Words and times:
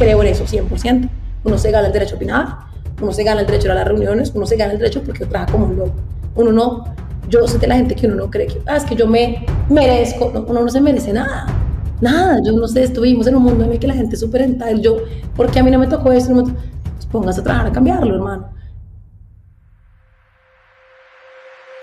creo 0.00 0.22
en 0.22 0.28
eso 0.28 0.44
100%. 0.46 1.08
Uno 1.44 1.58
se 1.58 1.70
gana 1.70 1.86
el 1.86 1.92
derecho 1.92 2.14
a 2.14 2.16
opinar, 2.16 2.58
uno 3.00 3.12
se 3.12 3.22
gana 3.22 3.42
el 3.42 3.46
derecho 3.46 3.70
a 3.70 3.74
las 3.74 3.86
reuniones, 3.86 4.32
uno 4.34 4.46
se 4.46 4.56
gana 4.56 4.72
el 4.72 4.78
derecho 4.78 5.02
porque 5.02 5.26
trabaja 5.26 5.52
como 5.52 5.66
un 5.66 5.76
loco. 5.76 5.94
Uno 6.34 6.52
no, 6.52 6.84
yo 7.28 7.46
sé 7.46 7.58
de 7.58 7.66
la 7.66 7.76
gente 7.76 7.94
que 7.94 8.06
uno 8.06 8.16
no 8.16 8.30
cree 8.30 8.46
que, 8.46 8.62
ah, 8.66 8.78
es 8.78 8.84
que 8.84 8.96
yo 8.96 9.06
me 9.06 9.44
merezco, 9.68 10.30
no, 10.32 10.40
uno 10.40 10.62
no 10.62 10.68
se 10.68 10.80
merece 10.80 11.12
nada. 11.12 11.46
Nada, 12.00 12.40
yo 12.42 12.52
no 12.52 12.66
sé, 12.66 12.82
estuvimos 12.82 13.26
en 13.26 13.36
un 13.36 13.42
mundo 13.42 13.64
en 13.64 13.72
el 13.72 13.78
que 13.78 13.86
la 13.86 13.94
gente 13.94 14.14
es 14.14 14.20
súper 14.20 14.40
entitled. 14.40 14.80
Yo, 14.80 14.96
porque 15.36 15.60
a 15.60 15.62
mí 15.62 15.70
no 15.70 15.78
me 15.78 15.86
tocó 15.86 16.12
eso? 16.12 16.32
No 16.32 16.44
me 16.44 16.52
pues 16.52 17.06
póngase 17.12 17.40
a 17.40 17.44
trabajar 17.44 17.66
a 17.66 17.72
cambiarlo, 17.72 18.14
hermano. 18.14 18.48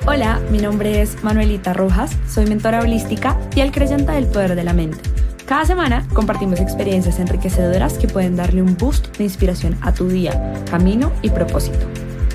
Hola, 0.08 0.40
mi 0.50 0.58
nombre 0.58 1.02
es 1.02 1.24
Manuelita 1.24 1.74
Rojas, 1.74 2.18
soy 2.28 2.48
mentora 2.48 2.80
holística 2.80 3.38
y 3.56 3.60
el 3.60 3.72
creyente 3.72 4.12
del 4.14 4.26
poder 4.26 4.56
de 4.56 4.64
la 4.64 4.74
mente. 4.74 5.27
Cada 5.48 5.64
semana 5.64 6.06
compartimos 6.14 6.60
experiencias 6.60 7.20
enriquecedoras 7.20 7.98
que 7.98 8.10
pueden 8.10 8.36
darle 8.36 8.62
un 8.62 8.76
boost 8.76 9.18
de 9.18 9.24
inspiración 9.24 9.78
a 9.82 9.94
tu 9.94 10.10
día, 10.10 10.54
camino 10.70 11.10
y 11.22 11.30
propósito. 11.30 11.80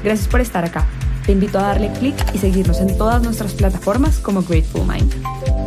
Gracias 0.02 0.26
por 0.26 0.40
estar 0.40 0.64
acá. 0.64 0.86
Te 1.26 1.32
invito 1.32 1.58
a 1.58 1.64
darle 1.64 1.92
clic 1.92 2.16
y 2.34 2.38
seguirnos 2.38 2.80
en 2.80 2.96
todas 2.96 3.22
nuestras 3.22 3.52
plataformas 3.52 4.18
como 4.18 4.40
Grateful 4.40 4.86
Mind. 4.88 5.61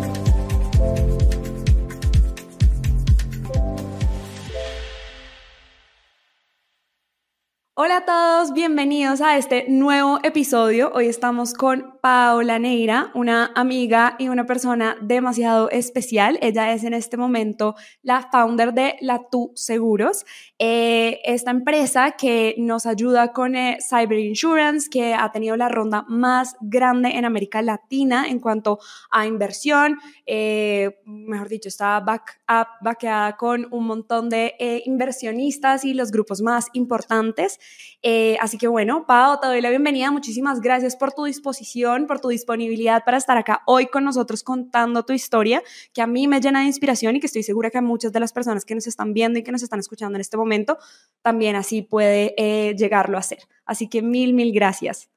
Hola 7.78 7.98
a 7.98 8.06
todos, 8.06 8.54
bienvenidos 8.54 9.20
a 9.20 9.38
este 9.38 9.66
nuevo 9.68 10.20
episodio. 10.24 10.94
Hoy 10.96 11.08
estamos 11.08 11.54
con 11.54 12.00
Paola 12.02 12.58
Neira, 12.58 13.12
una 13.14 13.52
amiga 13.54 14.16
y 14.18 14.30
una 14.30 14.46
persona 14.46 14.96
demasiado 15.02 15.70
especial. 15.70 16.40
Ella 16.42 16.72
es 16.72 16.86
en 16.86 16.94
este 16.94 17.18
momento 17.18 17.76
la 18.02 18.30
founder 18.32 18.74
de 18.74 18.96
La 19.02 19.28
Tu 19.30 19.52
Seguros, 19.56 20.26
eh, 20.58 21.20
esta 21.26 21.52
empresa 21.52 22.12
que 22.12 22.56
nos 22.58 22.86
ayuda 22.86 23.34
con 23.34 23.56
eh, 23.56 23.78
cyber 23.82 24.20
insurance, 24.20 24.90
que 24.90 25.14
ha 25.14 25.30
tenido 25.32 25.58
la 25.58 25.68
ronda 25.68 26.06
más 26.08 26.56
grande 26.62 27.10
en 27.10 27.26
América 27.26 27.62
Latina 27.62 28.26
en 28.30 28.40
cuanto 28.40 28.80
a 29.12 29.26
inversión. 29.26 30.00
Eh, 30.26 31.02
mejor 31.06 31.50
dicho, 31.50 31.68
está 31.68 32.00
back 32.00 32.42
up, 32.50 32.68
baqueada 32.82 33.36
con 33.36 33.68
un 33.72 33.86
montón 33.86 34.30
de 34.30 34.56
inversionistas 34.86 35.84
y 35.84 35.94
los 35.94 36.12
grupos 36.12 36.42
más 36.42 36.68
importantes. 36.72 37.60
Eh, 38.08 38.38
así 38.40 38.60
que 38.60 38.68
bueno, 38.68 39.08
Pau, 39.08 39.40
te 39.42 39.48
doy 39.48 39.62
la 39.62 39.72
bienvenida. 39.72 40.12
Muchísimas 40.12 40.62
gracias 40.62 40.96
por 40.96 41.12
tu 41.12 41.24
disposición, 41.24 42.06
por 42.06 42.20
tu 42.20 42.28
disponibilidad 42.28 43.04
para 43.04 43.18
estar 43.18 43.36
acá 43.36 43.64
hoy 43.66 43.88
con 43.88 44.04
nosotros 44.04 44.44
contando 44.44 45.04
tu 45.06 45.14
historia, 45.14 45.64
que 45.92 46.04
a 46.04 46.08
mí 46.08 46.28
me 46.28 46.40
llena 46.40 46.60
de 46.60 46.68
inspiración 46.68 47.16
y 47.16 47.20
que 47.20 47.26
estoy 47.26 47.42
segura 47.42 47.72
que 47.72 47.80
a 47.80 47.82
muchas 47.82 48.14
de 48.14 48.20
las 48.20 48.32
personas 48.32 48.64
que 48.64 48.76
nos 48.76 48.86
están 48.86 49.14
viendo 49.16 49.40
y 49.40 49.44
que 49.44 49.52
nos 49.52 49.64
están 49.64 49.80
escuchando 49.80 50.18
en 50.18 50.22
este 50.22 50.38
momento 50.38 50.78
también 51.24 51.56
así 51.56 51.82
puede 51.82 52.36
eh, 52.38 52.76
llegarlo 52.76 53.18
a 53.18 53.24
ser. 53.24 53.40
Así 53.66 53.90
que 53.90 54.04
mil, 54.04 54.36
mil 54.36 54.54
gracias. 54.54 55.10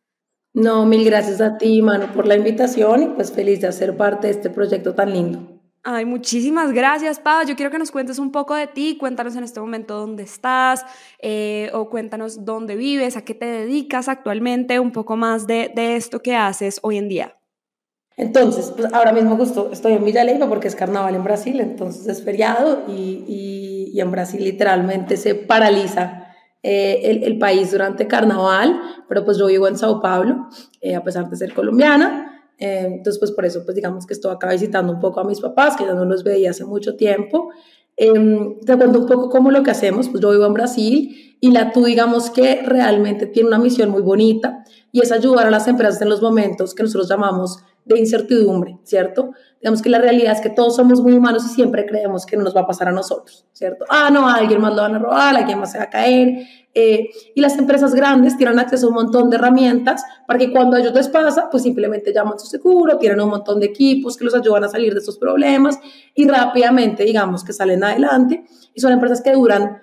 No, 0.55 0.87
mil 0.87 1.05
gracias 1.05 1.43
a 1.43 1.59
ti, 1.59 1.83
Manu, 1.83 2.07
por 2.15 2.27
la 2.27 2.37
invitación 2.37 3.03
y 3.03 3.07
pues 3.09 3.31
feliz 3.31 3.61
de 3.61 3.67
hacer 3.67 3.99
parte 3.99 4.29
de 4.29 4.33
este 4.33 4.49
proyecto 4.49 4.95
tan 4.95 5.13
lindo. 5.13 5.58
Ay, 5.85 6.05
muchísimas 6.05 6.73
gracias, 6.73 7.21
Pau. 7.21 7.47
Yo 7.47 7.55
quiero 7.55 7.71
que 7.71 7.79
nos 7.79 7.91
cuentes 7.91 8.19
un 8.19 8.33
poco 8.33 8.55
de 8.55 8.67
ti. 8.67 8.97
Cuéntanos 8.99 9.37
en 9.37 9.45
este 9.45 9.61
momento 9.61 9.97
dónde 9.97 10.25
estás 10.25 10.85
eh, 11.21 11.71
o 11.73 11.89
cuéntanos 11.89 12.45
dónde 12.45 12.77
vives, 12.77 13.17
a 13.17 13.23
qué 13.23 13.35
te 13.35 13.47
dedicas 13.47 14.09
actualmente, 14.09 14.81
un 14.81 14.93
poco 14.93 15.17
más 15.17 15.47
de, 15.47 15.73
esto 15.77 16.21
que 16.21 16.35
haces 16.35 16.81
hoy 16.83 16.99
en 16.99 17.09
día. 17.09 17.37
Entonces, 18.17 18.73
pues 18.77 18.93
ahora 18.93 19.13
mismo 19.13 19.37
justo 19.37 19.71
estoy 19.73 19.93
en 19.93 20.05
Villa 20.05 20.25
porque 20.49 20.67
es 20.67 20.75
carnaval 20.75 21.15
en 21.15 21.23
Brasil, 21.23 21.61
entonces 21.61 22.09
es 22.09 22.25
feriado 22.25 22.83
y, 22.89 23.93
y, 23.95 24.01
en 24.01 24.11
Brasil 24.11 24.43
literalmente 24.43 25.17
se 25.17 25.37
paraliza 25.37 26.35
eh, 26.63 27.01
el, 27.05 27.23
el, 27.23 27.39
país 27.39 27.71
durante 27.71 28.09
carnaval, 28.09 28.81
pero 29.09 29.25
pues 29.25 29.39
yo 29.39 29.47
vivo 29.47 29.69
en 29.69 29.79
Sao 29.79 30.01
Paulo, 30.01 30.49
eh, 30.81 30.97
a 30.97 31.03
pesar 31.03 31.31
de 31.31 31.37
ser 31.37 31.55
colombiana. 31.55 32.38
Eh, 32.59 32.83
entonces, 32.87 33.19
pues 33.19 33.33
por 33.33 33.47
eso, 33.47 33.65
pues 33.65 33.75
digamos 33.75 34.07
que 34.07 34.15
estoy 34.15 34.33
acá 34.33 34.51
visitando 34.51 34.93
un 34.93 35.01
poco 35.01 35.21
a 35.21 35.25
mis 35.25 35.41
papás, 35.41 35.77
que 35.77 35.85
ya 35.85 35.95
no 35.95 36.05
los 36.05 36.25
veía 36.25 36.51
hace 36.51 36.65
mucho 36.65 36.97
tiempo. 36.97 37.51
Eh, 37.97 38.13
te 38.65 38.77
cuento 38.77 39.01
un 39.01 39.07
poco 39.07 39.29
cómo 39.29 39.51
lo 39.51 39.63
que 39.63 39.71
hacemos, 39.71 40.09
pues 40.09 40.23
yo 40.23 40.31
vivo 40.31 40.47
en 40.47 40.55
Brasil 40.55 41.37
y 41.41 41.51
la 41.51 41.73
tú 41.73 41.85
digamos 41.85 42.31
que 42.31 42.63
realmente 42.63 43.27
tiene 43.27 43.49
una 43.49 43.59
misión 43.59 43.91
muy 43.91 44.03
bonita 44.03 44.65
y 44.93 45.01
es 45.01 45.11
ayudar 45.11 45.47
a 45.47 45.51
las 45.51 45.67
empresas 45.67 46.01
en 46.03 46.09
los 46.09 46.23
momentos 46.23 46.75
que 46.75 46.85
nosotros 46.85 47.09
llamamos 47.09 47.59
de 47.85 47.99
incertidumbre, 47.99 48.79
¿cierto? 48.85 49.33
Digamos 49.61 49.83
que 49.83 49.89
la 49.89 49.99
realidad 49.99 50.33
es 50.33 50.41
que 50.41 50.51
todos 50.51 50.77
somos 50.77 51.01
muy 51.01 51.15
humanos 51.15 51.45
y 51.47 51.49
siempre 51.49 51.87
creemos 51.87 52.27
que 52.27 52.37
no 52.37 52.45
nos 52.45 52.55
va 52.55 52.61
a 52.61 52.67
pasar 52.67 52.89
a 52.89 52.93
nosotros, 52.93 53.47
¿cierto? 53.53 53.85
Ah, 53.89 54.11
no, 54.13 54.29
a 54.29 54.35
alguien 54.35 54.61
más 54.61 54.75
lo 54.75 54.83
van 54.83 54.95
a 54.95 54.99
robar, 54.99 55.35
a 55.35 55.39
alguien 55.39 55.59
más 55.59 55.73
se 55.73 55.79
va 55.79 55.85
a 55.85 55.91
caer. 55.91 56.47
Eh, 56.81 57.11
y 57.35 57.41
las 57.41 57.59
empresas 57.59 57.93
grandes 57.93 58.37
tienen 58.37 58.57
acceso 58.61 58.87
a 58.87 58.91
un 58.91 58.95
montón 58.95 59.31
de 59.31 59.37
herramientas 59.37 60.05
para 60.29 60.39
que 60.39 60.53
cuando 60.53 60.77
a 60.77 60.81
ellos 60.81 60.95
les 60.95 61.09
pasa, 61.09 61.49
pues 61.51 61.65
simplemente 61.65 62.13
llaman 62.13 62.39
su 62.39 62.47
seguro, 62.47 62.99
tienen 62.99 63.21
un 63.21 63.31
montón 63.31 63.59
de 63.59 63.67
equipos 63.67 64.17
que 64.17 64.25
los 64.25 64.33
ayudan 64.33 64.63
a 64.63 64.69
salir 64.69 64.93
de 64.93 65.01
estos 65.01 65.19
problemas 65.19 65.81
y 66.15 66.29
rápidamente, 66.29 67.03
digamos, 67.03 67.43
que 67.43 67.53
salen 67.53 67.83
adelante. 67.83 68.45
Y 68.75 68.81
son 68.81 68.93
empresas 68.93 69.23
que 69.23 69.33
duran 69.33 69.83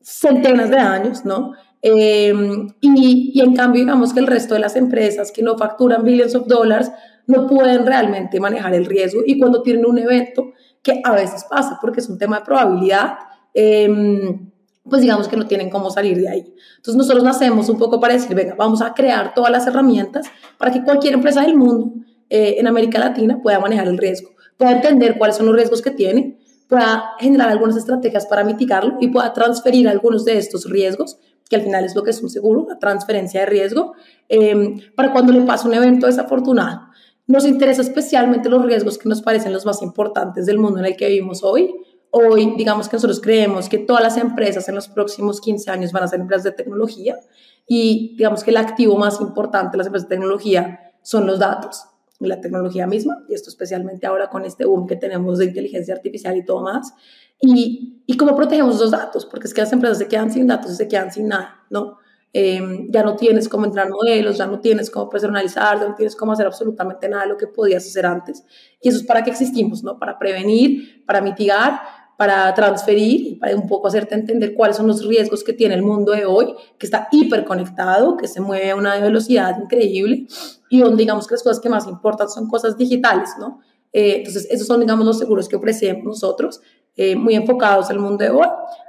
centenas 0.00 0.70
de 0.70 0.78
años, 0.78 1.24
¿no? 1.24 1.52
Eh, 1.80 2.34
y, 2.80 3.30
y 3.32 3.40
en 3.40 3.54
cambio, 3.54 3.82
digamos 3.82 4.12
que 4.12 4.18
el 4.18 4.26
resto 4.26 4.54
de 4.54 4.60
las 4.60 4.74
empresas 4.74 5.30
que 5.30 5.42
no 5.42 5.56
facturan 5.56 6.02
billions 6.02 6.34
of 6.34 6.48
dollars, 6.48 6.90
no 7.26 7.46
pueden 7.46 7.86
realmente 7.86 8.40
manejar 8.40 8.74
el 8.74 8.86
riesgo 8.86 9.22
y 9.24 9.38
cuando 9.38 9.62
tienen 9.62 9.86
un 9.86 9.98
evento, 9.98 10.52
que 10.82 11.00
a 11.02 11.12
veces 11.12 11.44
pasa 11.48 11.78
porque 11.80 12.00
es 12.00 12.08
un 12.08 12.18
tema 12.18 12.40
de 12.40 12.44
probabilidad, 12.44 13.14
em, 13.54 14.50
pues 14.88 15.02
digamos 15.02 15.28
que 15.28 15.36
no 15.36 15.46
tienen 15.46 15.70
cómo 15.70 15.90
salir 15.90 16.18
de 16.18 16.28
ahí. 16.28 16.54
Entonces 16.76 16.96
nosotros 16.96 17.24
nacemos 17.24 17.68
un 17.68 17.78
poco 17.78 18.00
para 18.00 18.14
decir, 18.14 18.34
venga, 18.34 18.54
vamos 18.54 18.82
a 18.82 18.92
crear 18.92 19.34
todas 19.34 19.50
las 19.50 19.66
herramientas 19.66 20.26
para 20.58 20.72
que 20.72 20.82
cualquier 20.82 21.14
empresa 21.14 21.42
del 21.42 21.56
mundo 21.56 21.92
eh, 22.28 22.56
en 22.58 22.66
América 22.66 22.98
Latina 22.98 23.40
pueda 23.42 23.58
manejar 23.60 23.88
el 23.88 23.98
riesgo, 23.98 24.30
pueda 24.56 24.72
entender 24.72 25.16
cuáles 25.18 25.36
son 25.36 25.46
los 25.46 25.54
riesgos 25.54 25.80
que 25.82 25.90
tiene, 25.90 26.38
pueda 26.68 27.12
generar 27.18 27.48
algunas 27.48 27.76
estrategias 27.76 28.26
para 28.26 28.44
mitigarlo 28.44 28.96
y 29.00 29.08
pueda 29.08 29.32
transferir 29.32 29.88
algunos 29.88 30.24
de 30.24 30.38
estos 30.38 30.68
riesgos, 30.68 31.18
que 31.48 31.56
al 31.56 31.62
final 31.62 31.84
es 31.84 31.94
lo 31.94 32.02
que 32.02 32.10
es 32.10 32.22
un 32.22 32.30
seguro, 32.30 32.66
la 32.68 32.78
transferencia 32.78 33.40
de 33.40 33.46
riesgo, 33.46 33.92
em, 34.28 34.80
para 34.94 35.12
cuando 35.12 35.32
le 35.32 35.42
pasa 35.42 35.68
un 35.68 35.74
evento 35.74 36.06
desafortunado. 36.06 36.88
Nos 37.26 37.46
interesa 37.46 37.82
especialmente 37.82 38.48
los 38.48 38.64
riesgos 38.64 38.98
que 38.98 39.08
nos 39.08 39.22
parecen 39.22 39.52
los 39.52 39.64
más 39.64 39.82
importantes 39.82 40.46
del 40.46 40.58
mundo 40.58 40.78
en 40.78 40.86
el 40.86 40.96
que 40.96 41.08
vivimos 41.08 41.42
hoy. 41.42 41.74
Hoy, 42.16 42.54
digamos 42.56 42.88
que 42.88 42.94
nosotros 42.94 43.20
creemos 43.20 43.68
que 43.68 43.78
todas 43.78 44.00
las 44.00 44.16
empresas 44.16 44.68
en 44.68 44.76
los 44.76 44.86
próximos 44.86 45.40
15 45.40 45.68
años 45.68 45.90
van 45.90 46.04
a 46.04 46.06
ser 46.06 46.20
empresas 46.20 46.44
de 46.44 46.52
tecnología 46.52 47.18
y 47.66 48.14
digamos 48.16 48.44
que 48.44 48.52
el 48.52 48.56
activo 48.56 48.96
más 48.96 49.20
importante 49.20 49.72
de 49.72 49.78
las 49.78 49.88
empresas 49.88 50.08
de 50.08 50.14
tecnología 50.14 50.92
son 51.02 51.26
los 51.26 51.40
datos, 51.40 51.86
la 52.20 52.40
tecnología 52.40 52.86
misma, 52.86 53.24
y 53.28 53.34
esto 53.34 53.50
especialmente 53.50 54.06
ahora 54.06 54.30
con 54.30 54.44
este 54.44 54.64
boom 54.64 54.86
que 54.86 54.94
tenemos 54.94 55.38
de 55.38 55.46
inteligencia 55.46 55.92
artificial 55.92 56.36
y 56.36 56.44
todo 56.44 56.62
más. 56.62 56.94
Y, 57.40 58.04
y 58.06 58.16
cómo 58.16 58.36
protegemos 58.36 58.76
esos 58.76 58.92
datos, 58.92 59.26
porque 59.26 59.48
es 59.48 59.52
que 59.52 59.62
las 59.62 59.72
empresas 59.72 59.98
se 59.98 60.06
quedan 60.06 60.30
sin 60.30 60.46
datos 60.46 60.70
y 60.70 60.76
se 60.76 60.86
quedan 60.86 61.10
sin 61.10 61.26
nada, 61.26 61.64
¿no? 61.68 61.98
Em, 62.32 62.90
ya 62.90 63.02
no 63.02 63.14
tienes 63.14 63.48
cómo 63.48 63.64
entrar 63.64 63.88
modelos, 63.88 64.38
ya 64.38 64.46
no 64.46 64.60
tienes 64.60 64.90
cómo 64.90 65.08
personalizar, 65.08 65.78
ya 65.78 65.88
no 65.88 65.94
tienes 65.94 66.16
cómo 66.16 66.32
hacer 66.32 66.46
absolutamente 66.46 67.08
nada 67.08 67.24
de 67.24 67.28
lo 67.28 67.36
que 67.36 67.46
podías 67.48 67.84
hacer 67.86 68.06
antes. 68.06 68.44
Y 68.80 68.88
eso 68.88 68.98
es 68.98 69.04
para 69.04 69.22
qué 69.22 69.30
existimos, 69.30 69.82
¿no? 69.82 69.98
Para 69.98 70.18
prevenir, 70.18 71.04
para 71.06 71.20
mitigar, 71.20 71.80
para 72.16 72.52
transferir 72.54 73.26
y 73.26 73.34
para 73.36 73.56
un 73.56 73.66
poco 73.66 73.88
hacerte 73.88 74.14
entender 74.14 74.54
cuáles 74.54 74.76
son 74.76 74.86
los 74.86 75.04
riesgos 75.06 75.42
que 75.42 75.52
tiene 75.52 75.74
el 75.74 75.82
mundo 75.82 76.12
de 76.12 76.26
hoy, 76.26 76.54
que 76.78 76.86
está 76.86 77.08
hiperconectado, 77.10 78.16
que 78.16 78.28
se 78.28 78.40
mueve 78.40 78.70
a 78.70 78.76
una 78.76 78.98
velocidad 79.00 79.58
increíble 79.60 80.26
y 80.68 80.80
donde 80.80 81.02
digamos 81.02 81.26
que 81.26 81.34
las 81.34 81.42
cosas 81.42 81.60
que 81.60 81.68
más 81.68 81.86
importan 81.86 82.28
son 82.28 82.48
cosas 82.48 82.76
digitales, 82.76 83.30
¿no? 83.38 83.60
Eh, 83.92 84.16
entonces, 84.18 84.48
esos 84.50 84.66
son, 84.66 84.80
digamos, 84.80 85.06
los 85.06 85.18
seguros 85.18 85.48
que 85.48 85.56
ofrecemos 85.56 86.04
nosotros, 86.04 86.60
eh, 86.96 87.16
muy 87.16 87.34
enfocados 87.34 87.90
al 87.90 87.98
mundo 87.98 88.24
de 88.24 88.30
hoy 88.30 88.46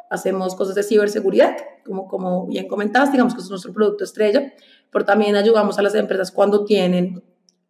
hacemos 0.10 0.56
cosas 0.56 0.76
de 0.76 0.84
ciberseguridad, 0.84 1.56
como, 1.84 2.08
como 2.08 2.48
bien 2.48 2.68
comentaste, 2.68 3.14
digamos 3.14 3.34
que 3.34 3.42
es 3.42 3.50
nuestro 3.50 3.74
producto 3.74 4.04
estrella, 4.04 4.54
pero 4.92 5.06
también 5.06 5.36
ayudamos 5.36 5.78
a 5.78 5.82
las 5.82 5.96
empresas 5.96 6.32
cuando 6.32 6.66
tienen 6.66 7.24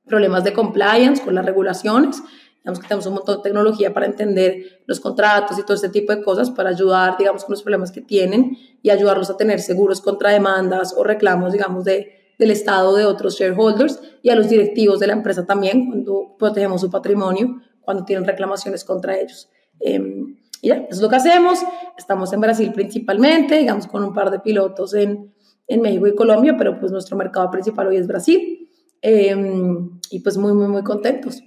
problemas 0.05 0.43
de 0.43 0.53
compliance 0.53 1.23
con 1.23 1.35
las 1.35 1.45
regulaciones. 1.45 2.21
Digamos 2.65 2.79
que 2.79 2.87
tenemos 2.87 3.05
un 3.05 3.13
montón 3.13 3.37
de 3.37 3.43
tecnología 3.43 3.93
para 3.93 4.07
entender 4.07 4.81
los 4.87 4.99
contratos 4.99 5.59
y 5.59 5.61
todo 5.61 5.75
este 5.75 5.89
tipo 5.89 6.15
de 6.15 6.23
cosas 6.23 6.49
para 6.49 6.71
ayudar, 6.71 7.15
digamos, 7.15 7.45
con 7.45 7.53
los 7.53 7.61
problemas 7.61 7.91
que 7.91 8.01
tienen 8.01 8.57
y 8.81 8.89
ayudarlos 8.89 9.29
a 9.29 9.37
tener 9.37 9.59
seguros 9.59 10.01
contra 10.01 10.31
demandas 10.31 10.95
o 10.97 11.03
reclamos, 11.03 11.53
digamos, 11.53 11.85
de, 11.85 12.33
del 12.39 12.49
Estado 12.49 12.95
de 12.95 13.05
otros 13.05 13.37
shareholders 13.37 14.01
y 14.23 14.31
a 14.31 14.35
los 14.35 14.49
directivos 14.49 14.99
de 14.99 15.05
la 15.05 15.13
empresa 15.13 15.45
también 15.45 15.85
cuando 15.85 16.35
protegemos 16.39 16.81
su 16.81 16.89
patrimonio, 16.89 17.61
cuando 17.81 18.03
tienen 18.03 18.25
reclamaciones 18.25 18.83
contra 18.83 19.15
ellos. 19.15 19.47
Em, 19.79 20.35
y 20.59 20.69
ya, 20.69 20.87
es 20.89 20.99
lo 20.99 21.07
que 21.07 21.17
hacemos. 21.17 21.59
Estamos 21.99 22.33
en 22.33 22.41
Brasil 22.41 22.71
principalmente, 22.73 23.59
digamos, 23.59 23.85
con 23.85 24.03
un 24.03 24.11
par 24.11 24.31
de 24.31 24.39
pilotos 24.39 24.95
en, 24.95 25.35
en 25.67 25.81
México 25.81 26.07
y 26.07 26.15
Colombia, 26.15 26.55
pero 26.57 26.79
pues 26.79 26.91
nuestro 26.91 27.15
mercado 27.15 27.51
principal 27.51 27.85
hoy 27.85 27.97
es 27.97 28.07
Brasil. 28.07 28.67
Em, 29.03 29.99
y 30.09 30.21
pues 30.21 30.35
muy, 30.35 30.53
muy, 30.53 30.67
muy 30.67 30.81
contentos. 30.81 31.43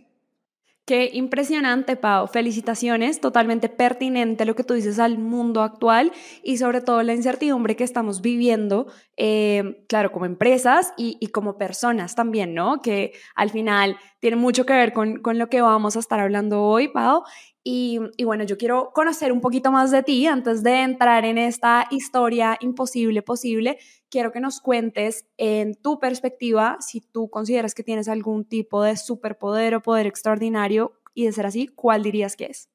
Qué 0.89 1.11
impresionante, 1.13 1.97
Pau. 1.97 2.29
Felicitaciones, 2.29 3.21
totalmente 3.21 3.69
pertinente 3.69 4.47
lo 4.47 4.55
que 4.55 4.65
tú 4.65 4.73
dices 4.73 4.99
al 4.99 5.19
mundo 5.19 5.61
actual 5.61 6.13
y 6.43 6.57
sobre 6.57 6.81
todo 6.81 7.03
la 7.03 7.13
incertidumbre 7.13 7.77
que 7.77 7.85
estamos 7.85 8.23
viviendo, 8.23 8.87
eh, 9.19 9.85
claro, 9.87 10.13
como 10.13 10.25
empresas 10.25 10.95
y, 10.97 11.19
como 11.29 11.59
personas 11.59 12.15
también, 12.15 12.55
¿no? 12.55 12.81
Que 12.81 13.13
al 13.35 13.51
final 13.51 13.99
tiene 14.19 14.37
mucho 14.37 14.65
que 14.65 14.73
ver 14.73 14.95
con, 14.95 15.21
con 15.21 15.37
lo 15.37 15.51
que 15.51 15.61
vamos 15.61 15.95
a 15.95 15.99
estar 15.99 16.21
hablando 16.21 16.63
hoy, 16.63 16.89
Pau. 16.89 17.23
Y, 17.65 18.01
bueno, 18.25 18.45
yo 18.45 18.57
quiero 18.57 18.93
conocer 18.95 19.31
un 19.31 19.41
poquito 19.41 19.71
más 19.71 19.91
de 19.91 20.03
ti 20.03 20.27
antes 20.27 20.63
de 20.63 20.83
entrar 20.83 21.25
en 21.25 21.37
esta 21.37 21.87
historia 21.91 22.57
imposible 22.61 23.21
posible. 23.21 23.79
Quiero 24.09 24.33
que 24.33 24.41
nos 24.41 24.61
cuentes 24.61 25.27
en 25.37 25.75
tu 25.75 25.99
perspectiva 25.99 26.79
si 26.81 27.01
tú 27.01 27.29
consideras 27.29 27.75
que 27.75 27.83
tienes 27.83 28.09
algún 28.09 28.45
tipo 28.45 28.83
de 28.83 28.97
superpoder 28.97 29.75
o 29.75 29.83
poder 29.83 30.07
extraordinario 30.07 30.93
y 31.15 31.27
de 31.27 31.33
ser 31.33 31.47
así, 31.47 31.67
¿cuál 31.67 32.03
dirías 32.03 32.37
que 32.37 32.47
es? 32.47 32.69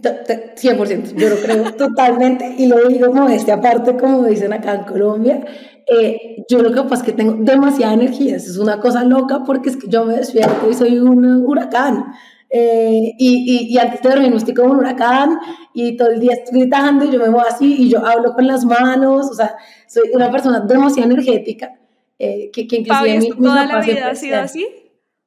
100%, 0.00 1.14
yo 1.16 1.28
lo 1.28 1.36
creo 1.36 1.72
totalmente 1.76 2.54
y 2.58 2.66
lo 2.66 2.88
digo 2.88 3.08
como 3.08 3.28
este 3.28 3.52
aparte, 3.52 3.96
como 3.96 4.24
dicen 4.24 4.52
acá 4.52 4.74
en 4.74 4.84
Colombia, 4.84 5.44
eh, 5.86 6.44
yo 6.48 6.62
lo 6.62 6.72
que 6.72 6.82
pasa 6.82 6.96
es 6.96 7.02
que 7.02 7.12
tengo 7.12 7.34
demasiada 7.38 7.94
energía, 7.94 8.36
es 8.36 8.58
una 8.58 8.80
cosa 8.80 9.02
loca 9.04 9.42
porque 9.44 9.70
es 9.70 9.76
que 9.76 9.88
yo 9.88 10.04
me 10.04 10.14
despierto 10.14 10.70
y 10.70 10.74
soy 10.74 10.98
un 10.98 11.44
huracán, 11.44 12.12
eh, 12.50 13.14
y, 13.18 13.68
y, 13.70 13.78
antes 13.78 14.00
de 14.00 14.08
dormir 14.08 14.32
estoy 14.34 14.54
como 14.54 14.72
un 14.72 14.78
huracán 14.78 15.38
y 15.74 15.96
todo 15.96 16.08
el 16.08 16.20
día 16.20 16.32
estoy 16.32 16.60
gritando 16.60 17.04
y 17.04 17.10
yo 17.10 17.18
me 17.18 17.28
muevo 17.28 17.46
así 17.46 17.76
y 17.78 17.90
yo 17.90 18.04
hablo 18.04 18.32
con 18.32 18.46
las 18.46 18.64
manos, 18.64 19.30
o 19.30 19.34
sea, 19.34 19.56
soy 19.86 20.10
una 20.14 20.30
persona 20.30 20.60
demasiado 20.60 21.10
energética. 21.10 21.74
Eh, 22.18 22.50
que, 22.52 22.66
que 22.66 22.76
inclusive 22.78 23.18
mi, 23.18 23.30
toda 23.30 23.64
la 23.64 23.80
vida 23.80 24.08
ha 24.08 24.14
sido 24.14 24.40
así? 24.40 24.66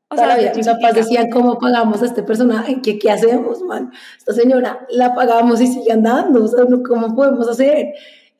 O 0.09 0.17
sea, 0.17 0.37
mis 0.53 0.67
papás 0.67 0.93
decían, 0.93 1.29
¿cómo 1.29 1.57
pagamos 1.57 2.01
a 2.01 2.05
este 2.05 2.21
personaje? 2.21 2.81
¿Qué, 2.81 2.99
¿Qué 2.99 3.09
hacemos, 3.09 3.61
man? 3.61 3.91
Esta 4.17 4.33
señora 4.33 4.85
la 4.89 5.13
pagamos 5.13 5.61
y 5.61 5.67
sigue 5.67 5.93
andando, 5.93 6.43
o 6.43 6.47
sea, 6.47 6.65
¿cómo 6.85 7.15
podemos 7.15 7.47
hacer? 7.47 7.93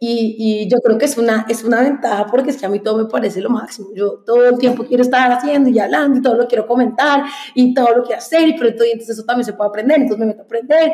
Y, 0.03 0.35
y, 0.39 0.67
yo 0.67 0.79
creo 0.79 0.97
que 0.97 1.05
es 1.05 1.15
una, 1.15 1.45
es 1.47 1.63
una 1.63 1.79
ventaja 1.81 2.25
porque 2.25 2.49
es 2.49 2.57
que 2.57 2.65
a 2.65 2.69
mí 2.69 2.79
todo 2.79 2.97
me 2.97 3.05
parece 3.05 3.39
lo 3.39 3.51
máximo. 3.51 3.89
Yo 3.93 4.23
todo 4.25 4.49
el 4.49 4.57
tiempo 4.57 4.83
quiero 4.83 5.03
estar 5.03 5.31
haciendo 5.31 5.69
y 5.69 5.77
hablando 5.77 6.17
y 6.17 6.23
todo 6.23 6.37
lo 6.37 6.47
quiero 6.47 6.65
comentar 6.65 7.23
y 7.53 7.75
todo 7.75 7.97
lo 7.97 8.03
quiero 8.03 8.17
hacer, 8.17 8.47
y, 8.47 8.57
pero 8.57 8.71
entonces 8.71 9.09
eso 9.09 9.23
también 9.25 9.45
se 9.45 9.53
puede 9.53 9.69
aprender, 9.69 9.97
entonces 9.97 10.17
me 10.17 10.25
meto 10.25 10.41
a 10.41 10.45
aprender. 10.45 10.91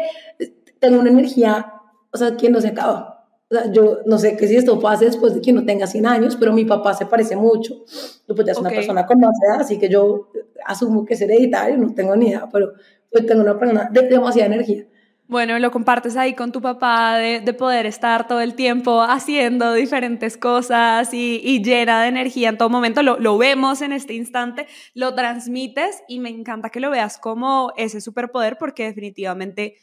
Tengo 0.79 0.99
una 0.99 1.09
energía, 1.09 1.73
o 2.11 2.17
sea, 2.17 2.35
que 2.35 2.49
no 2.49 2.59
se 2.59 2.67
acaba. 2.67 3.25
O 3.49 3.55
sea, 3.55 3.71
yo 3.71 3.99
no 4.05 4.17
sé 4.17 4.35
qué 4.35 4.45
si 4.45 4.57
esto 4.57 4.77
pasa 4.77 5.05
después 5.05 5.33
de 5.33 5.39
que 5.39 5.53
no 5.53 5.63
tenga 5.63 5.87
100 5.87 6.05
años, 6.05 6.35
pero 6.35 6.51
mi 6.51 6.65
papá 6.65 6.93
se 6.93 7.05
parece 7.05 7.37
mucho. 7.37 7.85
Yo 8.27 8.35
pues 8.35 8.45
ya 8.45 8.51
es 8.51 8.57
una 8.57 8.71
persona 8.71 9.05
con 9.05 9.21
más 9.21 9.37
edad, 9.41 9.61
así 9.61 9.79
que 9.79 9.87
yo 9.87 10.31
asumo 10.65 11.05
que 11.05 11.13
es 11.13 11.21
hereditario, 11.21 11.77
no 11.77 11.93
tengo 11.93 12.13
ni 12.17 12.27
idea, 12.27 12.49
pero 12.51 12.73
pues 13.09 13.25
tengo 13.25 13.41
una 13.41 13.57
persona 13.57 13.89
de 13.89 14.01
demasiada 14.01 14.53
energía. 14.53 14.85
Bueno, 15.29 15.59
lo 15.59 15.71
compartes 15.71 16.15
ahí 16.15 16.35
con 16.35 16.53
tu 16.53 16.61
papá 16.61 17.17
de, 17.17 17.41
de, 17.41 17.53
poder 17.53 17.85
estar 17.85 18.29
todo 18.29 18.39
el 18.39 18.55
tiempo 18.55 19.01
haciendo 19.01 19.73
diferentes 19.73 20.37
cosas 20.37 21.13
y, 21.13 21.61
llena 21.61 22.01
de 22.01 22.07
energía 22.07 22.47
en 22.47 22.57
todo 22.57 22.69
momento. 22.69 23.03
Lo, 23.03 23.37
vemos 23.37 23.81
en 23.81 23.91
este 23.91 24.13
instante, 24.13 24.67
lo 24.93 25.15
transmites 25.15 26.01
y 26.07 26.19
me 26.19 26.29
encanta 26.29 26.69
que 26.69 26.79
lo 26.79 26.91
veas 26.91 27.17
como 27.17 27.73
ese 27.75 27.99
superpoder 27.99 28.57
porque 28.57 28.85
definitivamente 28.85 29.75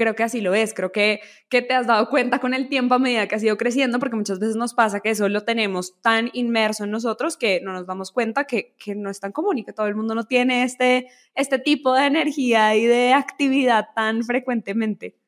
creo 0.00 0.14
que 0.14 0.22
así 0.22 0.40
lo 0.40 0.54
es, 0.54 0.72
creo 0.72 0.92
que, 0.92 1.20
que 1.50 1.60
te 1.60 1.74
has 1.74 1.86
dado 1.86 2.08
cuenta 2.08 2.38
con 2.38 2.54
el 2.54 2.70
tiempo 2.70 2.94
a 2.94 2.98
medida 2.98 3.26
que 3.28 3.34
has 3.34 3.42
ido 3.42 3.58
creciendo, 3.58 3.98
porque 3.98 4.16
muchas 4.16 4.38
veces 4.38 4.56
nos 4.56 4.72
pasa 4.72 5.00
que 5.00 5.10
eso 5.10 5.28
lo 5.28 5.42
tenemos 5.42 6.00
tan 6.00 6.30
inmerso 6.32 6.84
en 6.84 6.90
nosotros 6.90 7.36
que 7.36 7.60
no 7.60 7.74
nos 7.74 7.86
damos 7.86 8.10
cuenta 8.10 8.44
que, 8.44 8.74
que 8.82 8.94
no 8.94 9.10
es 9.10 9.20
tan 9.20 9.32
común 9.32 9.58
y 9.58 9.64
que 9.64 9.74
todo 9.74 9.88
el 9.88 9.94
mundo 9.94 10.14
no 10.14 10.24
tiene 10.24 10.62
este, 10.62 11.08
este 11.34 11.58
tipo 11.58 11.92
de 11.92 12.06
energía 12.06 12.74
y 12.76 12.86
de 12.86 13.12
actividad 13.12 13.88
tan 13.94 14.24
frecuentemente. 14.24 15.18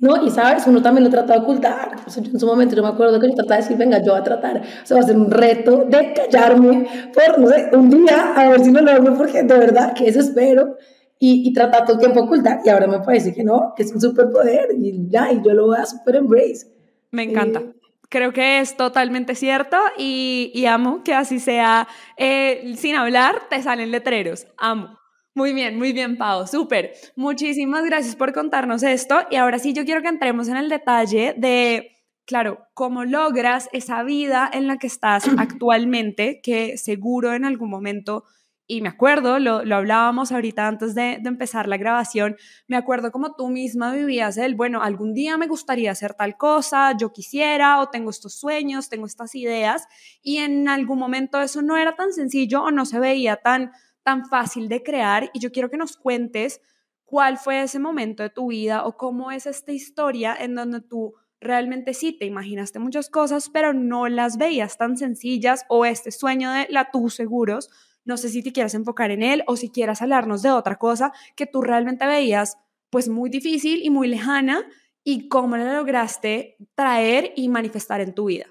No, 0.00 0.26
y 0.26 0.30
sabes, 0.30 0.66
uno 0.66 0.82
también 0.82 1.04
lo 1.04 1.10
trata 1.10 1.34
de 1.34 1.38
ocultar. 1.38 1.94
O 2.04 2.10
sea, 2.10 2.20
yo 2.20 2.32
en 2.32 2.40
su 2.40 2.46
momento 2.46 2.74
yo 2.74 2.82
me 2.82 2.88
acuerdo 2.88 3.20
que 3.20 3.28
yo 3.28 3.34
trataba 3.36 3.58
de 3.58 3.62
decir, 3.62 3.76
venga, 3.76 4.02
yo 4.02 4.10
voy 4.10 4.20
a 4.22 4.24
tratar, 4.24 4.56
o 4.56 4.86
sea, 4.86 4.96
va 4.96 5.04
a 5.04 5.06
ser 5.06 5.16
un 5.16 5.30
reto 5.30 5.84
de 5.84 6.12
callarme 6.14 7.10
por, 7.14 7.38
no 7.38 7.46
sé, 7.46 7.70
un 7.74 7.90
día, 7.90 8.34
a 8.34 8.48
ver 8.48 8.60
si 8.60 8.72
no 8.72 8.80
lo 8.80 8.90
hago, 8.90 9.16
porque 9.16 9.44
de 9.44 9.56
verdad 9.56 9.94
que 9.94 10.06
desespero 10.06 10.76
y, 11.22 11.46
y 11.46 11.52
tratar 11.52 11.84
todo 11.84 11.92
el 11.92 12.00
tiempo 12.00 12.22
ocultar. 12.22 12.60
Y 12.64 12.70
ahora 12.70 12.88
me 12.88 12.98
parece 13.00 13.32
que 13.32 13.44
no, 13.44 13.74
que 13.76 13.84
es 13.84 13.92
un 13.92 14.00
superpoder 14.00 14.70
y 14.76 15.08
ya, 15.08 15.30
y 15.30 15.42
yo 15.44 15.52
lo 15.52 15.66
voy 15.66 15.76
a 15.76 15.86
super 15.86 16.16
embrace. 16.16 16.66
Me 17.12 17.22
encanta. 17.24 17.62
Creo 18.08 18.32
que 18.32 18.58
es 18.58 18.76
totalmente 18.76 19.36
cierto 19.36 19.76
y, 19.96 20.50
y 20.54 20.66
amo 20.66 21.04
que 21.04 21.14
así 21.14 21.38
sea. 21.38 21.86
Eh, 22.16 22.72
sin 22.76 22.96
hablar, 22.96 23.42
te 23.48 23.62
salen 23.62 23.92
letreros. 23.92 24.48
Amo. 24.56 24.98
Muy 25.34 25.52
bien, 25.52 25.78
muy 25.78 25.92
bien, 25.92 26.16
Pau. 26.16 26.46
Súper. 26.46 26.92
Muchísimas 27.14 27.84
gracias 27.84 28.16
por 28.16 28.32
contarnos 28.32 28.82
esto. 28.82 29.20
Y 29.30 29.36
ahora 29.36 29.60
sí, 29.60 29.72
yo 29.72 29.84
quiero 29.84 30.02
que 30.02 30.08
entremos 30.08 30.48
en 30.48 30.56
el 30.56 30.68
detalle 30.68 31.34
de, 31.36 31.92
claro, 32.26 32.66
cómo 32.74 33.04
logras 33.04 33.68
esa 33.72 34.02
vida 34.02 34.50
en 34.52 34.66
la 34.66 34.78
que 34.78 34.88
estás 34.88 35.24
actualmente, 35.38 36.40
que 36.42 36.78
seguro 36.78 37.32
en 37.34 37.44
algún 37.44 37.70
momento 37.70 38.24
y 38.70 38.82
me 38.82 38.88
acuerdo, 38.88 39.40
lo, 39.40 39.64
lo 39.64 39.74
hablábamos 39.74 40.30
ahorita 40.30 40.68
antes 40.68 40.94
de, 40.94 41.14
empezar 41.24 41.66
la 41.66 41.76
grabación, 41.76 42.36
me 42.68 42.76
acuerdo 42.76 43.10
como 43.10 43.34
tú 43.34 43.48
misma 43.48 43.92
vivías 43.92 44.36
el, 44.36 44.54
bueno, 44.54 44.80
algún 44.80 45.12
día 45.12 45.36
me 45.36 45.48
gustaría 45.48 45.90
hacer 45.90 46.14
tal 46.14 46.36
cosa, 46.36 46.96
yo 46.96 47.12
quisiera, 47.12 47.80
o 47.80 47.88
tengo 47.88 48.10
estos 48.10 48.34
sueños, 48.34 48.88
tengo 48.88 49.06
estas 49.06 49.34
ideas, 49.34 49.88
y 50.22 50.36
en 50.36 50.68
algún 50.68 51.00
momento 51.00 51.40
eso 51.40 51.62
no 51.62 51.76
era 51.76 51.96
tan 51.96 52.12
sencillo 52.12 52.62
o 52.62 52.70
no 52.70 52.86
se 52.86 53.00
veía 53.00 53.38
tan, 53.38 53.72
tan 54.04 54.26
fácil 54.26 54.68
de 54.68 54.84
crear, 54.84 55.30
y 55.34 55.40
yo 55.40 55.50
quiero 55.50 55.68
que 55.68 55.76
nos 55.76 55.96
cuentes 55.96 56.60
cuál 57.04 57.38
fue 57.38 57.62
ese 57.62 57.80
momento 57.80 58.22
de 58.22 58.30
tu 58.30 58.50
vida 58.50 58.86
o 58.86 58.96
cómo 58.96 59.32
es 59.32 59.46
esta 59.46 59.72
historia 59.72 60.36
en 60.38 60.54
donde 60.54 60.80
tú 60.80 61.14
realmente 61.40 61.92
sí 61.92 62.12
te 62.12 62.26
imaginaste 62.26 62.78
muchas 62.78 63.10
cosas, 63.10 63.50
pero 63.50 63.72
no 63.72 64.06
las 64.06 64.36
veías 64.36 64.76
tan 64.76 64.96
sencillas 64.96 65.64
o 65.68 65.84
este 65.84 66.12
sueño 66.12 66.52
de 66.52 66.68
la 66.70 66.92
tú 66.92 67.08
seguros 67.08 67.68
no 68.10 68.16
sé 68.16 68.28
si 68.28 68.42
te 68.42 68.52
quieras 68.52 68.74
enfocar 68.74 69.12
en 69.12 69.22
él 69.22 69.44
o 69.46 69.56
si 69.56 69.70
quieras 69.70 70.02
hablarnos 70.02 70.42
de 70.42 70.50
otra 70.50 70.76
cosa 70.76 71.12
que 71.36 71.46
tú 71.46 71.62
realmente 71.62 72.04
veías 72.06 72.58
pues 72.90 73.08
muy 73.08 73.30
difícil 73.30 73.80
y 73.84 73.90
muy 73.90 74.08
lejana 74.08 74.66
y 75.04 75.28
cómo 75.28 75.56
la 75.56 75.76
lograste 75.76 76.56
traer 76.74 77.32
y 77.36 77.48
manifestar 77.48 78.00
en 78.00 78.12
tu 78.12 78.24
vida. 78.24 78.46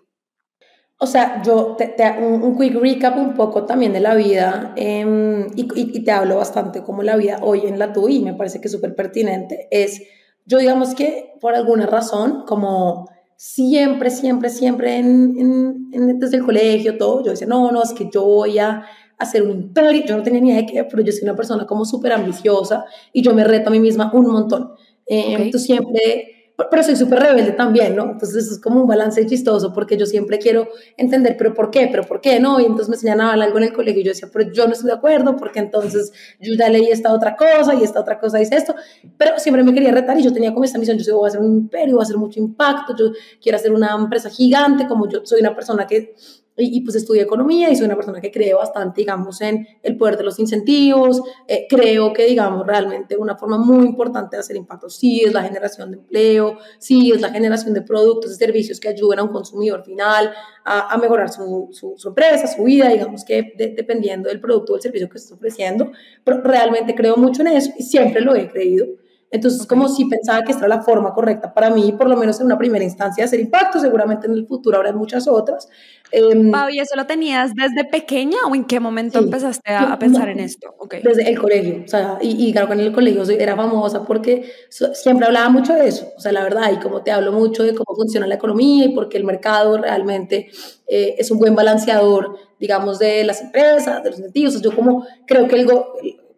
O 0.97 1.07
sea, 1.07 1.41
yo 1.43 1.75
te, 1.77 1.93
un, 2.21 2.57
quick 2.57 2.75
recap 2.75 3.17
un 3.17 3.33
poco 3.33 3.65
también 3.65 3.91
de 3.91 3.99
la 3.99 4.15
vida 4.15 4.73
em, 4.77 5.47
y, 5.55 5.67
y, 5.75 6.03
te 6.03 6.11
hablo 6.11 6.37
bastante 6.37 6.81
como 6.81 7.03
la 7.03 7.17
vida 7.17 7.39
hoy 7.41 7.67
en 7.67 7.77
la 7.77 7.91
tuya 7.91 8.17
y 8.17 8.21
me 8.21 8.33
parece 8.33 8.61
que 8.61 8.67
es 8.67 8.71
súper 8.71 8.95
pertinente. 8.95 9.67
Es, 9.71 10.01
yo 10.45 10.57
digamos 10.57 10.95
que 10.95 11.33
por 11.41 11.53
alguna 11.53 11.85
razón, 11.85 12.43
como 12.47 13.09
siempre, 13.35 14.09
siempre, 14.09 14.49
siempre 14.49 14.97
en, 14.97 15.89
en, 15.93 16.19
desde 16.19 16.37
el 16.37 16.45
colegio, 16.45 16.97
todo, 16.97 17.23
yo 17.23 17.31
decía, 17.31 17.47
no, 17.47 17.71
no, 17.71 17.83
es 17.83 17.93
que 17.93 18.09
yo 18.11 18.23
voy 18.23 18.59
a 18.59 18.85
hacer 19.19 19.43
un 19.43 19.51
imperio, 19.51 20.03
yo 20.05 20.17
no 20.17 20.23
tenía 20.23 20.41
ni 20.41 20.49
idea 20.49 20.61
de 20.61 20.65
qué, 20.65 20.83
pero 20.85 21.03
yo 21.03 21.11
soy 21.11 21.23
una 21.23 21.35
persona 21.35 21.65
como 21.67 21.85
súper 21.85 22.13
ambiciosa 22.13 22.85
y 23.13 23.21
yo 23.21 23.33
me 23.33 23.43
reto 23.43 23.69
a 23.69 23.71
mí 23.71 23.79
misma 23.79 24.09
un 24.13 24.27
montón. 24.27 24.71
Eh, 25.05 25.33
Entonces 25.33 25.65
siempre 25.65 26.39
pero 26.69 26.83
soy 26.83 26.95
súper 26.95 27.19
rebelde 27.19 27.51
también, 27.51 27.95
¿no? 27.95 28.11
Entonces 28.11 28.51
es 28.51 28.59
como 28.59 28.81
un 28.81 28.87
balance 28.87 29.25
chistoso 29.25 29.71
porque 29.71 29.95
yo 29.95 30.05
siempre 30.05 30.39
quiero 30.39 30.67
entender, 30.97 31.37
pero 31.37 31.53
¿por 31.53 31.71
qué? 31.71 31.87
¿Pero 31.89 32.03
por 32.03 32.19
qué 32.19 32.39
no? 32.39 32.59
Y 32.59 32.65
entonces 32.65 32.89
me 32.89 32.97
señalaban 32.97 33.41
algo 33.41 33.57
en 33.59 33.65
el 33.65 33.73
colegio 33.73 34.01
y 34.01 34.05
yo 34.05 34.11
decía, 34.11 34.29
pero 34.31 34.51
yo 34.51 34.65
no 34.65 34.73
estoy 34.73 34.87
de 34.87 34.95
acuerdo 34.95 35.37
porque 35.37 35.59
entonces 35.59 36.11
yo 36.39 36.53
ya 36.57 36.69
leí 36.69 36.87
esta 36.87 37.13
otra 37.13 37.35
cosa 37.35 37.75
y 37.75 37.83
esta 37.83 37.99
otra 38.01 38.19
cosa 38.19 38.39
dice 38.39 38.55
esto, 38.55 38.75
pero 39.17 39.39
siempre 39.39 39.63
me 39.63 39.73
quería 39.73 39.91
retar 39.91 40.19
y 40.19 40.23
yo 40.23 40.33
tenía 40.33 40.53
como 40.53 40.65
esta 40.65 40.79
misión, 40.79 40.97
yo 40.97 41.03
soy, 41.03 41.13
voy 41.13 41.25
a 41.25 41.27
hacer 41.29 41.41
un 41.41 41.53
imperio, 41.53 41.95
voy 41.95 42.01
a 42.01 42.03
hacer 42.03 42.17
mucho 42.17 42.39
impacto, 42.39 42.95
yo 42.97 43.11
quiero 43.41 43.57
hacer 43.57 43.71
una 43.71 43.95
empresa 43.95 44.29
gigante, 44.29 44.87
como 44.87 45.07
yo 45.07 45.21
soy 45.25 45.39
una 45.39 45.55
persona 45.55 45.87
que 45.87 46.15
y, 46.59 46.81
pues 46.81 46.95
estudié 46.95 47.23
economía 47.23 47.69
y 47.69 47.75
soy 47.75 47.85
una 47.85 47.95
persona 47.95 48.21
que 48.21 48.31
cree 48.31 48.53
bastante, 48.53 49.01
digamos, 49.01 49.41
en 49.41 49.67
el 49.81 49.97
poder 49.97 50.17
de 50.17 50.23
los 50.23 50.39
incentivos. 50.39 51.21
Eh, 51.47 51.65
creo 51.69 52.13
que, 52.13 52.25
digamos, 52.25 52.65
realmente 52.65 53.17
una 53.17 53.37
forma 53.37 53.57
muy 53.57 53.85
importante 53.85 54.35
de 54.35 54.41
hacer 54.41 54.55
impacto 54.55 54.89
sí 54.89 55.21
es 55.21 55.33
la 55.33 55.43
generación 55.43 55.91
de 55.91 55.97
empleo, 55.97 56.57
sí 56.79 57.11
es 57.11 57.21
la 57.21 57.29
generación 57.29 57.73
de 57.73 57.81
productos 57.81 58.31
y 58.31 58.35
servicios 58.35 58.79
que 58.79 58.89
ayuden 58.89 59.19
a 59.19 59.23
un 59.23 59.29
consumidor 59.29 59.83
final 59.83 60.33
a, 60.65 60.97
mejorar 60.97 61.29
su, 61.29 61.69
su, 61.71 62.07
empresa, 62.07 62.45
su 62.45 62.63
vida, 62.63 62.89
digamos 62.89 63.23
que 63.23 63.53
dependiendo 63.57 64.29
del 64.29 64.39
producto 64.39 64.73
o 64.73 64.75
el 64.75 64.81
servicio 64.81 65.09
que 65.09 65.17
esté 65.17 65.33
ofreciendo. 65.33 65.91
Pero 66.23 66.41
realmente 66.41 66.93
creo 66.93 67.17
mucho 67.17 67.41
en 67.41 67.47
eso 67.47 67.71
y 67.77 67.83
siempre 67.83 68.21
lo 68.21 68.35
he 68.35 68.49
creído. 68.49 68.85
Entonces, 69.31 69.67
como 69.67 69.87
si 69.87 70.05
pensaba 70.05 70.43
que 70.43 70.51
esta 70.51 70.65
era 70.65 70.77
la 70.77 70.81
forma 70.81 71.13
correcta 71.13 71.53
para 71.53 71.69
mí, 71.69 71.91
por 71.91 72.09
lo 72.09 72.17
menos 72.17 72.39
en 72.39 72.47
una 72.47 72.57
primera 72.57 72.83
instancia, 72.83 73.25
hacer 73.25 73.39
impacto, 73.39 73.79
seguramente 73.79 74.25
en 74.25 74.33
el 74.33 74.47
futuro 74.47 74.77
habrá 74.77 74.91
muchas 74.91 75.27
otras. 75.27 75.69
Eh, 76.11 76.51
¿y 76.71 76.79
eso 76.79 76.95
lo 76.95 77.05
tenías 77.05 77.53
desde 77.53 77.87
pequeña 77.87 78.37
o 78.49 78.55
en 78.55 78.65
qué 78.65 78.79
momento 78.79 79.19
empezaste 79.19 79.71
a, 79.71 79.93
a 79.93 79.99
pensar 79.99 80.29
en 80.29 80.39
esto? 80.39 80.73
Okay. 80.79 81.03
Desde 81.03 81.29
el 81.29 81.37
colegio, 81.37 81.83
o 81.85 81.87
sea, 81.87 82.17
y, 82.21 82.47
y, 82.47 82.51
claro 82.51 82.73
en 82.73 82.79
el 82.79 82.91
colegio 82.91 83.23
era 83.29 83.55
famosa 83.55 84.03
porque 84.03 84.51
siempre 84.69 85.27
hablaba 85.27 85.49
mucho 85.49 85.73
de 85.73 85.87
eso, 85.87 86.11
o 86.17 86.19
sea, 86.19 86.31
la 86.31 86.41
verdad, 86.41 86.71
y 86.71 86.77
como 86.77 87.03
te 87.03 87.11
hablo 87.11 87.31
mucho 87.31 87.63
de 87.63 87.75
cómo 87.75 87.95
funciona 87.95 88.25
la 88.25 88.35
economía 88.35 88.85
y 88.85 88.89
porque 88.89 89.17
el 89.17 89.23
mercado 89.23 89.77
realmente 89.77 90.49
eh, 90.87 91.15
es 91.19 91.29
un 91.29 91.37
buen 91.37 91.53
balanceador, 91.55 92.35
digamos, 92.59 92.97
de 92.97 93.23
las 93.23 93.41
empresas, 93.41 94.01
de 94.03 94.09
los 94.09 94.17
incentivos, 94.17 94.59
yo 94.61 94.75
como 94.75 95.05
creo 95.27 95.47
que 95.47 95.55
el 95.55 95.67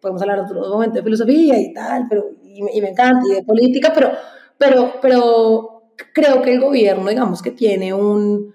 podemos 0.01 0.21
hablar 0.21 0.39
otro 0.39 0.60
momento 0.67 0.95
de 0.95 1.03
filosofía 1.03 1.60
y 1.60 1.74
tal, 1.74 2.07
pero, 2.10 2.25
y, 2.53 2.81
me, 2.81 2.89
encanta, 2.89 3.22
y 3.29 3.36
de 3.36 3.43
política, 3.43 3.91
pero, 3.93 4.12
pero, 4.58 4.93
pero 5.01 5.93
creo 6.13 6.41
que 6.41 6.53
el 6.53 6.62
gobierno, 6.62 7.10
digamos 7.10 7.41
que 7.41 7.51
tiene 7.51 7.93
un, 7.93 8.53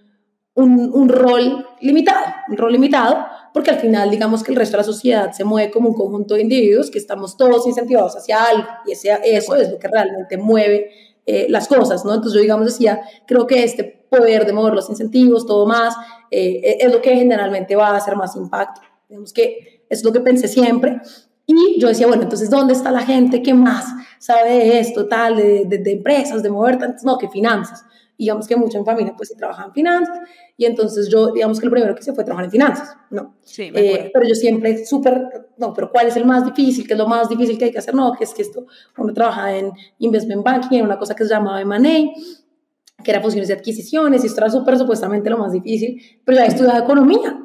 un, 0.54 0.90
un 0.92 1.08
rol 1.08 1.66
limitado, 1.80 2.24
un 2.48 2.56
rol 2.56 2.72
limitado, 2.72 3.26
porque 3.52 3.70
al 3.70 3.78
final 3.78 4.10
digamos 4.10 4.42
que 4.42 4.52
el 4.52 4.56
resto 4.56 4.76
de 4.76 4.82
la 4.82 4.84
sociedad 4.84 5.32
se 5.32 5.44
mueve 5.44 5.70
como 5.70 5.88
un 5.88 5.94
conjunto 5.94 6.34
de 6.34 6.42
individuos 6.42 6.90
que 6.90 6.98
estamos 6.98 7.36
todos 7.36 7.66
incentivados 7.66 8.16
hacia 8.16 8.44
algo 8.44 8.68
y 8.86 8.92
ese, 8.92 9.18
eso 9.24 9.54
es 9.54 9.70
lo 9.70 9.78
que 9.78 9.88
realmente 9.88 10.36
mueve 10.36 10.90
eh, 11.24 11.46
las 11.48 11.66
cosas, 11.66 12.04
¿no? 12.04 12.14
Entonces 12.14 12.34
yo 12.34 12.42
digamos 12.42 12.66
decía, 12.66 13.00
creo 13.26 13.46
que 13.46 13.64
este 13.64 14.06
poder 14.08 14.46
de 14.46 14.52
mover 14.52 14.74
los 14.74 14.88
incentivos, 14.88 15.46
todo 15.46 15.66
más, 15.66 15.96
eh, 16.30 16.78
es 16.80 16.92
lo 16.92 17.02
que 17.02 17.14
generalmente 17.16 17.74
va 17.74 17.88
a 17.88 17.96
hacer 17.96 18.14
más 18.16 18.36
impacto. 18.36 18.80
Digamos 19.08 19.32
que 19.32 19.84
es 19.88 20.04
lo 20.04 20.12
que 20.12 20.20
pensé 20.20 20.48
siempre. 20.48 21.00
Y 21.46 21.78
yo 21.80 21.88
decía, 21.88 22.06
bueno, 22.06 22.24
entonces, 22.24 22.50
¿dónde 22.50 22.72
está 22.72 22.90
la 22.90 23.02
gente 23.02 23.42
que 23.42 23.54
más 23.54 23.86
sabe 24.18 24.50
de 24.50 24.80
esto, 24.80 25.06
tal, 25.06 25.36
de, 25.36 25.64
de, 25.66 25.78
de 25.78 25.92
empresas, 25.92 26.42
de 26.42 26.50
mover 26.50 26.78
tantos? 26.78 27.04
No, 27.04 27.18
que 27.18 27.28
finanzas 27.28 27.84
digamos 28.18 28.46
que 28.46 28.56
mucho 28.56 28.78
en 28.78 28.84
familia 28.84 29.14
pues 29.16 29.28
sí 29.28 29.36
trabaja 29.36 29.64
en 29.64 29.72
finanzas 29.72 30.18
y 30.56 30.64
entonces 30.64 31.08
yo 31.08 31.32
digamos 31.32 31.60
que 31.60 31.66
lo 31.66 31.72
primero 31.72 31.94
que 31.94 32.00
hice 32.00 32.14
fue 32.14 32.24
trabajar 32.24 32.46
en 32.46 32.50
finanzas, 32.50 32.96
¿no? 33.10 33.36
Sí, 33.42 33.70
eh, 33.74 34.10
pero 34.12 34.26
yo 34.26 34.34
siempre 34.34 34.86
súper, 34.86 35.50
no, 35.58 35.74
pero 35.74 35.90
¿cuál 35.90 36.08
es 36.08 36.16
el 36.16 36.24
más 36.24 36.44
difícil? 36.44 36.86
¿Qué 36.86 36.94
es 36.94 36.98
lo 36.98 37.06
más 37.06 37.28
difícil 37.28 37.58
que 37.58 37.66
hay 37.66 37.72
que 37.72 37.78
hacer? 37.78 37.94
No, 37.94 38.12
que 38.12 38.24
es 38.24 38.32
que 38.32 38.42
esto, 38.42 38.66
uno 38.96 39.12
trabaja 39.12 39.54
en 39.54 39.70
investment 39.98 40.42
banking, 40.42 40.78
en 40.78 40.84
una 40.86 40.98
cosa 40.98 41.14
que 41.14 41.24
se 41.24 41.30
llamaba 41.30 41.60
M&A, 41.60 43.02
que 43.02 43.10
era 43.10 43.20
fusiones 43.20 43.50
y 43.50 43.52
adquisiciones, 43.52 44.24
y 44.24 44.28
esto 44.28 44.40
era 44.40 44.50
súper 44.50 44.78
supuestamente 44.78 45.28
lo 45.28 45.38
más 45.38 45.52
difícil, 45.52 46.00
pero 46.24 46.38
ya 46.38 46.44
he 46.44 46.48
estudiado 46.48 46.82
economía 46.82 47.42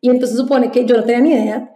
y 0.00 0.10
entonces 0.10 0.36
supone 0.36 0.70
que 0.70 0.84
yo 0.84 0.96
no 0.96 1.04
tenía 1.04 1.20
ni 1.20 1.32
idea 1.32 1.73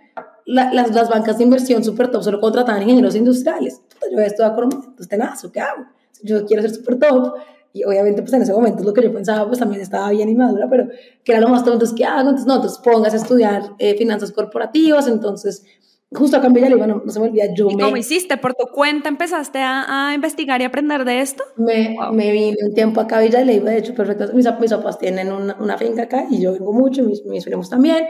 las, 0.49 0.95
las, 0.95 1.09
bancas 1.11 1.37
de 1.37 1.45
inversión 1.45 1.85
súper 1.85 2.11
top 2.11 2.23
solo 2.23 2.41
contrataban 2.41 2.83
ingenieros 2.83 3.15
industriales. 3.15 3.83
Yo 4.11 4.19
he 4.19 4.27
estudiado 4.27 4.55
economía, 4.55 4.79
entonces 4.79 5.09
tenazo, 5.09 5.53
¿qué 5.53 5.61
hago? 5.61 5.85
Yo 6.23 6.47
quiero 6.47 6.63
ser 6.63 6.75
súper 6.75 6.99
top, 6.99 7.35
y 7.73 7.85
obviamente 7.85 8.23
pues 8.23 8.33
en 8.33 8.43
ese 8.43 8.53
momento 8.53 8.83
lo 8.83 8.95
que 8.95 9.03
yo 9.03 9.13
pensaba 9.13 9.47
pues 9.47 9.59
también 9.59 9.83
estaba 9.83 10.11
bien 10.11 10.29
inmadura, 10.29 10.67
pero 10.71 10.89
que 11.23 11.33
era 11.33 11.41
lo 11.41 11.49
más 11.49 11.61
tonto, 11.61 11.75
entonces 11.75 11.97
¿qué 11.97 12.05
hago? 12.05 12.31
Entonces 12.31 12.47
no, 12.47 12.57
entonces 12.57 12.79
pongas 12.83 13.13
a 13.13 13.19
estudiar 13.19 13.63
eh, 13.79 13.95
finanzas 13.97 14.33
corporativas, 14.33 15.07
entonces 15.07 15.65
justo 16.11 16.39
acá 16.39 16.47
en 16.47 16.55
Villalba, 16.55 16.87
no, 16.87 17.03
no 17.05 17.13
se 17.13 17.21
me 17.21 17.27
olvida, 17.27 17.53
yo 17.55 17.69
¿Y 17.69 17.77
me... 17.77 17.83
cómo 17.83 17.99
hiciste? 17.99 18.39
¿Por 18.39 18.55
tu 18.55 18.69
cuenta 18.69 19.11
empezaste 19.11 19.59
a, 19.59 20.09
a 20.09 20.15
investigar 20.15 20.63
y 20.63 20.65
aprender 20.65 21.05
de 21.05 21.21
esto? 21.21 21.45
Me, 21.57 21.95
me 22.13 22.33
vine 22.33 22.57
un 22.67 22.73
tiempo 22.73 23.03
acá 23.03 23.19
a 23.19 23.21
Villalba, 23.21 23.71
de 23.71 23.79
hecho, 23.79 23.95
perfecto, 23.95 24.33
mis, 24.33 24.47
mis 24.59 24.71
papás 24.71 24.99
tienen 24.99 25.31
una, 25.31 25.55
una, 25.61 25.77
finca 25.77 26.05
acá 26.05 26.25
y 26.31 26.41
yo 26.41 26.53
vengo 26.53 26.73
mucho, 26.73 27.03
mis, 27.03 27.23
mis 27.27 27.45
primos 27.45 27.69
también, 27.69 28.07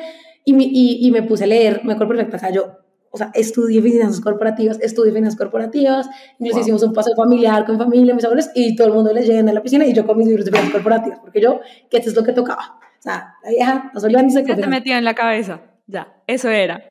y, 0.53 0.65
y, 0.65 1.07
y, 1.07 1.11
me 1.11 1.23
puse 1.23 1.45
a 1.45 1.47
leer, 1.47 1.83
me 1.85 1.93
acuerdo 1.93 2.15
perfecto 2.15 2.37
acá, 2.37 2.51
yo 2.51 2.79
o 3.11 3.17
sea, 3.17 3.31
estudié 3.35 3.81
finanzas 3.81 4.21
corporativas, 4.21 4.79
estudié 4.81 5.13
finanzas 5.13 5.39
corporativas, 5.39 6.09
incluso 6.39 6.57
wow. 6.57 6.63
hicimos 6.63 6.83
un 6.83 6.93
paseo 6.93 7.15
familiar 7.17 7.65
con 7.65 7.79
familia, 7.79 8.15
mis 8.15 8.25
abuelos, 8.25 8.51
y 8.55 8.77
todo 8.77 8.89
el 8.89 8.93
mundo 8.93 9.13
leyendo 9.13 9.51
en 9.51 9.55
la 9.55 9.63
piscina 9.63 9.87
y 9.87 9.95
yo 9.95 10.07
con 10.07 10.19
mis 10.19 10.27
libros 10.27 10.45
de 10.45 10.51
finanzas 10.51 10.73
corporativas, 10.73 11.19
porque 11.21 11.41
yo, 11.41 11.61
que 11.91 11.97
esto 11.99 12.11
es 12.11 12.17
lo 12.17 12.23
que 12.23 12.33
tocaba. 12.33 12.79
O 12.99 13.03
sea, 13.03 13.35
la 13.43 13.51
vieja, 13.51 13.91
no 13.95 14.01
olvidándose 14.01 14.45
que... 14.45 14.55
te 14.55 14.67
metía 14.67 14.99
en 14.99 15.05
la 15.05 15.15
cabeza? 15.15 15.61
Ya, 15.87 16.23
eso 16.27 16.51
era. 16.51 16.89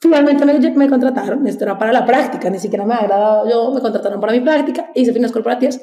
Finalmente 0.00 0.44
me, 0.44 0.58
me, 0.58 0.88
contrataron, 0.88 1.46
esto 1.46 1.64
era 1.64 1.78
para 1.78 1.92
la 1.92 2.04
práctica, 2.04 2.50
ni 2.50 2.58
siquiera 2.58 2.84
me 2.84 2.94
agradado 2.94 3.48
yo, 3.48 3.72
me 3.72 3.80
contrataron 3.80 4.20
para 4.20 4.32
mi 4.32 4.40
práctica, 4.40 4.90
hice 4.94 5.12
finanzas 5.12 5.32
corporativas. 5.32 5.80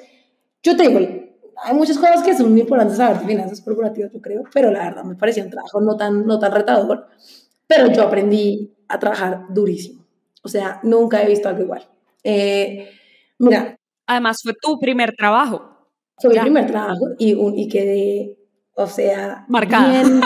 Yo 0.61 0.75
te 0.75 0.89
digo, 0.89 0.99
hay 1.63 1.73
muchas 1.73 1.97
cosas 1.97 2.23
que 2.23 2.35
son 2.35 2.51
muy 2.51 2.61
importantes 2.61 2.97
saber 2.97 3.19
de 3.19 3.25
finanzas 3.25 3.61
corporativas, 3.61 4.11
yo 4.11 4.21
creo, 4.21 4.43
pero 4.53 4.71
la 4.71 4.85
verdad 4.85 5.03
me 5.03 5.15
parecía 5.15 5.43
un 5.43 5.49
trabajo 5.49 5.81
no 5.81 5.95
tan, 5.95 6.25
no 6.25 6.39
tan 6.39 6.51
retador, 6.51 7.07
pero 7.67 7.87
yo 7.91 8.03
aprendí 8.03 8.73
a 8.87 8.99
trabajar 8.99 9.45
durísimo. 9.49 10.05
O 10.43 10.47
sea, 10.47 10.79
nunca 10.83 11.21
he 11.21 11.27
visto 11.27 11.49
algo 11.49 11.63
igual. 11.63 11.87
Eh, 12.23 12.89
mira. 13.37 13.77
Además, 14.07 14.39
fue 14.41 14.53
tu 14.59 14.79
primer 14.79 15.15
trabajo. 15.15 15.69
Fue 16.17 16.31
mi 16.33 16.39
primer 16.39 16.67
trabajo 16.67 17.09
y, 17.17 17.33
un, 17.33 17.57
y 17.57 17.67
quedé, 17.67 18.37
o 18.75 18.87
sea, 18.87 19.45
marcada. 19.47 19.89
Bien, 19.89 20.21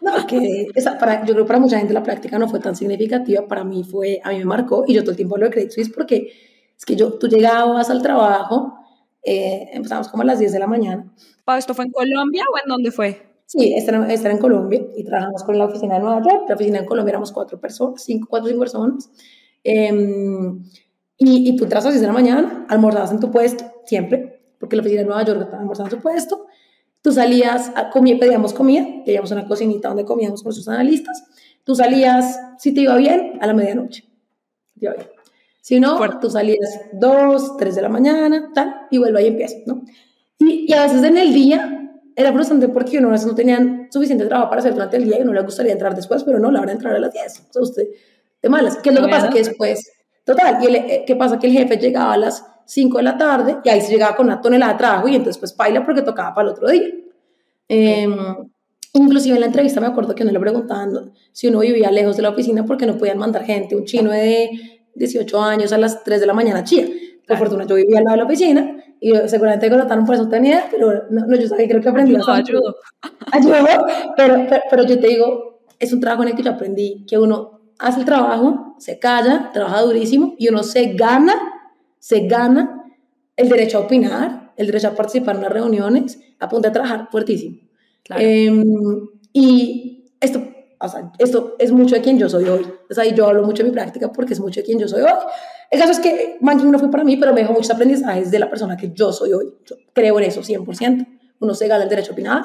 no, 0.00 0.26
que 0.26 0.68
esa, 0.74 0.98
para, 0.98 1.24
yo 1.24 1.34
creo 1.34 1.44
que 1.44 1.48
para 1.48 1.58
mucha 1.58 1.78
gente 1.78 1.92
la 1.92 2.02
práctica 2.02 2.38
no 2.38 2.48
fue 2.48 2.60
tan 2.60 2.76
significativa, 2.76 3.46
para 3.46 3.64
mí 3.64 3.84
fue, 3.84 4.20
a 4.22 4.30
mí 4.30 4.38
me 4.38 4.44
marcó 4.44 4.84
y 4.86 4.94
yo 4.94 5.02
todo 5.02 5.10
el 5.10 5.16
tiempo 5.16 5.34
hablo 5.34 5.46
de 5.46 5.52
Credit 5.52 5.70
Suisse 5.70 5.92
porque 5.92 6.32
es 6.76 6.84
que 6.84 6.96
yo, 6.96 7.14
tú 7.14 7.28
llegabas 7.28 7.90
al 7.90 8.02
trabajo, 8.02 8.78
eh, 9.26 9.70
empezamos 9.72 10.08
como 10.08 10.22
a 10.22 10.26
las 10.26 10.38
10 10.38 10.52
de 10.52 10.58
la 10.58 10.68
mañana. 10.68 11.12
¿Esto 11.58 11.74
fue 11.74 11.84
en 11.84 11.90
Colombia 11.90 12.44
o 12.52 12.58
en 12.58 12.68
dónde 12.68 12.92
fue? 12.92 13.22
Sí, 13.44 13.74
esta 13.74 13.96
era, 13.96 14.12
esta 14.12 14.28
era, 14.28 14.34
en 14.36 14.40
Colombia 14.40 14.86
y 14.96 15.04
trabajamos 15.04 15.42
con 15.44 15.58
la 15.58 15.66
oficina 15.66 15.94
de 15.94 16.00
Nueva 16.00 16.22
York. 16.22 16.44
La 16.48 16.54
oficina 16.54 16.78
en 16.78 16.86
Colombia 16.86 17.10
éramos 17.10 17.32
cuatro 17.32 17.60
personas, 17.60 18.02
cinco, 18.02 18.28
cuatro, 18.30 18.48
cinco 18.48 18.60
personas. 18.60 19.10
Eh, 19.64 19.92
y, 21.18 21.50
y, 21.50 21.56
tú 21.56 21.64
entras 21.64 21.84
a 21.84 21.88
las 21.88 21.94
10 21.94 22.02
de 22.02 22.06
la 22.06 22.12
mañana, 22.12 22.66
almorzabas 22.68 23.10
en 23.10 23.20
tu 23.20 23.30
puesto, 23.30 23.64
siempre, 23.84 24.54
porque 24.60 24.76
la 24.76 24.82
oficina 24.82 25.02
de 25.02 25.06
Nueva 25.06 25.24
York 25.24 25.40
estaba 25.40 25.60
almorzando 25.60 25.94
en 25.94 25.96
su 25.96 26.02
puesto. 26.02 26.46
Tú 27.02 27.12
salías, 27.12 27.72
a 27.74 27.90
comer, 27.90 28.18
pedíamos 28.18 28.52
comida, 28.52 28.84
teníamos 29.04 29.30
una 29.30 29.46
cocinita 29.46 29.88
donde 29.88 30.04
comíamos 30.04 30.42
con 30.42 30.52
sus 30.52 30.68
analistas. 30.68 31.24
Tú 31.64 31.74
salías, 31.74 32.38
si 32.58 32.74
te 32.74 32.82
iba 32.82 32.96
bien, 32.96 33.38
a 33.40 33.46
la 33.46 33.54
medianoche. 33.54 34.04
Te 34.78 34.86
iba 34.86 34.94
bien. 34.94 35.15
Si 35.66 35.80
no, 35.80 35.96
Fuerte. 35.96 36.18
tú 36.20 36.30
salías 36.30 36.80
dos, 36.92 37.56
tres 37.56 37.74
de 37.74 37.82
la 37.82 37.88
mañana, 37.88 38.52
tal, 38.54 38.86
y 38.88 38.98
vuelve 38.98 39.18
ahí 39.18 39.26
empieza, 39.26 39.56
¿no? 39.66 39.82
Y, 40.38 40.64
y 40.68 40.72
a 40.72 40.82
veces 40.82 41.02
en 41.02 41.16
el 41.16 41.34
día 41.34 41.90
era 42.14 42.32
frustrante 42.32 42.68
porque 42.68 42.98
uno 42.98 43.08
a 43.08 43.10
veces 43.10 43.26
no 43.26 43.34
tenían 43.34 43.88
suficiente 43.90 44.26
trabajo 44.26 44.48
para 44.48 44.60
hacer 44.60 44.74
durante 44.74 44.96
el 44.96 45.06
día 45.06 45.18
y 45.18 45.22
uno 45.22 45.32
le 45.32 45.42
gustaría 45.42 45.72
entrar 45.72 45.96
después, 45.96 46.22
pero 46.22 46.38
no, 46.38 46.52
la 46.52 46.60
hora 46.60 46.68
de 46.68 46.74
entrar 46.74 46.94
a 46.94 47.00
las 47.00 47.12
10. 47.12 47.48
O 47.50 47.52
sea, 47.52 47.62
usted, 47.62 47.82
de 48.40 48.48
malas. 48.48 48.76
¿Qué 48.76 48.90
es 48.90 48.94
lo 48.94 49.02
que 49.02 49.08
pasa? 49.08 49.28
Que 49.28 49.38
después, 49.38 49.90
total, 50.22 50.62
y 50.62 50.66
el, 50.66 50.76
eh, 50.76 51.04
¿qué 51.04 51.16
pasa? 51.16 51.36
Que 51.36 51.48
el 51.48 51.52
jefe 51.52 51.78
llegaba 51.78 52.12
a 52.12 52.16
las 52.16 52.46
5 52.66 52.98
de 52.98 53.02
la 53.02 53.18
tarde 53.18 53.56
y 53.64 53.68
ahí 53.68 53.80
se 53.80 53.90
llegaba 53.90 54.14
con 54.14 54.26
una 54.26 54.40
tonelada 54.40 54.74
de 54.74 54.78
trabajo 54.78 55.08
y 55.08 55.16
entonces 55.16 55.38
pues 55.38 55.56
baila 55.56 55.84
porque 55.84 56.02
tocaba 56.02 56.32
para 56.32 56.46
el 56.46 56.54
otro 56.54 56.68
día. 56.68 56.90
Eh, 57.68 58.06
inclusive 58.92 59.34
en 59.34 59.40
la 59.40 59.46
entrevista 59.46 59.80
me 59.80 59.88
acuerdo 59.88 60.14
que 60.14 60.22
uno 60.22 60.30
le 60.30 60.38
preguntaban 60.38 61.12
si 61.32 61.48
uno 61.48 61.58
vivía 61.58 61.90
lejos 61.90 62.16
de 62.16 62.22
la 62.22 62.28
oficina 62.28 62.64
porque 62.64 62.86
no 62.86 62.96
podían 62.96 63.18
mandar 63.18 63.42
gente, 63.44 63.74
un 63.74 63.84
chino 63.84 64.12
de 64.12 64.75
18 64.96 65.42
años 65.42 65.72
a 65.72 65.78
las 65.78 66.02
3 66.04 66.20
de 66.20 66.26
la 66.26 66.34
mañana 66.34 66.64
Chía. 66.64 66.86
Por 67.26 67.38
fortuna 67.38 67.64
yo 67.66 67.74
vivía 67.74 67.98
al 67.98 68.04
lado 68.04 68.16
de 68.16 68.22
la 68.22 68.24
oficina 68.24 68.76
y 69.00 69.12
seguramente 69.26 69.68
contrataron 69.68 70.06
por 70.06 70.14
eso 70.14 70.28
tenía, 70.28 70.68
pero 70.70 71.04
no, 71.10 71.26
no, 71.26 71.36
yo 71.36 71.48
sabía, 71.48 71.68
creo 71.68 71.80
que 71.82 71.88
aprendí 71.88 72.14
ayudo, 72.14 72.32
ayudo. 72.32 72.76
ayudo 73.32 73.54
pero, 74.16 74.34
pero, 74.48 74.62
pero, 74.70 74.86
yo 74.86 74.98
te 74.98 75.08
digo, 75.08 75.60
es 75.78 75.92
un 75.92 76.00
trabajo 76.00 76.22
en 76.22 76.30
el 76.30 76.34
que 76.36 76.42
yo 76.42 76.52
aprendí 76.52 77.04
que 77.06 77.18
uno 77.18 77.60
hace 77.78 78.00
el 78.00 78.06
trabajo, 78.06 78.74
se 78.78 78.98
calla, 78.98 79.50
trabaja 79.52 79.82
durísimo 79.82 80.34
y 80.38 80.48
uno 80.48 80.62
se 80.62 80.94
gana, 80.94 81.34
se 81.98 82.26
gana 82.26 82.84
el 83.36 83.48
derecho 83.48 83.78
a 83.78 83.80
opinar, 83.82 84.52
el 84.56 84.66
derecho 84.66 84.88
a 84.88 84.94
participar 84.94 85.36
en 85.36 85.42
las 85.42 85.52
reuniones, 85.52 86.18
apunta 86.38 86.68
a 86.68 86.72
trabajar 86.72 87.08
fuertísimo. 87.10 87.58
Claro. 88.02 88.22
Eh, 88.24 88.64
y 89.32 90.04
esto, 90.20 90.42
o 90.86 90.88
sea, 90.88 91.12
esto 91.18 91.56
es 91.58 91.72
mucho 91.72 91.94
de 91.94 92.00
quien 92.00 92.18
yo 92.18 92.28
soy 92.28 92.44
hoy. 92.44 92.66
O 92.90 92.94
sea, 92.94 93.04
yo 93.04 93.26
hablo 93.26 93.44
mucho 93.44 93.62
de 93.62 93.68
mi 93.68 93.74
práctica 93.74 94.10
porque 94.10 94.34
es 94.34 94.40
mucho 94.40 94.60
de 94.60 94.66
quien 94.66 94.78
yo 94.78 94.88
soy 94.88 95.02
hoy. 95.02 95.10
El 95.70 95.80
caso 95.80 95.92
es 95.92 96.00
que 96.00 96.38
banking 96.40 96.70
no 96.70 96.78
fue 96.78 96.90
para 96.90 97.04
mí, 97.04 97.16
pero 97.16 97.32
me 97.32 97.40
dejó 97.40 97.52
muchos 97.52 97.70
aprendizajes 97.70 98.30
de 98.30 98.38
la 98.38 98.48
persona 98.48 98.76
que 98.76 98.92
yo 98.92 99.12
soy 99.12 99.32
hoy. 99.32 99.52
Yo 99.64 99.76
creo 99.92 100.18
en 100.18 100.24
eso 100.24 100.40
100%. 100.40 101.06
Uno 101.40 101.54
se 101.54 101.68
gana 101.68 101.84
el 101.84 101.90
derecho 101.90 102.12
a 102.12 102.14
opinar, 102.14 102.44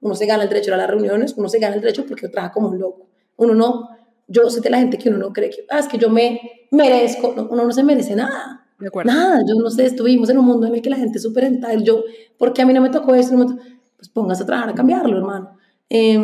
uno 0.00 0.14
se 0.14 0.26
gana 0.26 0.42
el 0.42 0.48
derecho 0.48 0.74
a 0.74 0.76
las 0.76 0.88
reuniones, 0.88 1.34
uno 1.36 1.48
se 1.48 1.58
gana 1.58 1.76
el 1.76 1.80
derecho 1.80 2.04
porque 2.06 2.28
trabaja 2.28 2.52
como 2.52 2.68
un 2.68 2.78
loco. 2.78 3.08
Uno 3.36 3.54
no, 3.54 3.88
yo 4.26 4.50
sé 4.50 4.60
de 4.60 4.70
la 4.70 4.78
gente 4.78 4.98
que 4.98 5.08
uno 5.08 5.18
no 5.18 5.32
cree 5.32 5.50
que, 5.50 5.64
ah, 5.70 5.78
es 5.78 5.86
que 5.86 5.98
yo 5.98 6.10
me 6.10 6.40
merezco, 6.70 7.34
no, 7.36 7.48
uno 7.50 7.64
no 7.66 7.72
se 7.72 7.84
merece 7.84 8.16
nada. 8.16 8.66
De 8.78 8.88
acuerdo. 8.88 9.12
Nada, 9.12 9.40
yo 9.46 9.54
no 9.62 9.70
sé, 9.70 9.86
estuvimos 9.86 10.28
en 10.30 10.38
un 10.38 10.44
mundo 10.44 10.66
en 10.66 10.74
el 10.74 10.82
que 10.82 10.90
la 10.90 10.96
gente 10.96 11.18
es 11.18 11.22
súper 11.22 11.44
entitled. 11.44 11.84
Yo, 11.84 12.02
¿por 12.36 12.52
qué 12.52 12.62
a 12.62 12.66
mí 12.66 12.72
no 12.72 12.80
me 12.80 12.90
tocó 12.90 13.14
eso? 13.14 13.32
No 13.32 13.44
me 13.44 13.46
tocó? 13.54 13.62
Pues 13.96 14.08
póngase 14.08 14.42
a 14.42 14.46
trabajar 14.46 14.70
a 14.70 14.74
cambiarlo, 14.74 15.16
hermano. 15.18 15.56
Eh, 15.88 16.18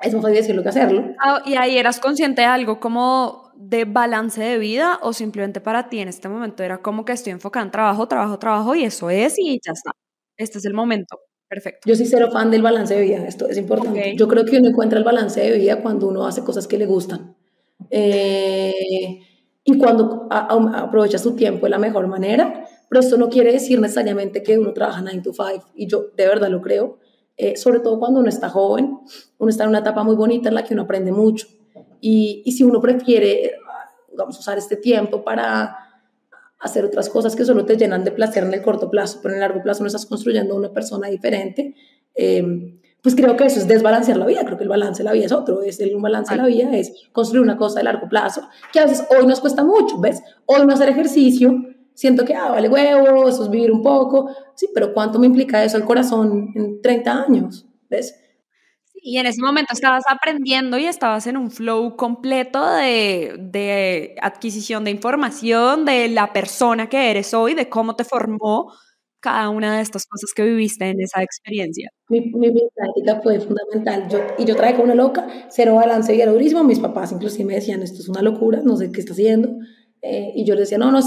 es 0.00 0.14
más 0.14 0.22
fácil 0.22 0.36
decirlo 0.36 0.62
que 0.62 0.68
hacerlo. 0.68 1.14
Ah, 1.20 1.42
y 1.44 1.56
ahí 1.56 1.78
eras 1.78 2.00
consciente 2.00 2.42
de 2.42 2.46
algo 2.46 2.80
como 2.80 3.50
de 3.56 3.84
balance 3.84 4.40
de 4.40 4.58
vida 4.58 5.00
o 5.02 5.12
simplemente 5.12 5.60
para 5.60 5.88
ti 5.88 5.98
en 5.98 6.08
este 6.08 6.28
momento 6.28 6.62
era 6.62 6.78
como 6.78 7.04
que 7.04 7.12
estoy 7.12 7.32
enfocada 7.32 7.66
en 7.66 7.72
trabajo, 7.72 8.06
trabajo, 8.06 8.38
trabajo 8.38 8.74
y 8.74 8.84
eso 8.84 9.10
es 9.10 9.38
y 9.38 9.60
ya 9.64 9.72
está. 9.72 9.90
Este 10.36 10.58
es 10.58 10.64
el 10.64 10.74
momento. 10.74 11.18
Perfecto. 11.48 11.88
Yo 11.88 11.96
soy 11.96 12.06
cero 12.06 12.28
fan 12.30 12.50
del 12.50 12.62
balance 12.62 12.94
de 12.94 13.00
vida, 13.00 13.26
esto 13.26 13.48
es 13.48 13.56
importante. 13.56 13.98
Okay. 13.98 14.16
Yo 14.16 14.28
creo 14.28 14.44
que 14.44 14.58
uno 14.58 14.68
encuentra 14.68 14.98
el 14.98 15.04
balance 15.04 15.40
de 15.40 15.58
vida 15.58 15.80
cuando 15.82 16.06
uno 16.06 16.26
hace 16.26 16.44
cosas 16.44 16.68
que 16.68 16.78
le 16.78 16.86
gustan. 16.86 17.34
Eh, 17.90 19.20
y 19.64 19.78
cuando 19.78 20.28
a, 20.30 20.52
a, 20.52 20.80
aprovecha 20.84 21.18
su 21.18 21.34
tiempo 21.34 21.66
de 21.66 21.70
la 21.70 21.78
mejor 21.78 22.06
manera, 22.06 22.66
pero 22.88 23.00
esto 23.00 23.16
no 23.16 23.28
quiere 23.28 23.52
decir 23.52 23.80
necesariamente 23.80 24.42
que 24.42 24.58
uno 24.58 24.72
trabaja 24.72 25.00
9 25.00 25.20
to 25.22 25.32
5 25.32 25.70
y 25.74 25.86
yo 25.86 26.10
de 26.16 26.26
verdad 26.26 26.48
lo 26.48 26.60
creo. 26.62 26.98
Eh, 27.40 27.56
sobre 27.56 27.78
todo 27.78 28.00
cuando 28.00 28.18
uno 28.18 28.28
está 28.28 28.48
joven, 28.48 28.98
uno 29.38 29.48
está 29.48 29.62
en 29.62 29.70
una 29.70 29.78
etapa 29.78 30.02
muy 30.02 30.16
bonita 30.16 30.48
en 30.48 30.56
la 30.56 30.64
que 30.64 30.74
uno 30.74 30.82
aprende 30.82 31.12
mucho. 31.12 31.46
Y, 32.00 32.42
y 32.44 32.52
si 32.52 32.64
uno 32.64 32.80
prefiere, 32.80 33.52
vamos 34.16 34.38
usar 34.38 34.58
este 34.58 34.76
tiempo 34.76 35.22
para 35.22 35.76
hacer 36.58 36.84
otras 36.84 37.08
cosas 37.08 37.36
que 37.36 37.44
solo 37.44 37.64
te 37.64 37.76
llenan 37.76 38.04
de 38.04 38.10
placer 38.10 38.42
en 38.42 38.52
el 38.52 38.62
corto 38.62 38.90
plazo, 38.90 39.20
pero 39.22 39.34
en 39.34 39.40
el 39.40 39.48
largo 39.48 39.62
plazo 39.62 39.82
no 39.82 39.86
estás 39.86 40.06
construyendo 40.06 40.56
una 40.56 40.72
persona 40.72 41.08
diferente, 41.08 41.74
eh, 42.16 42.74
pues 43.00 43.14
creo 43.14 43.36
que 43.36 43.44
eso 43.44 43.60
es 43.60 43.68
desbalancear 43.68 44.16
la 44.16 44.26
vida, 44.26 44.44
creo 44.44 44.58
que 44.58 44.64
el 44.64 44.68
balance 44.68 45.02
de 45.02 45.04
la 45.04 45.12
vida 45.12 45.26
es 45.26 45.32
otro, 45.32 45.62
es 45.62 45.78
el 45.78 45.96
balance 45.96 46.34
de 46.34 46.42
la 46.42 46.46
vida 46.46 46.76
es 46.76 46.92
construir 47.12 47.42
una 47.42 47.56
cosa 47.56 47.78
de 47.78 47.84
largo 47.84 48.08
plazo, 48.08 48.42
que 48.72 48.80
a 48.80 48.86
veces 48.86 49.06
hoy 49.16 49.24
nos 49.26 49.40
cuesta 49.40 49.62
mucho, 49.62 50.00
¿ves? 50.00 50.20
Hoy 50.46 50.66
no 50.66 50.72
hacer 50.72 50.88
ejercicio, 50.88 51.64
siento 51.98 52.24
que, 52.24 52.32
ah, 52.32 52.50
vale 52.50 52.68
huevo, 52.68 53.28
eso 53.28 53.42
es 53.42 53.50
vivir 53.50 53.72
un 53.72 53.82
poco, 53.82 54.30
sí, 54.54 54.68
pero 54.72 54.94
¿cuánto 54.94 55.18
me 55.18 55.26
implica 55.26 55.64
eso 55.64 55.76
al 55.76 55.84
corazón 55.84 56.52
en 56.54 56.80
30 56.80 57.24
años? 57.24 57.66
¿Ves? 57.90 58.14
Y 58.94 59.18
en 59.18 59.26
ese 59.26 59.42
momento 59.42 59.72
estabas 59.72 60.04
aprendiendo 60.08 60.78
y 60.78 60.84
estabas 60.84 61.26
en 61.26 61.36
un 61.36 61.50
flow 61.50 61.96
completo 61.96 62.64
de, 62.70 63.34
de, 63.40 64.14
adquisición 64.22 64.84
de 64.84 64.92
información, 64.92 65.84
de 65.84 66.08
la 66.08 66.32
persona 66.32 66.88
que 66.88 67.10
eres 67.10 67.34
hoy, 67.34 67.54
de 67.54 67.68
cómo 67.68 67.96
te 67.96 68.04
formó 68.04 68.72
cada 69.18 69.48
una 69.48 69.76
de 69.76 69.82
estas 69.82 70.06
cosas 70.06 70.30
que 70.36 70.44
viviste 70.44 70.88
en 70.88 71.00
esa 71.00 71.20
experiencia. 71.24 71.90
Mi, 72.08 72.20
mi, 72.20 72.52
práctica 72.74 73.20
fue 73.22 73.40
fundamental. 73.40 74.08
Yo, 74.08 74.20
y 74.38 74.44
yo 74.44 74.54
traje 74.54 74.74
como 74.74 74.84
una 74.84 74.94
loca, 74.94 75.26
cero 75.48 75.74
balance 75.74 76.14
y 76.14 76.22
algoritmo. 76.22 76.62
Mis 76.62 76.78
papás 76.78 77.10
inclusive 77.10 77.44
me 77.44 77.54
decían, 77.54 77.82
esto 77.82 78.00
es 78.00 78.08
una 78.08 78.22
locura, 78.22 78.60
no 78.62 78.76
sé 78.76 78.92
qué 78.92 79.00
está 79.00 79.14
haciendo. 79.14 79.50
Eh, 80.02 80.32
y 80.36 80.44
yo 80.44 80.54
les 80.54 80.64
decía, 80.64 80.78
no, 80.78 80.90
no, 80.90 81.00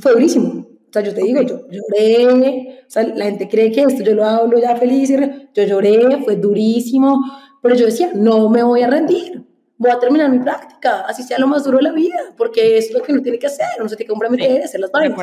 fue 0.00 0.12
durísimo. 0.12 0.66
O 0.88 0.92
sea, 0.92 1.02
yo 1.02 1.12
te 1.12 1.22
digo, 1.22 1.42
yo 1.42 1.60
lloré, 1.68 2.84
o 2.86 2.90
sea, 2.90 3.02
la 3.02 3.24
gente 3.24 3.48
cree 3.48 3.72
que 3.72 3.82
esto 3.82 4.04
yo 4.04 4.14
lo 4.14 4.24
hablo 4.24 4.58
ya 4.60 4.76
feliz, 4.76 5.10
yo 5.52 5.64
lloré, 5.64 6.22
fue 6.22 6.36
durísimo, 6.36 7.20
pero 7.60 7.74
yo 7.74 7.86
decía, 7.86 8.12
no 8.14 8.48
me 8.48 8.62
voy 8.62 8.82
a 8.82 8.86
rendir, 8.86 9.44
voy 9.76 9.90
a 9.90 9.98
terminar 9.98 10.30
mi 10.30 10.38
práctica, 10.38 11.00
así 11.00 11.24
sea 11.24 11.38
lo 11.40 11.48
más 11.48 11.64
duro 11.64 11.78
de 11.78 11.84
la 11.84 11.92
vida, 11.92 12.34
porque 12.36 12.78
es 12.78 12.92
lo 12.92 13.02
que 13.02 13.12
uno 13.12 13.22
tiene 13.22 13.40
que 13.40 13.48
hacer, 13.48 13.66
uno 13.80 13.88
se 13.88 13.96
tiene 13.96 14.06
que 14.06 14.12
comprometer, 14.12 14.62
hacer 14.62 14.78
las 14.78 14.92
vainas. 14.92 15.18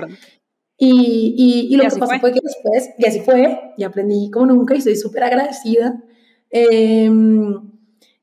Y, 0.77 1.35
y, 1.37 1.73
y, 1.73 1.77
lo 1.77 1.83
que 1.83 1.99
pasó 1.99 2.19
fue. 2.19 2.33
que 2.33 2.39
después, 2.43 2.89
y 2.97 3.05
así 3.05 3.21
fue, 3.21 3.73
y 3.77 3.83
aprendí 3.83 4.29
como 4.31 4.47
nunca 4.47 4.75
y 4.75 4.81
soy 4.81 4.95
súper 4.97 5.23
agradecida. 5.23 6.03
Eh, 6.49 7.09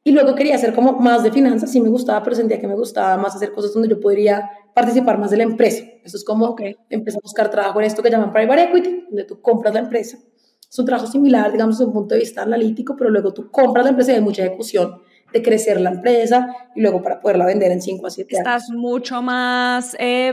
y 0.08 0.12
luego 0.12 0.34
quería 0.34 0.54
hacer 0.54 0.74
como 0.74 0.92
más 0.94 1.22
de 1.22 1.30
finanzas, 1.30 1.70
sí 1.70 1.82
me 1.82 1.90
gustaba, 1.90 2.22
pero 2.22 2.34
sentía 2.34 2.58
que 2.58 2.66
me 2.66 2.74
gustaba 2.74 3.18
más 3.18 3.36
hacer 3.36 3.52
cosas 3.52 3.74
donde 3.74 3.90
yo 3.90 4.00
podría 4.00 4.50
participar 4.78 5.18
más 5.18 5.30
de 5.30 5.38
la 5.38 5.42
empresa. 5.42 5.84
Eso 6.04 6.16
es 6.16 6.24
como 6.24 6.54
que 6.54 6.76
empecé 6.88 7.18
a 7.18 7.20
buscar 7.22 7.50
trabajo 7.50 7.80
en 7.80 7.86
esto 7.86 8.00
que 8.00 8.10
llaman 8.10 8.32
private 8.32 8.62
equity, 8.64 9.06
donde 9.08 9.24
tú 9.24 9.40
compras 9.40 9.74
la 9.74 9.80
empresa. 9.80 10.18
Es 10.70 10.78
un 10.78 10.86
trabajo 10.86 11.10
similar, 11.10 11.50
digamos, 11.50 11.78
desde 11.78 11.88
un 11.88 11.92
punto 11.92 12.14
de 12.14 12.20
vista 12.20 12.42
analítico, 12.42 12.94
pero 12.96 13.10
luego 13.10 13.34
tú 13.34 13.50
compras 13.50 13.84
la 13.84 13.90
empresa 13.90 14.12
y 14.12 14.16
hay 14.16 14.20
mucha 14.20 14.44
ejecución 14.44 15.00
de 15.32 15.42
crecer 15.42 15.80
la 15.80 15.90
empresa 15.90 16.48
y 16.76 16.80
luego 16.80 17.02
para 17.02 17.20
poderla 17.20 17.44
vender 17.46 17.72
en 17.72 17.82
5 17.82 18.06
a 18.06 18.10
7 18.10 18.36
años. 18.36 18.46
Estás 18.46 18.70
mucho 18.70 19.20
más 19.20 19.96
eh, 19.98 20.32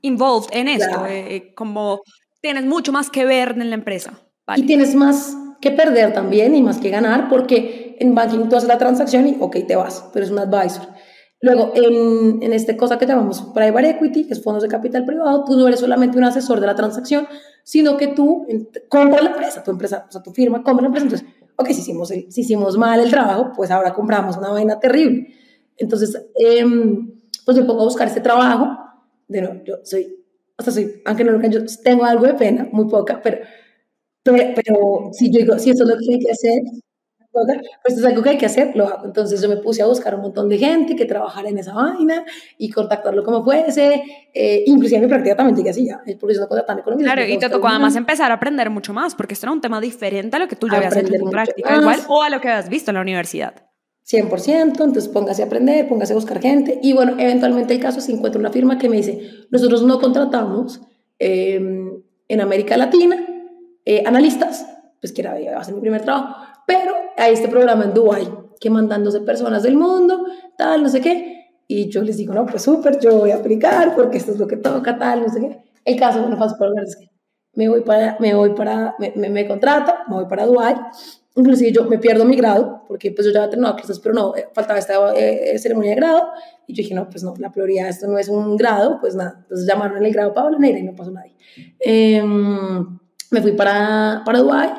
involved 0.00 0.48
en 0.52 0.68
esto, 0.68 1.06
eh, 1.06 1.52
como 1.54 2.00
tienes 2.40 2.64
mucho 2.64 2.90
más 2.90 3.10
que 3.10 3.24
ver 3.24 3.50
en 3.50 3.68
la 3.68 3.74
empresa. 3.76 4.18
Y 4.56 4.64
tienes 4.64 4.94
más 4.94 5.36
que 5.60 5.70
perder 5.72 6.14
también 6.14 6.54
y 6.54 6.62
más 6.62 6.78
que 6.78 6.88
ganar, 6.88 7.28
porque 7.28 7.96
en 8.00 8.14
banking 8.14 8.48
tú 8.48 8.56
haces 8.56 8.68
la 8.68 8.78
transacción 8.78 9.26
y, 9.26 9.36
ok, 9.38 9.56
te 9.66 9.76
vas, 9.76 10.08
pero 10.12 10.24
es 10.24 10.30
un 10.30 10.38
advisor. 10.38 10.88
Luego, 11.40 11.72
en, 11.74 12.42
en 12.42 12.52
esta 12.52 12.76
cosa 12.76 12.98
que 12.98 13.06
llamamos 13.06 13.40
private 13.54 13.90
equity, 13.90 14.26
que 14.26 14.34
es 14.34 14.42
fondos 14.42 14.62
de 14.62 14.68
capital 14.68 15.04
privado, 15.04 15.44
tú 15.44 15.56
no 15.56 15.68
eres 15.68 15.80
solamente 15.80 16.18
un 16.18 16.24
asesor 16.24 16.60
de 16.60 16.66
la 16.66 16.74
transacción, 16.74 17.28
sino 17.62 17.96
que 17.96 18.08
tú 18.08 18.46
compras 18.88 19.22
la 19.22 19.30
empresa, 19.30 19.62
tu 19.62 19.70
empresa, 19.70 20.06
o 20.08 20.12
sea, 20.12 20.22
tu 20.22 20.32
firma 20.32 20.62
compra 20.62 20.82
la 20.82 20.88
empresa. 20.88 21.06
Entonces, 21.06 21.28
ok, 21.56 21.66
si 21.68 21.80
hicimos, 21.80 22.08
si 22.08 22.40
hicimos 22.40 22.76
mal 22.76 23.00
el 23.00 23.10
trabajo, 23.10 23.52
pues 23.54 23.70
ahora 23.70 23.94
compramos 23.94 24.36
una 24.36 24.50
vaina 24.50 24.80
terrible. 24.80 25.28
Entonces, 25.76 26.20
eh, 26.34 26.64
pues 27.44 27.56
me 27.56 27.64
pongo 27.64 27.82
a 27.82 27.84
buscar 27.84 28.08
este 28.08 28.20
trabajo. 28.20 28.76
De 29.28 29.40
nuevo, 29.42 29.62
yo 29.64 29.76
soy, 29.84 30.16
o 30.56 30.62
sea, 30.62 30.72
soy, 30.72 31.02
aunque 31.04 31.22
no 31.22 31.32
lo 31.32 31.48
yo 31.48 31.60
tengo 31.84 32.04
algo 32.04 32.24
de 32.26 32.34
pena, 32.34 32.68
muy 32.72 32.88
poca, 32.88 33.20
pero 33.22 33.38
pero, 34.22 35.10
si 35.12 35.30
yo 35.30 35.40
digo, 35.40 35.58
si 35.58 35.70
eso 35.70 35.84
es 35.84 35.90
lo 35.90 35.96
que 35.96 36.14
hay 36.14 36.18
que 36.20 36.30
hacer, 36.30 36.60
pues 37.30 37.98
es 37.98 38.04
algo 38.04 38.22
que 38.22 38.30
hay 38.30 38.38
que 38.38 38.46
hacer, 38.46 38.74
lo 38.74 38.86
hago. 38.86 39.04
Entonces 39.04 39.40
yo 39.40 39.48
me 39.48 39.56
puse 39.56 39.82
a 39.82 39.86
buscar 39.86 40.14
un 40.14 40.22
montón 40.22 40.48
de 40.48 40.58
gente 40.58 40.96
que 40.96 41.04
trabajara 41.04 41.48
en 41.48 41.58
esa 41.58 41.74
vaina 41.74 42.24
y 42.56 42.70
contactarlo 42.70 43.22
como 43.22 43.44
fuese. 43.44 44.02
Eh, 44.32 44.64
inclusive 44.66 45.00
mi 45.00 45.06
práctica 45.06 45.36
también 45.36 45.56
llegué 45.56 45.70
así 45.70 45.86
ya, 45.86 46.00
es 46.06 46.16
por 46.16 46.30
eso 46.30 46.40
una 46.40 46.48
cosa 46.48 46.64
tan 46.64 46.78
económica. 46.78 47.12
Claro, 47.12 47.28
y 47.28 47.38
te 47.38 47.48
tocó 47.48 47.68
además 47.68 47.96
empezar 47.96 48.30
a 48.30 48.34
aprender 48.34 48.70
mucho 48.70 48.92
más, 48.92 49.14
porque 49.14 49.34
esto 49.34 49.46
era 49.46 49.52
un 49.52 49.60
tema 49.60 49.80
diferente 49.80 50.36
a 50.36 50.40
lo 50.40 50.48
que 50.48 50.56
tú 50.56 50.68
ya 50.68 50.78
habías 50.78 50.96
hecho 50.96 51.14
en 51.14 51.20
tu 51.20 51.30
práctica, 51.30 51.76
igual, 51.76 52.00
o 52.08 52.22
a 52.22 52.30
lo 52.30 52.40
que 52.40 52.48
habías 52.48 52.68
visto 52.68 52.90
en 52.90 52.96
la 52.96 53.02
universidad. 53.02 53.54
100%, 54.10 54.62
entonces 54.64 55.06
póngase 55.08 55.42
a 55.42 55.46
aprender, 55.46 55.86
póngase 55.86 56.14
a 56.14 56.16
buscar 56.16 56.40
gente. 56.40 56.78
Y 56.82 56.94
bueno, 56.94 57.16
eventualmente 57.18 57.74
el 57.74 57.80
caso 57.80 58.00
se 58.00 58.12
encuentra 58.12 58.40
una 58.40 58.50
firma 58.50 58.78
que 58.78 58.88
me 58.88 58.96
dice, 58.96 59.20
nosotros 59.50 59.82
no 59.82 60.00
contratamos 60.00 60.80
eh, 61.18 61.60
en 62.28 62.40
América 62.40 62.78
Latina, 62.78 63.26
eh, 63.84 64.02
analistas, 64.06 64.66
pues 65.00 65.12
que 65.12 65.20
era, 65.20 65.38
iba 65.40 65.58
a 65.58 65.64
ser 65.64 65.74
mi 65.74 65.80
primer 65.80 66.02
trabajo, 66.02 66.47
pero 66.68 66.92
hay 67.16 67.32
este 67.32 67.48
programa 67.48 67.84
en 67.84 67.94
Dubai 67.94 68.28
que 68.60 68.68
mandan 68.68 69.02
12 69.02 69.22
personas 69.22 69.62
del 69.62 69.74
mundo, 69.74 70.26
tal, 70.58 70.82
no 70.82 70.90
sé 70.90 71.00
qué, 71.00 71.46
y 71.66 71.88
yo 71.88 72.02
les 72.02 72.18
digo, 72.18 72.34
no, 72.34 72.44
pues 72.44 72.62
súper, 72.62 73.00
yo 73.00 73.16
voy 73.16 73.30
a 73.30 73.36
aplicar 73.36 73.96
porque 73.96 74.18
esto 74.18 74.32
es 74.32 74.38
lo 74.38 74.46
que 74.46 74.58
toca, 74.58 74.98
tal, 74.98 75.22
no 75.22 75.28
sé 75.30 75.40
qué. 75.40 75.62
El 75.86 75.98
caso, 75.98 76.20
bueno, 76.20 76.36
fácil 76.36 76.58
por 76.58 76.78
es 76.82 76.96
que 76.96 77.08
me 77.54 77.70
voy 77.70 77.80
para, 77.80 78.18
me 78.20 78.34
voy 78.34 78.50
para, 78.50 78.94
me, 78.98 79.14
me, 79.16 79.30
me 79.30 79.48
contrato, 79.48 79.94
me 80.08 80.16
voy 80.16 80.26
para 80.26 80.44
Dubai, 80.44 80.76
inclusive 81.36 81.72
yo 81.72 81.84
me 81.84 81.98
pierdo 81.98 82.26
mi 82.26 82.36
grado, 82.36 82.84
porque 82.86 83.12
pues 83.12 83.26
yo 83.26 83.32
ya 83.32 83.38
había 83.40 83.50
terminado 83.50 83.76
clases, 83.76 83.98
pero 84.00 84.14
no, 84.14 84.36
eh, 84.36 84.48
faltaba 84.52 84.78
esta 84.78 85.14
eh, 85.16 85.58
ceremonia 85.58 85.92
de 85.92 85.96
grado, 85.96 86.28
y 86.66 86.74
yo 86.74 86.82
dije, 86.82 86.94
no, 86.94 87.08
pues 87.08 87.24
no, 87.24 87.32
la 87.38 87.50
prioridad, 87.50 87.88
esto 87.88 88.08
no 88.08 88.18
es 88.18 88.28
un 88.28 88.58
grado, 88.58 88.98
pues 89.00 89.14
nada, 89.14 89.38
entonces 89.40 89.66
llamaron 89.66 89.96
en 89.96 90.04
el 90.04 90.12
grado 90.12 90.34
Pablo 90.34 90.58
Neira 90.58 90.78
y 90.78 90.82
no 90.82 90.94
pasó 90.94 91.12
nadie. 91.12 91.34
Eh, 91.80 92.22
me 93.30 93.40
fui 93.40 93.52
para, 93.52 94.22
para 94.26 94.40
Dubái. 94.40 94.70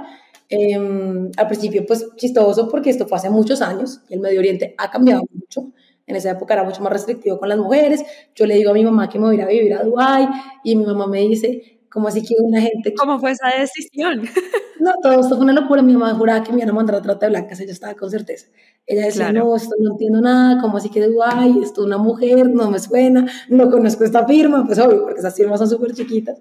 Em, 0.51 1.29
al 1.37 1.47
principio, 1.47 1.85
pues 1.85 2.07
chistoso 2.15 2.67
porque 2.67 2.89
esto 2.89 3.07
fue 3.07 3.19
hace 3.19 3.29
muchos 3.29 3.61
años 3.61 4.01
el 4.09 4.19
Medio 4.19 4.39
Oriente 4.39 4.73
ha 4.77 4.89
cambiado 4.89 5.23
mucho. 5.31 5.71
En 6.07 6.15
esa 6.15 6.31
época 6.31 6.55
era 6.55 6.63
mucho 6.63 6.81
más 6.81 6.91
restrictivo 6.91 7.37
con 7.37 7.49
las 7.49 7.59
mujeres. 7.59 8.03
Yo 8.33 8.47
le 8.47 8.55
digo 8.55 8.71
a 8.71 8.73
mi 8.73 8.83
mamá 8.83 9.07
que 9.09 9.19
me 9.19 9.25
voy 9.25 9.35
a 9.35 9.37
ir 9.37 9.43
a 9.43 9.47
vivir 9.47 9.73
a 9.75 9.83
Dubái 9.83 10.27
y 10.63 10.75
mi 10.75 10.83
mamá 10.85 11.05
me 11.05 11.19
dice, 11.21 11.81
¿cómo 11.87 12.07
así 12.07 12.23
que 12.23 12.33
una 12.39 12.61
gente... 12.61 12.95
¿Cómo 12.95 13.19
fue 13.19 13.31
esa 13.31 13.49
decisión? 13.57 14.23
No, 14.79 14.93
todo 15.03 15.19
esto 15.19 15.35
fue 15.35 15.43
una 15.43 15.51
locura. 15.51 15.81
Mi 15.81 15.91
mamá 15.91 16.15
juraba 16.15 16.41
que 16.41 16.53
me 16.53 16.59
iban 16.59 16.69
a 16.69 16.73
mandar 16.73 16.95
a 16.95 17.01
trata 17.01 17.25
de 17.25 17.31
blancas, 17.31 17.59
ella 17.59 17.73
estaba 17.73 17.95
con 17.95 18.09
certeza. 18.09 18.47
Ella 18.85 19.07
decía, 19.07 19.33
no, 19.33 19.53
esto 19.53 19.75
no 19.77 19.91
entiendo 19.91 20.21
nada, 20.21 20.61
¿cómo 20.61 20.77
así 20.77 20.89
que 20.89 21.05
Dubái? 21.05 21.61
Esto 21.61 21.81
es 21.81 21.87
una 21.87 21.97
mujer, 21.97 22.49
no 22.49 22.71
me 22.71 22.79
suena, 22.79 23.29
no 23.49 23.69
conozco 23.69 24.05
esta 24.05 24.25
firma, 24.25 24.65
pues 24.65 24.79
obvio, 24.79 25.01
porque 25.03 25.19
esas 25.19 25.35
firmas 25.35 25.59
son 25.59 25.67
súper 25.67 25.93
chiquitas. 25.93 26.39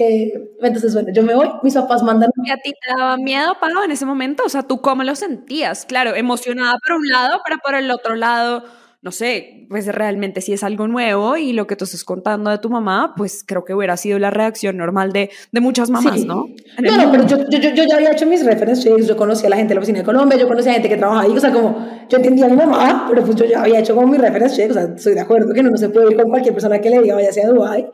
Eh, 0.00 0.32
entonces, 0.62 0.94
bueno, 0.94 1.08
yo 1.12 1.24
me 1.24 1.34
voy, 1.34 1.50
mis 1.64 1.74
papás 1.74 2.04
mandan. 2.04 2.30
¿Y 2.44 2.50
a 2.50 2.56
ti 2.56 2.72
te 2.72 2.94
daba 2.96 3.16
miedo, 3.16 3.56
Pablo, 3.60 3.82
en 3.82 3.90
ese 3.90 4.06
momento? 4.06 4.44
O 4.46 4.48
sea, 4.48 4.62
¿tú 4.62 4.80
cómo 4.80 5.02
lo 5.02 5.16
sentías? 5.16 5.84
Claro, 5.86 6.14
emocionada 6.14 6.78
por 6.86 6.96
un 6.96 7.08
lado, 7.08 7.40
pero 7.44 7.58
por 7.64 7.74
el 7.74 7.90
otro 7.90 8.14
lado, 8.14 8.62
no 9.02 9.10
sé, 9.10 9.66
pues 9.68 9.86
realmente 9.86 10.40
si 10.40 10.52
es 10.52 10.62
algo 10.62 10.86
nuevo 10.86 11.36
y 11.36 11.52
lo 11.52 11.66
que 11.66 11.74
tú 11.74 11.84
estás 11.84 12.04
contando 12.04 12.50
de 12.50 12.58
tu 12.58 12.70
mamá, 12.70 13.14
pues 13.16 13.42
creo 13.44 13.64
que 13.64 13.74
hubiera 13.74 13.96
sido 13.96 14.20
la 14.20 14.30
reacción 14.30 14.76
normal 14.76 15.12
de, 15.12 15.30
de 15.50 15.60
muchas 15.60 15.90
mamás, 15.90 16.24
¿no? 16.24 16.46
No, 16.80 16.96
no, 16.96 17.10
pero 17.10 17.26
yo, 17.26 17.38
yo, 17.48 17.58
yo, 17.58 17.84
ya 17.84 17.96
había 17.96 18.12
hecho 18.12 18.26
mis 18.26 18.44
referencias, 18.44 19.04
yo 19.04 19.16
conocía 19.16 19.48
a 19.48 19.50
la 19.50 19.56
gente 19.56 19.70
de 19.70 19.74
la 19.74 19.80
oficina 19.80 19.98
de 19.98 20.04
Colombia, 20.04 20.38
yo 20.38 20.46
conocía 20.46 20.70
a 20.70 20.74
gente 20.74 20.88
que 20.88 20.96
trabajaba 20.96 21.26
ahí, 21.26 21.36
o 21.36 21.40
sea, 21.40 21.52
como 21.52 22.06
yo 22.08 22.18
entendía 22.18 22.46
a 22.46 22.48
mi 22.50 22.56
mamá, 22.56 23.06
pero 23.08 23.24
pues 23.24 23.34
yo 23.34 23.46
ya 23.46 23.62
había 23.62 23.80
hecho 23.80 23.96
como 23.96 24.06
mis 24.06 24.20
referencias, 24.20 24.70
o 24.70 24.74
sea, 24.74 24.82
estoy 24.94 25.14
de 25.14 25.20
acuerdo 25.20 25.52
que 25.52 25.62
no, 25.62 25.70
no 25.70 25.76
se 25.76 25.88
puede 25.88 26.12
ir 26.12 26.16
con 26.16 26.30
cualquier 26.30 26.54
persona 26.54 26.80
que 26.80 26.88
le 26.88 27.02
diga 27.02 27.16
vaya 27.16 27.30
hacia 27.30 27.48
Dubái. 27.48 27.84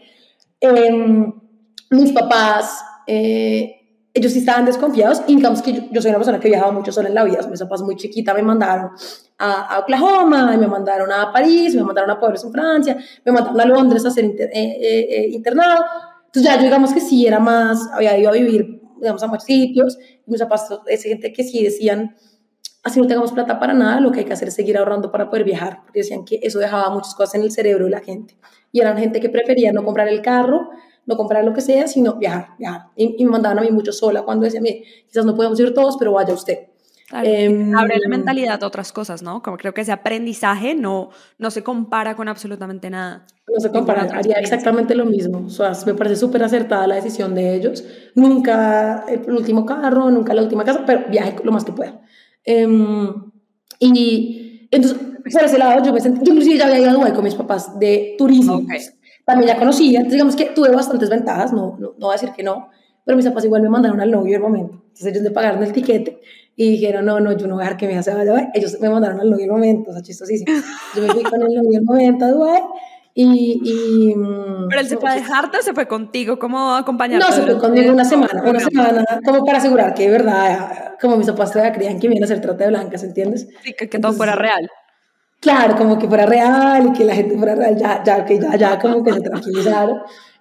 Eh, 0.61 1.33
mis 1.95 2.13
papás, 2.13 2.85
eh, 3.07 3.85
ellos 4.15 4.33
sí 4.33 4.39
estaban 4.39 4.65
desconfiados, 4.65 5.23
y 5.27 5.35
digamos 5.35 5.61
que 5.61 5.89
yo, 5.91 6.01
soy 6.01 6.11
una 6.11 6.19
persona 6.19 6.39
que 6.39 6.49
viajaba 6.49 6.71
mucho 6.71 6.93
sola 6.93 7.09
en 7.09 7.17
la 7.17 7.25
vida, 7.25 7.41
mis 7.51 7.61
papás 7.61 7.83
muy 7.83 7.97
chiquita 7.97 8.33
me 8.33 8.43
mandaron 8.43 8.93
a, 9.39 9.81
Oklahoma, 9.81 10.57
me 10.57 10.69
mandaron 10.69 11.11
a 11.11 11.33
París, 11.33 11.75
me 11.75 11.83
mandaron 11.83 12.11
a 12.11 12.21
Pueblos 12.21 12.45
en 12.45 12.53
Francia, 12.53 12.97
me 13.25 13.33
mandaron 13.33 13.61
a 13.61 13.65
Londres 13.65 14.05
a 14.05 14.09
hacer 14.09 14.27
eh, 14.27 14.49
eh, 14.55 15.29
internado, 15.33 15.85
entonces 16.27 16.45
ya 16.45 16.57
yo 16.57 16.63
digamos 16.63 16.93
que 16.93 17.01
sí 17.01 17.27
era 17.27 17.41
más, 17.41 17.89
había 17.93 18.17
ido 18.17 18.31
a 18.31 18.35
vivir, 18.35 18.81
digamos, 19.01 19.21
a 19.25 19.27
muchos 19.27 19.45
sitios, 19.45 19.99
y 20.25 20.31
mis 20.31 20.41
papás, 20.41 20.69
es 20.87 21.03
gente 21.03 21.33
que 21.33 21.43
sí 21.43 21.65
decían, 21.65 22.15
así 22.85 23.01
no 23.01 23.09
tengamos 23.09 23.33
plata 23.33 23.59
para 23.59 23.75
nada, 23.75 23.99
lo 23.99 24.13
que 24.13 24.21
hay 24.21 24.25
que 24.27 24.33
hacer 24.33 24.47
es 24.47 24.55
seguir 24.55 24.79
ahorrando 24.79 25.11
para 25.11 25.29
poder 25.29 25.43
viajar, 25.43 25.81
porque 25.85 26.01
decían 26.01 26.25
que 26.25 26.39
eso 26.41 26.61
dejaba 26.61 26.89
muchas 26.91 27.17
cosas 27.17 27.35
en 27.35 27.43
el 27.43 27.51
cerebro 27.51 27.87
de 27.87 27.91
la 27.91 28.01
gente, 28.01 28.39
y 28.71 28.81
eran 28.81 28.97
gente 28.97 29.19
que 29.19 29.29
prefería 29.29 29.73
no 29.73 29.85
comprar 29.85 30.07
el 30.07 30.23
carro, 30.23 30.71
no 31.07 31.17
comprar 31.17 31.45
lo 31.45 31.53
que 31.53 31.61
sea, 31.61 31.87
sino 31.88 32.14
viajar, 32.14 32.49
viajar. 32.59 32.88
Y, 32.97 33.25
me 33.25 33.31
mandaban 33.31 33.59
a 33.59 33.62
mí 33.62 33.71
mucho 33.71 33.93
sola 33.93 34.23
cuando 34.23 34.45
decía, 34.45 34.61
mire, 34.61 34.85
quizás 35.07 35.25
no 35.25 35.35
podemos 35.35 35.59
ir 35.61 35.75
todos, 35.75 35.97
pero 35.97 36.12
vaya 36.12 36.35
usted. 36.35 36.59
Em, 37.23 37.77
abre 37.77 37.99
la 37.99 38.09
mentalidad 38.09 38.62
a 38.62 38.67
otras 38.67 38.93
cosas, 38.93 39.23
¿no? 39.23 39.43
Como 39.43 39.57
creo 39.57 39.75
que 39.75 39.83
ese 39.83 39.93
aprendizaje 39.93 40.75
no, 40.75 41.11
no 41.38 41.51
se 41.51 41.62
compara 41.62 42.17
con 42.17 42.29
absolutamente 42.29 42.90
nada. 42.90 43.27
No 43.47 43.61
se 43.61 43.71
compara, 43.71 44.09
haría 44.12 44.37
exactamente 44.37 44.95
lo 44.95 45.05
mismo. 45.05 45.45
O 45.47 45.51
sea, 45.51 45.73
me 45.87 45.95
parece 45.95 46.17
súper 46.17 46.43
acertada 46.43 46.87
la 46.87 46.97
decisión 46.97 47.35
de 47.35 47.55
ellos. 47.55 47.85
Nunca 48.14 49.05
el 49.07 49.31
último 49.31 49.67
carro, 49.67 50.11
nunca 50.11 50.35
la 50.35 50.43
última 50.43 50.64
casa, 50.64 50.83
pero 50.87 51.05
viaje 51.09 51.37
lo 51.45 51.53
más 51.53 51.64
que 51.64 51.73
pueda. 51.73 52.01
Em, 52.45 53.31
y 53.79 54.69
entonces, 54.71 54.99
por 55.33 55.45
ese 55.45 55.59
lado, 55.59 55.85
yo 55.85 55.93
me 55.93 56.01
sentí, 56.01 56.25
yo 56.25 56.33
inclusive 56.33 56.59
ya 56.59 56.67
había 56.67 56.81
ido 56.81 56.90
a 56.90 56.95
Dubái 56.95 57.12
con 57.12 57.25
mis 57.25 57.35
papás 57.35 57.79
de 57.79 58.14
turismo 58.19 58.62
también 59.25 59.49
ya 59.49 59.59
conocía, 59.59 59.99
entonces 59.99 60.13
digamos 60.13 60.37
que 60.37 60.47
tuve 60.47 60.71
bastantes 60.71 61.09
ventajas, 61.09 61.53
no, 61.53 61.77
no, 61.79 61.95
no 61.99 62.07
voy 62.07 62.11
a 62.11 62.13
decir 62.13 62.31
que 62.37 62.43
no, 62.43 62.69
pero 63.05 63.17
mis 63.17 63.27
papás 63.27 63.45
igual 63.45 63.63
me 63.63 63.69
mandaron 63.69 64.01
al 64.01 64.11
novio 64.11 64.37
el 64.37 64.43
momento. 64.43 64.83
Entonces 64.83 65.07
ellos 65.09 65.23
me 65.23 65.31
pagaron 65.31 65.63
el 65.63 65.73
tiquete 65.73 66.21
y 66.57 66.71
dijeron, 66.71 67.05
no, 67.05 67.21
no, 67.21 67.37
yo 67.37 67.47
no 67.47 67.55
voy 67.55 67.63
a 67.63 67.67
dejar 67.67 67.79
que 67.79 67.91
hija 67.91 68.03
se 68.03 68.15
vaya. 68.15 68.51
Ellos 68.55 68.79
me 68.81 68.89
mandaron 68.89 69.21
al 69.21 69.31
novio 69.31 69.45
el 69.45 69.51
momento, 69.51 69.91
o 69.91 69.93
sea, 69.93 70.03
chistosísimo. 70.03 70.53
Yo 70.95 71.03
me 71.03 71.09
fui 71.09 71.23
con 71.23 71.43
el 71.43 71.55
novio 71.55 71.79
el 71.79 71.85
momento 71.85 72.25
a 72.25 72.31
Dubái 72.31 72.63
y, 73.17 73.61
y, 73.65 74.15
mm, 74.17 74.69
Pero 74.69 74.81
él 74.81 74.89
se 74.89 74.97
fue 74.97 75.11
a 75.11 75.15
dejarte 75.15 75.59
o 75.59 75.63
se 75.63 75.73
fue 75.73 75.87
contigo, 75.87 76.39
¿cómo 76.39 76.75
acompañarte? 76.75 77.29
No, 77.29 77.35
se 77.35 77.43
fue 77.43 77.59
conmigo 77.59 77.93
una 77.93 78.05
semana, 78.05 78.43
una 78.45 78.61
semana, 78.61 79.05
como 79.25 79.45
para 79.45 79.59
asegurar 79.59 79.95
que 79.95 80.05
de 80.05 80.11
verdad, 80.11 80.95
como 81.01 81.17
mis 81.17 81.27
papás 81.29 81.53
todavía 81.53 81.73
creían 81.73 82.01
que 82.01 82.07
iban 82.07 82.23
a 82.23 82.25
hacer 82.25 82.41
trata 82.41 82.65
de 82.65 82.71
blancas, 82.71 83.05
¿entiendes? 83.05 83.49
Sí, 83.63 83.73
que, 83.79 83.89
que 83.89 83.99
todo 83.99 84.13
fuera 84.13 84.35
real. 84.35 84.69
Claro, 85.45 85.77
como 85.77 85.99
que 85.99 86.09
fuera 86.09 86.25
real 86.25 86.87
y 86.89 86.93
que 86.95 87.05
la 87.05 87.15
gente 87.15 87.37
fuera 87.37 87.55
real, 87.55 87.77
ya, 87.77 88.03
ya, 88.03 88.25
que 88.25 88.41
ya, 88.41 88.57
ya 88.57 88.79
como 88.79 89.05
que 89.05 89.13
se 89.13 89.21
tranquilizaron. 89.31 89.99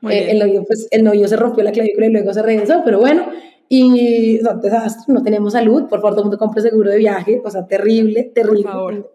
Eh, 0.10 0.32
el, 0.32 0.40
novio, 0.40 0.64
pues, 0.66 0.88
el 0.92 1.04
novio 1.04 1.28
se 1.28 1.36
rompió 1.36 1.62
la 1.62 1.74
clavícula 1.74 2.06
y 2.06 2.10
luego 2.10 2.34
se 2.34 2.42
regresó, 2.42 2.82
pero 2.86 3.02
bueno, 3.02 3.26
y 3.68 4.40
no, 4.42 4.56
desastre, 4.56 5.14
no 5.14 5.22
tenemos 5.22 5.52
salud, 5.52 5.90
por 5.90 6.00
favor, 6.00 6.12
todo 6.12 6.22
el 6.22 6.26
mundo 6.28 6.38
compre 6.38 6.62
seguro 6.62 6.90
de 6.90 7.00
viaje, 7.00 7.42
o 7.44 7.50
sea, 7.52 7.68
terrible, 7.68 8.32
terrible. 8.34 8.64
Por 8.64 8.72
favor. 8.72 9.12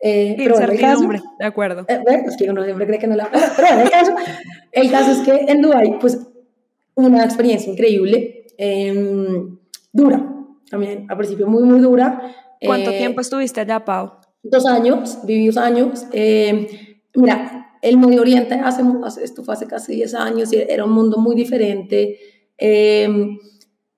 Eh, 0.00 0.34
pero 0.36 0.56
el 0.60 0.78
caso, 0.78 1.08
de 1.08 1.44
acuerdo. 1.44 1.84
Eh, 1.88 1.98
bueno, 2.04 2.28
es 2.28 2.36
que 2.36 2.48
uno 2.48 2.62
siempre 2.62 2.86
cree 2.86 3.00
que 3.00 3.06
no 3.08 3.16
la 3.16 3.28
pero 3.32 3.68
bueno, 3.68 3.82
el 3.82 3.90
caso, 3.90 4.14
el 4.70 4.90
caso 4.90 5.10
es 5.10 5.18
que 5.18 5.50
en 5.50 5.62
Dubai 5.62 5.98
pues, 5.98 6.20
una 6.94 7.24
experiencia 7.24 7.72
increíble, 7.72 8.46
em, 8.56 9.58
dura, 9.92 10.32
también, 10.70 11.06
al 11.08 11.16
principio 11.16 11.48
muy, 11.48 11.64
muy 11.64 11.80
dura. 11.80 12.22
¿Cuánto 12.64 12.90
eh, 12.90 12.98
tiempo 12.98 13.20
estuviste 13.20 13.60
allá, 13.62 13.84
Pau? 13.84 14.23
Dos 14.44 14.66
años, 14.66 15.18
viví 15.24 15.46
dos 15.46 15.56
años. 15.56 16.04
Em, 16.12 16.66
mira, 17.14 17.78
el 17.80 17.96
Medio 17.96 18.20
Oriente, 18.20 18.54
hace, 18.54 18.82
esto 19.22 19.42
fue 19.42 19.54
hace 19.54 19.66
casi 19.66 19.94
10 19.94 20.14
años, 20.14 20.52
y 20.52 20.56
era 20.56 20.84
un 20.84 20.92
mundo 20.92 21.16
muy 21.18 21.34
diferente. 21.34 22.18
Eh, 22.58 23.04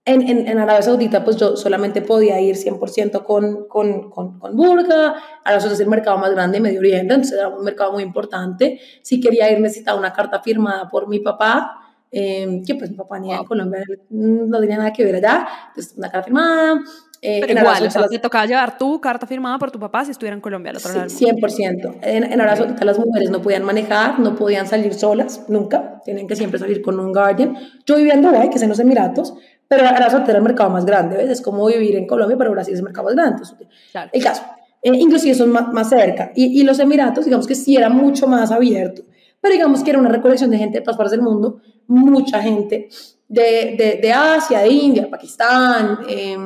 en, 0.08 0.22
en, 0.22 0.46
en, 0.46 0.58
Arabia 0.58 0.82
Saudita, 0.82 1.24
pues 1.24 1.36
yo 1.36 1.56
solamente 1.56 2.00
podía 2.00 2.40
ir 2.40 2.54
100% 2.54 3.24
con, 3.24 3.66
con, 3.66 4.08
con, 4.08 4.38
con 4.38 4.56
burka. 4.56 5.16
Arabia 5.44 5.60
Saudita 5.60 5.74
es 5.74 5.80
el 5.80 5.88
mercado 5.88 6.16
más 6.18 6.30
grande 6.30 6.58
de 6.58 6.62
Medio 6.62 6.78
Oriente, 6.78 7.14
entonces 7.14 7.38
era 7.38 7.48
un 7.48 7.64
mercado 7.64 7.92
muy 7.92 8.04
importante. 8.04 8.78
Si 9.02 9.20
quería 9.20 9.50
ir, 9.50 9.60
necesitaba 9.60 9.98
una 9.98 10.12
carta 10.12 10.40
firmada 10.40 10.88
por 10.88 11.08
mi 11.08 11.18
papá, 11.18 11.80
eh, 12.12 12.62
que 12.64 12.76
pues 12.76 12.90
mi 12.90 12.96
papá 12.96 13.18
ni 13.18 13.32
en 13.32 13.44
Colombia 13.44 13.82
no 14.10 14.60
tenía 14.60 14.78
nada 14.78 14.92
que 14.92 15.04
ver 15.04 15.16
allá. 15.16 15.48
Entonces, 15.68 15.94
una 15.96 16.08
carta 16.08 16.26
firmada. 16.26 16.80
Eh, 17.22 17.40
Pero 17.40 17.60
igual, 17.60 17.86
o 17.86 17.90
sea, 17.90 18.06
te 18.08 18.18
tocaba 18.18 18.46
llevar 18.46 18.78
tu 18.78 19.00
carta 19.00 19.26
firmada 19.26 19.58
por 19.58 19.70
tu 19.70 19.78
papá 19.78 20.04
si 20.04 20.10
estuviera 20.10 20.34
en 20.34 20.40
Colombia 20.40 20.70
al 20.70 20.76
otro 20.76 21.08
sí, 21.08 21.24
100%. 21.24 21.98
En, 22.02 22.24
en 22.24 22.40
Arabia 22.40 22.56
Saudita 22.56 22.84
las 22.84 22.98
mujeres 22.98 23.30
no 23.30 23.40
podían 23.42 23.64
manejar, 23.64 24.18
no 24.20 24.34
podían 24.36 24.66
salir 24.66 24.94
solas, 24.94 25.44
nunca. 25.48 26.00
Tienen 26.04 26.26
que 26.26 26.36
siempre 26.36 26.58
salir 26.58 26.82
con 26.82 27.00
un 27.00 27.12
guardian. 27.12 27.56
Yo 27.86 27.96
vivía 27.96 28.14
en 28.14 28.22
Dubái, 28.22 28.50
que 28.50 28.56
es 28.56 28.62
en 28.62 28.68
los 28.68 28.78
Emiratos, 28.78 29.34
pero 29.68 29.82
Arabia 29.86 30.10
Saudita 30.10 30.30
era 30.30 30.38
el 30.38 30.44
mercado 30.44 30.70
más 30.70 30.84
grande, 30.84 31.16
¿ves? 31.16 31.30
Es 31.30 31.40
como 31.40 31.66
vivir 31.66 31.96
en 31.96 32.06
Colombia, 32.06 32.36
pero 32.36 32.52
Brasil 32.52 32.74
es 32.74 32.80
el 32.80 32.84
mercado 32.84 33.06
más 33.06 33.14
grande. 33.14 33.42
claro. 33.90 34.10
El 34.12 34.22
caso, 34.22 34.42
eh, 34.82 34.92
inclusive 34.94 35.34
son 35.34 35.50
más, 35.50 35.72
más 35.72 35.88
cerca. 35.88 36.32
Y, 36.34 36.60
y, 36.60 36.64
los 36.64 36.78
Emiratos, 36.78 37.24
digamos 37.24 37.46
que 37.46 37.54
sí 37.54 37.76
era 37.76 37.88
mucho 37.88 38.28
más 38.28 38.52
abierto, 38.52 39.02
pero 39.40 39.52
digamos 39.54 39.82
que 39.82 39.90
era 39.90 39.98
una 39.98 40.10
recolección 40.10 40.50
de 40.50 40.58
gente 40.58 40.78
de 40.78 40.84
todas 40.84 40.96
partes 40.96 41.12
del 41.12 41.22
mundo, 41.22 41.60
mucha 41.88 42.40
gente 42.42 42.88
de, 43.28 43.74
de, 43.76 43.98
de 44.00 44.12
Asia, 44.12 44.60
de 44.60 44.68
India, 44.68 45.08
Pakistán, 45.10 45.98
eh, 46.08 46.36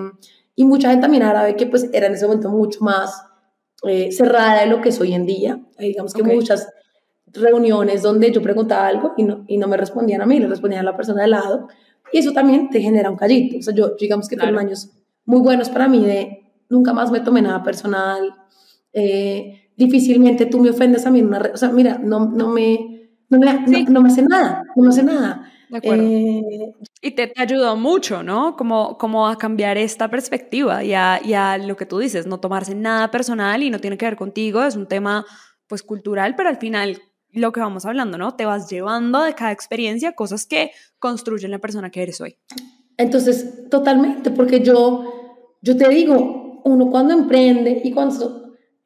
y 0.60 0.64
mucha 0.66 0.90
gente 0.90 1.00
también 1.00 1.22
árabe 1.22 1.56
que 1.56 1.64
pues 1.64 1.88
era 1.90 2.06
en 2.06 2.12
ese 2.12 2.26
momento 2.26 2.50
mucho 2.50 2.84
más 2.84 3.24
eh, 3.88 4.12
cerrada 4.12 4.60
de 4.60 4.66
lo 4.66 4.82
que 4.82 4.90
es 4.90 5.00
hoy 5.00 5.14
en 5.14 5.24
día. 5.24 5.58
digamos 5.78 6.12
que 6.12 6.22
muchas 6.22 6.68
reuniones 7.32 8.02
donde 8.02 8.30
yo 8.30 8.42
preguntaba 8.42 8.86
algo 8.86 9.14
y 9.16 9.22
no, 9.22 9.42
y 9.48 9.56
no 9.56 9.68
me 9.68 9.78
respondían 9.78 10.20
a 10.20 10.26
mí, 10.26 10.38
le 10.38 10.48
respondían 10.48 10.82
a 10.82 10.90
la 10.90 10.96
persona 10.98 11.22
de 11.22 11.28
lado 11.28 11.68
y 12.12 12.18
eso 12.18 12.32
también 12.32 12.68
te 12.68 12.78
genera 12.78 13.08
un 13.08 13.16
callito. 13.16 13.56
O 13.56 13.62
sea, 13.62 13.74
yo 13.74 13.94
digamos 13.98 14.28
que 14.28 14.36
fueron 14.36 14.58
años 14.58 14.90
muy 15.24 15.40
buenos 15.40 15.70
para 15.70 15.88
mí 15.88 16.04
de 16.04 16.52
nunca 16.68 16.92
más 16.92 17.10
me 17.10 17.20
tomé 17.20 17.40
nada 17.40 17.62
personal. 17.62 18.34
Eh, 18.92 19.70
difícilmente 19.78 20.44
tú 20.44 20.58
me 20.60 20.68
ofendes 20.68 21.06
a 21.06 21.10
mí 21.10 21.20
en 21.20 21.28
una 21.28 21.38
red. 21.38 21.54
O 21.54 21.56
sea, 21.56 21.70
mira, 21.70 21.96
no, 21.96 22.26
no, 22.26 22.48
me, 22.48 23.08
no, 23.30 23.38
me, 23.38 23.84
no, 23.88 24.02
me 24.02 24.08
hace 24.10 24.20
nada, 24.20 24.62
no 24.76 24.82
me 24.82 24.90
hace 24.90 25.04
nada. 25.04 25.49
De 25.70 25.78
acuerdo. 25.78 26.02
Eh, 26.02 26.74
y 27.00 27.10
te, 27.12 27.28
te, 27.28 27.40
ayudó 27.40 27.76
mucho, 27.76 28.22
¿no? 28.24 28.56
Como, 28.56 28.98
como 28.98 29.28
a 29.28 29.38
cambiar 29.38 29.78
esta 29.78 30.10
perspectiva 30.10 30.82
y 30.82 30.94
a, 30.94 31.20
y 31.24 31.32
a 31.34 31.58
lo 31.58 31.76
que 31.76 31.86
tú 31.86 31.98
dices, 31.98 32.26
no 32.26 32.40
tomarse 32.40 32.74
nada 32.74 33.10
personal 33.10 33.62
y 33.62 33.70
no 33.70 33.78
tiene 33.78 33.96
que 33.96 34.06
ver 34.06 34.16
contigo, 34.16 34.64
es 34.64 34.74
un 34.74 34.86
tema 34.86 35.24
pues 35.68 35.84
cultural, 35.84 36.34
pero 36.36 36.48
al 36.48 36.56
final 36.56 37.00
lo 37.32 37.52
que 37.52 37.60
vamos 37.60 37.86
hablando, 37.86 38.18
¿no? 38.18 38.34
Te 38.34 38.44
vas 38.44 38.68
llevando 38.68 39.22
de 39.22 39.34
cada 39.34 39.52
experiencia 39.52 40.12
cosas 40.12 40.44
que 40.44 40.72
construyen 40.98 41.52
la 41.52 41.60
persona 41.60 41.90
que 41.90 42.02
eres 42.02 42.20
hoy. 42.20 42.36
Entonces, 42.96 43.68
totalmente, 43.70 44.32
porque 44.32 44.60
yo, 44.60 45.54
yo 45.62 45.76
te 45.76 45.88
digo, 45.88 46.60
uno 46.64 46.90
cuando 46.90 47.14
emprende 47.14 47.80
y 47.84 47.92
cuando 47.92 48.39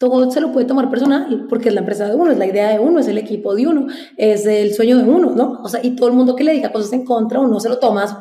todo 0.09 0.31
se 0.31 0.41
lo 0.41 0.53
puede 0.53 0.67
tomar 0.67 0.91
personal, 0.91 1.47
porque 1.49 1.69
es 1.69 1.75
la 1.75 1.81
empresa 1.81 2.07
de 2.09 2.15
uno, 2.15 2.31
es 2.31 2.39
la 2.39 2.47
idea 2.47 2.71
de 2.71 2.79
uno, 2.79 3.01
es 3.01 3.09
el 3.09 3.19
equipo 3.19 3.55
de 3.55 3.67
uno, 3.67 3.87
es 4.17 4.47
el 4.47 4.75
sueño 4.75 4.99
de 4.99 5.05
uno, 5.05 5.31
¿no? 5.31 5.61
O 5.63 5.69
sea, 5.69 5.81
y 5.83 5.97
todo 5.97 6.09
el 6.09 6.15
mundo 6.15 6.37
que 6.37 6.45
le 6.45 6.53
diga 6.53 6.73
cosas 6.73 6.93
en 6.93 7.05
contra, 7.05 7.41
uno 7.41 7.61
se 7.61 7.69
lo 7.69 7.79
tomas 7.79 8.17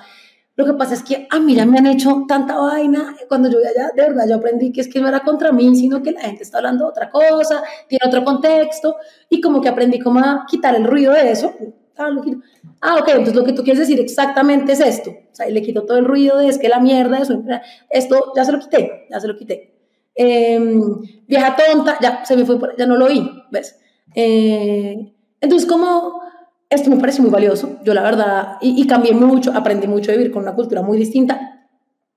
lo 0.56 0.66
que 0.66 0.74
pasa 0.74 0.94
es 0.94 1.02
que 1.02 1.28
a 1.32 1.40
mí 1.40 1.56
ya 1.56 1.66
me 1.66 1.80
han 1.80 1.88
hecho 1.88 2.26
tanta 2.28 2.58
vaina. 2.60 3.16
Cuando 3.28 3.50
yo 3.50 3.58
allá, 3.58 3.92
de 3.96 4.04
verdad, 4.04 4.26
yo 4.30 4.36
aprendí 4.36 4.72
que 4.72 4.82
es 4.82 4.88
que 4.88 5.00
no 5.00 5.08
era 5.08 5.22
contra 5.22 5.52
mí, 5.52 5.76
sino 5.76 6.04
que 6.04 6.12
la 6.12 6.22
gente 6.22 6.44
está 6.44 6.58
hablando 6.58 6.86
de 6.86 6.92
otra 6.92 7.10
cosa, 7.10 7.64
tiene 7.88 8.06
otro 8.06 8.24
contexto, 8.24 8.98
y 9.30 9.42
como 9.42 9.62
que 9.62 9.70
aprendí 9.70 10.00
como 10.00 10.20
a 10.20 10.46
quitar 10.48 10.76
el 10.76 10.86
ruido 10.86 11.14
de 11.14 11.32
eso. 11.32 11.54
Ah, 11.98 12.98
ok, 13.00 13.08
entonces 13.08 13.36
lo 13.36 13.44
que 13.44 13.54
tú 13.54 13.64
quieres 13.64 13.80
decir 13.80 14.00
exactamente 14.00 14.74
es 14.74 14.80
esto. 14.80 15.10
O 15.10 15.36
sea, 15.36 15.48
le 15.48 15.62
quito 15.64 15.86
todo 15.86 15.98
el 15.98 16.06
ruido 16.06 16.38
de 16.38 16.48
es 16.48 16.60
que 16.60 16.70
la 16.70 16.80
mierda, 16.80 17.18
eso, 17.18 17.42
esto 17.90 18.34
ya 18.36 18.46
se 18.46 18.52
lo 18.52 18.60
quité, 18.60 19.08
ya 19.10 19.20
se 19.20 19.28
lo 19.28 19.36
quité. 19.36 19.74
Em, 20.16 21.02
vieja 21.28 21.56
tonta, 21.56 21.98
ya 22.02 22.24
se 22.26 22.36
me 22.36 22.46
fue, 22.46 22.60
ya 22.78 22.86
no 22.86 22.98
lo 22.98 23.06
oí, 23.06 23.44
¿ves? 23.52 23.80
Eh, 24.16 25.14
entonces, 25.42 25.68
como 25.68 26.22
esto 26.70 26.90
me 26.90 26.98
parece 26.98 27.22
muy 27.22 27.32
valioso, 27.32 27.80
yo 27.84 27.94
la 27.94 28.04
verdad, 28.04 28.58
y, 28.62 28.86
cambié 28.88 29.14
mucho, 29.14 29.52
aprendí 29.54 29.88
mucho 29.88 30.12
a 30.12 30.16
vivir 30.16 30.32
con 30.32 30.44
una 30.44 30.56
cultura 30.56 30.82
muy 30.82 30.98
distinta. 30.98 31.68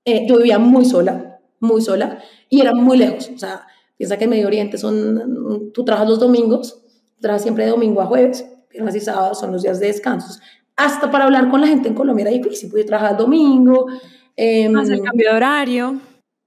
Eh, 0.05 0.25
yo 0.27 0.37
vivía 0.37 0.59
muy 0.59 0.85
sola, 0.85 1.39
muy 1.59 1.81
sola, 1.81 2.19
y 2.49 2.61
era 2.61 2.73
muy 2.73 2.97
lejos. 2.97 3.29
O 3.35 3.37
sea, 3.37 3.67
piensa 3.97 4.17
que 4.17 4.23
en 4.25 4.29
Medio 4.31 4.47
Oriente 4.47 4.77
son, 4.77 5.71
tú 5.73 5.83
trabajas 5.83 6.09
los 6.09 6.19
domingos, 6.19 6.81
trabajas 7.19 7.43
siempre 7.43 7.65
de 7.65 7.71
domingo 7.71 8.01
a 8.01 8.05
jueves, 8.05 8.45
viernes 8.69 8.95
y 8.95 8.99
sábados 8.99 9.39
son 9.39 9.51
los 9.51 9.63
días 9.63 9.79
de 9.79 9.87
descansos. 9.87 10.39
Hasta 10.75 11.09
para 11.09 11.25
hablar 11.25 11.49
con 11.49 11.61
la 11.61 11.67
gente 11.67 11.89
en 11.89 11.95
Colombia 11.95 12.23
era 12.23 12.31
difícil, 12.31 12.69
porque 12.69 12.83
trabajar 12.83 13.11
el 13.13 13.17
domingo. 13.17 13.87
Eh, 14.35 14.65
el 14.65 15.01
cambio 15.01 15.29
de 15.29 15.35
horario. 15.35 15.99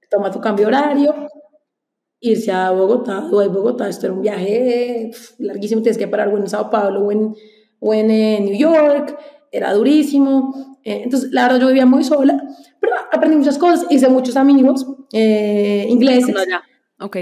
Toma 0.09 0.31
tu 0.31 0.41
cambio 0.41 0.67
de 0.67 0.77
horario, 0.77 1.15
irse 2.21 2.53
a 2.53 2.71
Bogotá, 2.71 3.27
o 3.31 3.41
a 3.41 3.49
Bogotá, 3.49 3.89
esto 3.89 4.07
era 4.07 4.15
un 4.15 4.23
viaje 4.23 5.11
larguísimo, 5.39 5.83
tienes 5.83 5.99
que 5.99 6.09
parar 6.09 6.29
o 6.29 6.39
en 6.39 6.49
Sao 6.49 6.71
Paulo 6.71 7.07
o 7.07 7.13
en 7.13 7.35
o 7.81 7.95
en 7.95 8.09
New 8.45 8.57
York, 8.57 9.19
era 9.51 9.73
durísimo. 9.73 10.79
Eh, 10.85 11.01
entonces, 11.05 11.33
la 11.33 11.45
verdad, 11.45 11.61
yo 11.61 11.67
vivía 11.69 11.87
muy 11.87 12.05
sola, 12.05 12.43
pero 12.81 12.95
aprendí 13.11 13.37
muchas 13.37 13.59
cosas, 13.59 13.87
hice 13.91 14.09
muchos 14.09 14.37
amigos 14.37 14.87
eh, 15.13 15.87
ingleses. 15.89 16.29
Estando 16.29 16.41
allá, 16.41 16.63
ok. 17.01 17.17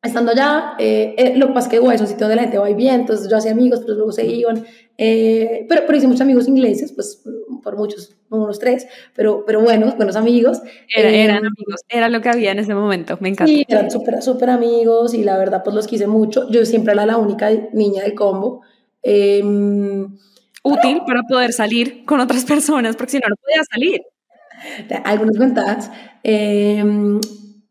Estando 0.00 0.32
allá, 0.32 0.74
eh, 0.78 1.34
lo 1.36 1.48
que 1.48 1.52
pasa 1.52 1.66
es 1.66 1.80
que 1.80 1.94
es 1.94 2.00
un 2.00 2.06
sitio 2.06 2.28
donde 2.28 2.36
la 2.36 2.42
gente 2.42 2.58
va 2.58 2.70
y 2.70 2.74
bien, 2.74 3.00
entonces 3.00 3.28
yo 3.28 3.36
hacía 3.36 3.50
amigos, 3.50 3.80
pero 3.80 3.94
luego 3.94 4.12
se 4.12 4.24
iban. 4.24 4.64
pero, 4.96 5.82
pero 5.86 5.96
hice 5.96 6.06
muchos 6.06 6.20
amigos 6.20 6.46
ingleses, 6.46 6.92
pues 6.92 7.22
por 7.62 7.76
muchos, 7.76 8.16
unos 8.30 8.58
tres, 8.58 8.86
pero, 9.14 9.44
pero 9.46 9.60
buenos, 9.60 9.96
buenos 9.96 10.16
amigos. 10.16 10.60
eran 10.94 11.38
amigos, 11.38 11.82
era 11.88 12.08
lo 12.08 12.20
que 12.20 12.28
había 12.28 12.52
en 12.52 12.58
ese 12.58 12.74
momento, 12.74 13.16
me 13.20 13.28
encanta. 13.28 13.52
Sí, 13.52 13.64
eran 13.68 13.90
súper, 13.90 14.22
súper 14.22 14.50
amigos 14.50 15.14
y 15.14 15.24
la 15.24 15.36
verdad, 15.38 15.62
pues 15.62 15.74
los 15.74 15.86
quise 15.86 16.06
mucho. 16.06 16.50
Yo 16.50 16.64
siempre 16.64 16.92
era 16.92 17.06
la 17.06 17.16
única 17.16 17.50
niña 17.72 18.02
del 18.02 18.14
combo. 18.14 18.62
Em, 19.02 20.16
Útil 20.62 21.00
para 21.06 21.22
poder 21.22 21.52
salir 21.52 22.04
con 22.04 22.20
otras 22.20 22.44
personas, 22.44 22.96
porque 22.96 23.12
si 23.12 23.18
no, 23.18 23.28
no 23.28 23.36
podía 23.36 23.62
salir. 23.70 24.02
Algunas 25.04 25.38
ventajas. 25.38 25.90
Em, 26.22 27.20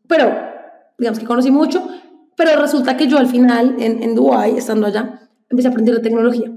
pero, 0.06 0.34
digamos 0.98 1.18
que 1.18 1.26
conocí 1.26 1.50
mucho, 1.50 1.86
pero 2.36 2.60
resulta 2.60 2.96
que 2.96 3.06
yo 3.06 3.18
al 3.18 3.28
final, 3.28 3.76
en, 3.78 4.02
en 4.02 4.14
Dubái, 4.14 4.56
estando 4.56 4.86
allá, 4.86 5.28
empecé 5.50 5.68
a 5.68 5.70
aprender 5.70 5.94
de 5.94 6.00
tecnología. 6.00 6.50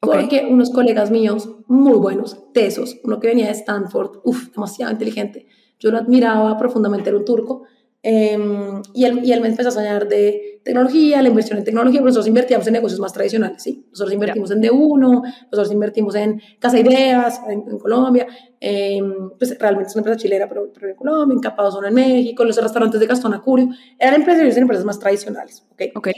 Porque 0.00 0.46
unos 0.48 0.70
colegas 0.70 1.10
míos, 1.10 1.48
muy 1.66 1.98
buenos, 1.98 2.52
tesos, 2.52 2.98
uno 3.02 3.18
que 3.18 3.28
venía 3.28 3.46
de 3.46 3.52
Stanford, 3.52 4.20
uff, 4.24 4.52
demasiado 4.52 4.92
inteligente, 4.92 5.46
yo 5.78 5.90
lo 5.90 5.98
admiraba 5.98 6.56
profundamente, 6.56 7.10
era 7.10 7.18
un 7.18 7.24
turco, 7.24 7.64
Em, 8.08 8.82
y, 8.94 9.04
él, 9.04 9.20
y, 9.24 9.32
él, 9.32 9.40
me 9.40 9.48
empezó 9.48 9.70
a 9.70 9.72
soñar 9.72 10.06
de 10.06 10.60
tecnología, 10.62 11.20
la 11.22 11.28
inversión 11.28 11.58
en 11.58 11.64
tecnología, 11.64 11.98
pero 11.98 12.06
nosotros 12.06 12.28
invertíamos 12.28 12.64
en 12.68 12.74
negocios 12.74 13.00
más 13.00 13.12
tradicionales, 13.12 13.60
¿sí? 13.60 13.84
Nosotros 13.90 14.14
invertimos 14.14 14.48
en 14.52 14.62
D1, 14.62 15.22
nosotros 15.50 15.72
invertimos 15.72 16.14
en 16.14 16.40
Casa 16.60 16.78
Ideas, 16.78 17.40
en, 17.48 17.62
Colombia, 17.80 18.28
eh, 18.60 19.00
pues 19.36 19.58
realmente 19.58 19.88
es 19.88 19.96
una 19.96 20.02
empresa 20.02 20.20
chilena, 20.20 20.46
pero, 20.48 20.70
pero 20.72 20.90
en 20.90 20.94
Colombia, 20.94 21.34
en 21.34 21.40
Capazón 21.40 21.84
en 21.84 21.94
México, 21.94 22.44
los 22.44 22.56
restaurantes 22.56 23.00
de 23.00 23.06
Gastón 23.08 23.34
Acurio, 23.34 23.70
eran 23.98 24.14
empresas 24.14 24.56
en 24.56 24.62
empresas 24.62 24.84
más 24.84 25.00
tradicionales, 25.00 25.66
¿ok? 25.72 25.82
Ok. 25.96 26.08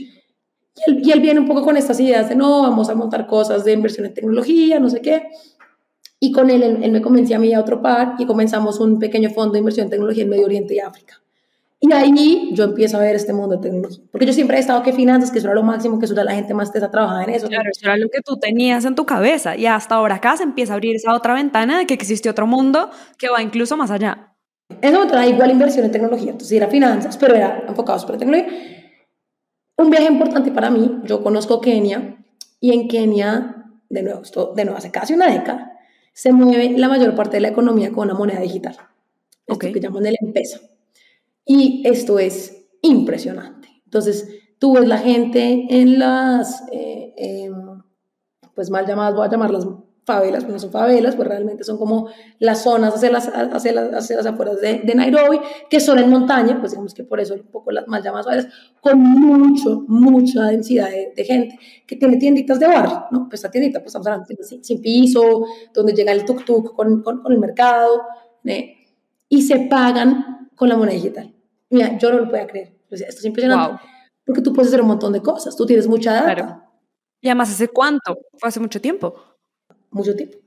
Y 0.86 0.90
él, 0.90 1.00
y 1.04 1.10
él 1.10 1.20
viene 1.20 1.40
un 1.40 1.46
poco 1.46 1.62
con 1.62 1.76
estas 1.76 1.98
ideas 2.00 2.28
de, 2.28 2.36
no, 2.36 2.62
vamos 2.62 2.88
a 2.88 2.94
montar 2.94 3.26
cosas 3.26 3.64
de 3.64 3.72
inversión 3.72 4.06
en 4.06 4.14
tecnología, 4.14 4.78
no 4.78 4.88
sé 4.88 5.00
qué. 5.00 5.28
Y 6.20 6.32
con 6.32 6.50
él, 6.50 6.62
él, 6.62 6.90
me 6.90 7.00
convenció 7.00 7.36
a 7.36 7.38
mí 7.38 7.48
y 7.48 7.54
a 7.54 7.60
otro 7.60 7.80
par 7.80 8.14
y 8.18 8.26
comenzamos 8.26 8.80
un 8.80 8.98
pequeño 8.98 9.30
fondo 9.30 9.52
de 9.52 9.60
inversión 9.60 9.84
en 9.84 9.90
tecnología 9.90 10.24
en 10.24 10.30
Medio 10.30 10.46
Oriente 10.46 10.74
y 10.74 10.80
África. 10.80 11.20
Y 11.80 11.92
ahí 11.92 12.50
yo 12.54 12.64
empiezo 12.64 12.96
a 12.96 13.00
ver 13.00 13.14
este 13.14 13.32
mundo 13.32 13.56
de 13.56 13.62
tecnología. 13.62 14.04
Porque 14.10 14.26
yo 14.26 14.32
siempre 14.32 14.56
he 14.56 14.60
estado 14.60 14.82
que 14.82 14.92
finanzas, 14.92 15.30
que 15.30 15.38
eso 15.38 15.46
era 15.46 15.54
lo 15.54 15.62
máximo, 15.62 16.00
que 16.00 16.06
eso 16.06 16.14
era 16.14 16.24
la 16.24 16.34
gente 16.34 16.52
más 16.52 16.72
tesa 16.72 16.90
trabajaba 16.90 17.22
en 17.22 17.30
eso. 17.30 17.46
Claro, 17.46 17.70
eso 17.70 17.80
era 17.84 17.96
lo 17.96 18.08
que 18.08 18.20
tú 18.20 18.36
tenías 18.36 18.84
en 18.84 18.96
tu 18.96 19.06
cabeza. 19.06 19.56
Y 19.56 19.66
hasta 19.66 19.94
ahora 19.94 20.16
acá 20.16 20.36
se 20.36 20.42
empieza 20.42 20.72
a 20.72 20.74
abrir 20.74 20.96
esa 20.96 21.14
otra 21.14 21.34
ventana 21.34 21.78
de 21.78 21.86
que 21.86 21.94
existe 21.94 22.28
otro 22.28 22.48
mundo 22.48 22.90
que 23.16 23.28
va 23.28 23.42
incluso 23.42 23.76
más 23.76 23.92
allá. 23.92 24.34
En 24.70 24.88
ese 24.88 24.92
momento 24.92 25.14
era 25.14 25.26
igual 25.28 25.52
inversión 25.52 25.84
en 25.84 25.92
tecnología. 25.92 26.32
Entonces 26.32 26.56
era 26.56 26.66
finanzas, 26.66 27.16
pero 27.16 27.36
era 27.36 27.64
enfocado 27.68 28.00
sobre 28.00 28.18
tecnología. 28.18 28.77
Un 29.78 29.90
viaje 29.90 30.08
importante 30.08 30.50
para 30.50 30.70
mí, 30.70 30.98
yo 31.04 31.22
conozco 31.22 31.60
Kenia 31.60 32.18
y 32.60 32.72
en 32.72 32.88
Kenia, 32.88 33.64
de 33.88 34.02
nuevo, 34.02 34.22
esto 34.22 34.52
de 34.54 34.64
nuevo 34.64 34.76
hace 34.76 34.90
casi 34.90 35.14
una 35.14 35.30
década, 35.30 35.78
se 36.12 36.32
mueve 36.32 36.76
la 36.76 36.88
mayor 36.88 37.14
parte 37.14 37.36
de 37.36 37.42
la 37.42 37.48
economía 37.48 37.92
con 37.92 38.08
una 38.08 38.18
moneda 38.18 38.40
digital. 38.40 38.76
Esto 39.46 39.72
que 39.72 39.80
llaman 39.80 40.04
el 40.04 40.16
M-Pesa. 40.20 40.58
Y 41.44 41.82
esto 41.86 42.18
es 42.18 42.66
impresionante. 42.82 43.68
Entonces, 43.84 44.28
tú 44.58 44.74
ves 44.74 44.88
la 44.88 44.98
gente 44.98 45.68
en 45.70 46.00
las, 46.00 46.64
eh, 46.72 47.14
em, 47.16 47.80
pues 48.54 48.70
mal 48.70 48.84
llamadas, 48.84 49.14
voy 49.14 49.28
a 49.28 49.30
llamarlas 49.30 49.64
favelas, 50.08 50.42
pues 50.42 50.54
no 50.54 50.58
son 50.58 50.72
favelas, 50.72 51.14
pues 51.14 51.28
realmente 51.28 51.62
son 51.62 51.76
como 51.76 52.08
las 52.38 52.64
zonas 52.64 52.94
hacia 52.94 53.10
las, 53.12 53.28
hacia 53.28 53.72
las, 53.72 53.92
hacia 53.92 54.16
las 54.16 54.26
afueras 54.26 54.60
de, 54.60 54.80
de, 54.80 54.94
Nairobi, 54.94 55.38
que 55.68 55.78
son 55.78 55.98
en 55.98 56.08
montaña, 56.08 56.58
pues 56.58 56.72
digamos 56.72 56.94
que 56.94 57.04
por 57.04 57.20
eso 57.20 57.34
un 57.34 57.42
poco 57.42 57.70
las 57.70 57.86
mal 57.86 58.02
llamadas 58.02 58.26
favelas, 58.26 58.48
con 58.80 58.98
mucho, 58.98 59.84
mucha 59.86 60.46
densidad 60.46 60.88
de, 60.90 61.24
gente, 61.24 61.58
que 61.86 61.96
tiene 61.96 62.16
tienditas 62.16 62.58
de 62.58 62.66
barrio, 62.66 63.04
¿no? 63.10 63.28
Pues 63.28 63.40
esta 63.40 63.50
tiendita, 63.50 63.80
pues 63.80 63.88
estamos 63.88 64.06
hablando 64.06 64.26
sin, 64.42 64.64
sin 64.64 64.80
piso, 64.80 65.44
donde 65.74 65.92
llega 65.92 66.12
el 66.12 66.24
tuk-tuk 66.24 66.74
con, 66.74 67.02
con, 67.02 67.22
con, 67.22 67.32
el 67.32 67.38
mercado, 67.38 68.02
¿eh? 68.44 68.74
y 69.28 69.42
se 69.42 69.60
pagan 69.60 70.48
con 70.56 70.68
la 70.68 70.76
moneda 70.76 70.94
digital. 70.94 71.34
Mira, 71.70 71.98
yo 71.98 72.10
no 72.10 72.20
lo 72.20 72.28
podía 72.28 72.46
creer. 72.46 72.78
Esto 72.90 73.06
es 73.06 73.24
impresionante. 73.24 73.82
Porque 74.24 74.40
tú 74.40 74.52
puedes 74.52 74.68
hacer 74.68 74.80
un 74.80 74.88
montón 74.88 75.12
de 75.12 75.22
cosas, 75.22 75.54
tú 75.54 75.66
tienes 75.66 75.86
mucha 75.86 76.12
data. 76.14 76.34
Claro. 76.34 76.62
Y 77.20 77.28
además, 77.28 77.50
¿hace 77.50 77.68
cuánto? 77.68 78.18
Fue 78.38 78.48
hace 78.48 78.60
mucho 78.60 78.80
tiempo. 78.80 79.14
Mucho 79.90 80.14
tiempo. 80.14 80.38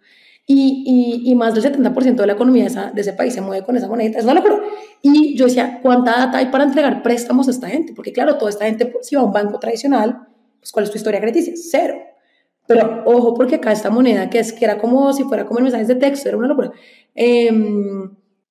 Y, 0.47 1.21
y, 1.23 1.35
más 1.35 1.53
del 1.53 1.63
70% 1.63 2.15
de 2.15 2.27
la 2.27 2.33
economía 2.33 2.63
de, 2.63 2.69
esa, 2.69 2.91
de, 2.91 2.99
ese 3.01 3.13
país 3.13 3.33
se 3.33 3.39
mueve 3.39 3.65
con 3.65 3.77
esa 3.77 3.87
moneda. 3.87 4.19
Es 4.19 4.25
una 4.25 4.33
locura. 4.33 4.59
Y 5.01 5.37
yo 5.37 5.45
decía, 5.45 5.79
¿cuánta 5.81 6.11
data 6.11 6.39
hay 6.39 6.47
para 6.47 6.65
entregar 6.65 7.03
préstamos 7.03 7.47
a 7.47 7.51
esta 7.51 7.69
gente? 7.69 7.93
Porque 7.93 8.11
claro, 8.11 8.37
toda 8.37 8.49
esta 8.49 8.65
gente, 8.65 8.85
pues, 8.87 9.07
si 9.07 9.15
va 9.15 9.21
a 9.21 9.25
un 9.25 9.31
banco 9.31 9.59
tradicional, 9.59 10.27
pues 10.59 10.71
¿cuál 10.71 10.85
es 10.85 10.91
tu 10.91 10.97
historia 10.97 11.21
crediticia? 11.21 11.53
Cero. 11.55 11.95
Pero 12.67 13.03
ojo, 13.05 13.33
porque 13.33 13.55
acá 13.55 13.71
esta 13.71 13.89
moneda, 13.89 14.29
que 14.29 14.39
es 14.39 14.51
que 14.51 14.65
era 14.65 14.77
como 14.77 15.13
si 15.13 15.23
fuera 15.23 15.45
como 15.45 15.59
en 15.59 15.65
mensajes 15.65 15.87
de 15.87 15.95
texto, 15.95 16.27
era 16.27 16.37
una 16.37 16.47
locura. 16.47 16.71
Eh, 17.15 17.49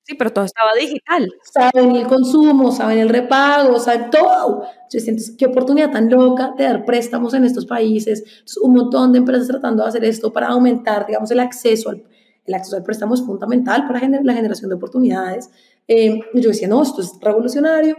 Sí, 0.03 0.15
pero 0.15 0.33
todo 0.33 0.45
estaba 0.45 0.71
digital. 0.79 1.31
Saben 1.43 1.95
el 1.95 2.07
consumo, 2.07 2.73
saben 2.73 2.99
el 2.99 3.09
repago, 3.09 3.79
saben 3.79 4.11
todo. 4.11 4.65
Siento 4.89 5.23
qué 5.39 5.47
oportunidad 5.47 5.91
tan 5.91 6.11
loca 6.11 6.53
de 6.57 6.65
dar 6.65 6.85
préstamos 6.85 7.35
en 7.35 7.45
estos 7.45 7.67
países. 7.67 8.45
un 8.63 8.75
montón 8.75 9.13
de 9.13 9.19
empresas 9.19 9.47
tratando 9.47 9.83
de 9.83 9.89
hacer 9.89 10.05
esto 10.05 10.33
para 10.33 10.49
aumentar, 10.49 11.07
digamos, 11.07 11.31
el 11.31 11.41
acceso 11.41 11.91
al, 11.91 12.03
el 12.45 12.55
acceso 12.55 12.77
al 12.77 12.83
préstamo 12.83 13.15
es 13.15 13.23
fundamental 13.23 13.87
para 13.87 14.01
la 14.01 14.35
generación 14.35 14.69
de 14.71 14.77
oportunidades. 14.77 15.51
Eh, 15.87 16.21
yo 16.35 16.49
decía, 16.49 16.69
no, 16.69 16.83
esto 16.83 17.03
es 17.03 17.13
revolucionario. 17.21 17.97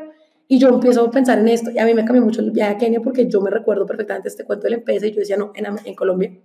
Y 0.47 0.59
yo 0.59 0.67
empiezo 0.67 1.05
a 1.05 1.11
pensar 1.11 1.39
en 1.39 1.47
esto. 1.47 1.71
Y 1.71 1.79
a 1.79 1.85
mí 1.85 1.93
me 1.93 2.03
cambió 2.03 2.21
mucho 2.21 2.41
el 2.41 2.51
viaje 2.51 2.73
a 2.73 2.77
Kenia 2.77 2.99
porque 2.99 3.29
yo 3.29 3.39
me 3.39 3.49
recuerdo 3.49 3.85
perfectamente 3.85 4.27
este 4.27 4.43
cuento 4.43 4.63
de 4.63 4.71
la 4.71 4.75
empresa 4.77 5.07
y 5.07 5.11
yo 5.11 5.19
decía, 5.19 5.37
no, 5.37 5.53
en, 5.55 5.65
en 5.85 5.95
Colombia 5.95 6.37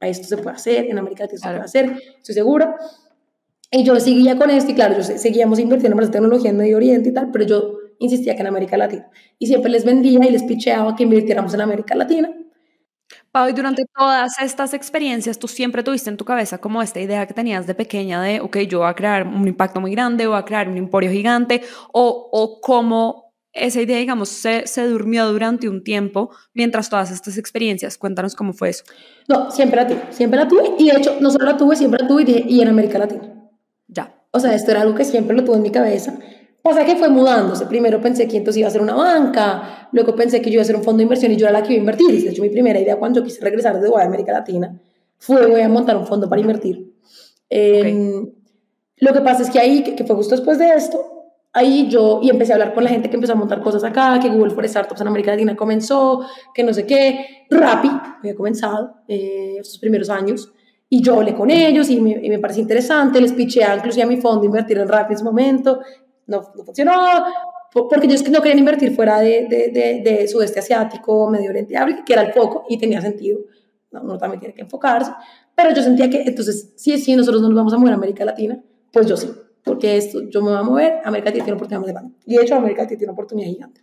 a 0.00 0.08
esto 0.08 0.26
se 0.26 0.36
puede 0.38 0.56
hacer, 0.56 0.86
en 0.86 0.98
América 0.98 1.24
Latina 1.24 1.40
se 1.40 1.48
puede 1.48 1.60
hacer, 1.60 2.02
estoy 2.16 2.34
segura. 2.34 2.76
Y 3.70 3.84
yo 3.84 3.98
seguía 4.00 4.36
con 4.38 4.50
esto 4.50 4.70
y 4.70 4.74
claro, 4.74 4.96
yo 4.96 5.02
seguíamos 5.02 5.58
invirtiendo 5.58 6.00
en 6.02 6.10
tecnología 6.10 6.50
en 6.50 6.56
Medio 6.56 6.76
Oriente 6.78 7.10
y 7.10 7.12
tal, 7.12 7.30
pero 7.30 7.44
yo 7.44 7.74
insistía 7.98 8.34
que 8.34 8.40
en 8.40 8.46
América 8.46 8.76
Latina. 8.76 9.10
Y 9.38 9.46
siempre 9.46 9.70
les 9.70 9.84
vendía 9.84 10.20
y 10.26 10.30
les 10.30 10.42
picheaba 10.42 10.96
que 10.96 11.02
invirtiéramos 11.02 11.52
en 11.52 11.60
América 11.60 11.94
Latina. 11.94 12.30
Pau, 13.30 13.48
y 13.48 13.52
durante 13.52 13.84
todas 13.94 14.40
estas 14.40 14.72
experiencias, 14.72 15.38
tú 15.38 15.48
siempre 15.48 15.82
tuviste 15.82 16.08
en 16.08 16.16
tu 16.16 16.24
cabeza 16.24 16.58
como 16.58 16.80
esta 16.80 17.00
idea 17.00 17.26
que 17.26 17.34
tenías 17.34 17.66
de 17.66 17.74
pequeña 17.74 18.22
de, 18.22 18.40
ok, 18.40 18.58
yo 18.60 18.80
voy 18.80 18.88
a 18.88 18.94
crear 18.94 19.26
un 19.26 19.46
impacto 19.46 19.80
muy 19.80 19.92
grande, 19.92 20.26
voy 20.26 20.38
a 20.38 20.44
crear 20.44 20.68
un 20.68 20.76
emporio 20.78 21.10
gigante, 21.10 21.62
o, 21.92 22.28
o 22.32 22.60
cómo 22.60 23.34
esa 23.52 23.80
idea, 23.80 23.98
digamos, 23.98 24.28
se, 24.28 24.66
se, 24.66 24.86
durmió 24.86 25.26
durante 25.30 25.68
un 25.68 25.82
tiempo 25.82 26.30
mientras 26.54 26.88
todas 26.88 27.10
estas 27.10 27.38
experiencias. 27.38 27.98
Cuéntanos 27.98 28.34
cómo 28.34 28.52
fue 28.52 28.70
eso. 28.70 28.84
No, 29.26 29.50
siempre 29.50 29.82
la 29.82 29.86
tuve, 29.86 30.00
siempre 30.10 30.38
la 30.38 30.48
tuve, 30.48 30.74
y 30.78 30.90
de 30.90 30.96
hecho, 30.96 31.16
no 31.20 31.30
solo 31.30 31.44
la 31.46 31.56
tuve, 31.56 31.76
siempre 31.76 32.00
la 32.02 32.08
tuve 32.08 32.22
y, 32.22 32.24
dije, 32.24 32.44
y 32.46 32.60
en 32.60 32.68
América 32.68 32.98
Latina. 32.98 33.37
Ya. 33.88 34.14
O 34.30 34.40
sea, 34.40 34.54
esto 34.54 34.70
era 34.70 34.82
algo 34.82 34.94
que 34.94 35.04
siempre 35.04 35.36
lo 35.36 35.44
tuve 35.44 35.56
en 35.56 35.62
mi 35.62 35.70
cabeza. 35.70 36.18
Pasa 36.62 36.84
que 36.84 36.96
fue 36.96 37.08
mudándose. 37.08 37.66
Primero 37.66 38.00
pensé 38.00 38.28
que 38.28 38.36
entonces 38.36 38.60
iba 38.60 38.68
a 38.68 38.70
ser 38.70 38.82
una 38.82 38.94
banca, 38.94 39.88
luego 39.92 40.14
pensé 40.14 40.42
que 40.42 40.50
yo 40.50 40.54
iba 40.54 40.62
a 40.62 40.66
ser 40.66 40.76
un 40.76 40.82
fondo 40.82 40.98
de 40.98 41.04
inversión 41.04 41.32
y 41.32 41.36
yo 41.36 41.46
era 41.46 41.60
la 41.60 41.62
que 41.62 41.72
iba 41.72 41.78
a 41.78 41.80
invertir. 41.80 42.22
De 42.22 42.30
hecho, 42.30 42.42
mi 42.42 42.50
primera 42.50 42.78
idea 42.78 42.96
cuando 42.96 43.20
yo 43.20 43.24
quise 43.24 43.40
regresar 43.40 43.80
de 43.80 43.90
América 44.02 44.32
Latina 44.32 44.78
fue 45.18 45.46
voy 45.46 45.60
a 45.60 45.68
montar 45.68 45.96
un 45.96 46.06
fondo 46.06 46.28
para 46.28 46.40
invertir. 46.40 46.94
Em, 47.50 48.30
lo 48.98 49.12
que 49.12 49.20
pasa 49.20 49.42
es 49.42 49.50
que 49.50 49.58
ahí, 49.58 49.82
que, 49.82 50.04
fue 50.04 50.16
justo 50.16 50.36
después 50.36 50.58
de 50.58 50.68
esto, 50.68 51.32
ahí 51.52 51.88
yo 51.88 52.20
y 52.22 52.30
empecé 52.30 52.52
a 52.52 52.56
hablar 52.56 52.74
con 52.74 52.84
la 52.84 52.90
gente 52.90 53.08
que 53.08 53.16
empezó 53.16 53.32
a 53.32 53.36
montar 53.36 53.60
cosas 53.62 53.82
acá, 53.84 54.18
que 54.20 54.28
Google 54.28 54.50
for 54.50 54.68
Startups 54.68 55.00
en 55.00 55.08
América 55.08 55.32
Latina 55.32 55.56
comenzó, 55.56 56.26
que 56.54 56.62
no 56.62 56.72
sé 56.72 56.86
qué, 56.86 57.46
Rappi 57.50 57.90
había 58.18 58.34
comenzado 58.34 58.94
eh, 59.08 59.56
esos 59.60 59.78
primeros 59.78 60.10
años. 60.10 60.52
Y 60.90 61.02
yo 61.02 61.16
hablé 61.16 61.34
con 61.34 61.50
ellos 61.50 61.90
y 61.90 62.00
me, 62.00 62.12
y 62.22 62.30
me 62.30 62.38
pareció 62.38 62.62
interesante, 62.62 63.20
les 63.20 63.32
piché 63.32 63.62
inclusive 63.76 64.02
a 64.02 64.06
mi 64.06 64.16
fondo 64.16 64.44
invertir 64.46 64.78
en 64.78 64.88
Rappi 64.88 65.12
en 65.12 65.16
ese 65.16 65.24
momento, 65.24 65.80
no, 66.26 66.42
no 66.54 66.64
funcionó, 66.64 66.92
porque 67.72 68.06
ellos 68.06 68.28
no 68.30 68.40
querían 68.40 68.58
invertir 68.58 68.94
fuera 68.94 69.20
de, 69.20 69.46
de, 69.48 70.02
de, 70.02 70.28
sudeste 70.28 70.60
asiático, 70.60 71.28
Medio 71.28 71.50
Oriente, 71.50 71.74
que 72.06 72.12
era 72.12 72.22
el 72.22 72.32
foco 72.32 72.64
y 72.68 72.78
tenía 72.78 73.00
sentido, 73.02 73.40
uno 73.90 74.16
también 74.16 74.40
tiene 74.40 74.54
que 74.54 74.62
enfocarse, 74.62 75.12
pero 75.54 75.74
yo 75.74 75.82
sentía 75.82 76.08
que 76.08 76.22
entonces, 76.22 76.72
sí, 76.76 76.96
sí, 76.98 77.14
nosotros 77.16 77.42
no 77.42 77.48
nos 77.48 77.56
vamos 77.56 77.72
a 77.74 77.78
mover 77.78 77.92
a 77.92 77.96
América 77.96 78.24
Latina, 78.24 78.62
pues 78.90 79.06
yo 79.06 79.16
sí, 79.16 79.30
porque 79.62 79.96
esto, 79.96 80.22
yo 80.30 80.40
me 80.40 80.50
voy 80.50 80.58
a 80.58 80.62
mover, 80.62 80.92
América 81.04 81.30
Latina 81.30 81.44
tiene 81.44 81.56
oportunidad 81.56 81.80
más 81.80 81.90
grande, 81.90 82.14
y 82.24 82.36
de 82.36 82.42
hecho 82.42 82.54
América 82.54 82.82
Latina 82.82 82.98
tiene 82.98 83.10
una 83.10 83.14
oportunidad 83.14 83.48
gigante. 83.48 83.82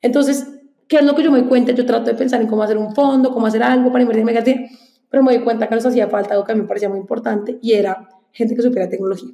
Entonces, 0.00 0.46
¿qué 0.88 0.96
es 0.96 1.04
lo 1.04 1.14
que 1.14 1.22
yo 1.22 1.30
me 1.30 1.38
doy 1.38 1.48
cuenta? 1.48 1.72
Yo 1.72 1.86
trato 1.86 2.06
de 2.06 2.14
pensar 2.14 2.40
en 2.40 2.48
cómo 2.48 2.62
hacer 2.64 2.76
un 2.76 2.92
fondo, 2.94 3.32
cómo 3.32 3.46
hacer 3.46 3.62
algo 3.62 3.92
para 3.92 4.02
invertir 4.02 4.22
en 4.22 4.28
América 4.28 4.50
Latina, 4.50 4.68
pero 5.12 5.22
me 5.22 5.36
di 5.36 5.44
cuenta 5.44 5.68
que 5.68 5.74
nos 5.74 5.84
hacía 5.84 6.08
falta 6.08 6.32
algo 6.32 6.46
que 6.46 6.52
a 6.52 6.54
mí 6.54 6.62
me 6.62 6.66
parecía 6.66 6.88
muy 6.88 6.98
importante 6.98 7.58
y 7.60 7.74
era 7.74 8.08
gente 8.32 8.56
que 8.56 8.62
supiera 8.62 8.88
tecnología. 8.88 9.30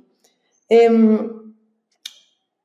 Em, 0.68 1.54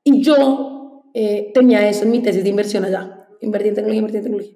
y 0.04 0.24
yo 0.24 1.04
eh, 1.14 1.52
tenía 1.54 1.88
eso 1.88 2.06
en 2.06 2.12
mi 2.12 2.24
tesis 2.24 2.44
de 2.44 2.50
inversión 2.50 2.84
allá, 2.84 3.28
invertir 3.40 3.70
en 3.70 3.76
tecnología, 3.76 4.00
invertir 4.00 4.18
en 4.18 4.24
tecnología. 4.24 4.54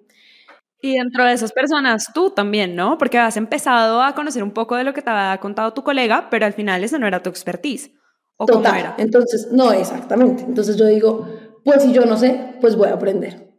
Y 0.82 0.98
dentro 0.98 1.24
de 1.24 1.34
esas 1.34 1.52
personas, 1.52 2.12
tú 2.16 2.32
también, 2.32 2.76
¿no? 2.76 2.98
Porque 2.98 3.20
has 3.20 3.38
empezado 3.38 4.02
a 4.02 4.16
conocer 4.16 4.42
un 4.42 4.52
poco 4.52 4.76
de 4.76 4.84
lo 4.84 4.94
que 4.94 5.04
te 5.04 5.12
había 5.12 5.40
contado 5.40 5.74
tu 5.74 5.84
colega, 5.84 6.28
pero 6.32 6.48
al 6.48 6.54
final 6.54 6.84
eso 6.84 6.98
no 6.98 7.06
era 7.06 7.22
tu 7.22 7.30
expertise. 7.30 7.92
¿O 8.38 8.48
Total. 8.48 8.64
Cómo 8.64 8.76
era? 8.76 8.96
Entonces, 8.98 9.50
no, 9.52 9.72
exactamente. 9.72 10.44
Entonces 10.44 10.78
yo 10.78 10.86
digo, 10.86 11.28
pues 11.64 11.84
si 11.84 11.94
yo 11.94 12.06
no 12.08 12.18
sé, 12.18 12.56
pues 12.60 12.76
voy 12.76 12.90
a 12.90 12.96
aprender. 12.96 13.52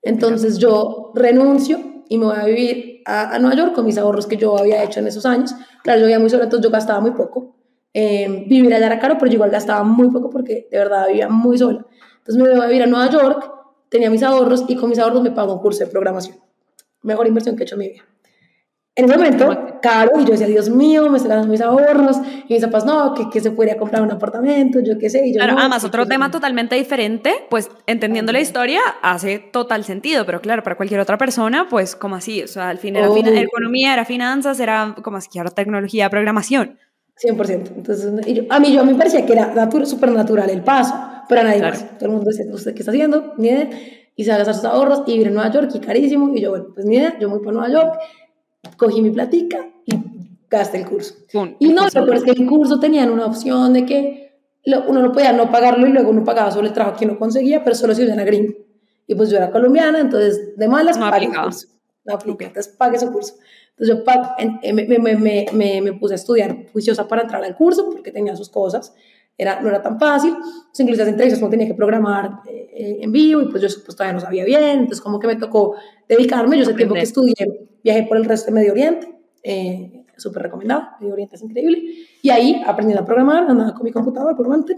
Entonces 0.00 0.56
yo 0.56 1.12
renuncio 1.14 2.04
y 2.08 2.16
me 2.16 2.24
voy 2.24 2.36
a 2.36 2.44
vivir 2.44 2.95
a, 3.06 3.38
Nueva 3.38 3.56
York 3.56 3.72
con 3.72 3.86
mis 3.86 3.96
ahorros 3.98 4.26
que 4.26 4.36
yo 4.36 4.58
había 4.58 4.82
hecho 4.82 5.00
en 5.00 5.06
esos 5.06 5.24
años. 5.24 5.54
Claro, 5.82 6.00
yo 6.00 6.06
vivía 6.06 6.18
muy 6.18 6.28
sola, 6.28 6.44
entonces 6.44 6.64
yo 6.64 6.70
gastaba 6.70 7.00
muy 7.00 7.12
poco. 7.12 7.56
Eh, 7.94 8.44
vivir 8.46 8.74
allá 8.74 8.86
era 8.86 8.98
caro, 8.98 9.16
pero 9.18 9.32
igual 9.32 9.50
gastaba 9.50 9.82
muy 9.84 10.10
poco 10.10 10.28
porque 10.28 10.68
de 10.70 10.78
verdad 10.78 11.06
vivía 11.06 11.28
muy 11.28 11.56
sola. 11.56 11.86
Entonces 12.18 12.42
me 12.42 12.50
voy 12.50 12.60
a 12.60 12.66
vivir 12.66 12.82
a 12.82 12.86
Nueva 12.86 13.08
York, 13.08 13.50
tenía 13.88 14.10
mis 14.10 14.22
ahorros 14.22 14.64
y 14.68 14.76
con 14.76 14.90
mis 14.90 14.98
ahorros 14.98 15.22
me 15.22 15.30
pago 15.30 15.54
un 15.54 15.60
curso 15.60 15.84
de 15.84 15.90
programación. 15.90 16.36
Mejor 17.02 17.28
inversión 17.28 17.56
que 17.56 17.62
he 17.62 17.64
hecho 17.64 17.76
en 17.76 17.78
mi 17.78 17.88
vida. 17.90 18.02
En 18.98 19.04
ese 19.04 19.14
momento, 19.18 19.78
caro, 19.82 20.12
y 20.18 20.24
yo 20.24 20.30
decía, 20.30 20.46
Dios 20.46 20.70
mío, 20.70 21.10
me 21.10 21.18
están 21.18 21.32
dando 21.32 21.48
mis 21.48 21.60
ahorros, 21.60 22.16
y 22.48 22.54
mis 22.54 22.64
papás, 22.64 22.86
no, 22.86 23.12
que, 23.12 23.28
que 23.28 23.40
se 23.40 23.50
podría 23.50 23.76
comprar 23.76 24.00
un 24.00 24.10
apartamento, 24.10 24.80
yo 24.80 24.96
qué 24.98 25.10
sé. 25.10 25.26
Y 25.26 25.34
yo, 25.34 25.36
claro, 25.36 25.52
no, 25.52 25.60
además, 25.60 25.84
otro 25.84 26.06
tema 26.06 26.30
totalmente 26.30 26.76
diferente, 26.76 27.44
pues 27.50 27.68
entendiendo 27.86 28.32
la 28.32 28.40
historia 28.40 28.80
hace 29.02 29.38
total 29.38 29.84
sentido, 29.84 30.24
pero 30.24 30.40
claro, 30.40 30.62
para 30.62 30.78
cualquier 30.78 31.00
otra 31.00 31.18
persona, 31.18 31.66
pues 31.68 31.94
como 31.94 32.16
así, 32.16 32.42
o 32.42 32.48
sea, 32.48 32.70
al 32.70 32.78
fin 32.78 32.96
era 32.96 33.08
economía, 33.38 33.92
era 33.92 34.06
finanzas, 34.06 34.58
era 34.60 34.94
como 35.02 35.18
así, 35.18 35.38
ahora 35.38 35.50
tecnología, 35.50 36.08
programación. 36.08 36.78
100%. 37.22 37.72
Entonces, 37.76 38.06
a 38.48 38.60
mí 38.60 38.72
yo 38.72 38.80
a 38.80 38.84
mí 38.84 38.92
me 38.92 38.98
parecía 38.98 39.26
que 39.26 39.32
era 39.34 39.70
súper 39.84 40.12
natural 40.12 40.48
el 40.48 40.62
paso, 40.62 40.94
pero 41.28 41.42
a 41.42 41.44
nadie 41.44 41.60
más. 41.60 41.98
Todo 41.98 42.06
el 42.06 42.16
mundo 42.16 42.30
dice, 42.30 42.46
¿usted 42.50 42.72
qué 42.72 42.80
está 42.80 42.92
haciendo? 42.92 43.34
Ni 43.36 43.48
idea. 43.48 43.68
Y 44.14 44.24
se 44.24 44.30
va 44.30 44.36
a 44.36 44.38
gastar 44.38 44.54
sus 44.54 44.64
ahorros 44.64 45.02
y 45.06 45.12
vivir 45.12 45.26
en 45.28 45.34
Nueva 45.34 45.50
York 45.50 45.70
y 45.74 45.80
carísimo. 45.80 46.34
Y 46.34 46.40
yo, 46.40 46.50
bueno, 46.50 46.66
pues 46.74 46.86
ni 46.86 46.96
idea, 46.96 47.18
yo 47.18 47.28
voy 47.28 47.40
para 47.40 47.52
Nueva 47.52 47.70
York 47.70 47.98
cogí 48.76 49.02
mi 49.02 49.10
platica 49.10 49.68
y 49.84 49.94
gasté 50.50 50.78
el 50.78 50.86
curso. 50.86 51.14
y 51.58 51.68
no, 51.68 51.82
pero 51.92 52.12
es 52.12 52.24
que 52.24 52.30
el 52.30 52.46
curso 52.46 52.78
tenían 52.78 53.10
una 53.10 53.26
opción 53.26 53.72
de 53.72 53.84
que 53.84 54.26
uno 54.88 55.02
no 55.02 55.12
podía 55.12 55.32
no 55.32 55.50
pagarlo 55.50 55.86
y 55.86 55.92
luego 55.92 56.10
uno 56.10 56.24
pagaba 56.24 56.50
solo 56.50 56.66
el 56.66 56.74
trabajo 56.74 56.98
que 56.98 57.04
uno 57.04 57.18
conseguía, 57.18 57.62
pero 57.62 57.76
solo 57.76 57.94
si 57.94 58.02
era 58.02 58.24
gringo. 58.24 58.54
Y 59.06 59.14
pues 59.14 59.30
yo 59.30 59.36
era 59.36 59.50
colombiana, 59.50 60.00
entonces 60.00 60.56
de 60.56 60.68
malas 60.68 60.98
no 60.98 61.08
pagué 61.10 61.26
el 61.26 61.34
curso. 61.34 61.68
No 62.04 62.14
aplica, 62.14 62.46
entonces 62.46 62.74
pagué 62.76 62.98
su 62.98 63.12
curso. 63.12 63.34
Entonces 63.78 64.04
yo 64.04 64.72
me, 64.72 64.86
me, 64.98 65.46
me, 65.52 65.82
me, 65.82 65.92
puse 65.92 66.14
a 66.14 66.16
estudiar 66.16 66.70
juiciosa 66.72 67.06
para 67.06 67.22
entrar 67.22 67.44
al 67.44 67.54
curso 67.54 67.88
porque 67.90 68.10
tenía 68.10 68.34
sus 68.34 68.48
cosas. 68.48 68.94
Era, 69.38 69.60
no 69.60 69.68
era 69.68 69.82
tan 69.82 69.98
fácil. 69.98 70.30
Entonces, 70.30 70.80
incluso 70.80 71.02
las 71.02 71.08
entrevistas 71.08 71.40
como 71.40 71.50
tenía 71.50 71.66
que 71.66 71.74
programar 71.74 72.40
eh, 72.46 72.98
en 73.00 73.12
vivo 73.12 73.42
y 73.42 73.46
pues 73.46 73.62
yo 73.62 73.68
pues, 73.84 73.96
todavía 73.96 74.14
no 74.14 74.20
sabía 74.20 74.44
bien. 74.44 74.80
Entonces 74.80 75.00
como 75.00 75.18
que 75.18 75.26
me 75.26 75.36
tocó 75.36 75.76
dedicarme. 76.08 76.56
Yo 76.56 76.62
ese 76.62 76.74
tiempo 76.74 76.94
que 76.94 77.02
estudié, 77.02 77.34
viajé 77.82 78.04
por 78.04 78.16
el 78.16 78.24
resto 78.24 78.46
de 78.46 78.52
Medio 78.52 78.72
Oriente. 78.72 79.14
Eh, 79.42 80.04
súper 80.16 80.42
recomendado. 80.42 80.84
Medio 81.00 81.12
Oriente 81.12 81.36
es 81.36 81.42
increíble. 81.42 81.82
Y 82.22 82.30
ahí 82.30 82.62
aprendí 82.66 82.94
a 82.94 83.04
programar, 83.04 83.44
andaba 83.48 83.74
con 83.74 83.84
mi 83.84 83.92
computador 83.92 84.36
por 84.36 84.52
antes 84.52 84.76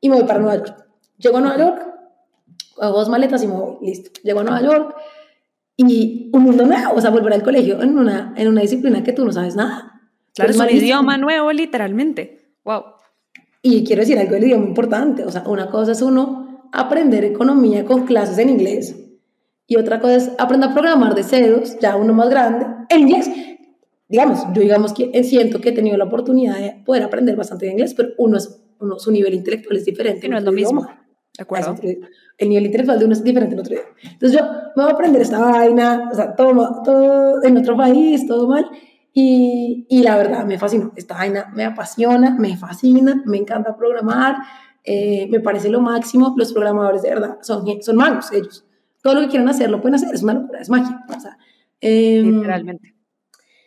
y 0.00 0.08
me 0.08 0.16
voy 0.16 0.24
para 0.24 0.40
Nueva 0.40 0.56
York. 0.56 0.86
Llego 1.18 1.38
a 1.38 1.40
Nueva 1.40 1.58
York, 1.58 1.94
hago 2.80 2.98
dos 2.98 3.08
maletas 3.08 3.42
y 3.42 3.46
me 3.46 3.54
voy, 3.54 3.76
listo. 3.82 4.10
Llego 4.22 4.40
a 4.40 4.44
Nueva 4.44 4.62
York 4.62 4.96
y 5.76 6.30
un 6.32 6.42
mundo 6.42 6.66
nuevo, 6.66 6.94
o 6.94 7.00
sea, 7.00 7.10
volver 7.10 7.32
al 7.32 7.42
colegio 7.42 7.80
en 7.82 7.98
una, 7.98 8.34
en 8.36 8.48
una 8.48 8.62
disciplina 8.62 9.02
que 9.02 9.12
tú 9.12 9.24
no 9.24 9.32
sabes 9.32 9.56
nada. 9.56 10.00
Claro, 10.34 10.50
es 10.50 10.58
un 10.58 10.70
idioma 10.70 11.16
nuevo, 11.16 11.52
literalmente. 11.52 12.54
Wow. 12.64 12.84
Y 13.62 13.84
quiero 13.84 14.00
decir 14.00 14.18
algo 14.18 14.34
del 14.34 14.44
idioma 14.44 14.66
importante, 14.66 15.24
o 15.24 15.30
sea, 15.30 15.44
una 15.46 15.70
cosa 15.70 15.92
es 15.92 16.02
uno 16.02 16.68
aprender 16.72 17.24
economía 17.24 17.84
con 17.84 18.06
clases 18.06 18.38
en 18.38 18.48
inglés 18.48 18.96
y 19.66 19.76
otra 19.76 20.00
cosa 20.00 20.16
es 20.16 20.30
aprender 20.38 20.70
a 20.70 20.72
programar 20.72 21.14
de 21.14 21.22
cedos, 21.22 21.78
ya 21.78 21.96
uno 21.96 22.12
más 22.14 22.30
grande, 22.30 22.66
en 22.88 23.00
inglés. 23.00 23.30
Digamos, 24.08 24.40
yo 24.52 24.62
digamos 24.62 24.92
que 24.92 25.22
siento 25.22 25.60
que 25.60 25.68
he 25.68 25.72
tenido 25.72 25.96
la 25.96 26.04
oportunidad 26.04 26.58
de 26.58 26.82
poder 26.84 27.04
aprender 27.04 27.36
bastante 27.36 27.66
de 27.66 27.72
inglés, 27.72 27.94
pero 27.94 28.10
uno 28.18 28.38
es 28.38 28.60
uno, 28.80 28.98
su 28.98 29.12
nivel 29.12 29.34
intelectual 29.34 29.76
es 29.76 29.84
diferente. 29.84 30.28
no 30.28 30.38
es 30.38 30.44
lo 30.44 30.52
mismo. 30.52 30.86
De 31.36 31.42
acuerdo. 31.42 31.76
El 32.36 32.48
nivel 32.48 32.66
intelectual 32.66 32.98
de 32.98 33.04
uno 33.04 33.14
es 33.14 33.22
diferente 33.22 33.54
en 33.54 33.60
otro 33.60 33.74
idioma. 33.74 33.90
Entonces 34.02 34.40
yo 34.40 34.46
me 34.74 34.82
voy 34.82 34.90
a 34.90 34.94
aprender 34.94 35.22
esta 35.22 35.38
vaina, 35.38 36.08
o 36.10 36.14
sea, 36.14 36.34
todo, 36.34 36.82
todo 36.82 37.44
en 37.44 37.56
otro 37.58 37.76
país, 37.76 38.26
todo 38.26 38.48
mal. 38.48 38.66
Y, 39.12 39.86
y, 39.88 40.02
la 40.02 40.16
verdad 40.16 40.44
me 40.44 40.58
fascina. 40.58 40.90
Esta 40.96 41.14
vaina 41.14 41.50
me 41.54 41.64
apasiona, 41.64 42.30
me 42.38 42.56
fascina, 42.56 43.22
me 43.26 43.38
encanta 43.38 43.76
programar, 43.76 44.36
eh, 44.84 45.26
me 45.30 45.40
parece 45.40 45.68
lo 45.68 45.80
máximo. 45.80 46.34
Los 46.36 46.52
programadores 46.52 47.02
de 47.02 47.10
verdad 47.10 47.38
son, 47.42 47.64
son 47.82 47.96
magos 47.96 48.30
ellos. 48.32 48.64
Todo 49.02 49.14
lo 49.14 49.20
que 49.22 49.28
quieran 49.28 49.48
hacer 49.48 49.70
lo 49.70 49.80
pueden 49.80 49.96
hacer, 49.96 50.14
es 50.14 50.22
una 50.22 50.34
locura, 50.34 50.60
es 50.60 50.70
magia. 50.70 51.04
O 51.08 51.20
sea, 51.20 51.36
eh, 51.80 52.22
Literalmente. 52.24 52.94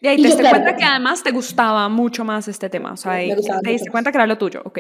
Y 0.02 0.08
ahí 0.08 0.18
te 0.18 0.28
diste 0.28 0.50
cuenta 0.50 0.76
que 0.76 0.84
además 0.84 1.24
te 1.24 1.32
gustaba 1.32 1.88
mucho 1.90 2.26
más 2.26 2.48
este 2.48 2.70
tema. 2.70 2.92
O 2.92 2.98
sea, 2.98 3.14
ahí 3.14 3.34
te 3.64 3.70
diste 3.70 3.90
cuenta 3.90 4.12
que 4.12 4.18
era 4.18 4.28
lo 4.28 4.38
tuyo, 4.38 4.62
ok. 4.66 4.80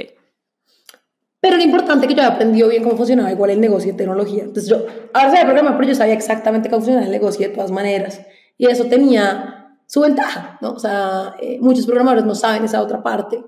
Pero 1.39 1.57
lo 1.57 1.63
importante 1.63 2.05
es 2.05 2.09
que 2.09 2.15
yo 2.15 2.23
había 2.23 2.35
aprendido 2.35 2.69
bien 2.69 2.83
cómo 2.83 2.95
funcionaba 2.95 3.31
igual 3.31 3.49
el 3.49 3.59
negocio 3.59 3.91
de 3.91 3.97
tecnología. 3.97 4.43
Entonces 4.43 4.69
yo, 4.69 4.85
ahora 5.13 5.29
sabía 5.29 5.45
programar, 5.45 5.75
pero 5.77 5.89
yo 5.89 5.95
sabía 5.95 6.13
exactamente 6.13 6.69
cómo 6.69 6.81
funcionaba 6.81 7.05
el 7.05 7.11
negocio 7.11 7.47
de 7.47 7.53
todas 7.53 7.71
maneras. 7.71 8.21
Y 8.57 8.67
eso 8.67 8.85
tenía 8.85 9.62
su 9.85 10.01
ventaja, 10.01 10.57
¿no? 10.61 10.71
O 10.73 10.79
sea, 10.79 11.35
eh, 11.41 11.59
muchos 11.61 11.85
programadores 11.85 12.25
no 12.25 12.35
saben 12.35 12.63
esa 12.65 12.81
otra 12.81 13.01
parte. 13.03 13.43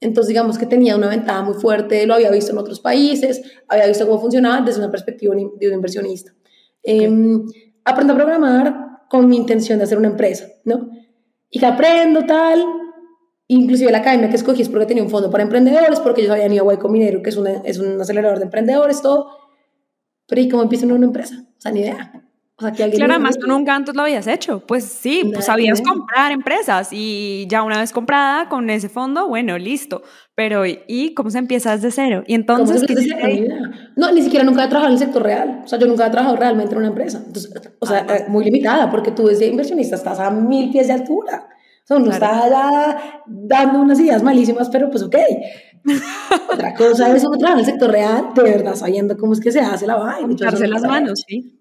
Entonces, 0.00 0.28
digamos 0.28 0.58
que 0.58 0.66
tenía 0.66 0.96
una 0.96 1.08
ventaja 1.08 1.42
muy 1.42 1.54
fuerte, 1.54 2.06
lo 2.06 2.14
había 2.14 2.30
visto 2.30 2.52
en 2.52 2.58
otros 2.58 2.80
países, 2.80 3.42
había 3.68 3.86
visto 3.86 4.06
cómo 4.06 4.20
funcionaba 4.20 4.60
desde 4.64 4.80
una 4.80 4.90
perspectiva 4.90 5.34
de 5.34 5.68
un 5.68 5.74
inversionista. 5.74 6.32
Eh, 6.82 7.10
aprendí 7.84 8.12
a 8.12 8.16
programar 8.16 9.06
con 9.10 9.28
mi 9.28 9.36
intención 9.36 9.78
de 9.78 9.84
hacer 9.84 9.98
una 9.98 10.08
empresa, 10.08 10.46
¿no? 10.64 10.90
Y 11.50 11.58
que 11.58 11.66
aprendo 11.66 12.24
tal, 12.26 12.64
Inclusive 13.50 13.90
la 13.90 13.98
academia 13.98 14.28
que 14.28 14.36
escogí 14.36 14.60
es 14.60 14.68
porque 14.68 14.84
tenía 14.84 15.02
un 15.02 15.08
fondo 15.08 15.30
para 15.30 15.42
emprendedores, 15.42 16.00
porque 16.00 16.20
ellos 16.20 16.34
habían 16.34 16.52
ido 16.52 16.64
a 16.64 16.66
Hueco 16.66 16.90
Minero, 16.90 17.22
que 17.22 17.30
es, 17.30 17.38
es 17.64 17.78
un 17.78 17.98
acelerador 17.98 18.38
de 18.38 18.44
emprendedores, 18.44 19.00
todo. 19.00 19.30
Pero 20.26 20.42
¿y 20.42 20.48
cómo 20.50 20.62
empieza 20.62 20.84
una 20.84 21.06
empresa? 21.06 21.46
O 21.56 21.60
sea, 21.60 21.72
ni 21.72 21.80
idea. 21.80 22.27
O 22.58 22.62
sea, 22.62 22.72
que 22.72 22.82
alguien 22.82 22.98
claro, 22.98 23.14
además 23.14 23.38
tú 23.38 23.46
nunca 23.46 23.74
antes 23.74 23.94
lo 23.94 24.02
habías 24.02 24.26
hecho. 24.26 24.60
Pues 24.60 24.84
sí, 24.84 25.30
pues 25.32 25.44
sabías 25.44 25.80
comprar 25.80 26.32
empresas 26.32 26.88
y 26.92 27.46
ya 27.48 27.62
una 27.62 27.78
vez 27.78 27.92
comprada 27.92 28.48
con 28.48 28.68
ese 28.68 28.88
fondo, 28.88 29.28
bueno, 29.28 29.56
listo. 29.58 30.02
Pero 30.34 30.64
¿y 30.66 31.14
cómo 31.14 31.30
se 31.30 31.38
empieza 31.38 31.76
desde 31.76 31.90
cero? 31.90 32.24
Y 32.26 32.34
entonces... 32.34 32.84
No, 33.96 34.10
ni 34.12 34.22
siquiera 34.22 34.44
nunca 34.44 34.64
he 34.64 34.68
trabajado 34.68 34.88
en 34.88 34.92
el 34.94 34.98
sector 34.98 35.22
real. 35.22 35.62
O 35.64 35.68
sea, 35.68 35.78
yo 35.78 35.86
nunca 35.86 36.06
he 36.06 36.10
trabajado 36.10 36.36
realmente 36.36 36.72
en 36.72 36.78
una 36.78 36.88
empresa. 36.88 37.22
Entonces, 37.24 37.52
o 37.78 37.86
sea, 37.86 38.06
ah, 38.08 38.18
muy 38.28 38.44
limitada, 38.44 38.90
porque 38.90 39.12
tú 39.12 39.26
desde 39.26 39.46
inversionista 39.46 39.96
estás 39.96 40.18
a 40.18 40.30
mil 40.30 40.70
pies 40.70 40.88
de 40.88 40.94
altura 40.94 41.48
sea, 41.88 41.96
uno 41.96 42.10
está 42.10 42.44
allá 42.44 43.22
dando 43.26 43.80
unas 43.80 43.98
ideas 43.98 44.22
malísimas, 44.22 44.68
pero 44.68 44.90
pues 44.90 45.02
ok. 45.02 45.16
Otra 46.52 46.74
cosa 46.74 47.14
es 47.16 47.24
uno 47.24 47.38
trabajar 47.38 47.60
en 47.60 47.60
el 47.60 47.64
sector 47.64 47.90
real, 47.90 48.28
de 48.34 48.42
verdad, 48.42 48.74
sabiendo 48.74 49.16
cómo 49.16 49.32
es 49.32 49.40
que 49.40 49.50
se 49.50 49.60
hace 49.60 49.86
la 49.86 49.96
vaina. 49.96 50.32
Echarse 50.32 50.68
las 50.68 50.82
manos, 50.82 51.24
sí. 51.26 51.57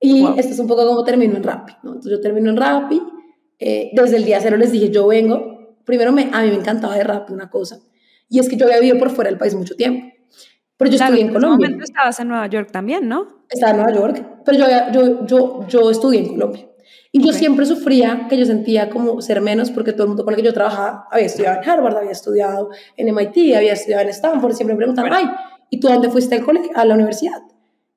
Y 0.00 0.24
esto 0.38 0.52
es 0.52 0.58
un 0.58 0.66
poco 0.66 0.86
como 0.86 1.04
termino 1.04 1.36
en 1.36 1.42
Rappi, 1.42 1.74
¿no? 1.82 1.90
Entonces 1.90 2.12
yo 2.12 2.20
termino 2.20 2.50
en 2.50 2.56
Rappi, 2.56 3.02
eh, 3.58 3.90
desde 3.92 4.16
el 4.16 4.24
día 4.24 4.40
cero 4.40 4.56
les 4.56 4.72
dije, 4.72 4.90
yo 4.90 5.06
vengo, 5.06 5.76
primero 5.84 6.10
me, 6.10 6.30
a 6.32 6.42
mí 6.42 6.48
me 6.48 6.54
encantaba 6.54 6.96
de 6.96 7.04
Rappi 7.04 7.32
una 7.34 7.50
cosa, 7.50 7.78
y 8.28 8.38
es 8.38 8.48
que 8.48 8.56
yo 8.56 8.64
había 8.64 8.80
vivido 8.80 8.98
por 8.98 9.10
fuera 9.10 9.28
del 9.28 9.38
país 9.38 9.54
mucho 9.54 9.76
tiempo, 9.76 10.06
pero 10.78 10.90
yo 10.90 10.96
estudié 10.96 11.20
en 11.20 11.32
Colombia. 11.32 11.68
En 11.68 11.82
estabas 11.82 12.18
en 12.20 12.28
Nueva 12.28 12.46
York 12.46 12.70
también, 12.72 13.06
¿no? 13.06 13.44
Estaba 13.50 13.72
en 13.72 13.76
Nueva 13.76 13.92
York, 13.92 14.26
pero 14.46 14.58
yo, 14.58 14.66
yo, 14.92 15.26
yo, 15.26 15.66
yo 15.68 15.90
estudié 15.90 16.20
en 16.20 16.28
Colombia. 16.28 16.66
Y 17.12 17.22
yo 17.22 17.32
siempre 17.32 17.66
sufría 17.66 18.26
que 18.28 18.38
yo 18.38 18.46
sentía 18.46 18.88
como 18.88 19.20
ser 19.20 19.40
menos 19.40 19.70
porque 19.70 19.92
todo 19.92 20.04
el 20.04 20.08
mundo 20.08 20.24
con 20.24 20.32
el 20.32 20.40
que 20.40 20.46
yo 20.46 20.54
trabajaba 20.54 21.08
había 21.10 21.26
estudiado 21.26 21.60
en 21.60 21.68
Harvard, 21.68 21.96
había 21.96 22.12
estudiado 22.12 22.70
en 22.96 23.12
MIT, 23.12 23.56
había 23.56 23.72
estudiado 23.72 24.04
en 24.04 24.10
Stanford, 24.10 24.54
siempre 24.54 24.74
me 24.74 24.78
preguntaban, 24.78 25.12
ay, 25.12 25.26
¿y 25.70 25.80
tú 25.80 25.88
dónde 25.88 26.08
fuiste 26.08 26.36
al 26.36 26.44
colegio, 26.44 26.70
a 26.74 26.84
la 26.84 26.94
universidad? 26.94 27.42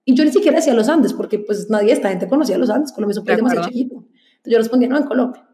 Y 0.05 0.15
yo 0.15 0.25
ni 0.25 0.31
siquiera 0.31 0.57
decía 0.57 0.73
los 0.73 0.89
Andes, 0.89 1.13
porque 1.13 1.39
pues 1.39 1.69
nadie 1.69 1.87
de 1.87 1.93
esta 1.93 2.09
gente 2.09 2.27
conocía 2.27 2.57
los 2.57 2.69
Andes, 2.69 2.91
Colombia 2.91 3.13
es 3.13 3.17
un 3.19 3.25
país 3.25 3.37
demasiado 3.37 3.67
chiquito. 3.67 3.95
Entonces 3.95 4.51
yo 4.51 4.57
respondía, 4.57 4.89
no, 4.89 4.97
en 4.97 5.03
Colombia. 5.03 5.47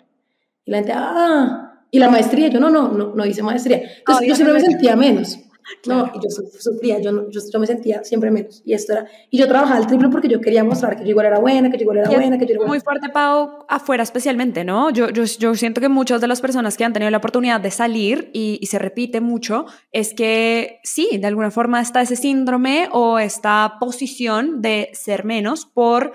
Y 0.65 0.71
la 0.71 0.77
gente, 0.77 0.93
ah, 0.95 1.83
y 1.91 1.99
la 1.99 2.09
maestría, 2.09 2.47
yo 2.47 2.59
no, 2.59 2.69
no, 2.69 2.89
no, 2.89 3.13
no 3.15 3.25
hice 3.25 3.43
maestría. 3.43 3.81
Entonces 3.99 4.27
yo 4.27 4.35
siempre 4.35 4.53
me 4.53 4.61
sentía 4.61 4.95
menos. 4.95 5.39
No, 5.87 6.11
y 6.13 6.17
yo 6.17 6.29
sufría, 6.59 6.99
yo, 6.99 7.29
yo, 7.29 7.39
yo, 7.51 7.59
me 7.59 7.67
sentía 7.67 8.03
siempre 8.03 8.31
menos. 8.31 8.61
Y 8.65 8.73
esto 8.73 8.93
era, 8.93 9.07
y 9.29 9.37
yo 9.37 9.47
trabajaba 9.47 9.77
al 9.77 9.87
triple 9.87 10.09
porque 10.09 10.27
yo 10.27 10.41
quería 10.41 10.63
mostrar 10.63 10.97
que 10.97 11.03
yo 11.03 11.09
igual 11.09 11.27
era 11.27 11.39
buena, 11.39 11.69
que 11.69 11.77
yo 11.77 11.83
igual 11.83 11.99
era 11.99 12.09
buena, 12.09 12.37
que 12.37 12.45
yo 12.45 12.51
era 12.51 12.59
buena. 12.59 12.69
Muy 12.69 12.79
fuerte, 12.79 13.09
Pau, 13.09 13.65
afuera 13.67 14.03
especialmente, 14.03 14.63
¿no? 14.63 14.89
Yo, 14.89 15.09
yo, 15.09 15.23
yo 15.23 15.55
siento 15.55 15.81
que 15.81 15.89
muchas 15.89 16.21
de 16.21 16.27
las 16.27 16.41
personas 16.41 16.77
que 16.77 16.83
han 16.83 16.93
tenido 16.93 17.09
la 17.11 17.17
oportunidad 17.17 17.61
de 17.61 17.71
salir, 17.71 18.29
y, 18.33 18.59
y 18.61 18.65
se 18.67 18.79
repite 18.79 19.21
mucho, 19.21 19.65
es 19.91 20.13
que 20.13 20.79
sí, 20.83 21.17
de 21.19 21.27
alguna 21.27 21.51
forma 21.51 21.81
está 21.81 22.01
ese 22.01 22.15
síndrome 22.15 22.89
o 22.91 23.19
esta 23.19 23.77
posición 23.79 24.61
de 24.61 24.89
ser 24.93 25.25
menos 25.25 25.65
por 25.65 26.13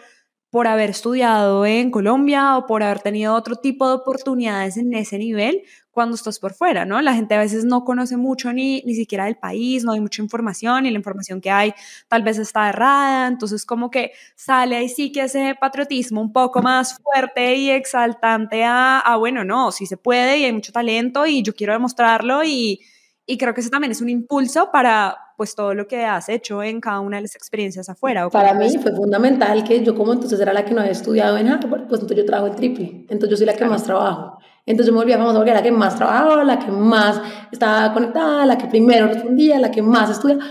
por 0.54 0.68
haber 0.68 0.90
estudiado 0.90 1.66
en 1.66 1.90
Colombia 1.90 2.56
o 2.56 2.66
por 2.66 2.84
haber 2.84 3.00
tenido 3.00 3.34
otro 3.34 3.56
tipo 3.56 3.88
de 3.88 3.94
oportunidades 3.94 4.76
en 4.76 4.94
ese 4.94 5.18
nivel 5.18 5.62
cuando 5.94 6.16
estás 6.16 6.38
por 6.38 6.52
fuera, 6.52 6.84
¿no? 6.84 7.00
La 7.00 7.14
gente 7.14 7.34
a 7.34 7.38
veces 7.38 7.64
no 7.64 7.84
conoce 7.84 8.16
mucho 8.16 8.52
ni, 8.52 8.82
ni 8.82 8.94
siquiera 8.94 9.24
del 9.24 9.36
país, 9.36 9.84
no 9.84 9.92
hay 9.92 10.00
mucha 10.00 10.20
información 10.20 10.84
y 10.84 10.90
la 10.90 10.98
información 10.98 11.40
que 11.40 11.50
hay 11.50 11.72
tal 12.08 12.22
vez 12.22 12.38
está 12.38 12.68
errada, 12.68 13.28
entonces 13.28 13.64
como 13.64 13.90
que 13.90 14.12
sale 14.34 14.76
ahí 14.76 14.88
sí 14.88 15.12
que 15.12 15.22
ese 15.22 15.56
patriotismo 15.58 16.20
un 16.20 16.32
poco 16.32 16.60
más 16.60 16.98
fuerte 17.00 17.54
y 17.54 17.70
exaltante 17.70 18.64
a, 18.64 18.98
a 18.98 19.16
bueno, 19.16 19.44
no, 19.44 19.72
sí 19.72 19.86
se 19.86 19.96
puede 19.96 20.38
y 20.38 20.44
hay 20.44 20.52
mucho 20.52 20.72
talento 20.72 21.24
y 21.26 21.42
yo 21.42 21.54
quiero 21.54 21.72
demostrarlo 21.72 22.44
y, 22.44 22.80
y 23.26 23.38
creo 23.38 23.54
que 23.54 23.60
eso 23.60 23.70
también 23.70 23.92
es 23.92 24.00
un 24.00 24.08
impulso 24.08 24.70
para 24.70 25.16
pues 25.36 25.54
todo 25.54 25.74
lo 25.74 25.86
que 25.88 26.04
has 26.04 26.28
hecho 26.28 26.62
en 26.62 26.80
cada 26.80 27.00
una 27.00 27.16
de 27.16 27.22
las 27.22 27.34
experiencias 27.34 27.88
afuera. 27.88 28.28
Para 28.30 28.54
mí 28.54 28.68
fue 28.78 28.92
fundamental 28.92 29.64
que 29.64 29.82
yo 29.82 29.94
como 29.94 30.12
entonces 30.12 30.38
era 30.38 30.52
la 30.52 30.64
que 30.64 30.72
no 30.72 30.80
había 30.80 30.92
estudiado 30.92 31.36
en 31.38 31.48
Harvard, 31.48 31.88
pues 31.88 32.00
entonces 32.00 32.18
yo 32.18 32.24
trabajo 32.24 32.52
el 32.52 32.56
triple, 32.56 33.06
entonces 33.08 33.30
yo 33.30 33.36
soy 33.36 33.46
la 33.46 33.54
que 33.54 33.64
más 33.64 33.82
trabajo. 33.82 34.38
Entonces 34.66 34.86
yo 34.86 34.92
me 34.92 35.00
volvía 35.00 35.18
famosa 35.18 35.36
porque 35.36 35.50
era 35.50 35.60
la 35.60 35.64
que 35.64 35.72
más 35.72 35.96
trabajaba, 35.96 36.44
la 36.44 36.58
que 36.58 36.70
más 36.70 37.20
estaba 37.52 37.92
conectada, 37.92 38.46
la 38.46 38.56
que 38.56 38.66
primero 38.66 39.06
respondía, 39.06 39.58
la 39.58 39.70
que 39.70 39.82
más 39.82 40.10
estudiaba, 40.10 40.44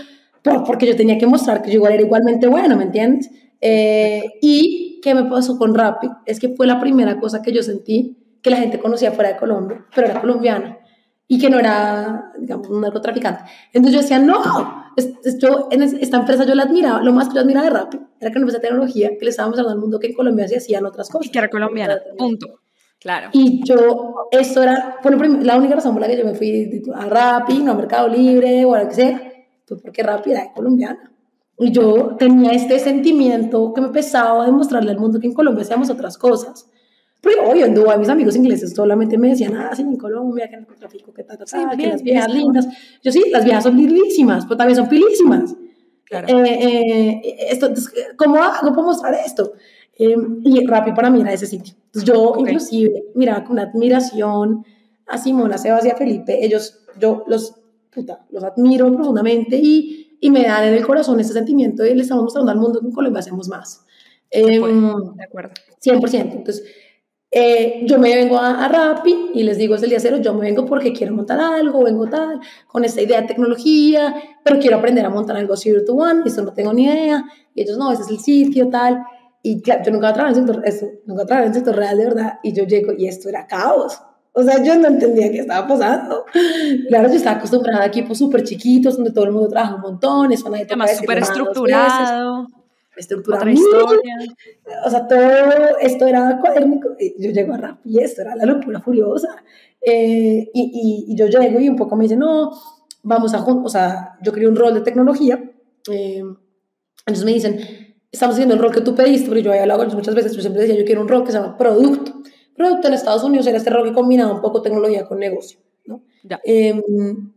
porque 0.66 0.86
yo 0.86 0.94
tenía 0.96 1.18
que 1.18 1.26
mostrar 1.26 1.62
que 1.62 1.70
yo 1.70 1.76
igual 1.76 1.94
era 1.94 2.02
igualmente 2.02 2.46
bueno, 2.46 2.76
¿me 2.76 2.84
entiendes? 2.84 3.30
Eh, 3.60 4.22
y 4.40 5.00
qué 5.02 5.14
me 5.14 5.24
pasó 5.24 5.58
con 5.58 5.74
Rappi 5.74 6.08
es 6.26 6.38
que 6.38 6.50
fue 6.50 6.66
la 6.66 6.78
primera 6.78 7.18
cosa 7.18 7.42
que 7.42 7.52
yo 7.52 7.62
sentí 7.62 8.18
que 8.40 8.50
la 8.50 8.58
gente 8.58 8.78
conocía 8.78 9.10
fuera 9.12 9.30
de 9.30 9.36
Colombia, 9.36 9.84
pero 9.94 10.06
era 10.06 10.20
colombiana 10.20 10.78
y 11.26 11.38
que 11.38 11.48
no 11.48 11.58
era, 11.58 12.32
digamos, 12.38 12.68
un 12.68 12.82
narcotraficante. 12.82 13.44
Entonces 13.72 13.94
yo 13.94 14.02
decía, 14.02 14.18
no, 14.18 14.92
yo, 15.40 15.68
en 15.70 15.82
esta 15.82 16.18
empresa 16.18 16.44
yo 16.44 16.54
la 16.54 16.64
admiraba, 16.64 17.02
lo 17.02 17.12
más 17.12 17.28
que 17.28 17.36
yo 17.36 17.40
admiraba 17.40 17.66
de 17.66 17.72
Rappi 17.72 18.00
era 18.20 18.30
que 18.30 18.34
no 18.34 18.42
empresa 18.42 18.58
de 18.58 18.68
tecnología 18.68 19.10
que 19.18 19.24
le 19.24 19.30
estábamos 19.30 19.56
dando 19.56 19.72
al 19.72 19.78
mundo 19.78 19.98
que 19.98 20.08
en 20.08 20.14
Colombia 20.14 20.46
se 20.46 20.58
hacían 20.58 20.84
otras 20.84 21.08
cosas. 21.08 21.26
Y 21.26 21.30
que 21.30 21.38
era 21.38 21.48
colombiana, 21.48 21.96
punto. 22.18 22.60
Claro. 23.04 23.28
Y 23.32 23.62
yo, 23.64 24.28
eso 24.30 24.62
era, 24.62 24.96
bueno, 25.02 25.38
la 25.42 25.58
única 25.58 25.74
razón 25.74 25.92
por 25.92 26.00
la 26.00 26.08
que 26.08 26.16
yo 26.16 26.24
me 26.24 26.34
fui 26.34 26.82
a 26.94 27.04
Rappi, 27.04 27.58
no 27.58 27.72
a 27.72 27.74
Mercado 27.74 28.08
Libre 28.08 28.64
o 28.64 28.74
a 28.74 28.82
lo 28.82 28.88
que 28.88 28.94
sea, 28.94 29.20
fue 29.66 29.76
porque 29.76 30.02
Rappi 30.02 30.30
era 30.30 30.54
colombiana. 30.54 31.12
Y 31.58 31.70
yo 31.70 32.16
tenía 32.18 32.52
este 32.52 32.78
sentimiento 32.78 33.74
que 33.74 33.82
me 33.82 33.88
pesaba 33.88 34.46
de 34.46 34.52
mostrarle 34.52 34.92
al 34.92 34.98
mundo 34.98 35.20
que 35.20 35.26
en 35.26 35.34
Colombia 35.34 35.64
hacíamos 35.64 35.90
otras 35.90 36.16
cosas. 36.16 36.70
Pero 37.20 37.50
obvio, 37.50 37.66
en 37.66 37.74
Dubái 37.74 37.98
mis 37.98 38.08
amigos 38.08 38.36
ingleses 38.36 38.72
solamente 38.72 39.18
me 39.18 39.28
decían, 39.28 39.54
ah, 39.54 39.76
sí, 39.76 39.82
en 39.82 39.96
Colombia, 39.98 40.48
que 40.48 40.56
en 40.56 40.66
el 40.66 40.74
tráfico, 40.78 41.12
que 41.12 41.24
tal, 41.24 41.36
tal, 41.36 41.76
que 41.76 41.86
las 41.86 42.02
viejas 42.02 42.32
lindas. 42.32 42.66
Yo 43.02 43.12
sí, 43.12 43.24
las 43.30 43.44
viejas 43.44 43.64
son 43.64 43.76
lindísimas, 43.76 44.46
pero 44.46 44.56
también 44.56 44.76
son 44.76 44.88
pilísimas. 44.88 45.54
Claro. 46.06 46.26
Eh, 46.26 47.20
eh, 47.22 47.36
esto, 47.50 47.70
¿Cómo 48.16 48.36
hago 48.36 48.70
para 48.70 48.82
mostrar 48.82 49.14
esto? 49.26 49.52
Em, 49.96 50.40
y 50.44 50.66
Rappi 50.66 50.92
para 50.92 51.10
mí 51.10 51.20
era 51.20 51.32
ese 51.32 51.46
sitio. 51.46 51.74
Entonces 51.86 52.04
yo 52.04 52.34
inclusive 52.38 53.04
miraba 53.14 53.44
con 53.44 53.52
una 53.52 53.62
admiración 53.62 54.64
a 55.06 55.18
Simón, 55.18 55.52
a 55.52 55.58
Sebas 55.58 55.84
y 55.84 55.90
a 55.90 55.96
Felipe. 55.96 56.44
Ellos, 56.44 56.80
yo 56.98 57.24
los, 57.26 57.54
puta, 57.90 58.24
los 58.30 58.42
admiro 58.42 58.92
profundamente 58.92 59.56
y, 59.56 60.18
y 60.20 60.30
me 60.30 60.42
dan 60.42 60.64
en 60.64 60.74
el 60.74 60.86
corazón 60.86 61.20
ese 61.20 61.32
sentimiento 61.32 61.82
de 61.82 61.94
le 61.94 62.02
estamos 62.02 62.24
mostrando 62.24 62.50
al 62.50 62.58
mundo 62.58 62.80
que 62.80 62.86
en 62.86 62.92
Colombia 62.92 63.20
hacemos 63.20 63.48
más. 63.48 63.84
Eh, 64.30 64.58
de 64.58 65.24
acuerdo. 65.24 65.52
100%. 65.80 66.32
Entonces, 66.32 66.64
eh, 67.30 67.82
yo 67.84 67.98
me 67.98 68.14
vengo 68.14 68.38
a, 68.38 68.64
a, 68.64 68.68
Rappi 68.68 69.30
y 69.34 69.42
les 69.42 69.58
digo, 69.58 69.74
es 69.74 69.82
el 69.82 69.90
día 69.90 70.00
cero, 70.00 70.18
yo 70.20 70.34
me 70.34 70.42
vengo 70.42 70.64
porque 70.64 70.92
quiero 70.92 71.14
montar 71.14 71.40
algo, 71.40 71.82
vengo 71.84 72.08
tal, 72.08 72.40
con 72.66 72.84
esta 72.84 73.02
idea 73.02 73.20
de 73.20 73.26
tecnología, 73.26 74.14
pero 74.44 74.58
quiero 74.58 74.76
aprender 74.76 75.04
a 75.04 75.10
montar 75.10 75.36
algo 75.36 75.56
zero 75.56 75.84
to 75.84 75.94
one, 75.94 76.22
eso 76.26 76.42
no 76.42 76.52
tengo 76.52 76.72
ni 76.72 76.84
idea. 76.84 77.24
Y 77.54 77.62
ellos, 77.62 77.76
no, 77.76 77.92
ese 77.92 78.02
es 78.02 78.10
el 78.10 78.18
sitio, 78.18 78.68
tal. 78.68 79.04
Y 79.46 79.60
claro, 79.60 79.82
yo 79.84 79.92
nunca 79.92 80.12
trabajado 80.12 80.40
en 80.40 80.48
el 80.48 80.54
sector, 80.54 80.68
eso, 80.68 80.86
nunca 81.06 81.26
trabajado 81.26 81.44
en 81.44 81.48
el 81.50 81.54
sector 81.54 81.76
real 81.76 81.98
de 81.98 82.04
verdad, 82.06 82.38
y 82.42 82.52
yo 82.52 82.64
llego 82.64 82.92
y 82.96 83.06
esto 83.06 83.28
era 83.28 83.46
caos. 83.46 84.00
O 84.32 84.42
sea, 84.42 84.60
yo 84.64 84.76
no 84.76 84.88
entendía 84.88 85.30
qué 85.30 85.40
estaba 85.40 85.68
pasando. 85.68 86.24
Claro, 86.88 87.08
yo 87.08 87.14
estaba 87.14 87.36
acostumbrada 87.36 87.84
a 87.84 87.86
equipos 87.86 88.18
súper 88.18 88.42
chiquitos, 88.42 88.96
donde 88.96 89.12
todo 89.12 89.26
el 89.26 89.32
mundo 89.32 89.48
trabaja 89.48 89.76
un 89.76 89.82
montón, 89.82 90.32
eso 90.32 90.50
nadie 90.50 90.64
te 90.64 90.74
Además, 90.74 90.96
súper 90.96 91.18
estructurado 91.18 92.48
estructura 92.96 93.50
historia. 93.50 94.18
O 94.86 94.90
sea, 94.90 95.06
todo 95.06 95.78
esto 95.80 96.06
era 96.06 96.38
cuadérnico. 96.40 96.90
Yo 97.18 97.30
llego 97.30 97.54
a 97.54 97.58
rap 97.58 97.78
y 97.84 97.98
esto 97.98 98.22
era 98.22 98.36
la 98.36 98.46
locura 98.46 98.80
furiosa. 98.80 99.28
Eh, 99.80 100.50
y, 100.54 101.06
y, 101.08 101.14
yo 101.14 101.26
llego 101.26 101.60
y 101.60 101.68
un 101.68 101.76
poco 101.76 101.96
me 101.96 102.04
dicen, 102.04 102.20
no, 102.20 102.50
vamos 103.02 103.34
a, 103.34 103.44
o 103.44 103.68
sea, 103.68 104.16
yo 104.22 104.32
quería 104.32 104.48
un 104.48 104.56
rol 104.56 104.74
de 104.74 104.80
tecnología. 104.80 105.42
Eh, 105.90 106.22
entonces 107.06 107.24
me 107.24 107.32
dicen, 107.32 107.58
estamos 108.14 108.34
haciendo 108.34 108.54
el 108.54 108.60
rol 108.60 108.72
que 108.72 108.80
tú 108.80 108.94
pediste, 108.94 109.26
porque 109.26 109.42
yo 109.42 109.50
había 109.50 109.62
hablado 109.62 109.84
muchas 109.86 110.14
veces, 110.14 110.34
yo 110.34 110.40
siempre 110.40 110.62
decía, 110.62 110.76
yo 110.76 110.84
quiero 110.84 111.02
un 111.02 111.08
rol 111.08 111.24
que 111.24 111.32
se 111.32 111.38
llama 111.38 111.56
producto. 111.56 112.22
Producto 112.56 112.88
en 112.88 112.94
Estados 112.94 113.24
Unidos 113.24 113.46
era 113.46 113.58
este 113.58 113.70
rol 113.70 113.84
que 113.84 113.92
combinaba 113.92 114.32
un 114.32 114.40
poco 114.40 114.62
tecnología 114.62 115.04
con 115.06 115.18
negocio, 115.18 115.58
¿no? 115.86 116.02
Eh, 116.44 116.80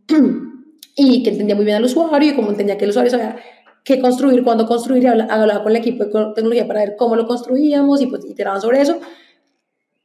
y 0.96 1.22
que 1.22 1.30
entendía 1.30 1.56
muy 1.56 1.64
bien 1.64 1.76
al 1.76 1.84
usuario 1.84 2.32
y 2.32 2.34
como 2.34 2.50
entendía 2.50 2.78
que 2.78 2.84
el 2.84 2.90
usuario 2.90 3.10
sabía 3.10 3.36
qué 3.84 4.00
construir, 4.00 4.42
cuándo 4.44 4.66
construir, 4.66 5.02
y 5.02 5.06
hablaba 5.06 5.62
con 5.62 5.72
el 5.72 5.76
equipo 5.76 6.04
de 6.04 6.10
tecnología 6.34 6.66
para 6.66 6.80
ver 6.80 6.96
cómo 6.96 7.16
lo 7.16 7.26
construíamos 7.26 8.00
y 8.00 8.06
pues 8.06 8.24
iteraban 8.24 8.60
sobre 8.60 8.80
eso. 8.80 9.00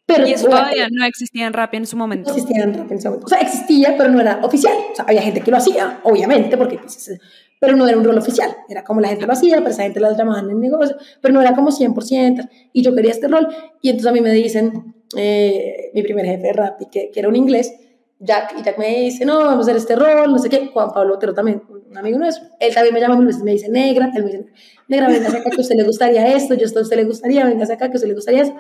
Pero, 0.06 0.28
y 0.28 0.34
eso 0.34 0.48
todavía 0.48 0.88
no 0.92 1.06
existía 1.06 1.48
en 1.48 1.54
Rappi 1.54 1.78
en 1.78 1.86
su 1.86 1.96
momento. 1.96 2.30
No 2.30 2.36
existía 2.36 2.64
en 2.64 2.74
Rappi 2.74 2.94
en 2.94 3.02
su 3.02 3.08
momento. 3.08 3.26
O 3.26 3.30
sea, 3.30 3.40
existía, 3.40 3.96
pero 3.98 4.10
no 4.10 4.20
era 4.20 4.40
oficial. 4.44 4.76
O 4.92 4.96
sea, 4.96 5.06
había 5.06 5.22
gente 5.22 5.42
que 5.42 5.52
lo 5.52 5.58
hacía, 5.58 6.02
obviamente, 6.04 6.58
porque 6.58 6.78
pues, 6.78 7.20
pero 7.64 7.78
no 7.78 7.88
era 7.88 7.98
un 7.98 8.04
rol 8.04 8.18
oficial. 8.18 8.54
Era 8.68 8.84
como 8.84 9.00
la 9.00 9.08
gente 9.08 9.26
lo 9.26 9.32
hacía, 9.32 9.56
pero 9.60 9.70
esa 9.70 9.84
gente 9.84 10.02
las 10.02 10.18
llamaban 10.18 10.50
en 10.50 10.60
negocio, 10.60 10.98
pero 11.22 11.34
no 11.34 11.40
era 11.40 11.56
como 11.56 11.70
100%. 11.70 12.50
Y 12.74 12.84
yo 12.84 12.94
quería 12.94 13.12
este 13.12 13.30
rol. 13.30 13.48
Y 13.82 13.88
entonces 13.88 14.10
a 14.10 14.12
mí 14.12 14.20
me 14.20 14.34
dicen, 14.34 14.94
eh, 15.16 15.90
mi 15.94 16.04
primer 16.04 16.26
jefe 16.26 16.48
de 16.48 16.52
Rappi, 16.52 16.88
que, 16.92 17.10
que 17.10 17.18
era 17.22 17.30
un 17.30 17.38
inglés, 17.38 17.74
Jack, 18.20 18.56
y 18.60 18.64
Jack 18.64 18.78
me 18.78 19.04
dice, 19.04 19.24
no, 19.24 19.38
vamos 19.38 19.60
a 19.60 19.62
hacer 19.62 19.78
este 19.78 19.96
rol, 19.96 20.30
no 20.30 20.40
sé 20.40 20.50
qué. 20.50 20.72
Juan 20.74 20.92
Pablo 20.92 21.16
Otero 21.16 21.34
también, 21.34 21.64
un 21.70 21.98
amigo 21.98 22.20
nuestro, 22.20 22.50
él 22.60 22.74
también 22.74 22.94
me 22.94 23.00
llama, 23.00 23.16
me 23.16 23.52
dice, 23.54 23.70
negra, 23.70 24.12
él 24.14 24.26
me 24.26 24.32
dice, 24.32 24.46
negra, 24.90 25.08
venga 25.08 25.30
acá 25.30 25.50
que 25.50 25.56
a 25.56 25.62
usted 25.62 25.76
le 25.78 25.86
gustaría 25.86 26.36
esto, 26.36 26.56
yo 26.56 26.68
a 26.68 26.82
usted 26.82 26.98
le 26.98 27.06
gustaría, 27.06 27.46
venga 27.46 27.64
acá 27.64 27.88
que 27.88 27.94
a 27.94 27.96
usted 27.96 28.10
le 28.10 28.16
gustaría 28.16 28.42
eso. 28.42 28.56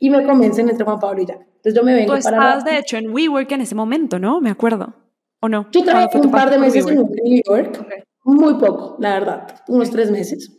Y 0.00 0.10
me 0.10 0.24
convencen 0.24 0.68
entre 0.68 0.84
Juan 0.84 0.98
Pablo 0.98 1.22
y 1.22 1.26
Jack. 1.26 1.42
Entonces 1.42 1.74
yo 1.74 1.84
me 1.84 1.94
vengo 1.94 2.16
Tú 2.16 2.22
para... 2.24 2.36
estabas, 2.36 2.64
de 2.64 2.78
hecho, 2.78 2.96
en 2.96 3.12
WeWork 3.12 3.52
en 3.52 3.60
ese 3.60 3.76
momento, 3.76 4.18
¿no? 4.18 4.40
Me 4.40 4.50
acuerdo. 4.50 4.94
¿O 5.40 5.48
no? 5.48 5.68
Yo 5.70 5.84
trabajé 5.84 6.18
un 6.18 6.30
par 6.30 6.50
de 6.50 6.58
meses 6.58 6.84
en 6.86 6.98
WeWork, 6.98 8.06
muy 8.36 8.54
poco, 8.54 8.96
la 9.00 9.14
verdad, 9.14 9.46
unos 9.68 9.90
tres 9.90 10.10
meses. 10.10 10.50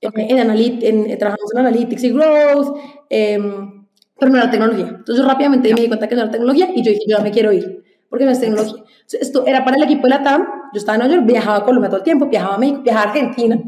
En, 0.00 0.38
analit 0.38 0.82
en, 0.82 1.18
trabajamos 1.18 1.52
en 1.52 1.58
Analytics 1.58 2.04
y 2.04 2.10
Growth, 2.10 2.76
em, 3.10 3.86
pero 4.18 4.32
no 4.32 4.38
era 4.38 4.50
tecnología. 4.50 4.86
Entonces 4.88 5.16
yo 5.16 5.26
rápidamente 5.26 5.74
me 5.74 5.80
di 5.82 5.88
cuenta 5.88 6.08
que 6.08 6.14
no 6.14 6.22
era 6.22 6.30
tecnología 6.30 6.70
y 6.74 6.82
yo 6.82 6.90
dije, 6.90 7.04
yo 7.06 7.18
ya 7.18 7.22
me 7.22 7.30
quiero 7.30 7.52
ir 7.52 7.84
porque 8.08 8.24
no 8.24 8.32
es 8.32 8.40
tecnología. 8.40 8.82
Esto 9.12 9.46
era 9.46 9.64
para 9.64 9.76
el 9.76 9.82
equipo 9.84 10.02
de 10.02 10.10
la 10.10 10.22
TAM, 10.22 10.42
yo 10.72 10.78
estaba 10.78 10.96
en 10.96 11.00
Nueva 11.00 11.14
York, 11.14 11.26
viajaba 11.26 11.56
a 11.58 11.64
Colombia 11.64 11.88
todo 11.88 11.98
el 11.98 12.04
tiempo, 12.04 12.26
viajaba 12.26 12.56
a 12.56 12.58
México, 12.58 12.80
viajaba 12.82 13.06
a 13.06 13.08
Argentina, 13.10 13.62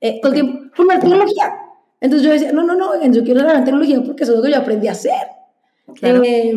eh, 0.00 0.20
todo 0.20 0.32
el 0.32 0.40
tiempo, 0.42 0.70
por 0.76 0.86
la 0.86 1.00
tecnología. 1.00 1.54
Entonces 2.00 2.26
yo 2.26 2.32
decía, 2.32 2.52
no, 2.52 2.62
no, 2.62 2.76
no, 2.76 3.02
yo 3.10 3.24
quiero 3.24 3.42
la 3.42 3.64
tecnología 3.64 4.02
porque 4.04 4.24
eso 4.24 4.32
es 4.32 4.38
lo 4.38 4.44
que 4.44 4.50
yo 4.50 4.58
aprendí 4.58 4.86
a 4.88 4.92
hacer. 4.92 5.28
Eh, 6.02 6.52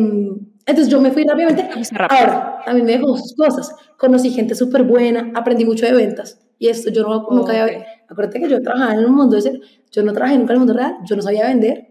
entonces 0.70 0.88
yo 0.88 1.00
me 1.00 1.10
fui 1.10 1.24
rápidamente. 1.24 1.68
Ahora, 2.08 2.60
también 2.64 2.86
me 2.86 2.92
dejó 2.92 3.16
sus 3.16 3.34
cosas. 3.34 3.74
Conocí 3.96 4.30
gente 4.30 4.54
súper 4.54 4.84
buena, 4.84 5.32
aprendí 5.34 5.64
mucho 5.64 5.86
de 5.86 5.92
ventas. 5.92 6.40
Y 6.58 6.68
esto 6.68 6.90
yo 6.90 7.02
no, 7.02 7.26
nunca 7.30 7.50
había... 7.62 7.86
Acuérdate 8.08 8.40
que 8.40 8.48
yo 8.48 8.60
trabajaba 8.60 8.94
en 8.94 9.04
un 9.04 9.14
mundo 9.14 9.36
de 9.36 9.42
ser, 9.42 9.60
yo 9.90 10.02
no 10.02 10.12
trabajé 10.12 10.36
nunca 10.36 10.52
en 10.52 10.56
el 10.56 10.58
mundo 10.58 10.74
real, 10.74 10.96
yo 11.08 11.16
no 11.16 11.22
sabía 11.22 11.46
vender. 11.46 11.88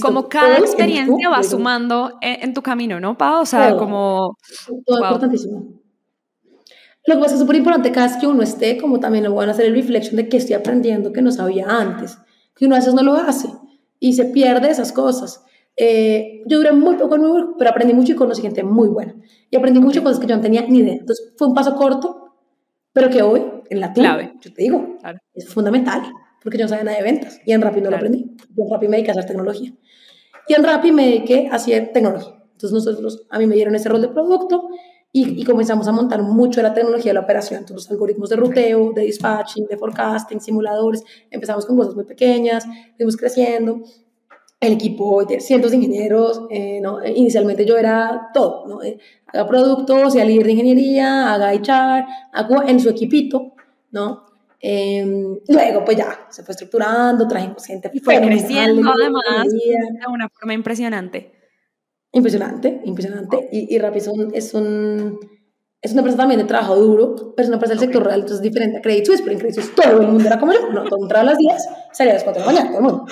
como 0.00 0.28
cada 0.28 0.58
experiencia 0.58 1.28
va 1.28 1.42
sumando 1.42 2.18
en, 2.20 2.52
tu 2.52 2.62
camino, 2.62 2.98
¿no, 2.98 3.16
Pau? 3.16 3.42
O 3.42 3.46
sea, 3.46 3.76
como... 3.76 4.36
Todo 4.84 4.98
importantísimo. 4.98 5.82
Lo 7.06 7.16
que 7.16 7.20
pasa 7.20 7.34
es 7.34 7.40
súper 7.40 7.56
importante 7.56 7.90
cada 7.90 8.06
vez 8.06 8.16
que 8.16 8.26
uno 8.26 8.42
esté, 8.42 8.78
como 8.78 9.00
también 9.00 9.24
lo 9.24 9.34
van 9.34 9.48
a 9.48 9.52
hacer 9.52 9.66
el 9.66 9.74
reflection 9.74 10.16
de 10.16 10.28
que 10.28 10.36
estoy 10.36 10.54
aprendiendo 10.54 11.12
que 11.12 11.20
no 11.20 11.32
sabía 11.32 11.66
antes, 11.68 12.18
que 12.54 12.66
uno 12.66 12.76
a 12.76 12.78
veces 12.78 12.94
no 12.94 13.02
lo 13.02 13.14
hace 13.14 13.48
y 13.98 14.12
se 14.12 14.26
pierde 14.26 14.70
esas 14.70 14.92
cosas. 14.92 15.44
Eh, 15.76 16.42
yo 16.46 16.58
duré 16.58 16.72
muy 16.72 16.96
poco 16.96 17.14
en 17.14 17.22
Nueva 17.22 17.54
pero 17.58 17.70
aprendí 17.70 17.94
mucho 17.94 18.12
y 18.12 18.16
conocí 18.16 18.42
gente 18.42 18.62
muy 18.62 18.88
buena. 18.88 19.14
Y 19.50 19.56
aprendí 19.56 19.80
muchas 19.80 20.02
cosas 20.02 20.18
que 20.18 20.26
yo 20.26 20.36
no 20.36 20.42
tenía 20.42 20.62
ni 20.62 20.78
idea. 20.78 20.94
Entonces 20.94 21.32
fue 21.36 21.48
un 21.48 21.54
paso 21.54 21.76
corto, 21.76 22.36
pero 22.92 23.08
que 23.10 23.22
hoy, 23.22 23.42
en 23.70 23.80
la 23.80 23.92
clave, 23.92 24.34
yo 24.40 24.52
te 24.52 24.62
digo, 24.62 24.98
es 25.34 25.48
fundamental, 25.48 26.02
porque 26.42 26.58
yo 26.58 26.64
no 26.64 26.68
sabía 26.68 26.84
nada 26.84 26.98
de 26.98 27.02
ventas 27.02 27.40
y 27.46 27.52
en 27.52 27.62
Rappi 27.62 27.80
no 27.80 27.90
lo 27.90 27.96
aprendí. 27.96 28.36
Yo 28.54 28.64
en 28.64 28.70
Rappi 28.70 28.88
me 28.88 28.96
dediqué 28.96 29.10
a 29.10 29.12
hacer 29.12 29.26
tecnología. 29.26 29.72
Y 30.48 30.54
en 30.54 30.64
Rappi 30.64 30.92
me 30.92 31.06
dediqué 31.06 31.48
a 31.50 31.54
hacer 31.54 31.92
tecnología. 31.92 32.42
Entonces 32.52 32.72
nosotros, 32.72 33.26
a 33.30 33.38
mí 33.38 33.46
me 33.46 33.54
dieron 33.54 33.74
ese 33.74 33.88
rol 33.88 34.02
de 34.02 34.08
producto 34.08 34.68
y, 35.14 35.44
comenzamos 35.44 35.86
a 35.88 35.92
montar 35.92 36.22
mucho 36.22 36.62
la 36.62 36.72
tecnología 36.72 37.10
de 37.10 37.14
la 37.14 37.20
operación, 37.20 37.60
entonces 37.60 37.84
los 37.84 37.90
algoritmos 37.90 38.30
de 38.30 38.36
ruteo, 38.36 38.92
de 38.92 39.02
dispatching, 39.02 39.66
de 39.66 39.76
forecasting, 39.76 40.40
simuladores, 40.40 41.04
empezamos 41.30 41.66
con 41.66 41.76
cosas 41.76 41.94
muy 41.94 42.04
pequeñas, 42.04 42.64
fuimos 42.96 43.16
creciendo, 43.18 43.82
el 44.62 44.74
equipo 44.74 45.24
de 45.24 45.40
cientos 45.40 45.72
de 45.72 45.76
ingenieros, 45.78 46.42
eh, 46.48 46.80
¿no? 46.80 47.04
inicialmente 47.04 47.66
yo 47.66 47.76
era 47.76 48.30
todo, 48.32 48.64
¿no? 48.68 48.82
Eh, 48.82 48.96
haga 49.26 49.46
productos, 49.46 50.12
sea 50.12 50.24
líder 50.24 50.46
de 50.46 50.52
ingeniería, 50.52 51.34
haga 51.34 51.52
HR, 51.52 52.06
hago 52.32 52.62
en 52.62 52.78
su 52.78 52.88
equipito, 52.88 53.54
¿no? 53.90 54.24
Em, 54.60 55.40
luego, 55.48 55.84
pues 55.84 55.96
ya, 55.96 56.26
se 56.30 56.44
fue 56.44 56.52
estructurando, 56.52 57.26
trajimos 57.26 57.66
gente. 57.66 57.90
Y 57.92 57.98
fue 57.98 58.20
creciendo 58.20 58.88
además 58.88 59.48
de 59.50 60.08
una 60.08 60.28
forma 60.28 60.54
impresionante. 60.54 61.32
Impresionante, 62.12 62.82
impresionante. 62.84 63.48
Y, 63.50 63.74
y 63.74 63.78
Rappi 63.80 63.98
es, 63.98 64.06
un, 64.06 64.32
es 64.32 64.54
una 64.54 65.18
empresa 65.82 66.16
también 66.18 66.38
de 66.38 66.46
trabajo 66.46 66.76
duro, 66.76 67.16
pero 67.34 67.42
es 67.42 67.48
una 67.48 67.56
empresa 67.56 67.74
del 67.74 67.80
sector 67.80 68.04
real, 68.04 68.20
entonces 68.20 68.36
es 68.36 68.42
diferente 68.42 68.78
a 68.78 68.80
Credit 68.80 69.06
Suisse, 69.06 69.22
pero 69.22 69.32
en 69.32 69.38
Credit 69.40 69.56
Suisse 69.56 69.74
todo 69.74 70.00
el 70.00 70.06
mundo 70.06 70.24
era 70.24 70.38
como 70.38 70.52
yo, 70.52 70.70
no, 70.70 70.84
todo 70.84 71.02
entraba 71.02 71.22
a 71.22 71.32
las 71.32 71.38
10, 71.38 71.68
salía 71.90 72.12
a 72.12 72.14
las 72.14 72.22
4 72.22 72.40
de 72.40 72.46
la 72.46 72.52
mañana, 72.52 72.70
todo 72.70 72.78
el 72.78 72.84
mundo. 72.84 73.06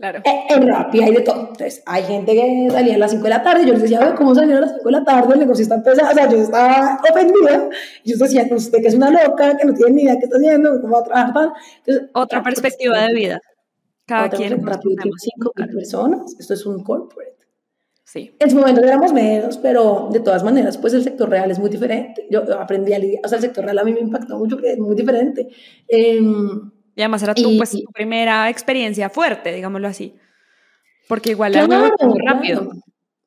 Claro. 0.00 0.22
Eh, 0.24 0.44
en 0.48 0.66
Rappi 0.66 1.02
hay 1.02 1.14
de 1.14 1.20
todo. 1.20 1.40
Entonces, 1.40 1.82
hay 1.84 2.02
gente 2.04 2.32
que 2.32 2.68
salía 2.70 2.94
a 2.94 2.98
las 2.98 3.10
5 3.10 3.22
de 3.22 3.28
la 3.28 3.42
tarde, 3.42 3.66
yo 3.66 3.74
les 3.74 3.82
decía, 3.82 4.14
¿cómo 4.16 4.34
salir 4.34 4.56
a 4.56 4.60
las 4.60 4.72
5 4.72 4.84
de 4.86 4.92
la 4.92 5.04
tarde? 5.04 5.34
El 5.34 5.40
negocio 5.40 5.62
está 5.62 5.74
empezando, 5.74 6.10
o 6.10 6.14
sea, 6.14 6.30
yo 6.30 6.38
estaba 6.38 6.98
ofendida, 7.10 7.68
yo 8.02 8.16
decía, 8.16 8.48
usted 8.50 8.78
que 8.80 8.88
es 8.88 8.94
una 8.94 9.10
loca, 9.10 9.58
que 9.58 9.66
no 9.66 9.74
tiene 9.74 9.92
ni 9.92 10.02
idea 10.04 10.16
qué 10.18 10.24
está 10.24 10.38
haciendo, 10.38 10.80
cómo 10.80 10.94
va 10.94 11.00
a 11.00 11.04
trabajar. 11.04 11.52
Entonces, 11.84 12.08
Otra 12.14 12.42
perspectiva 12.42 13.02
de 13.02 13.14
vida. 13.14 13.40
Cada 14.06 14.30
quien. 14.30 14.64
Rappi 14.64 14.96
tiene 14.96 15.16
5 15.18 15.52
personas, 15.52 16.34
esto 16.40 16.54
es 16.54 16.64
un 16.64 16.82
corporate. 16.82 17.36
Sí. 18.04 18.34
En 18.38 18.50
su 18.50 18.56
momento 18.56 18.82
éramos 18.82 19.12
menos, 19.12 19.58
pero 19.58 20.08
de 20.10 20.20
todas 20.20 20.42
maneras, 20.42 20.78
pues 20.78 20.94
el 20.94 21.04
sector 21.04 21.28
real 21.28 21.50
es 21.50 21.58
muy 21.58 21.68
diferente. 21.68 22.26
Yo 22.30 22.40
aprendí 22.58 22.94
a 22.94 22.98
lidiar, 22.98 23.20
o 23.22 23.28
sea, 23.28 23.36
el 23.36 23.42
sector 23.42 23.66
real 23.66 23.78
a 23.78 23.84
mí 23.84 23.92
me 23.92 24.00
impactó 24.00 24.38
mucho, 24.38 24.58
es 24.64 24.78
muy 24.78 24.96
diferente. 24.96 25.46
Em, 25.86 26.72
y 27.00 27.02
además 27.02 27.22
era 27.22 27.34
tu, 27.34 27.56
pues, 27.56 27.70
tu 27.70 27.90
primera 27.94 28.50
experiencia 28.50 29.08
fuerte, 29.08 29.54
digámoslo 29.54 29.88
así. 29.88 30.14
Porque 31.08 31.30
igual 31.30 31.54
era 31.54 31.66
muy 31.66 32.18
rápido. 32.26 32.70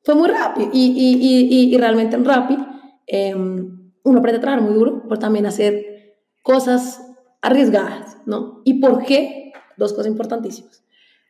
Fue 0.04 0.14
muy 0.14 0.30
rápido. 0.30 0.70
Y, 0.72 0.92
y, 0.92 1.48
y, 1.50 1.74
y 1.74 1.78
realmente 1.80 2.16
en 2.16 2.24
rápido 2.24 2.68
em, 3.08 3.92
uno 4.04 4.20
aprende 4.20 4.38
a 4.38 4.42
trabajar 4.42 4.64
muy 4.64 4.76
duro, 4.76 5.08
por 5.08 5.18
también 5.18 5.48
hacer 5.48 6.20
cosas 6.44 7.02
arriesgadas, 7.42 8.18
¿no? 8.28 8.62
¿Y 8.64 8.76
por 8.76 9.04
qué? 9.06 9.54
Dos 9.76 9.94
cosas 9.94 10.06
importantísimas. 10.06 10.84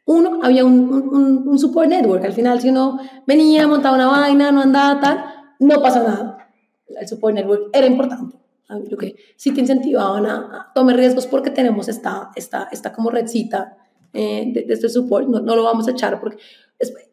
Uno, 0.06 0.42
había 0.44 0.66
un, 0.66 0.92
un, 0.92 1.48
un, 1.48 1.58
support 1.58 1.88
network. 1.88 2.26
Al 2.26 2.34
final, 2.34 2.60
si 2.60 2.68
uno 2.68 3.00
venía, 3.26 3.66
montaba 3.70 3.96
una 3.96 4.08
vaina, 4.08 4.52
no 4.52 4.64
andaba 4.64 5.00
tal, 5.00 5.26
no 5.60 5.82
pasa 5.82 6.04
nada. 6.04 6.50
El 6.90 7.08
support 7.08 7.36
network 7.36 7.70
era 7.72 7.88
importante. 7.88 8.43
Yo 8.90 8.98
que 8.98 9.16
sí 9.36 9.54
te 9.54 9.62
incentivaban 9.62 10.26
a, 10.26 10.36
a 10.36 10.74
tomar 10.74 10.96
riesgos 10.96 11.28
porque 11.28 11.52
tenemos 11.52 11.88
esta, 11.90 12.32
esta, 12.36 12.70
esta 12.72 12.92
como 12.92 13.12
redcita 13.12 13.78
eh, 14.14 14.52
de, 14.54 14.74
este 14.74 14.90
support. 14.90 15.28
No, 15.28 15.40
no, 15.40 15.56
lo 15.56 15.64
vamos 15.64 15.88
a 15.88 15.92
echar 15.92 16.20
porque 16.20 16.38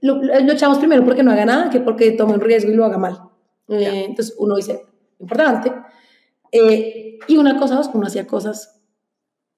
lo, 0.02 0.22
lo, 0.22 0.52
echamos 0.52 0.78
primero 0.78 1.04
porque 1.04 1.22
no 1.22 1.32
haga 1.32 1.46
nada 1.46 1.70
que 1.70 1.80
porque 1.80 2.12
tome 2.12 2.34
un 2.34 2.40
riesgo 2.40 2.70
y 2.70 2.74
lo 2.74 2.84
haga 2.84 2.98
mal. 2.98 3.18
Eh, 3.68 4.04
entonces 4.08 4.34
uno 4.38 4.56
dice, 4.56 4.84
importante. 5.18 5.72
Eh, 6.52 7.18
y 7.26 7.36
una 7.36 7.58
cosa, 7.58 7.80
uno 7.94 8.06
hacía 8.06 8.26
cosas 8.26 8.80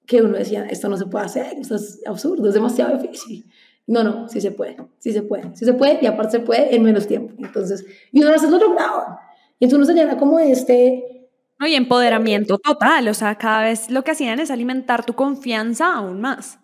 que 0.05 0.21
uno 0.21 0.37
decía, 0.37 0.65
esto 0.65 0.89
no 0.89 0.97
se 0.97 1.05
puede 1.05 1.25
hacer, 1.25 1.57
esto 1.59 1.75
es 1.75 2.01
absurdo, 2.05 2.47
es 2.47 2.53
demasiado 2.53 2.97
difícil. 2.97 3.45
No, 3.85 4.03
no, 4.03 4.29
sí 4.29 4.39
se 4.39 4.51
puede, 4.51 4.77
sí 4.99 5.11
se 5.11 5.23
puede, 5.23 5.55
sí 5.55 5.65
se 5.65 5.73
puede 5.73 5.99
y 6.01 6.05
aparte 6.05 6.37
se 6.37 6.39
puede 6.39 6.73
en 6.73 6.83
menos 6.83 7.07
tiempo. 7.07 7.33
Entonces, 7.39 7.85
y 8.11 8.21
una 8.21 8.31
vez 8.31 8.43
lo 8.43 8.57
lograban. 8.57 9.17
Y 9.59 9.65
entonces 9.65 9.73
uno 9.73 9.85
se 9.85 9.93
llena 9.93 10.17
como 10.17 10.39
este... 10.39 11.22
No, 11.63 11.69
y 11.69 11.75
empoderamiento 11.75 12.57
total, 12.57 13.07
o 13.07 13.13
sea, 13.13 13.35
cada 13.35 13.63
vez 13.63 13.89
lo 13.89 14.03
que 14.03 14.11
hacían 14.11 14.37
es 14.41 14.51
alimentar 14.51 15.05
tu 15.05 15.13
confianza 15.13 15.93
aún 15.93 16.19
más. 16.19 16.59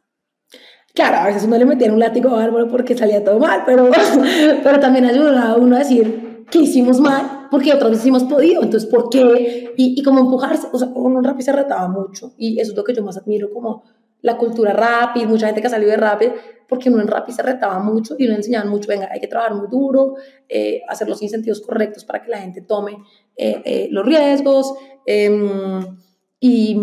Claro, 0.94 1.20
a 1.20 1.28
veces 1.28 1.46
uno 1.46 1.58
le 1.58 1.64
metía 1.64 1.94
un 1.94 2.02
látigo 2.02 2.36
árbol 2.36 2.68
porque 2.68 2.98
salía 2.98 3.24
todo 3.24 3.40
mal, 3.40 3.64
pero, 3.66 3.90
pero 4.62 4.80
también 4.82 5.06
ayudaba 5.06 5.52
a 5.52 5.56
uno 5.56 5.78
a 5.78 5.80
decir 5.80 6.44
que 6.52 6.60
hicimos 6.60 7.00
mal 7.00 7.48
porque 7.50 7.72
otras 7.72 7.92
veces 7.92 8.08
hemos 8.08 8.26
podido, 8.26 8.62
entonces 8.62 8.90
¿por 8.90 9.10
qué? 9.10 9.74
Y, 9.78 9.98
y 9.98 10.04
como 10.04 10.20
empujarse, 10.20 10.68
o 10.70 10.78
sea, 10.78 10.90
uno 10.94 11.22
rap 11.22 11.40
se 11.40 11.54
retaba 11.54 11.88
mucho 11.88 12.34
y 12.38 12.60
eso 12.60 12.72
es 12.72 12.78
lo 12.78 12.84
que 12.84 12.94
yo 12.94 13.02
más 13.02 13.16
admiro 13.16 13.54
como 13.54 13.86
la 14.22 14.38
cultura 14.38 15.14
y 15.16 15.26
mucha 15.26 15.46
gente 15.46 15.62
que 15.62 15.68
ha 15.68 15.70
salido 15.70 15.92
de 15.92 15.98
rap, 15.98 16.22
porque 16.68 16.90
uno 16.90 17.02
en 17.02 17.08
rap 17.08 17.30
se 17.30 17.42
retaba 17.42 17.80
mucho 17.80 18.16
y 18.18 18.28
uno 18.28 18.36
enseñaban 18.36 18.68
mucho, 18.68 18.88
venga, 18.88 19.08
hay 19.12 19.20
que 19.20 19.28
trabajar 19.28 19.56
muy 19.56 19.68
duro, 19.68 20.16
eh, 20.48 20.82
hacer 20.88 21.08
los 21.08 21.22
incentivos 21.22 21.62
correctos 21.62 22.04
para 22.04 22.22
que 22.22 22.30
la 22.30 22.40
gente 22.40 22.62
tome 22.62 22.98
eh, 23.40 23.62
eh, 23.64 23.88
los 23.90 24.06
riesgos 24.06 24.74
em, 25.06 25.98
y, 26.40 26.78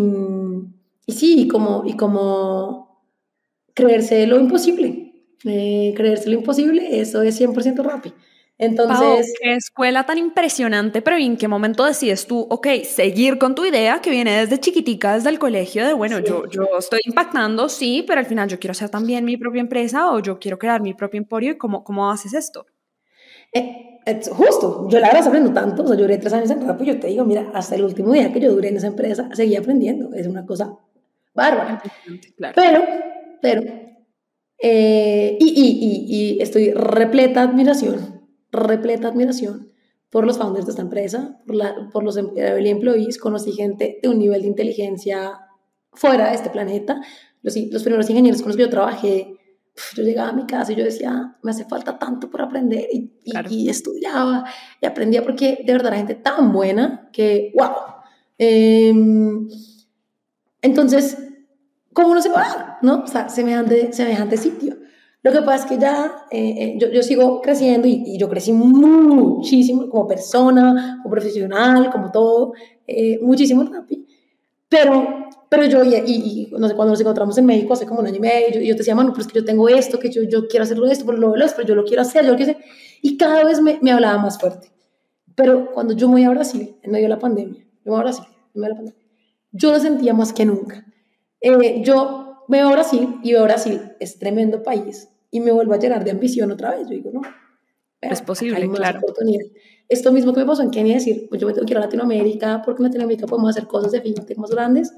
y, 1.05 1.11
sí, 1.13 1.47
como, 1.47 1.83
y 1.85 1.95
como 1.95 3.03
creerse 3.75 4.25
lo 4.25 4.39
imposible, 4.39 5.13
creerse 5.43 6.29
lo 6.29 6.35
imposible, 6.35 6.99
eso 6.99 7.21
es 7.21 7.39
100% 7.39 7.83
rap. 7.83 8.07
Entonces. 8.59 9.35
qué 9.39 9.53
escuela 9.53 10.03
tan 10.07 10.17
impresionante, 10.17 11.03
pero 11.03 11.15
¿en 11.15 11.37
qué 11.37 11.47
momento 11.47 11.85
decides 11.85 12.25
tú, 12.25 12.47
ok, 12.49 12.67
seguir 12.85 13.37
con 13.37 13.53
tu 13.53 13.63
idea 13.65 14.01
que 14.01 14.09
viene 14.09 14.39
desde 14.39 14.59
chiquitica, 14.59 15.13
desde 15.13 15.29
el 15.29 15.37
colegio, 15.37 15.85
de 15.85 15.93
bueno, 15.93 16.17
yo, 16.19 16.49
yo 16.49 16.65
estoy 16.79 17.01
impactando, 17.05 17.69
sí, 17.69 18.03
pero 18.07 18.19
al 18.19 18.25
final 18.25 18.49
yo 18.49 18.57
quiero 18.57 18.71
hacer 18.71 18.89
también 18.89 19.25
mi 19.25 19.37
propia 19.37 19.61
empresa 19.61 20.11
o 20.11 20.19
yo 20.19 20.39
quiero 20.39 20.57
crear 20.57 20.81
mi 20.81 20.95
propio 20.95 21.19
emporio 21.19 21.51
y 21.51 21.57
cómo, 21.59 21.83
cómo 21.83 22.09
haces 22.09 22.33
esto? 22.33 22.65
Eh, 23.53 23.96
justo, 24.31 24.87
yo 24.89 24.99
la 24.99 25.07
verdad 25.07 25.27
aprendo 25.27 25.53
tanto, 25.53 25.83
o 25.83 25.87
sea, 25.87 25.95
yo 25.95 26.03
duré 26.03 26.17
tres 26.17 26.33
años 26.33 26.49
en 26.49 26.65
rap 26.65 26.81
y 26.81 26.85
yo 26.85 26.99
te 26.99 27.07
digo, 27.07 27.25
mira, 27.25 27.51
hasta 27.53 27.75
el 27.75 27.83
último 27.83 28.13
día 28.13 28.31
que 28.31 28.39
yo 28.39 28.51
duré 28.51 28.69
en 28.69 28.77
esa 28.77 28.87
empresa, 28.87 29.29
seguí 29.33 29.55
aprendiendo, 29.55 30.13
es 30.13 30.27
una 30.27 30.45
cosa 30.45 30.77
bárbara. 31.33 31.81
Claro. 32.37 32.53
Pero, 32.55 32.83
pero, 33.41 33.61
eh, 34.59 35.37
y, 35.39 35.45
y, 35.45 35.67
y, 35.81 36.35
y 36.35 36.41
estoy 36.41 36.71
repleta 36.71 37.45
de 37.45 37.51
admiración 37.51 38.17
repleta 38.51 39.09
admiración 39.09 39.71
por 40.09 40.25
los 40.25 40.37
founders 40.37 40.65
de 40.65 40.71
esta 40.71 40.81
empresa, 40.81 41.39
por, 41.45 41.55
la, 41.55 41.89
por 41.91 42.03
los 42.03 42.17
employees, 42.17 43.17
conocí 43.17 43.51
gente 43.51 43.99
de 44.01 44.09
un 44.09 44.19
nivel 44.19 44.41
de 44.41 44.47
inteligencia 44.47 45.39
fuera 45.93 46.29
de 46.29 46.35
este 46.35 46.49
planeta. 46.49 47.01
Los, 47.41 47.55
los 47.57 47.83
primeros 47.83 48.09
ingenieros 48.09 48.41
con 48.41 48.49
los 48.49 48.57
que 48.57 48.63
yo 48.63 48.69
trabajé, 48.69 49.35
yo 49.95 50.03
llegaba 50.03 50.29
a 50.29 50.33
mi 50.33 50.45
casa 50.45 50.71
y 50.71 50.75
yo 50.75 50.83
decía, 50.83 51.35
me 51.41 51.51
hace 51.51 51.65
falta 51.65 51.97
tanto 51.97 52.29
por 52.29 52.41
aprender 52.41 52.87
y, 52.91 53.11
y, 53.23 53.69
estudiaba 53.69 54.45
y 54.81 54.85
aprendía 54.85 55.23
porque 55.23 55.63
de 55.65 55.73
verdad 55.73 55.87
era 55.87 55.97
gente 55.97 56.15
tan 56.15 56.51
buena 56.51 57.09
que, 57.11 57.53
wow. 57.55 57.73
Em, 58.37 59.47
entonces, 60.61 61.17
¿cómo 61.93 62.13
no 62.13 62.21
se 62.21 62.29
va 62.29 62.43
a 62.43 62.55
dar? 62.55 62.77
¿No? 62.81 63.03
O 63.03 63.07
sea, 63.07 63.29
semejante, 63.29 63.93
semejante 63.93 64.37
sitio. 64.37 64.77
Lo 65.23 65.31
que 65.31 65.41
pasa 65.41 65.65
es 65.65 65.65
que 65.65 65.77
ya 65.77 66.25
eh, 66.31 66.55
eh, 66.57 66.77
yo, 66.79 66.89
yo, 66.89 67.03
sigo 67.03 67.41
creciendo 67.41 67.87
y, 67.87 68.17
yo 68.17 68.29
crecí 68.29 68.53
muchísimo 68.53 69.89
como 69.89 70.07
persona, 70.07 70.99
como 71.03 71.11
profesional, 71.11 71.89
como 71.91 72.11
todo, 72.11 72.53
eh, 72.85 73.19
muchísimo 73.21 73.63
rápido. 73.63 74.03
Pero, 74.69 75.29
pero 75.49 75.65
yo, 75.65 75.83
y, 75.83 75.95
y, 75.95 76.47
no 76.57 76.67
sé, 76.67 76.75
cuando 76.75 76.91
nos 76.91 77.01
encontramos 77.01 77.37
en 77.37 77.45
México 77.45 77.73
hace 77.73 77.85
como 77.85 78.01
un 78.01 78.07
año 78.07 78.17
y 78.17 78.19
medio, 78.19 78.49
yo, 78.55 78.61
yo 78.61 78.73
te 78.73 78.79
decía, 78.79 78.95
mano, 78.95 79.13
pues 79.13 79.27
que 79.27 79.35
yo 79.35 79.45
tengo 79.45 79.69
esto, 79.69 79.99
que 79.99 80.09
yo, 80.09 80.23
yo 80.23 80.47
quiero 80.47 80.63
hacerlo 80.63 80.87
esto, 80.87 81.05
pero 81.05 81.17
lo 81.17 81.31
de 81.31 81.45
pero 81.55 81.67
yo 81.67 81.75
lo 81.75 81.85
quiero 81.85 82.01
hacer, 82.01 82.25
yo 82.25 82.31
lo 82.31 82.37
quiero 82.37 82.51
hacer. 82.51 82.63
Y 83.01 83.17
cada 83.17 83.43
vez 83.43 83.61
me, 83.61 83.79
me 83.81 83.91
hablaba 83.91 84.17
más 84.17 84.37
fuerte. 84.39 84.71
Pero 85.35 85.71
cuando 85.71 85.93
yo 85.93 86.07
me 86.07 86.15
voy 86.15 86.23
a 86.23 86.31
Brasil, 86.31 86.75
en 86.81 86.91
medio 86.91 87.05
de 87.05 87.09
la 87.09 87.19
pandemia, 87.19 87.59
yo 87.59 87.65
me 87.85 87.91
voy 87.91 87.99
a 87.99 88.03
Brasil, 88.03 88.25
en 88.25 88.61
medio 88.61 88.63
de 88.63 88.69
la 88.69 88.75
pandemia, 88.75 89.01
yo 89.51 89.71
lo 89.71 89.79
sentía 89.79 90.13
más 90.13 90.33
que 90.33 90.45
nunca. 90.45 90.85
yo 91.83 92.45
me 92.47 92.63
voy 92.63 92.71
a 92.71 92.75
Brasil 92.75 93.19
y 93.23 93.33
veo 93.33 93.43
Brasil, 93.43 93.93
es 93.99 94.19
tremendo 94.19 94.63
país, 94.63 95.09
y 95.31 95.39
me 95.39 95.51
vuelvo 95.51 95.73
a 95.73 95.77
llenar 95.77 96.03
de 96.03 96.11
ambición 96.11 96.51
otra 96.51 96.71
vez. 96.71 96.87
Yo 96.87 96.95
digo, 96.95 97.11
no. 97.13 97.21
Es 98.01 98.21
posible, 98.21 98.69
claro. 98.69 99.01
Esto 99.89 100.11
mismo 100.11 100.33
que 100.33 100.41
me 100.41 100.45
pasó 100.45 100.63
en 100.63 100.71
Kenia, 100.71 100.95
decir, 100.95 101.27
pues 101.29 101.39
yo 101.39 101.47
me 101.47 101.53
tengo 101.53 101.65
que 101.65 101.73
ir 101.73 101.77
a 101.77 101.81
Latinoamérica, 101.81 102.61
porque 102.63 102.81
en 102.81 102.85
Latinoamérica 102.87 103.25
podemos 103.25 103.51
hacer 103.51 103.67
cosas 103.67 103.91
de 103.91 104.01
fintech 104.01 104.37
más 104.37 104.51
grandes. 104.51 104.93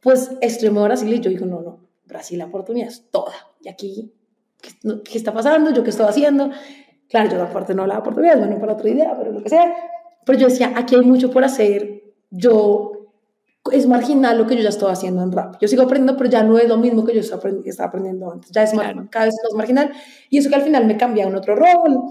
Pues 0.00 0.30
en 0.40 0.74
Brasil 0.74 1.12
y 1.12 1.20
yo 1.20 1.30
digo, 1.30 1.44
no, 1.44 1.60
no, 1.60 1.80
Brasil 2.06 2.38
la 2.38 2.46
oportunidad 2.46 2.88
es 2.88 3.10
toda. 3.10 3.34
Y 3.60 3.68
aquí, 3.68 4.12
¿qué, 4.62 4.70
¿qué, 5.04 5.18
está 5.18 5.32
pasando? 5.32 5.72
¿Yo 5.72 5.82
qué 5.82 5.90
estoy 5.90 6.06
haciendo? 6.06 6.50
Claro, 7.08 7.30
yo 7.30 7.42
aparte 7.42 7.74
no 7.74 7.82
hablaba 7.82 8.02
portugués, 8.02 8.38
bueno, 8.38 8.58
para 8.58 8.74
otra 8.74 8.88
idea, 8.88 9.14
pero 9.18 9.32
lo 9.32 9.42
que 9.42 9.48
sea. 9.48 9.74
Pero 10.24 10.38
yo 10.38 10.48
decía, 10.48 10.72
aquí 10.76 10.94
hay 10.94 11.02
mucho 11.02 11.30
por 11.30 11.44
hacer. 11.44 12.02
Yo 12.30 12.98
es 13.72 13.86
marginal 13.86 14.38
lo 14.38 14.46
que 14.46 14.56
yo 14.56 14.62
ya 14.62 14.68
estoy 14.68 14.90
haciendo 14.90 15.22
en 15.22 15.32
rap. 15.32 15.56
Yo 15.60 15.68
sigo 15.68 15.82
aprendiendo, 15.82 16.16
pero 16.16 16.30
ya 16.30 16.42
no 16.42 16.58
es 16.58 16.68
lo 16.68 16.76
mismo 16.76 17.04
que 17.04 17.14
yo 17.14 17.20
estaba 17.20 17.88
aprendiendo 17.88 18.30
antes. 18.30 18.50
Ya 18.50 18.62
es 18.62 18.72
cada 19.10 19.26
vez 19.26 19.34
más 19.42 19.54
marginal. 19.54 19.92
Y 20.30 20.38
eso 20.38 20.48
que 20.48 20.56
al 20.56 20.62
final 20.62 20.86
me 20.86 20.96
cambia 20.96 21.24
a 21.24 21.28
un 21.28 21.36
otro 21.36 21.56
rol, 21.56 22.02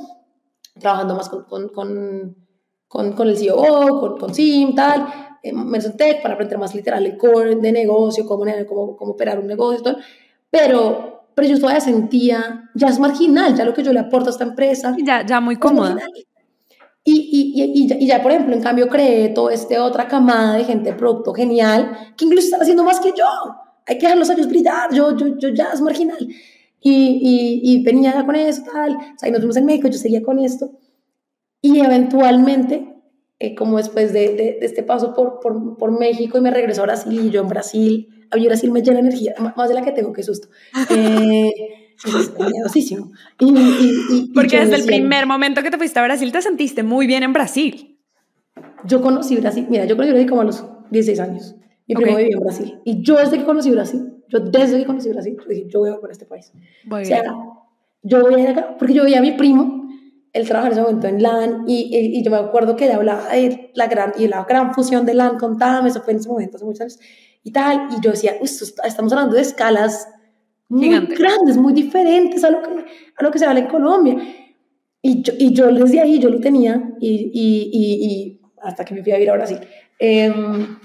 trabajando 0.79 1.15
más 1.15 1.29
con, 1.29 1.43
con, 1.43 1.69
con, 1.69 3.13
con, 3.13 3.27
el 3.27 3.37
CEO, 3.37 3.99
con, 3.99 4.17
con 4.17 4.33
SIM, 4.33 4.75
tal, 4.75 5.07
en 5.43 5.97
Tech, 5.97 6.21
para 6.21 6.33
aprender 6.33 6.57
más 6.57 6.73
literal 6.75 7.05
el 7.05 7.17
core 7.17 7.55
de 7.55 7.71
negocio, 7.71 8.25
cómo, 8.25 8.45
cómo, 8.67 8.97
cómo 8.97 9.11
operar 9.11 9.39
un 9.39 9.47
negocio, 9.47 9.83
tal. 9.83 9.97
Pero, 10.49 11.29
pero 11.35 11.47
yo 11.47 11.59
todavía 11.59 11.81
sentía, 11.81 12.69
ya 12.73 12.87
es 12.87 12.99
marginal, 12.99 13.55
ya 13.55 13.65
lo 13.65 13.73
que 13.73 13.83
yo 13.83 13.93
le 13.93 13.99
aporto 13.99 14.29
a 14.29 14.31
esta 14.31 14.43
empresa. 14.43 14.95
Ya, 15.03 15.25
ya 15.25 15.39
muy 15.39 15.57
cómoda. 15.57 15.97
Y, 17.03 17.53
y, 17.55 17.93
y, 18.03 18.05
ya, 18.05 18.21
por 18.21 18.31
ejemplo, 18.31 18.53
en 18.53 18.61
cambio, 18.61 18.89
creé 18.89 19.29
toda 19.29 19.53
esta 19.53 19.81
otra 19.81 20.07
camada 20.09 20.57
de 20.57 20.65
gente 20.65 20.91
de 20.91 20.97
producto 20.97 21.33
genial 21.33 22.13
que 22.17 22.25
incluso 22.25 22.45
están 22.45 22.61
haciendo 22.61 22.83
más 22.83 22.99
que 22.99 23.13
yo. 23.15 23.25
Hay 23.85 23.97
que 23.97 24.07
dejar 24.07 24.17
los 24.17 24.29
años 24.29 24.47
brillar, 24.47 24.93
yo, 24.93 25.15
yo, 25.15 25.37
yo 25.37 25.49
ya 25.49 25.69
es 25.73 25.79
marginal. 25.79 26.17
Y, 26.81 27.61
y, 27.63 27.83
venía 27.83 28.13
ya 28.13 28.25
con 28.25 28.35
eso, 28.35 28.63
tal. 28.71 28.95
O 28.95 29.19
sea, 29.19 29.29
y 29.29 29.31
nos 29.31 29.39
fuimos 29.39 29.57
en 29.57 29.65
México, 29.65 29.87
yo 29.87 29.97
seguía 29.97 30.21
con 30.21 30.39
esto. 30.39 30.71
Y 31.61 31.79
eventualmente, 31.79 32.95
eh, 33.39 33.55
como 33.55 33.77
después 33.77 34.13
de, 34.13 34.35
de, 34.35 34.59
este 34.61 34.83
paso 34.83 35.13
por, 35.13 35.39
por, 35.39 35.77
por, 35.77 35.99
México 35.99 36.37
y 36.37 36.41
me 36.41 36.51
regreso 36.51 36.81
a 36.81 36.85
Brasil 36.85 37.19
y 37.25 37.29
yo 37.29 37.41
en 37.41 37.47
Brasil, 37.49 38.27
a 38.31 38.37
mí 38.37 38.45
Brasil 38.45 38.71
me 38.71 38.81
llena 38.81 38.99
energía, 38.99 39.33
más 39.55 39.69
de 39.69 39.75
la 39.75 39.81
que 39.81 39.91
tengo, 39.91 40.13
qué 40.13 40.23
susto. 40.23 40.49
Eh, 40.89 41.51
es 42.05 42.91
Y, 42.91 43.01
y, 43.39 44.31
Porque 44.33 44.59
desde 44.59 44.75
el 44.75 44.85
primer 44.85 45.25
momento 45.25 45.63
que 45.63 45.71
te 45.71 45.77
fuiste 45.77 45.99
a 45.99 46.03
Brasil 46.03 46.31
te 46.31 46.43
sentiste 46.43 46.83
muy 46.83 47.07
bien 47.07 47.23
en 47.23 47.33
Brasil. 47.33 47.97
Yo 48.85 49.01
conocí 49.01 49.35
Brasil, 49.37 49.65
mira, 49.67 49.85
yo 49.85 49.95
conocí 49.95 50.11
Brasil 50.11 50.29
como 50.29 50.41
a 50.41 50.45
los 50.45 50.63
16 50.91 51.19
años. 51.19 51.55
Mi 51.87 51.95
primo 51.95 52.17
vivía 52.17 52.35
en 52.35 52.41
Brasil. 52.41 52.79
Y 52.83 53.01
yo 53.01 53.17
desde 53.17 53.37
que 53.37 53.45
conocí 53.45 53.71
Brasil, 53.71 54.13
yo 54.27 54.39
desde 54.39 54.77
que 54.77 54.85
conocí 54.85 55.09
Brasil, 55.09 55.37
yo 55.37 55.47
dije, 55.47 55.65
yo 55.67 55.79
voy 55.79 55.89
a 55.89 55.99
por 55.99 56.11
este 56.11 56.25
país. 56.25 56.51
o 56.89 57.05
sea, 57.05 57.23
yo 58.03 58.21
voy 58.21 58.35
a 58.35 58.39
ir 58.39 58.49
acá, 58.49 58.75
porque 58.77 58.93
yo 58.93 59.03
veía 59.03 59.19
a 59.19 59.21
mi 59.21 59.31
primo, 59.31 59.89
él 60.33 60.45
trabajaba 60.45 60.67
en 60.67 60.73
ese 60.73 60.81
momento 60.81 61.07
en 61.07 61.23
LAN, 61.23 61.63
y, 61.67 61.89
y, 62.17 62.23
yo 62.23 62.29
me 62.29 62.37
acuerdo 62.37 62.75
que 62.75 62.85
él 62.85 62.91
hablaba 62.91 63.29
de 63.29 63.71
la 63.73 63.87
gran, 63.87 64.13
y 64.17 64.27
la 64.27 64.43
gran 64.43 64.73
fusión 64.73 65.05
de 65.05 65.13
LAN 65.13 65.37
con 65.37 65.57
TAM, 65.57 65.87
eso 65.87 66.01
fue 66.01 66.13
en 66.13 66.19
ese 66.19 66.29
momento, 66.29 66.57
hace 66.57 66.65
muchos 66.65 66.81
años, 66.81 66.99
y 67.43 67.51
tal, 67.51 67.87
y 67.97 68.01
yo 68.01 68.11
decía, 68.11 68.35
estamos 68.41 69.13
hablando 69.13 69.35
de 69.35 69.41
escalas 69.41 70.07
muy 70.69 70.89
grandes, 70.89 71.57
muy 71.57 71.73
diferentes 71.73 72.43
a 72.43 72.49
lo 72.49 72.61
que, 72.61 72.69
a 73.15 73.23
lo 73.23 73.31
que 73.31 73.39
se 73.39 73.45
habla 73.45 73.61
en 73.61 73.67
Colombia. 73.67 74.17
Y 75.01 75.21
yo, 75.21 75.33
y 75.37 75.53
yo 75.53 75.71
desde 75.71 76.01
ahí, 76.01 76.19
yo 76.19 76.29
lo 76.29 76.39
tenía, 76.39 76.93
y, 76.99 77.31
y, 77.33 77.69
y, 77.73 78.41
hasta 78.61 78.83
que 78.83 78.93
me 78.93 79.03
fui 79.03 79.13
a 79.13 79.15
vivir 79.15 79.29
a 79.29 79.35
Brasil. 79.35 79.59
Em, 79.99 80.77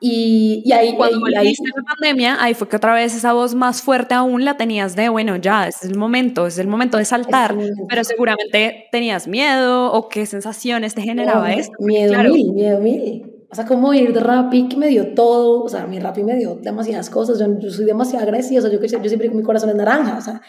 y, 0.00 0.62
y, 0.64 0.72
ahí, 0.72 0.94
cuando 0.96 1.24
ahí, 1.38 1.52
la 1.52 1.82
pandemia, 1.82 2.42
ahí 2.42 2.54
fue 2.54 2.68
que 2.68 2.76
otra 2.76 2.94
vez 2.94 3.14
esa 3.14 3.32
voz 3.32 3.54
más 3.54 3.82
fuerte 3.82 4.14
aún 4.14 4.44
la 4.44 4.56
tenías 4.56 4.96
de, 4.96 5.08
bueno, 5.08 5.36
ya, 5.36 5.68
es 5.68 5.82
el 5.82 5.96
momento, 5.96 6.46
es 6.46 6.58
el 6.58 6.68
momento 6.68 6.98
de 6.98 7.04
saltar, 7.04 7.56
pero 7.88 8.04
seguramente 8.04 8.88
tenías 8.92 9.28
miedo 9.28 9.92
o 9.92 10.08
qué 10.08 10.26
sensaciones 10.26 10.94
te 10.94 11.02
generaba 11.02 11.52
esto. 11.52 11.72
Miedo 11.78 12.22
mil, 12.22 12.52
miedo 12.52 12.80
mil 12.80 13.40
o 13.50 13.54
sea, 13.54 13.66
como 13.66 13.92
ir 13.92 14.12
de 14.12 14.20
Rappi 14.20 14.68
que 14.68 14.76
me 14.76 14.86
dio 14.86 15.12
todo, 15.12 15.64
o 15.64 15.68
sea, 15.68 15.86
mi 15.86 15.98
Rappi 15.98 16.22
me 16.22 16.36
dio 16.36 16.54
demasiadas 16.54 17.10
cosas, 17.10 17.40
yo, 17.40 17.58
yo 17.58 17.70
soy 17.70 17.84
demasiado 17.84 18.24
agradecida, 18.24 18.60
o 18.60 18.62
sea, 18.62 18.70
yo, 18.70 18.80
yo 18.80 19.08
siempre 19.08 19.28
mi 19.30 19.42
corazón 19.42 19.70
es 19.70 19.74
naranja, 19.74 20.18
o 20.18 20.20
sea, 20.20 20.40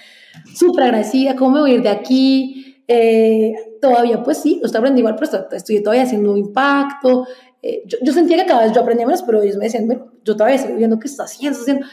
súper 0.53 0.83
agradecida, 0.83 1.35
¿cómo 1.35 1.55
me 1.55 1.59
voy 1.61 1.71
a 1.71 1.73
ir 1.75 1.81
de 1.81 1.89
aquí? 1.89 2.83
Eh, 2.87 3.53
todavía, 3.81 4.21
pues 4.21 4.37
sí, 4.37 4.59
lo 4.59 4.67
estoy 4.67 4.79
aprendiendo 4.79 5.09
igual, 5.09 5.15
pero 5.15 5.47
estoy, 5.51 5.81
todavía 5.81 6.03
haciendo 6.03 6.37
impacto, 6.37 7.25
eh, 7.61 7.83
yo, 7.85 7.97
yo, 8.01 8.13
sentía 8.13 8.37
que 8.37 8.45
cada 8.45 8.63
vez 8.63 8.73
yo 8.73 8.81
aprendía 8.81 9.05
menos, 9.05 9.21
pero 9.23 9.41
ellos 9.41 9.57
me 9.57 9.65
decían, 9.65 9.85
bueno, 9.87 10.11
yo 10.23 10.35
todavía 10.35 10.55
estoy 10.55 10.73
viendo 10.73 10.99
qué 10.99 11.07
está 11.07 11.23
haciendo, 11.23 11.59
está 11.59 11.71
haciendo, 11.71 11.87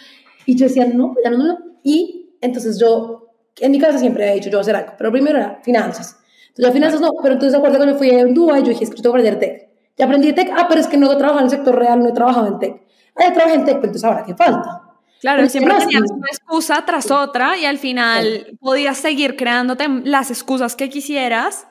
y 0.47 0.57
yo 0.57 0.67
decía, 0.67 0.87
no, 0.87 1.15
ya 1.23 1.31
no, 1.31 1.39
no, 1.39 1.59
y 1.83 2.31
entonces 2.41 2.79
yo, 2.79 3.33
en 3.61 3.73
mi 3.73 3.79
casa 3.79 3.99
siempre 3.99 4.31
he 4.31 4.35
dicho, 4.35 4.49
yo 4.49 4.59
voy 4.59 4.61
a 4.61 4.63
hacer 4.63 4.77
algo, 4.77 4.93
pero 4.97 5.13
primero 5.13 5.39
era 5.39 5.61
finanzas, 5.63 6.17
entonces 6.49 6.65
ya 6.67 6.73
finanzas 6.73 7.01
no, 7.01 7.13
pero 7.23 7.35
entonces 7.35 7.57
acuerdo 7.57 7.77
cuando 7.77 7.97
fui 7.97 8.11
a 8.11 8.25
Dubái, 8.25 8.63
yo 8.63 8.71
dije, 8.71 8.85
es 8.85 8.91
que 8.91 9.03
yo 9.03 9.11
voy 9.11 9.21
a 9.21 9.23
aprender 9.23 9.39
tech, 9.39 9.69
ya 9.97 10.05
aprendí 10.07 10.33
tech, 10.33 10.51
ah, 10.57 10.67
pero 10.69 10.81
es 10.81 10.87
que 10.87 10.97
no 10.97 11.13
he 11.13 11.17
trabajado 11.17 11.41
en 11.41 11.45
el 11.47 11.51
sector 11.51 11.77
real, 11.77 12.01
no 12.01 12.09
he 12.09 12.13
trabajado 12.13 12.47
en 12.47 12.59
tech. 12.59 12.83
Ah, 13.17 13.25
ya 13.25 13.33
trabajé 13.33 13.57
en 13.57 13.65
tech, 13.65 13.75
pero 13.75 13.87
entonces 13.87 14.05
ahora, 14.05 14.25
¿qué 14.25 14.35
falta? 14.35 14.89
Claro, 15.21 15.49
siempre 15.49 15.75
tenías 15.75 16.11
una 16.13 16.29
excusa 16.29 16.85
tras 16.87 17.11
otra 17.11 17.57
y 17.57 17.65
al 17.65 17.79
final 17.79 18.57
podías 18.61 18.99
seguir 18.99 19.37
creándote 19.37 19.89
las 20.05 20.31
excusas 20.31 20.77
que 20.77 20.89
quisieras 20.89 21.67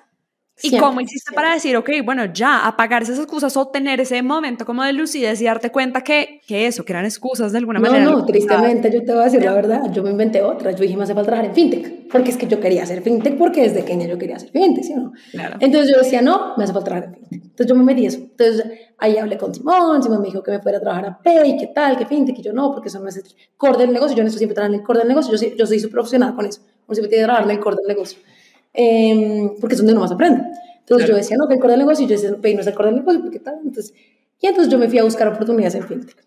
¿Y 0.64 0.78
cómo 0.78 1.01
hiciste 1.01 1.34
para 1.34 1.53
decir, 1.53 1.78
ok, 1.78 1.89
bueno, 2.03 2.26
ya, 2.34 2.66
apagar 2.66 3.03
esas 3.03 3.20
excusas 3.20 3.55
o 3.58 3.68
tener 3.68 4.01
ese 4.01 4.22
momento 4.24 4.66
como 4.66 4.84
de 4.84 4.93
lucidez 4.93 5.39
y 5.41 5.45
darte 5.45 5.72
cuenta 5.72 6.01
que, 6.01 6.41
que 6.47 6.66
eso, 6.66 6.84
que 6.84 6.93
eran 6.93 7.05
excusas 7.05 7.51
de 7.51 7.60
alguna 7.60 7.80
manera? 7.80 8.03
No, 8.03 8.18
no, 8.18 8.26
tristemente 8.26 8.91
yo 8.91 9.03
te 9.03 9.12
voy 9.12 9.22
a 9.22 9.26
decir 9.26 9.43
la 9.43 9.53
verdad, 9.53 9.91
yo 9.91 10.01
me 10.01 10.10
inventé 10.10 10.41
otras, 10.41 10.76
yo 10.76 10.82
dije, 10.82 10.97
me 10.97 11.03
hace 11.03 11.14
falta 11.14 11.28
trabajar 11.28 11.49
en 11.49 11.55
fintech, 11.55 12.08
porque 12.12 12.32
es 12.32 12.38
que 12.38 12.47
yo 12.47 12.60
quería 12.60 12.84
hacer 12.84 13.01
fintech, 13.03 13.38
porque 13.38 13.62
desde 13.62 13.86
Kenia 13.86 14.08
yo 14.08 14.18
quería 14.18 14.38
hacer 14.38 14.49
fintech, 14.49 14.84
¿sí 14.84 14.93
o 14.93 14.97
no? 14.97 15.14
Claro. 15.32 15.58
Entonces 15.60 15.91
yo 15.91 16.01
decía, 16.01 16.22
no, 16.22 16.53
me 16.58 16.64
hace 16.64 16.74
falta 16.74 16.86
trabajar 16.86 17.10
en 17.10 17.16
fintech. 17.16 17.43
Entonces 17.43 17.68
yo 17.68 17.76
me 17.76 17.84
metí 17.84 18.05
eso. 18.05 18.18
Entonces 18.18 18.66
ahí 18.97 19.18
hablé 19.18 19.38
con 19.38 19.53
Simón, 19.53 20.01
Simón 20.01 20.22
me 20.22 20.28
dijo 20.28 20.41
que 20.41 20.51
me 20.51 20.60
fuera 20.60 20.80
a 20.80 20.82
trabajar 20.82 21.05
a 21.05 21.22
Pay, 21.22 21.58
qué 21.58 21.68
tal, 21.68 21.97
qué 21.97 22.05
fintech, 22.05 22.38
y 22.39 22.41
yo 22.41 22.53
no, 22.53 22.72
porque 22.72 22.89
eso 22.89 22.99
no 22.99 23.08
es 23.10 23.18
el 23.18 23.24
core 23.58 23.78
del 23.78 23.91
negocio, 23.91 24.16
yo 24.16 24.22
en 24.22 24.28
eso 24.28 24.38
siempre 24.38 24.55
trabajo 24.55 24.74
en 24.74 24.80
el 24.80 24.86
core 24.86 24.99
del 24.99 25.08
negocio, 25.08 25.36
yo, 25.36 25.55
yo 25.55 25.68
soy 25.68 25.80
súper 25.80 25.93
profesional 25.93 26.36
con 26.36 26.45
eso, 26.45 26.62
por 26.86 26.95
siempre 26.95 27.10
tiene 27.10 27.24
que 27.24 27.26
trabajar 27.26 27.45
en 27.45 27.58
el 27.58 27.60
core 27.60 27.78
del 27.78 27.88
negocio, 27.88 28.20
eh, 28.78 29.51
porque 29.59 29.73
es 29.73 29.80
donde 29.80 29.93
uno 29.93 30.01
más 30.01 30.11
aprende. 30.11 30.43
Entonces 30.80 31.09
yo 31.09 31.15
decía, 31.15 31.36
no, 31.38 31.47
que 31.47 31.55
el 31.55 31.59
core 31.59 31.73
del 31.73 31.80
negocio, 31.80 32.05
y 32.05 32.07
yo 32.07 32.15
decía, 32.15 32.30
no, 32.30 32.38
no 32.38 32.61
es 32.61 32.67
el 32.67 32.73
core 32.73 32.91
del 32.91 32.99
negocio, 32.99 33.30
¿qué 33.30 33.39
tal? 33.39 33.55
Entonces, 33.65 33.93
y 34.39 34.47
entonces 34.47 34.71
yo 34.71 34.78
me 34.78 34.88
fui 34.88 34.99
a 34.99 35.03
buscar 35.03 35.28
oportunidades 35.28 35.75
en 35.75 35.84
fintech. 35.84 36.25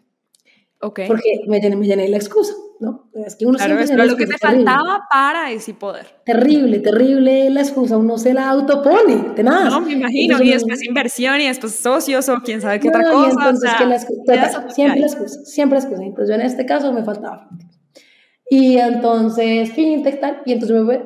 Okay. 0.82 1.06
Porque 1.08 1.42
me 1.46 1.60
llené, 1.60 1.76
me 1.76 1.86
llené 1.86 2.08
la 2.08 2.16
excusa, 2.16 2.54
¿no? 2.80 3.10
Es 3.26 3.36
que 3.36 3.44
uno 3.44 3.58
claro, 3.58 3.78
es 3.78 3.90
lo 3.90 4.16
que 4.16 4.26
te 4.26 4.38
faltaba 4.38 5.06
para 5.10 5.50
ese 5.50 5.74
poder. 5.74 6.06
Terrible, 6.24 6.80
terrible 6.80 7.50
la 7.50 7.60
excusa, 7.60 7.98
uno 7.98 8.16
se 8.16 8.32
la 8.32 8.48
autopone, 8.48 9.34
de 9.36 9.42
nada. 9.42 9.68
No, 9.68 9.82
me 9.82 9.92
imagino, 9.92 10.42
y 10.42 10.52
después 10.52 10.82
inversión, 10.82 11.40
y 11.40 11.46
después 11.46 11.74
socios, 11.74 12.28
o 12.30 12.40
quién 12.42 12.62
sabe 12.62 12.80
qué 12.80 12.88
otra 12.88 13.10
cosa. 13.10 13.28
Entonces, 13.28 13.70
que 13.76 13.86
la 13.86 13.96
excusa, 13.96 14.70
siempre 14.70 15.00
la 15.00 15.06
excusa, 15.06 15.44
siempre 15.44 15.78
la 15.78 15.84
excusa. 15.84 16.02
Entonces 16.02 16.28
yo 16.28 16.34
en 16.34 16.46
este 16.46 16.66
caso 16.66 16.92
me 16.92 17.04
faltaba 17.04 17.46
fintech. 17.48 17.68
Y 18.48 18.78
entonces, 18.78 19.72
fintech 19.72 20.18
tal, 20.18 20.42
y 20.46 20.52
entonces 20.52 20.76
me 20.76 20.82
voy, 20.82 20.98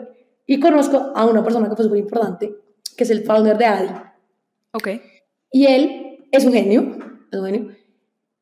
y 0.47 0.61
conozco 0.61 1.13
a 1.15 1.27
una 1.27 1.43
persona 1.43 1.69
que 1.69 1.77
fue 1.77 1.85
súper 1.85 1.99
importante, 1.99 2.55
que 2.97 3.05
es 3.05 3.11
el 3.11 3.25
founder 3.25 3.57
de 3.57 3.65
Adi. 3.65 3.89
Ok. 4.73 4.89
Y 5.51 5.67
él 5.67 6.27
es 6.31 6.45
un 6.45 6.53
genio, 6.53 6.99
es 7.31 7.39
un 7.39 7.47
genio. 7.47 7.69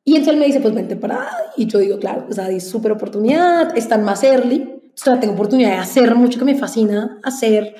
Y 0.03 0.15
entonces 0.15 0.33
él 0.33 0.39
me 0.39 0.45
dice, 0.47 0.59
pues 0.59 0.73
vente 0.73 0.95
para 0.95 1.23
Adi. 1.23 1.43
Y 1.57 1.65
yo 1.67 1.79
digo, 1.79 1.99
claro, 1.99 2.25
pues 2.25 2.39
Adi 2.39 2.57
es 2.57 2.67
súper 2.67 2.91
oportunidad, 2.91 3.77
están 3.77 4.03
más 4.03 4.23
early. 4.23 4.69
O 5.07 5.19
tengo 5.19 5.33
oportunidad 5.33 5.71
de 5.71 5.77
hacer 5.77 6.13
mucho 6.15 6.37
que 6.37 6.45
me 6.45 6.55
fascina 6.55 7.19
hacer. 7.23 7.75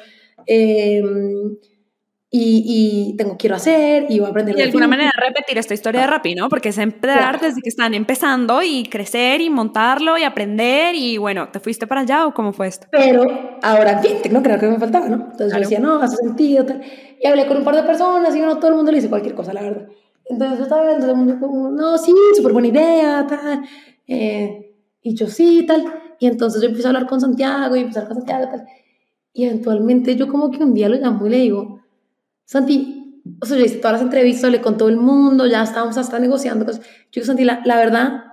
Eh, 0.48 1.02
y, 2.36 3.16
tengo, 3.16 3.38
quiero 3.38 3.56
hacer 3.56 4.08
y 4.10 4.18
voy 4.18 4.28
a 4.28 4.32
aprender. 4.32 4.56
Y 4.56 4.58
de 4.58 4.64
alguna 4.64 4.88
manera 4.88 5.12
repetir 5.16 5.56
esta 5.60 5.76
historia 5.76 6.02
de 6.02 6.08
Rappi, 6.08 6.34
¿no? 6.34 6.50
Porque 6.50 6.70
es 6.70 6.80
empezar 6.80 7.40
desde 7.40 7.62
que 7.62 7.70
están 7.70 7.94
empezando 7.94 8.64
y 8.64 8.86
crecer 8.86 9.40
y 9.40 9.52
montarlo 9.52 10.18
y 10.18 10.24
aprender 10.24 10.96
y 10.96 11.20
bueno, 11.20 11.50
¿te 11.50 11.60
fuiste 11.60 11.86
para 11.86 12.02
allá 12.02 12.26
o 12.26 12.34
cómo 12.34 12.52
fue 12.52 12.68
esto? 12.68 12.88
Pero 12.92 13.24
ahora 13.62 13.92
en 13.92 14.00
fintech, 14.00 14.32
¿no? 14.32 14.42
Creo 14.42 14.60
que 14.60 14.68
me 14.68 14.80
faltaba, 14.80 15.08
¿no? 15.10 15.28
Entonces 15.32 15.54
yo 15.54 15.60
decía, 15.60 15.80
no, 15.80 16.02
hace 16.02 16.16
sentido, 16.18 16.66
tal. 16.66 16.82
Y 17.22 17.28
hablé 17.28 17.46
con 17.46 17.58
un 17.58 17.64
par 17.64 17.76
de 17.76 17.84
personas 17.84 18.36
y 18.36 18.40
no 18.40 18.58
todo 18.58 18.70
el 18.70 18.78
mundo 18.78 18.92
le 18.92 18.98
dice 18.98 19.10
cualquier 19.10 19.36
cosa, 19.36 19.54
la 19.54 19.62
verdad. 19.62 19.88
Entonces 20.26 20.58
yo 20.58 20.64
estaba 20.64 20.88
viendo, 20.88 21.06
todo 21.06 21.12
el 21.12 21.52
mundo 21.52 21.70
no, 21.70 21.98
sí, 22.00 22.16
súper 22.36 22.52
buena 22.52 22.70
idea, 22.70 23.28
tal. 23.28 23.64
Eh, 24.08 24.74
y 25.04 25.14
yo 25.14 25.28
sí, 25.28 25.66
tal. 25.68 25.86
Y 26.20 26.26
entonces 26.26 26.64
yo 26.64 26.70
empecé 26.70 26.88
a 26.88 26.90
hablar 26.90 27.06
con 27.06 27.22
Santiago 27.22 27.76
y 27.76 27.82
empecé 27.82 28.00
a 28.00 28.02
hablar 28.02 28.16
con 28.16 28.26
Santiago, 28.26 28.58
tal. 28.58 28.68
Y 29.34 29.46
eventualmente 29.46 30.16
yo 30.16 30.28
como 30.28 30.50
que 30.50 30.64
un 30.64 30.74
día 30.74 30.90
lo 30.90 30.96
llamo 30.96 31.28
y 31.28 31.30
le 31.30 31.38
digo, 31.38 31.83
Santi, 32.46 33.22
o 33.40 33.46
sea, 33.46 33.58
yo 33.58 33.66
hice 33.66 33.78
todas 33.78 33.94
las 33.94 34.02
entrevistas, 34.02 34.52
le 34.52 34.62
con 34.62 34.78
todo 34.78 34.90
el 34.90 34.98
mundo, 34.98 35.46
ya 35.48 35.64
estábamos 35.64 35.98
hasta 35.98 36.20
negociando 36.20 36.66
cosas. 36.66 36.82
Yo 36.86 37.22
digo, 37.22 37.26
Santi, 37.26 37.44
la, 37.44 37.62
la 37.66 37.78
verdad, 37.78 38.24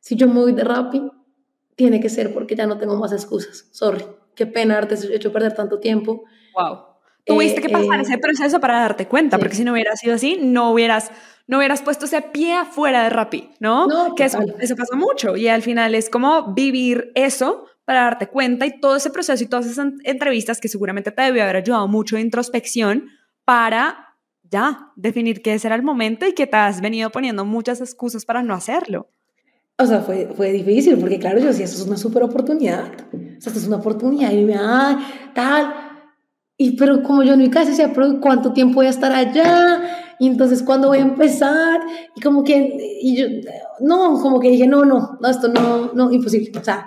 si 0.00 0.16
yo 0.16 0.28
me 0.28 0.34
voy 0.34 0.52
de 0.52 0.64
Rappi, 0.64 1.10
tiene 1.76 2.00
que 2.00 2.08
ser 2.08 2.32
porque 2.34 2.54
ya 2.54 2.66
no 2.66 2.76
tengo 2.78 2.96
más 2.96 3.12
excusas. 3.12 3.68
Sorry, 3.70 4.04
qué 4.34 4.46
pena 4.46 4.76
haberte 4.76 5.14
hecho 5.14 5.32
perder 5.32 5.54
tanto 5.54 5.78
tiempo. 5.78 6.24
Wow. 6.54 6.90
Tuviste 7.24 7.60
que 7.60 7.68
eh, 7.68 7.72
pasar 7.72 8.00
eh, 8.00 8.02
ese 8.02 8.18
proceso 8.18 8.60
para 8.60 8.80
darte 8.80 9.06
cuenta, 9.06 9.38
porque 9.38 9.54
si 9.54 9.64
no 9.64 9.72
hubiera 9.72 9.94
sido 9.96 10.14
así, 10.14 10.38
no 10.40 10.72
hubieras, 10.72 11.10
no 11.46 11.58
hubieras 11.58 11.82
puesto 11.82 12.06
ese 12.06 12.22
pie 12.22 12.54
afuera 12.54 13.04
de 13.04 13.10
Rappi, 13.10 13.50
¿no? 13.60 13.86
no 13.86 14.14
que 14.14 14.24
eso, 14.24 14.38
eso 14.58 14.76
pasa 14.76 14.96
mucho 14.96 15.36
y 15.36 15.48
al 15.48 15.62
final 15.62 15.94
es 15.94 16.10
como 16.10 16.54
vivir 16.54 17.12
eso 17.14 17.66
para 17.84 18.02
darte 18.02 18.28
cuenta 18.28 18.66
y 18.66 18.80
todo 18.80 18.96
ese 18.96 19.10
proceso 19.10 19.42
y 19.42 19.48
todas 19.48 19.66
esas 19.66 19.86
entrevistas 20.04 20.60
que 20.60 20.68
seguramente 20.68 21.10
te 21.10 21.22
debió 21.22 21.42
haber 21.42 21.56
ayudado 21.56 21.88
mucho 21.88 22.16
de 22.16 22.22
introspección 22.22 23.08
para 23.50 24.14
ya 24.48 24.92
definir 24.94 25.42
que 25.42 25.54
ese 25.54 25.66
era 25.66 25.74
el 25.74 25.82
momento 25.82 26.24
y 26.24 26.34
que 26.34 26.46
te 26.46 26.56
has 26.56 26.80
venido 26.80 27.10
poniendo 27.10 27.44
muchas 27.44 27.80
excusas 27.80 28.24
para 28.24 28.44
no 28.44 28.54
hacerlo. 28.54 29.08
O 29.76 29.84
sea, 29.84 30.02
fue, 30.02 30.32
fue 30.36 30.52
difícil, 30.52 30.96
porque 30.98 31.18
claro, 31.18 31.40
yo 31.40 31.46
decía, 31.46 31.64
esto 31.64 31.82
es 31.82 31.88
una 31.88 31.96
súper 31.96 32.22
oportunidad. 32.22 32.84
O 33.12 33.40
sea, 33.40 33.50
esto 33.50 33.58
es 33.58 33.66
una 33.66 33.78
oportunidad. 33.78 34.30
Y 34.30 34.44
me, 34.44 34.54
ay, 34.56 34.98
tal. 35.34 35.74
Y 36.56 36.76
pero 36.76 37.02
como 37.02 37.24
yo 37.24 37.34
casa 37.50 37.70
decía, 37.70 37.92
pero 37.92 38.20
¿cuánto 38.20 38.52
tiempo 38.52 38.76
voy 38.76 38.86
a 38.86 38.90
estar 38.90 39.10
allá? 39.10 40.14
Y 40.20 40.28
entonces, 40.28 40.62
¿cuándo 40.62 40.86
voy 40.86 40.98
a 40.98 41.02
empezar? 41.02 41.80
Y 42.14 42.20
como 42.20 42.44
que, 42.44 42.78
y 43.02 43.16
yo, 43.16 43.26
no, 43.80 44.20
como 44.20 44.38
que 44.38 44.50
dije, 44.50 44.68
no, 44.68 44.84
no, 44.84 45.18
no, 45.20 45.28
esto 45.28 45.48
no, 45.48 45.92
no, 45.92 46.12
imposible. 46.12 46.56
O 46.56 46.62
sea, 46.62 46.86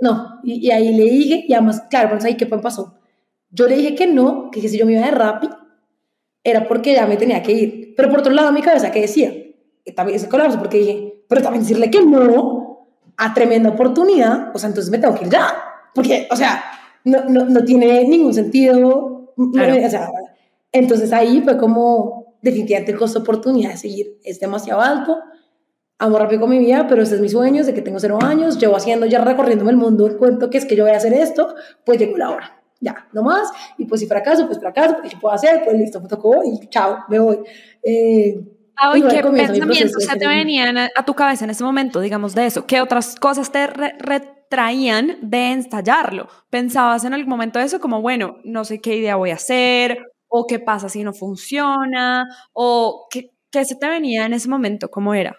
no. 0.00 0.38
Y, 0.44 0.70
ahí 0.70 0.94
le 0.94 1.10
dije, 1.10 1.44
y 1.48 1.54
además, 1.54 1.82
claro, 1.90 2.10
pues 2.10 2.24
ahí 2.24 2.36
qué 2.36 2.46
pasó. 2.46 2.94
Yo 3.50 3.66
le 3.66 3.78
dije 3.78 3.96
que 3.96 4.06
no, 4.06 4.52
que 4.52 4.60
si 4.68 4.78
yo 4.78 4.86
me 4.86 4.92
iba 4.92 5.04
de 5.04 5.10
Rappi, 5.10 5.48
era 6.50 6.66
porque 6.66 6.94
ya 6.94 7.06
me 7.06 7.16
tenía 7.16 7.42
que 7.42 7.52
ir. 7.52 7.94
Pero 7.96 8.10
por 8.10 8.20
otro 8.20 8.32
lado, 8.32 8.52
mi 8.52 8.62
cabeza, 8.62 8.90
¿qué 8.90 9.02
decía? 9.02 9.32
Que 9.84 9.92
también 9.92 10.16
ese 10.16 10.28
colapso, 10.28 10.58
porque 10.58 10.78
dije, 10.78 11.24
pero 11.28 11.42
también 11.42 11.62
decirle 11.62 11.90
que 11.90 12.04
no 12.04 12.88
a 13.16 13.34
tremenda 13.34 13.70
oportunidad, 13.70 14.54
o 14.54 14.58
sea, 14.58 14.68
entonces 14.68 14.90
me 14.90 14.98
tengo 14.98 15.14
que 15.14 15.24
ir 15.24 15.30
ya. 15.30 15.54
Porque, 15.94 16.28
o 16.30 16.36
sea, 16.36 16.62
no, 17.04 17.24
no, 17.24 17.44
no 17.44 17.64
tiene 17.64 18.04
ningún 18.06 18.34
sentido. 18.34 19.32
O 19.36 19.88
sea, 19.88 20.10
entonces 20.72 21.12
ahí 21.12 21.40
fue 21.42 21.56
como, 21.58 22.36
definitivamente 22.42 22.92
el 22.92 22.98
costo 22.98 23.18
de 23.18 23.22
oportunidad 23.22 23.70
de 23.70 23.76
seguir 23.76 24.18
es 24.24 24.38
demasiado 24.40 24.80
alto. 24.80 25.18
Amo 25.98 26.18
rápido 26.18 26.42
con 26.42 26.50
mi 26.50 26.60
vida, 26.60 26.86
pero 26.88 27.02
ese 27.02 27.16
es 27.16 27.20
mi 27.20 27.28
sueño, 27.28 27.64
de 27.64 27.74
que 27.74 27.82
tengo 27.82 27.98
cero 27.98 28.18
años, 28.22 28.58
llevo 28.58 28.76
haciendo 28.76 29.06
ya 29.06 29.24
recorriéndome 29.24 29.72
el 29.72 29.76
mundo, 29.76 30.16
cuento 30.16 30.48
que 30.48 30.58
es 30.58 30.64
que 30.64 30.76
yo 30.76 30.84
voy 30.84 30.92
a 30.92 30.96
hacer 30.98 31.12
esto, 31.12 31.56
pues 31.84 31.98
llegó 31.98 32.16
la 32.16 32.30
hora 32.30 32.57
ya, 32.80 33.08
no 33.12 33.22
más, 33.22 33.50
y 33.76 33.84
pues 33.84 34.00
si 34.00 34.06
fracaso, 34.06 34.46
pues 34.46 34.58
fracaso, 34.58 34.96
¿qué 35.02 35.16
puedo 35.16 35.34
hacer? 35.34 35.62
Pues 35.64 35.76
listo, 35.76 36.00
me 36.00 36.08
tocó 36.08 36.42
y 36.44 36.68
chao, 36.68 36.98
me 37.08 37.18
voy. 37.18 37.40
Eh, 37.82 38.40
¿Qué 39.10 39.22
pensamientos 39.22 40.04
se 40.04 40.16
te 40.16 40.26
venían 40.28 40.78
a, 40.78 40.88
tu 41.04 41.14
cabeza 41.14 41.44
en 41.44 41.50
ese 41.50 41.64
momento, 41.64 42.00
digamos, 42.00 42.34
de 42.34 42.46
eso? 42.46 42.64
¿Qué 42.64 42.80
otras 42.80 43.16
cosas 43.16 43.50
te 43.50 43.66
retraían 43.66 45.18
de 45.20 45.50
ensayarlo? 45.50 46.28
¿Pensabas 46.48 47.04
en 47.04 47.14
algún 47.14 47.28
momento 47.28 47.58
de 47.58 47.64
eso 47.64 47.80
como, 47.80 48.00
bueno, 48.00 48.36
no 48.44 48.64
sé 48.64 48.80
qué 48.80 48.96
idea 48.96 49.16
voy 49.16 49.30
a 49.30 49.34
hacer, 49.34 49.98
o 50.28 50.46
qué 50.46 50.60
pasa 50.60 50.88
si 50.88 51.02
no 51.02 51.12
funciona, 51.12 52.28
o 52.52 53.08
qué, 53.10 53.32
qué 53.50 53.64
se 53.64 53.74
te 53.74 53.88
venía 53.88 54.26
en 54.26 54.34
ese 54.34 54.48
momento, 54.48 54.88
cómo 54.88 55.12
era? 55.12 55.36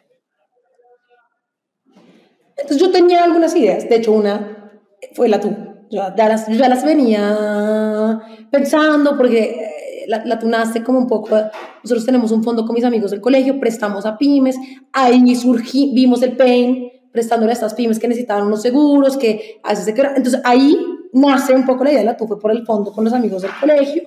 Entonces 2.58 2.78
yo 2.78 2.92
tenía 2.92 3.24
algunas 3.24 3.56
ideas, 3.56 3.88
de 3.88 3.96
hecho 3.96 4.12
una 4.12 4.70
fue 5.14 5.30
la 5.30 5.40
tuya 5.40 5.68
yo 5.90 6.02
ya 6.16 6.30
las, 6.30 6.48
ya 6.48 6.70
las 6.70 6.84
venía 6.84 8.20
pensando 8.52 9.18
porque 9.18 9.40
eh, 9.40 10.06
la, 10.08 10.24
la 10.26 10.40
tunaste 10.40 10.84
como 10.84 11.00
un 11.00 11.08
poco, 11.08 11.36
nosotros 11.84 12.06
tenemos 12.06 12.32
un 12.32 12.44
fondo 12.44 12.66
con 12.66 12.76
mis 12.76 12.84
amigos 12.84 13.12
del 13.12 13.22
colegio, 13.22 13.60
prestamos 13.60 14.06
a 14.06 14.18
pymes, 14.18 14.58
ahí 14.94 15.36
surgí, 15.36 15.92
vimos 15.94 16.22
el 16.22 16.36
pain 16.36 16.92
prestándole 17.12 17.52
a 17.52 17.54
estas 17.54 17.74
pymes 17.74 18.00
que 18.00 18.08
necesitaban 18.08 18.48
unos 18.48 18.62
seguros, 18.62 19.18
que 19.18 19.60
a 19.64 19.70
veces 19.70 19.86
se 19.86 19.92
entonces 19.92 20.42
ahí 20.44 20.78
nace 21.14 21.54
un 21.54 21.66
poco 21.66 21.84
la 21.84 21.92
idea, 21.92 22.04
la 22.04 22.18
tuve 22.18 22.38
por 22.38 22.52
el 22.52 22.66
fondo 22.66 22.92
con 22.92 23.04
los 23.04 23.14
amigos 23.14 23.42
del 23.42 23.52
colegio, 23.60 24.04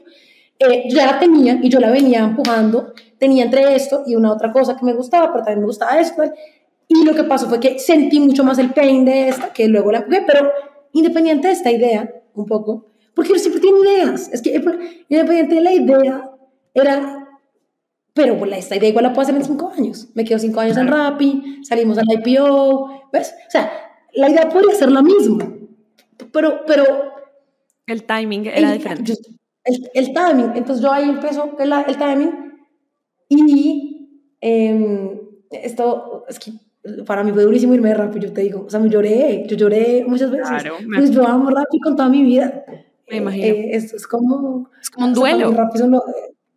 eh, 0.59 0.85
yo 0.89 0.97
ya 0.97 1.07
la 1.07 1.19
tenía 1.19 1.59
y 1.63 1.69
yo 1.69 1.81
la 1.81 1.91
venía 1.91 2.21
empujando, 2.21 2.93
tenía 3.19 3.45
entre 3.45 3.75
esto 3.75 4.05
y 4.07 4.15
una 4.15 4.33
otra 4.33 4.53
cosa 4.53 4.77
que 4.77 4.85
me 4.85 4.95
gustaba, 4.95 5.33
pero 5.33 5.45
también 5.45 5.61
me 5.61 5.67
gustaba 5.67 5.99
esto, 5.99 6.23
y 6.87 7.05
lo 7.05 7.15
que 7.15 7.25
pasó 7.25 7.49
fue 7.49 7.59
que 7.59 7.79
sentí 7.79 8.21
mucho 8.21 8.45
más 8.45 8.59
el 8.59 8.71
pain 8.71 9.05
de 9.05 9.29
esta, 9.29 9.53
que 9.53 9.67
luego 9.67 9.91
la 9.91 9.99
empujé, 9.99 10.23
pero 10.27 10.51
independiente 10.93 11.49
de 11.49 11.55
esta 11.55 11.71
idea, 11.71 12.11
un 12.35 12.47
poco, 12.47 12.93
porque 13.15 13.31
yo 13.31 13.39
siempre 13.39 13.61
tengo 13.61 13.85
ideas, 13.85 14.31
es 14.33 14.43
que 14.43 14.55
independiente 15.09 15.55
de 15.55 15.61
la 15.61 15.73
idea, 15.73 16.31
era, 16.75 17.29
pero 18.15 18.39
pues, 18.39 18.53
esta 18.53 18.77
idea 18.77 18.89
igual 18.89 19.05
la 19.05 19.13
puedo 19.13 19.23
hacer 19.23 19.35
en 19.35 19.45
cinco 19.45 19.73
años, 19.77 20.09
me 20.15 20.25
quedo 20.25 20.39
cinco 20.39 20.61
años 20.61 20.77
en 20.77 20.89
Rappi, 20.89 21.61
salimos 21.63 21.99
al 21.99 22.07
IPO, 22.11 23.09
¿ves? 23.13 23.35
O 23.47 23.51
sea, 23.51 23.71
la 24.15 24.31
idea 24.31 24.49
podría 24.49 24.75
ser 24.75 24.91
la 24.91 25.03
misma, 25.03 25.53
pero, 26.33 26.65
pero... 26.67 26.85
El 27.87 28.05
timing 28.05 28.47
era 28.47 28.73
diferente. 28.73 29.15
el, 29.65 30.13
timing, 30.13 30.53
entonces 30.55 30.83
yo 30.83 30.93
ahí 30.93 31.09
empiezo 31.09 31.57
el, 31.59 31.73
el 31.73 31.97
timing 31.97 32.43
y 33.29 33.93
eh, 34.41 35.21
esto, 35.51 36.25
es 36.29 36.39
que 36.39 36.53
para 37.07 37.23
mí 37.23 37.33
fue 37.33 37.45
durísimo 37.45 37.75
irme 37.75 37.91
de 37.91 37.95
rap, 37.95 38.17
yo 38.19 38.33
te 38.33 38.41
digo, 38.41 38.65
o 38.67 38.71
sea, 38.71 38.81
me 38.81 38.89
lloré, 38.89 39.45
yo 39.47 39.57
lloré 39.57 40.05
muchas 40.07 40.31
veces. 40.31 40.49
Claro, 40.49 40.77
pues 40.95 41.11
yo 41.11 41.27
amo 41.27 41.51
rap 41.51 41.67
con 41.83 41.97
toda 41.97 42.09
mi 42.09 42.23
vida. 42.23 42.65
Me 43.09 43.19
imagino. 43.19 43.47
Eh, 43.47 43.71
esto 43.73 43.97
es 43.97 44.07
como... 44.07 44.71
Es 44.81 44.91
como 44.91 45.07
un 45.07 45.15
duelo. 45.15 45.53
Rap 45.53 45.75
es, 45.75 45.81
uno, 45.83 46.03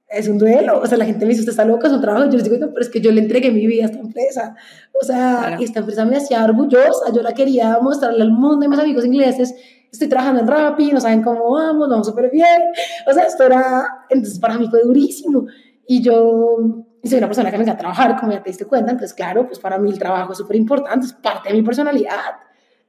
es 0.08 0.28
un 0.28 0.38
duelo. 0.38 0.80
O 0.82 0.88
sea, 0.88 0.98
la 0.98 1.06
gente 1.06 1.26
me 1.26 1.30
dice, 1.30 1.42
usted 1.42 1.52
está 1.52 1.66
loca, 1.66 1.88
es 1.88 1.94
un 1.94 2.02
trabajo. 2.02 2.26
Yo 2.26 2.38
les 2.38 2.44
digo, 2.44 2.58
no, 2.58 2.70
pero 2.70 2.82
es 2.82 2.90
que 2.90 3.02
yo 3.02 3.12
le 3.12 3.22
entregué 3.22 3.52
mi 3.52 3.68
vida 3.68 3.84
a 3.84 3.86
esta 3.88 4.00
empresa. 4.00 4.56
O 5.00 5.06
sea, 5.06 5.58
esta 5.60 5.82
empresa 5.82 6.06
me 6.06 6.18
hacía 6.18 6.44
orgullosa. 6.44 7.12
Yo 7.14 7.22
la 7.22 7.34
quería 7.34 7.78
mostrarle 7.82 8.24
al 8.24 8.32
mundo 8.32 8.66
y 8.66 8.70
mis 8.70 8.80
amigos 8.80 9.06
ingleses. 9.06 9.54
Estoy 9.92 10.08
trabajando 10.08 10.42
en 10.42 10.48
Rappi, 10.48 10.92
no 10.92 11.00
saben 11.00 11.22
cómo 11.22 11.52
vamos, 11.52 11.90
vamos 11.90 12.08
súper 12.08 12.32
bien. 12.32 12.64
O 13.08 13.14
sea, 13.14 13.24
esto 13.26 13.44
era, 13.44 14.06
entonces 14.10 14.40
para 14.40 14.58
mí 14.58 14.68
fue 14.70 14.82
durísimo. 14.82 15.46
Y 15.88 16.02
yo 16.02 16.86
soy 17.10 17.18
una 17.20 17.28
persona 17.28 17.52
que 17.52 17.58
me 17.58 17.64
encanta 17.64 17.80
trabajar, 17.80 18.20
como 18.20 18.32
ya 18.32 18.42
te 18.42 18.50
diste 18.50 18.66
cuenta. 18.66 18.92
Entonces, 18.92 19.16
claro, 19.16 19.46
pues 19.46 19.60
para 19.60 19.78
mí 19.78 19.90
el 19.90 20.00
trabajo 20.00 20.32
es 20.32 20.38
súper 20.38 20.56
importante, 20.56 21.06
es 21.06 21.14
parte 21.14 21.50
de 21.50 21.56
mi 21.56 21.64
personalidad. 21.64 22.38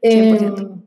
100% 0.02 0.82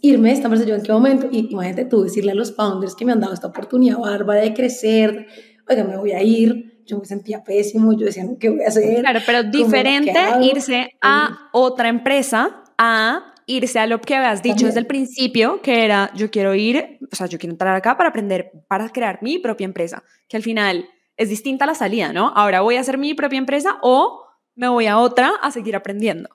irme 0.00 0.28
de 0.28 0.34
esta 0.34 0.46
empresa, 0.46 0.64
yo 0.66 0.74
en 0.74 0.82
qué 0.82 0.92
momento, 0.92 1.28
y 1.30 1.50
imagínate 1.50 1.84
tú 1.84 2.04
decirle 2.04 2.32
a 2.32 2.34
los 2.34 2.54
founders 2.54 2.94
que 2.94 3.04
me 3.04 3.12
han 3.12 3.20
dado 3.20 3.34
esta 3.34 3.48
oportunidad 3.48 3.98
bárbara 3.98 4.40
de 4.40 4.54
crecer, 4.54 5.26
oiga, 5.68 5.84
me 5.84 5.96
voy 5.96 6.12
a 6.12 6.22
ir, 6.22 6.82
yo 6.86 6.98
me 6.98 7.04
sentía 7.04 7.42
pésimo, 7.42 7.92
yo 7.92 8.06
decía, 8.06 8.24
¿qué 8.38 8.50
voy 8.50 8.62
a 8.62 8.68
hacer? 8.68 9.00
Claro, 9.00 9.20
pero 9.26 9.42
diferente 9.44 10.12
irse 10.42 10.90
a 11.00 11.48
otra 11.52 11.88
empresa 11.88 12.62
a 12.78 13.34
irse 13.46 13.78
a 13.78 13.86
lo 13.86 14.00
que 14.00 14.14
habías 14.14 14.42
dicho 14.42 14.66
desde 14.66 14.80
el 14.80 14.86
principio, 14.86 15.60
que 15.60 15.84
era, 15.84 16.10
yo 16.14 16.30
quiero 16.30 16.54
ir, 16.54 16.98
o 17.12 17.14
sea, 17.14 17.26
yo 17.26 17.38
quiero 17.38 17.52
entrar 17.52 17.74
acá 17.76 17.96
para 17.96 18.08
aprender, 18.08 18.52
para 18.68 18.88
crear 18.88 19.18
mi 19.22 19.38
propia 19.38 19.66
empresa, 19.66 20.02
que 20.28 20.36
al 20.36 20.42
final 20.42 20.86
es 21.16 21.28
distinta 21.28 21.66
la 21.66 21.74
salida, 21.74 22.12
¿no? 22.12 22.32
Ahora 22.34 22.60
voy 22.60 22.76
a 22.76 22.80
hacer 22.80 22.98
mi 22.98 23.14
propia 23.14 23.38
empresa 23.38 23.78
o 23.82 24.24
me 24.54 24.68
voy 24.68 24.86
a 24.86 24.98
otra 24.98 25.32
a 25.42 25.50
seguir 25.50 25.76
aprendiendo. 25.76 26.30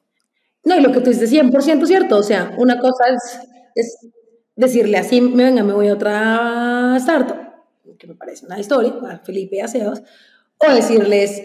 No, 0.64 0.78
y 0.78 0.82
lo 0.82 0.92
que 0.92 1.02
tú 1.02 1.10
dices 1.10 1.32
100% 1.32 1.86
cierto, 1.86 2.18
o 2.18 2.24
sea, 2.24 2.54
una 2.58 2.80
cosa 2.80 3.06
es, 3.76 3.98
decirle 4.56 4.98
así, 4.98 5.22
me 5.22 5.46
venga, 5.46 5.64
me 5.64 5.74
voy 5.74 5.88
a 5.88 5.94
otra 5.94 6.96
startup, 6.98 7.38
que 7.98 8.08
me 8.08 8.16
parece 8.16 8.46
una 8.46 8.60
historia, 8.60 8.94
a 9.10 9.20
Felipe 9.20 9.62
Aseos, 9.62 10.02
o 10.58 10.74
decirles, 10.74 11.42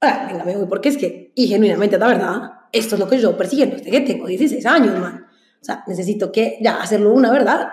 ah, 0.00 0.28
venga, 0.30 0.44
me 0.44 0.56
voy, 0.56 0.66
porque 0.66 0.88
es 0.88 0.96
que, 0.96 1.32
y 1.34 1.46
genuinamente, 1.48 1.98
la 1.98 2.06
verdad, 2.06 2.52
esto 2.72 2.94
es 2.94 3.00
lo 3.00 3.08
que 3.08 3.18
yo 3.18 3.36
persiguiendo 3.36 3.76
desde 3.76 3.90
que 3.90 4.00
tengo 4.00 4.26
16 4.26 4.64
años, 4.66 4.98
man. 4.98 5.26
O 5.60 5.64
sea, 5.64 5.84
necesito 5.86 6.30
que 6.30 6.58
ya 6.60 6.80
hacerlo 6.80 7.12
una 7.12 7.30
verdad. 7.30 7.68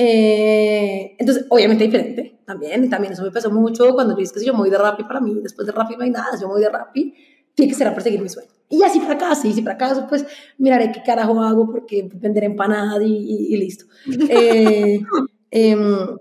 Eh, 0.00 1.16
entonces, 1.18 1.46
obviamente 1.48 1.82
diferente 1.82 2.38
también, 2.44 2.88
también 2.88 3.14
eso 3.14 3.24
me 3.24 3.32
pasó 3.32 3.50
mucho 3.50 3.92
cuando 3.94 4.14
yo 4.14 4.20
dije 4.20 4.32
que 4.32 4.38
si 4.38 4.46
yo 4.46 4.52
me 4.52 4.60
voy 4.60 4.70
de 4.70 4.78
Rappi 4.78 5.02
para 5.02 5.20
mí, 5.20 5.40
después 5.42 5.66
de 5.66 5.72
Rappi 5.72 5.96
no 5.96 6.04
hay 6.04 6.10
nada, 6.10 6.36
si 6.36 6.42
yo 6.42 6.46
me 6.46 6.54
voy 6.54 6.62
de 6.62 6.68
Rappi, 6.68 7.14
tiene 7.52 7.68
que 7.68 7.76
ser 7.76 7.88
a 7.88 7.94
perseguir 7.94 8.22
mi 8.22 8.28
sueño. 8.28 8.48
Y 8.68 8.78
ya 8.78 8.88
si 8.90 9.00
fracaso, 9.00 9.48
y 9.48 9.52
si 9.52 9.60
fracaso, 9.60 10.06
pues 10.08 10.24
miraré 10.56 10.92
qué 10.92 11.02
carajo 11.02 11.40
hago 11.42 11.66
porque 11.68 12.08
vender 12.14 12.44
empanada 12.44 13.02
y, 13.02 13.48
y, 13.52 13.56
listo. 13.56 13.86
Eh, 14.30 15.00
em, 15.50 16.16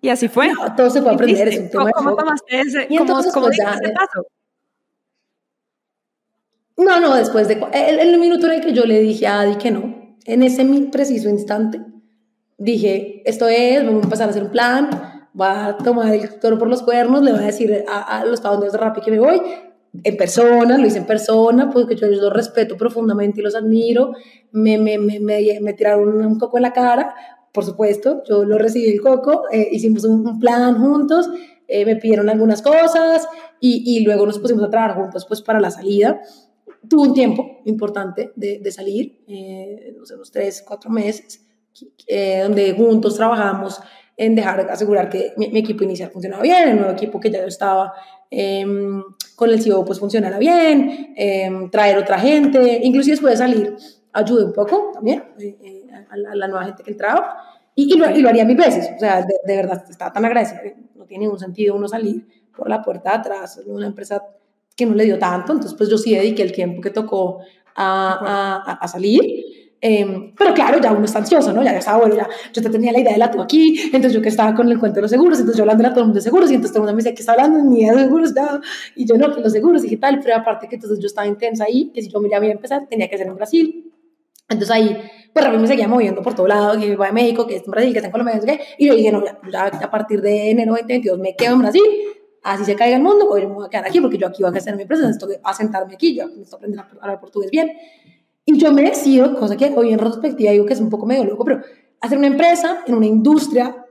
y 0.00 0.08
así 0.08 0.28
fue. 0.28 0.50
todo 0.74 0.88
se 0.88 1.02
puede 1.02 1.16
aprender, 1.16 1.48
es 1.48 1.60
un 1.60 1.68
tema 1.68 1.90
¿Cómo, 1.90 2.10
cómo 2.12 2.16
tomaste 2.16 2.60
ese, 2.60 2.86
y 2.88 2.96
entonces, 2.96 3.30
cómo, 3.30 3.48
pues, 3.48 3.58
ese 3.58 3.92
paso? 3.92 4.26
No, 6.78 6.98
no, 6.98 7.14
después 7.14 7.46
de... 7.46 7.62
El, 7.74 7.98
el, 7.98 8.18
minuto 8.18 8.46
en 8.46 8.52
el 8.54 8.60
que 8.62 8.72
yo 8.72 8.86
le 8.86 9.00
dije 9.00 9.26
a 9.26 9.40
Adi 9.40 9.56
que 9.56 9.70
no, 9.70 10.16
en 10.24 10.42
ese 10.42 10.64
preciso 10.90 11.28
instante, 11.28 11.80
dije, 12.58 13.22
esto 13.24 13.48
es, 13.48 13.84
vamos 13.84 14.02
a 14.02 14.04
empezar 14.04 14.26
a 14.28 14.30
hacer 14.30 14.42
un 14.42 14.50
plan, 14.50 14.90
va 15.38 15.66
a 15.66 15.76
tomar 15.76 16.14
el 16.14 16.40
toro 16.40 16.58
por 16.58 16.68
los 16.68 16.82
cuernos, 16.82 17.22
le 17.22 17.32
voy 17.32 17.42
a 17.42 17.46
decir 17.46 17.84
a, 17.88 18.18
a 18.20 18.24
los 18.24 18.40
founders 18.40 18.72
de 18.72 18.78
Rappi 18.78 19.00
que 19.00 19.10
me 19.10 19.18
voy, 19.18 19.40
en 20.04 20.16
persona, 20.16 20.78
lo 20.78 20.86
hice 20.86 20.98
en 20.98 21.06
persona, 21.06 21.70
porque 21.70 21.96
yo 21.96 22.06
los 22.08 22.32
respeto 22.32 22.76
profundamente 22.76 23.40
y 23.40 23.42
los 23.42 23.54
admiro. 23.54 24.12
Me, 24.52 24.78
me, 24.78 24.98
me, 24.98 25.20
me, 25.20 25.72
tiraron 25.74 26.24
un 26.24 26.38
coco 26.38 26.58
en 26.58 26.62
la 26.62 26.72
cara, 26.72 27.14
por 27.52 27.64
supuesto, 27.64 28.22
yo 28.28 28.44
lo 28.44 28.58
recibí 28.58 28.90
el 28.90 29.00
coco, 29.00 29.44
eh, 29.50 29.68
hicimos 29.72 30.04
un, 30.04 30.38
plan 30.38 30.78
juntos, 30.78 31.30
eh, 31.68 31.84
me 31.84 31.96
pidieron 31.96 32.28
algunas 32.28 32.62
cosas 32.62 33.26
y, 33.60 33.82
y, 33.96 34.04
luego 34.04 34.26
nos 34.26 34.38
pusimos 34.38 34.62
a 34.62 34.70
trabajar 34.70 34.96
juntos 34.96 35.24
pues 35.26 35.42
para 35.42 35.60
la 35.60 35.70
salida. 35.70 36.20
Tuve 36.88 37.08
un 37.08 37.14
tiempo 37.14 37.62
importante 37.64 38.32
de, 38.36 38.60
de 38.60 38.72
salir, 38.72 39.24
eh, 39.26 39.96
no 39.96 40.04
unos 40.14 40.30
tres, 40.30 40.62
cuatro 40.66 40.90
meses, 40.90 41.45
donde 42.42 42.74
juntos 42.76 43.16
trabajamos 43.16 43.80
en 44.16 44.34
dejar, 44.34 44.60
asegurar 44.70 45.10
que 45.10 45.32
mi, 45.36 45.48
mi, 45.48 45.58
equipo 45.58 45.84
inicial 45.84 46.10
funcionaba 46.10 46.42
bien, 46.42 46.68
el 46.70 46.76
nuevo 46.76 46.92
equipo 46.92 47.20
que 47.20 47.30
ya 47.30 47.40
yo 47.40 47.48
estaba 47.48 47.92
Em, 48.30 49.02
con 49.36 49.50
el 49.50 49.62
CEO 49.62 49.84
pues 49.84 50.00
funcionara 50.00 50.38
bien, 50.38 51.14
em, 51.16 51.70
traer 51.70 51.96
otra 51.98 52.18
gente, 52.18 52.80
inclusive 52.82 53.12
después 53.12 53.32
de 53.32 53.36
salir 53.36 53.76
ayude 54.12 54.44
un 54.44 54.52
poco 54.52 54.90
también 54.94 55.22
eh, 55.38 55.56
eh, 55.62 55.86
a, 56.10 56.34
la, 56.34 56.48
nueva 56.48 56.64
gente 56.64 56.82
que 56.82 56.90
entraba 56.90 57.36
y, 57.74 57.94
y, 57.94 57.98
lo, 57.98 58.10
y, 58.10 58.22
lo, 58.22 58.28
haría 58.30 58.44
mil 58.44 58.56
veces, 58.56 58.90
o 58.96 58.98
sea, 58.98 59.22
de, 59.22 59.34
de, 59.44 59.56
verdad 59.56 59.84
estaba 59.88 60.12
tan 60.12 60.24
agradecida, 60.24 60.60
no 60.96 61.04
tiene 61.04 61.24
ningún 61.24 61.38
sentido 61.38 61.76
uno 61.76 61.86
salir 61.86 62.26
por 62.56 62.68
la 62.68 62.82
puerta 62.82 63.10
de 63.10 63.16
atrás, 63.16 63.60
una 63.66 63.86
empresa 63.86 64.22
que 64.74 64.86
no 64.86 64.94
le 64.94 65.04
dio 65.04 65.18
tanto, 65.18 65.52
entonces 65.52 65.76
pues 65.76 65.88
yo 65.88 65.98
sí 65.98 66.14
dediqué 66.14 66.42
el 66.42 66.52
tiempo 66.52 66.80
que 66.80 66.90
tocó 66.90 67.40
a, 67.76 68.64
a, 68.66 68.72
a 68.72 68.88
salir 68.88 69.20
Em, 69.80 70.34
pero 70.34 70.54
claro, 70.54 70.80
ya 70.80 70.90
uno 70.92 71.04
está 71.04 71.18
ansioso, 71.18 71.52
¿no? 71.52 71.62
Ya, 71.62 71.72
ya 71.72 71.78
estaba, 71.78 71.98
bueno, 71.98 72.16
ya 72.16 72.28
yo 72.52 72.62
te 72.62 72.70
tenía 72.70 72.92
la 72.92 73.00
idea 73.00 73.12
de 73.12 73.18
la 73.18 73.30
tú 73.30 73.42
aquí, 73.42 73.78
entonces 73.84 74.14
yo 74.14 74.22
que 74.22 74.30
estaba 74.30 74.54
con 74.54 74.70
el 74.70 74.78
cuento 74.78 74.96
de 74.96 75.02
los 75.02 75.10
seguros, 75.10 75.38
entonces 75.38 75.58
yo 75.58 75.64
hablando 75.64 75.86
a 75.86 75.90
todo 75.90 76.00
el 76.00 76.06
mundo 76.06 76.18
de 76.18 76.22
seguros, 76.22 76.50
y 76.50 76.54
entonces 76.54 76.72
todo 76.72 76.82
el 76.82 76.86
mundo 76.86 76.96
me 76.96 77.02
decía 77.02 77.14
que 77.14 77.20
está 77.20 77.32
hablando 77.32 77.62
ni 77.62 77.84
de 77.84 77.94
seguros, 77.94 78.34
ya, 78.34 78.60
y 78.94 79.06
yo 79.06 79.16
no, 79.16 79.34
que 79.34 79.40
los 79.42 79.52
seguros 79.52 79.84
y 79.84 79.90
qué 79.90 79.96
tal, 79.98 80.20
pero 80.20 80.36
aparte 80.36 80.66
que 80.66 80.76
entonces 80.76 80.98
yo 80.98 81.06
estaba 81.06 81.26
intensa 81.26 81.64
ahí, 81.64 81.90
que 81.94 82.00
si 82.00 82.08
yo 82.08 82.20
me 82.20 82.28
iba 82.28 82.38
a 82.38 82.46
empezar, 82.46 82.86
tenía 82.88 83.08
que 83.08 83.18
ser 83.18 83.26
en 83.26 83.36
Brasil. 83.36 83.92
Entonces 84.48 84.70
ahí, 84.70 84.96
pues 85.32 85.50
mí 85.50 85.58
me 85.58 85.66
seguía 85.66 85.88
moviendo 85.88 86.22
por 86.22 86.34
todo 86.34 86.46
lado, 86.46 86.78
que 86.78 86.86
iba 86.86 87.08
a 87.08 87.12
México, 87.12 87.46
que 87.46 87.56
es 87.56 87.64
en 87.64 87.70
Brasil, 87.70 87.92
que 87.92 87.98
está 87.98 88.06
en 88.06 88.12
Colombia, 88.12 88.40
¿qué? 88.44 88.60
y 88.78 88.86
yo 88.86 88.94
dije, 88.94 89.10
no, 89.10 89.24
ya, 89.24 89.38
ya, 89.50 89.66
a 89.66 89.90
partir 89.90 90.22
de 90.22 90.50
enero 90.50 90.72
2022 90.72 91.18
me 91.18 91.34
quedo 91.34 91.54
en 91.54 91.58
Brasil, 91.58 91.82
así 92.44 92.64
se 92.64 92.76
caiga 92.76 92.96
el 92.96 93.02
mundo, 93.02 93.26
voy 93.26 93.42
a 93.42 93.68
quedar 93.68 93.86
aquí, 93.86 94.00
porque 94.00 94.18
yo 94.18 94.28
aquí 94.28 94.42
voy 94.42 94.54
a 94.54 94.56
hacer 94.56 94.76
mi 94.76 94.82
empresa, 94.82 95.04
necesito 95.04 95.28
asentarme 95.42 95.94
aquí, 95.94 96.14
yo 96.14 96.28
necesito 96.28 96.56
aprender 96.56 96.80
a 96.80 96.88
hablar 97.02 97.20
portugués 97.20 97.50
bien. 97.50 97.72
Y 98.48 98.56
yo 98.58 98.72
me 98.72 98.82
decido, 98.82 99.34
cosa 99.36 99.56
que 99.56 99.74
hoy 99.76 99.92
en 99.92 99.98
retrospectiva 99.98 100.52
digo 100.52 100.64
que 100.64 100.74
es 100.74 100.80
un 100.80 100.88
poco 100.88 101.04
medio 101.04 101.24
loco, 101.24 101.44
pero 101.44 101.60
hacer 102.00 102.16
una 102.16 102.28
empresa 102.28 102.84
en 102.86 102.94
una 102.94 103.06
industria 103.06 103.84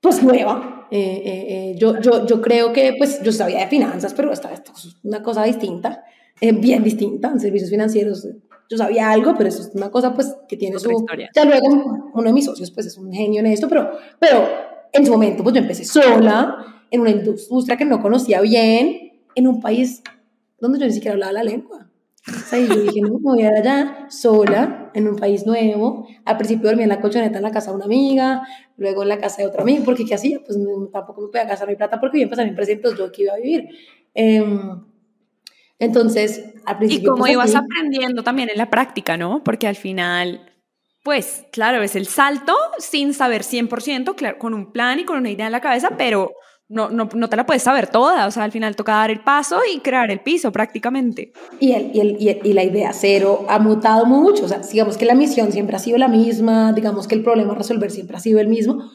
pues 0.00 0.22
nueva. 0.22 0.88
Eh, 0.90 0.98
eh, 1.00 1.46
eh, 1.48 1.74
yo, 1.78 2.00
yo, 2.00 2.26
yo 2.26 2.42
creo 2.42 2.72
que 2.72 2.94
pues 2.98 3.22
yo 3.22 3.32
sabía 3.32 3.60
de 3.60 3.68
finanzas, 3.68 4.12
pero 4.12 4.32
esta, 4.32 4.52
esto 4.52 4.72
es 4.76 4.96
una 5.04 5.22
cosa 5.22 5.44
distinta, 5.44 6.04
bien 6.40 6.82
distinta, 6.82 7.28
en 7.28 7.38
servicios 7.38 7.70
financieros. 7.70 8.28
Yo 8.68 8.76
sabía 8.76 9.10
algo, 9.10 9.34
pero 9.36 9.48
eso 9.48 9.62
es 9.62 9.70
una 9.74 9.90
cosa 9.90 10.12
pues 10.12 10.34
que 10.48 10.56
tiene 10.56 10.78
su... 10.78 10.90
Historia. 10.90 11.30
Ya 11.34 11.44
luego 11.44 11.68
uno 12.12 12.24
de 12.24 12.32
mis 12.32 12.44
socios 12.44 12.70
pues 12.72 12.86
es 12.86 12.98
un 12.98 13.12
genio 13.12 13.40
en 13.40 13.46
esto, 13.46 13.68
pero, 13.68 13.92
pero 14.18 14.48
en 14.92 15.06
su 15.06 15.12
momento 15.12 15.44
pues 15.44 15.54
yo 15.54 15.60
empecé 15.60 15.84
sola, 15.84 16.84
en 16.90 17.00
una 17.00 17.10
industria 17.10 17.76
que 17.76 17.84
no 17.84 18.02
conocía 18.02 18.40
bien, 18.40 19.12
en 19.34 19.46
un 19.46 19.60
país 19.60 20.02
donde 20.58 20.80
yo 20.80 20.86
ni 20.86 20.92
siquiera 20.92 21.14
hablaba 21.14 21.32
la 21.32 21.44
lengua. 21.44 21.91
O 22.24 22.56
yo 22.56 22.80
dije, 22.82 23.00
no, 23.00 23.18
voy 23.18 23.42
allá 23.42 24.06
sola, 24.08 24.90
en 24.94 25.08
un 25.08 25.16
país 25.16 25.44
nuevo. 25.44 26.06
Al 26.24 26.36
principio 26.36 26.68
dormía 26.68 26.84
en 26.84 26.90
la 26.90 27.00
colchoneta 27.00 27.38
en 27.38 27.42
la 27.42 27.50
casa 27.50 27.70
de 27.70 27.76
una 27.76 27.84
amiga, 27.86 28.46
luego 28.76 29.02
en 29.02 29.08
la 29.08 29.18
casa 29.18 29.42
de 29.42 29.48
otra 29.48 29.62
amiga, 29.62 29.82
porque 29.84 30.04
¿qué 30.04 30.14
hacía? 30.14 30.40
Pues 30.44 30.56
tampoco 30.92 31.22
me 31.22 31.28
podía 31.28 31.44
gastar 31.44 31.68
mi 31.68 31.74
plata 31.74 31.98
porque 31.98 32.18
iba 32.18 32.24
a 32.24 32.26
empezar 32.26 32.46
mi 32.46 32.54
presente, 32.54 32.88
yo 32.96 33.06
aquí 33.06 33.22
iba 33.22 33.34
a 33.34 33.38
vivir. 33.38 33.68
Em, 34.14 34.84
entonces, 35.80 36.44
al 36.64 36.78
principio... 36.78 37.08
Y 37.08 37.10
como 37.10 37.22
pues, 37.22 37.32
ibas 37.32 37.54
aprendiendo 37.56 38.22
también 38.22 38.50
en 38.50 38.58
la 38.58 38.70
práctica, 38.70 39.16
¿no? 39.16 39.42
Porque 39.42 39.66
al 39.66 39.74
final, 39.74 40.48
pues, 41.02 41.44
claro, 41.50 41.82
es 41.82 41.96
el 41.96 42.06
salto 42.06 42.54
sin 42.78 43.14
saber 43.14 43.42
100%, 43.42 44.14
claro, 44.14 44.38
con 44.38 44.54
un 44.54 44.70
plan 44.70 45.00
y 45.00 45.04
con 45.04 45.18
una 45.18 45.30
idea 45.30 45.46
en 45.46 45.52
la 45.52 45.60
cabeza, 45.60 45.96
pero 45.98 46.30
no, 46.72 46.88
no, 46.88 47.08
no, 47.14 47.28
te 47.28 47.36
la 47.36 47.44
puedes 47.44 47.62
saber 47.62 47.86
toda, 47.86 48.26
o 48.26 48.30
sea, 48.30 48.44
al 48.44 48.50
final 48.50 48.74
toca 48.74 48.92
dar 48.92 49.10
el 49.10 49.20
paso 49.20 49.58
y 49.72 49.80
crear 49.80 50.10
el 50.10 50.20
piso 50.20 50.50
prácticamente. 50.52 51.32
Y, 51.60 51.72
el, 51.72 51.90
y, 51.94 52.00
el, 52.30 52.40
y, 52.42 52.52
la 52.54 52.64
idea 52.64 52.92
cero 52.94 53.44
ha 53.48 53.58
mutado 53.58 54.06
mucho, 54.06 54.46
o 54.46 54.48
sea, 54.48 54.58
digamos 54.58 54.96
que 54.96 55.04
la 55.04 55.14
misión 55.14 55.52
siempre 55.52 55.76
ha 55.76 55.78
sido 55.78 55.98
la 55.98 56.08
misma, 56.08 56.72
digamos 56.72 57.06
que 57.06 57.14
el 57.14 57.22
problema 57.22 57.52
a 57.52 57.56
resolver 57.56 57.90
siempre 57.90 58.16
ha 58.16 58.20
sido 58.20 58.40
el 58.40 58.48
mismo, 58.48 58.90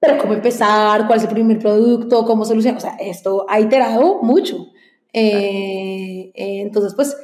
pero 0.00 0.16
cómo 0.16 0.32
empezar, 0.32 1.06
cuál 1.06 1.18
es 1.18 1.24
el 1.24 1.30
primer 1.30 1.58
producto, 1.58 2.24
cómo 2.24 2.46
solucionar, 2.46 2.78
o 2.78 2.80
sea, 2.80 2.96
esto 2.98 3.44
ha 3.48 3.60
iterado 3.60 4.22
mucho. 4.22 4.68
Eh, 5.12 6.32
eh, 6.34 6.60
entonces, 6.62 6.94
pues, 6.94 7.14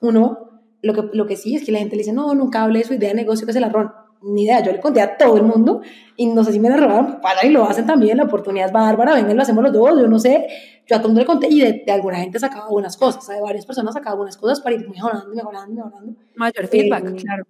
uno, 0.00 0.60
lo 0.82 0.92
que, 0.92 1.04
lo 1.14 1.26
que 1.26 1.36
sí 1.36 1.56
es 1.56 1.64
que 1.64 1.72
la 1.72 1.78
gente 1.78 1.96
le 1.96 2.02
dice, 2.02 2.12
no, 2.12 2.34
nunca 2.34 2.62
hable 2.62 2.80
de 2.80 2.84
su 2.84 2.94
idea 2.94 3.08
de 3.08 3.14
negocio 3.14 3.46
que 3.46 3.52
es 3.52 3.56
el 3.56 3.64
arrón 3.64 3.90
ni 4.24 4.44
idea, 4.44 4.62
yo 4.62 4.72
le 4.72 4.80
conté 4.80 5.00
a 5.00 5.16
todo 5.16 5.36
el 5.36 5.42
mundo 5.42 5.82
y 6.16 6.26
no 6.26 6.44
sé 6.44 6.52
si 6.52 6.60
me 6.60 6.70
la 6.70 6.76
robaron, 6.76 7.20
para 7.20 7.44
y 7.44 7.50
lo 7.50 7.64
hacen 7.64 7.86
también, 7.86 8.16
la 8.16 8.24
oportunidad 8.24 8.66
es 8.66 8.72
bárbara, 8.72 9.14
vengan, 9.14 9.36
lo 9.36 9.42
hacemos 9.42 9.62
los 9.64 9.72
dos, 9.72 10.00
yo 10.00 10.08
no 10.08 10.18
sé, 10.18 10.46
yo 10.86 10.96
a 10.96 10.98
todo 10.98 11.08
el 11.08 11.14
mundo 11.14 11.20
le 11.20 11.26
conté 11.26 11.48
y 11.48 11.60
de, 11.60 11.92
alguna 11.92 12.18
gente 12.18 12.38
sacaba 12.38 12.64
algunas 12.64 12.96
cosas, 12.96 13.26
de 13.28 13.40
varias 13.40 13.66
personas 13.66 13.94
sacaba 13.94 14.12
algunas 14.12 14.36
cosas 14.36 14.60
para 14.60 14.76
ir 14.76 14.88
mejorando, 14.88 15.34
mejorando, 15.34 15.74
mejorando. 15.74 16.12
Mayor 16.34 16.66
feedback, 16.68 17.06
eh, 17.06 17.16
claro. 17.16 17.44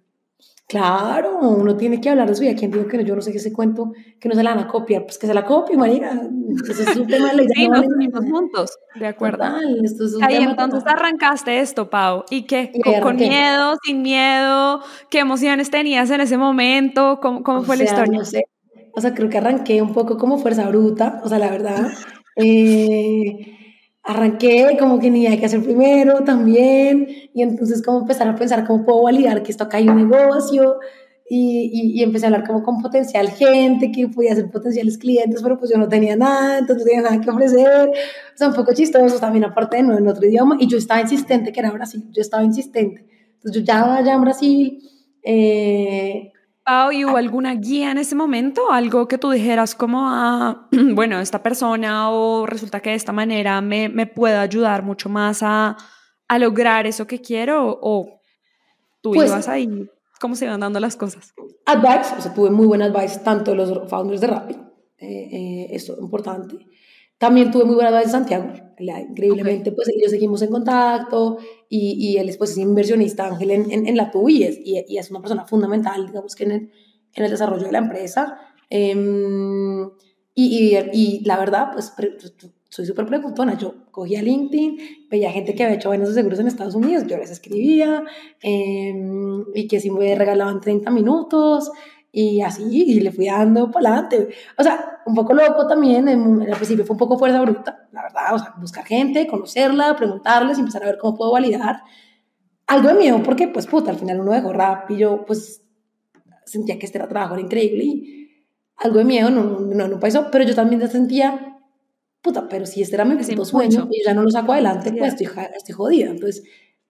Claro, 0.67 1.37
uno 1.41 1.77
tiene 1.77 2.01
que 2.01 2.09
hablar 2.09 2.27
de 2.27 2.35
su 2.35 2.41
vida. 2.41 2.55
¿Quién 2.55 2.71
dijo 2.71 2.87
que 2.87 2.97
no? 2.97 3.03
Yo 3.03 3.15
no 3.15 3.21
sé 3.21 3.31
qué 3.31 3.37
se 3.37 3.53
cuento, 3.53 3.93
que 4.19 4.27
no 4.27 4.33
se 4.33 4.41
la 4.41 4.55
van 4.55 4.63
a 4.63 4.67
copiar. 4.67 5.03
Pues 5.03 5.19
que 5.19 5.27
se 5.27 5.33
la 5.33 5.45
copie, 5.45 5.77
marica. 5.77 6.19
Eso 6.67 6.89
es 6.89 6.97
un 6.97 7.05
tema 7.05 7.31
de 7.31 7.43
la 7.43 7.43
Sí, 7.53 7.69
nos 7.69 7.85
unimos 7.85 8.25
juntos, 8.25 8.71
de 8.95 9.05
acuerdo. 9.05 9.43
esto 9.83 10.05
es 10.05 10.15
un 10.15 10.23
Ahí 10.23 10.37
entonces 10.37 10.83
arrancaste 10.87 11.59
esto, 11.59 11.89
Pau. 11.91 12.23
¿Y 12.31 12.47
qué? 12.47 12.71
¿Con, 13.01 13.15
miedo, 13.15 13.75
sin 13.83 14.01
miedo? 14.01 14.81
¿Qué 15.11 15.19
emociones 15.19 15.69
tenías 15.69 16.09
en 16.09 16.21
ese 16.21 16.37
momento? 16.37 17.19
¿Cómo, 17.21 17.43
cómo 17.43 17.61
fue 17.61 17.77
la 17.77 17.83
historia? 17.83 18.17
No 18.17 18.25
sé. 18.25 18.45
o 18.95 19.01
sea, 19.01 19.13
creo 19.13 19.29
que 19.29 19.37
arranqué 19.37 19.83
un 19.83 19.93
poco 19.93 20.17
como 20.17 20.39
fuerza 20.39 20.67
bruta, 20.67 21.21
o 21.23 21.29
sea, 21.29 21.37
la 21.37 21.51
verdad. 21.51 21.89
Eh, 22.37 23.64
arranqué 24.05 24.77
como 24.79 24.99
que 24.99 25.09
ni 25.09 25.25
hay 25.25 25.39
que 25.39 25.47
hacer 25.47 25.63
primero 25.63 26.23
también, 26.23 27.07
y 27.33 27.41
entonces 27.41 27.81
como 27.81 28.01
empezar 28.01 28.27
a 28.27 28.35
pensar 28.35 28.65
cómo 28.65 28.85
puedo 28.85 29.03
validar 29.03 29.41
que 29.43 29.51
esto 29.51 29.63
acá 29.63 29.77
hay 29.77 29.89
un 29.89 29.97
negocio, 29.97 30.77
y, 31.27 31.97
y, 31.99 32.03
empecé 32.03 32.25
a 32.25 32.27
hablar 32.27 32.45
como 32.45 32.61
con 32.61 32.83
potencial 32.83 33.29
gente 33.29 33.91
que 33.91 34.07
podía 34.07 34.35
ser 34.35 34.51
potenciales 34.51 34.99
clientes, 34.99 35.41
pero 35.41 35.57
pues 35.57 35.71
yo 35.71 35.77
no 35.79 35.87
tenía 35.89 36.15
nada, 36.15 36.59
entonces 36.59 36.85
no 36.85 36.89
tenía 36.91 37.01
nada 37.01 37.19
que 37.19 37.31
ofrecer, 37.31 37.89
o 37.89 38.37
sea, 38.37 38.49
un 38.49 38.53
poco 38.53 38.75
chistoso 38.75 39.19
también 39.19 39.43
aparte 39.43 39.77
de 39.77 39.83
no 39.83 39.97
en 39.97 40.07
otro 40.07 40.27
idioma, 40.27 40.55
y 40.59 40.67
yo 40.67 40.77
estaba 40.77 41.01
insistente 41.01 41.51
que 41.51 41.61
era 41.61 41.71
Brasil, 41.71 42.03
yo 42.11 42.21
estaba 42.21 42.43
insistente, 42.43 43.07
entonces 43.37 43.59
yo 43.59 43.65
ya 43.65 43.95
allá 43.95 44.13
en 44.13 44.21
Brasil, 44.21 44.79
eh, 45.23 46.31
Pau, 46.65 46.91
¿y 46.91 47.05
hubo 47.05 47.15
alguna 47.15 47.53
guía 47.53 47.91
en 47.91 47.99
ese 47.99 48.15
momento? 48.15 48.71
Algo 48.71 49.07
que 49.07 49.19
tú 49.19 49.29
dijeras 49.29 49.75
como, 49.75 50.09
a, 50.09 50.67
bueno, 50.93 51.19
esta 51.19 51.43
persona 51.43 52.09
o 52.09 52.47
resulta 52.47 52.79
que 52.79 52.89
de 52.89 52.95
esta 52.95 53.11
manera 53.11 53.61
me, 53.61 53.87
me 53.87 54.07
puede 54.07 54.35
ayudar 54.35 54.81
mucho 54.81 55.07
más 55.07 55.43
a, 55.43 55.77
a, 56.27 56.39
lograr 56.39 56.87
eso 56.87 57.05
que 57.05 57.21
quiero 57.21 57.77
o 57.79 58.19
tú 58.99 59.11
pues, 59.11 59.29
ibas 59.29 59.47
ahí, 59.47 59.87
¿cómo 60.19 60.35
se 60.35 60.45
iban 60.45 60.59
dando 60.59 60.79
las 60.79 60.95
cosas? 60.95 61.35
Advice, 61.67 62.15
o 62.17 62.21
sea, 62.21 62.33
tuve 62.33 62.49
muy 62.49 62.65
buena 62.65 62.85
advice 62.85 63.19
tanto 63.19 63.51
de 63.51 63.57
los 63.57 63.87
founders 63.87 64.21
de 64.21 64.27
Rappi, 64.27 64.55
eh, 64.97 65.29
eh, 65.31 65.67
esto 65.69 65.93
es 65.93 65.99
importante. 65.99 66.57
También 67.17 67.51
tuve 67.51 67.63
muy 67.65 67.75
buena 67.75 67.89
advice 67.89 68.07
de 68.07 68.11
Santiago, 68.11 68.51
increíblemente, 68.77 69.71
pues 69.71 69.87
ellos 69.89 70.11
seguimos 70.11 70.41
en 70.41 70.49
contacto 70.49 71.37
y, 71.69 71.93
y 71.97 72.17
él 72.17 72.33
pues, 72.37 72.51
es 72.51 72.57
inversionista 72.57 73.25
ángel 73.25 73.51
en, 73.51 73.71
en, 73.71 73.87
en 73.87 73.95
la 73.97 74.11
TUI 74.11 74.37
y 74.37 74.43
es, 74.43 74.59
y, 74.89 74.97
es, 74.97 75.11
una 75.11 75.21
persona 75.21 75.45
fundamental, 75.45 76.07
digamos 76.07 76.35
que 76.35 76.43
en 76.43 76.51
el, 76.51 76.71
en 77.13 77.23
el 77.23 77.31
desarrollo 77.31 77.65
de 77.65 77.71
la 77.71 77.77
empresa. 77.77 78.37
Eh, 78.69 78.93
y, 80.37 80.77
y, 80.91 81.21
la 81.23 81.37
verdad, 81.37 81.69
pues 81.71 81.93
soy 82.67 82.85
súper 82.85 83.05
preguntona. 83.05 83.57
Yo 83.57 83.89
cogía 83.91 84.21
LinkedIn, 84.21 85.07
veía 85.09 85.31
gente 85.31 85.55
que 85.55 85.63
había 85.63 85.77
hecho 85.77 85.87
buenos 85.87 86.13
seguros 86.13 86.39
en 86.39 86.47
Estados 86.47 86.75
Unidos, 86.75 87.07
yo 87.07 87.17
les 87.17 87.31
escribía 87.31 88.03
eh, 88.43 88.93
y 89.53 89.67
que 89.69 89.79
si 89.79 89.89
me 89.89 90.13
regalaban 90.13 90.59
30 90.59 90.91
minutos 90.91 91.71
y 92.15 92.41
así, 92.41 92.63
y 92.71 93.01
le 93.01 93.11
fui 93.11 93.25
dando 93.25 93.69
para 93.69 93.89
adelante. 93.89 94.29
O 94.57 94.63
sea, 94.63 95.01
un 95.05 95.13
poco 95.13 95.33
loco 95.33 95.67
también, 95.67 96.07
en, 96.07 96.41
al 96.43 96.55
principio 96.55 96.85
fue 96.85 96.93
un 96.93 96.97
poco 96.97 97.19
fuerza 97.19 97.41
bruta, 97.41 97.89
la 97.91 98.03
verdad, 98.03 98.33
o 98.33 98.39
sea, 98.39 98.53
buscar 98.57 98.85
gente, 98.85 99.27
conocerla, 99.27 99.97
preguntarles, 99.97 100.57
empezar 100.57 100.83
a 100.83 100.85
ver 100.85 100.97
cómo 100.97 101.17
puedo 101.17 101.33
validar. 101.33 101.81
Algo 102.67 102.87
de 102.87 102.93
miedo, 102.93 103.21
porque 103.21 103.49
pues 103.49 103.67
puta, 103.67 103.91
al 103.91 103.97
final 103.97 104.21
uno 104.21 104.31
dejó 104.31 104.53
rap 104.53 104.89
y 104.91 104.97
yo 104.97 105.25
pues 105.25 105.61
sentía 106.45 106.79
que 106.79 106.85
este 106.85 106.97
era 106.99 107.09
trabajo 107.09 107.33
era 107.33 107.43
increíble 107.43 107.83
y 107.83 108.45
algo 108.77 108.99
de 108.99 109.05
miedo 109.05 109.29
no, 109.29 109.59
no, 109.59 109.87
no 109.89 109.99
pasó, 109.99 110.31
pero 110.31 110.45
yo 110.45 110.55
también 110.55 110.87
sentía, 110.89 111.59
puta, 112.21 112.47
pero 112.47 112.65
si 112.65 112.81
este 112.81 112.95
era 112.95 113.03
mi 113.03 113.21
sueño 113.43 113.89
y 113.91 114.05
ya 114.05 114.13
no 114.13 114.23
lo 114.23 114.31
saco 114.31 114.53
adelante, 114.53 114.93
pues 114.93 115.15
estoy, 115.15 115.27
estoy 115.53 115.75
jodida. 115.75 116.11
Entonces, 116.11 116.43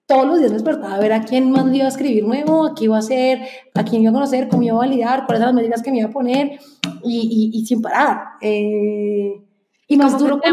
todos 0.06 0.24
los 0.24 0.38
días 0.38 0.50
me 0.50 0.58
despertaba 0.58 0.94
a 0.94 1.00
ver 1.00 1.12
a 1.12 1.22
quién 1.24 1.50
más 1.50 1.66
iba 1.74 1.84
a 1.84 1.88
escribir 1.88 2.24
nuevo, 2.24 2.66
a 2.66 2.74
qué 2.74 2.84
iba 2.84 2.96
a 2.96 3.00
hacer, 3.00 3.42
a 3.74 3.84
quién 3.84 4.02
iba 4.02 4.10
a 4.10 4.14
conocer, 4.14 4.48
cómo 4.48 4.62
iba 4.62 4.74
a 4.74 4.78
validar, 4.78 5.26
cuáles 5.26 5.42
eran 5.42 5.54
las 5.54 5.62
medidas 5.62 5.82
que 5.82 5.90
me 5.90 5.98
iba 5.98 6.08
a 6.08 6.12
poner 6.12 6.60
y, 7.02 7.50
y, 7.52 7.66
sin 7.66 7.82
parar. 7.82 8.20
Eh, 8.40 9.42
y 9.88 9.96
más 9.96 10.16
duro 10.18 10.36
de, 10.36 10.52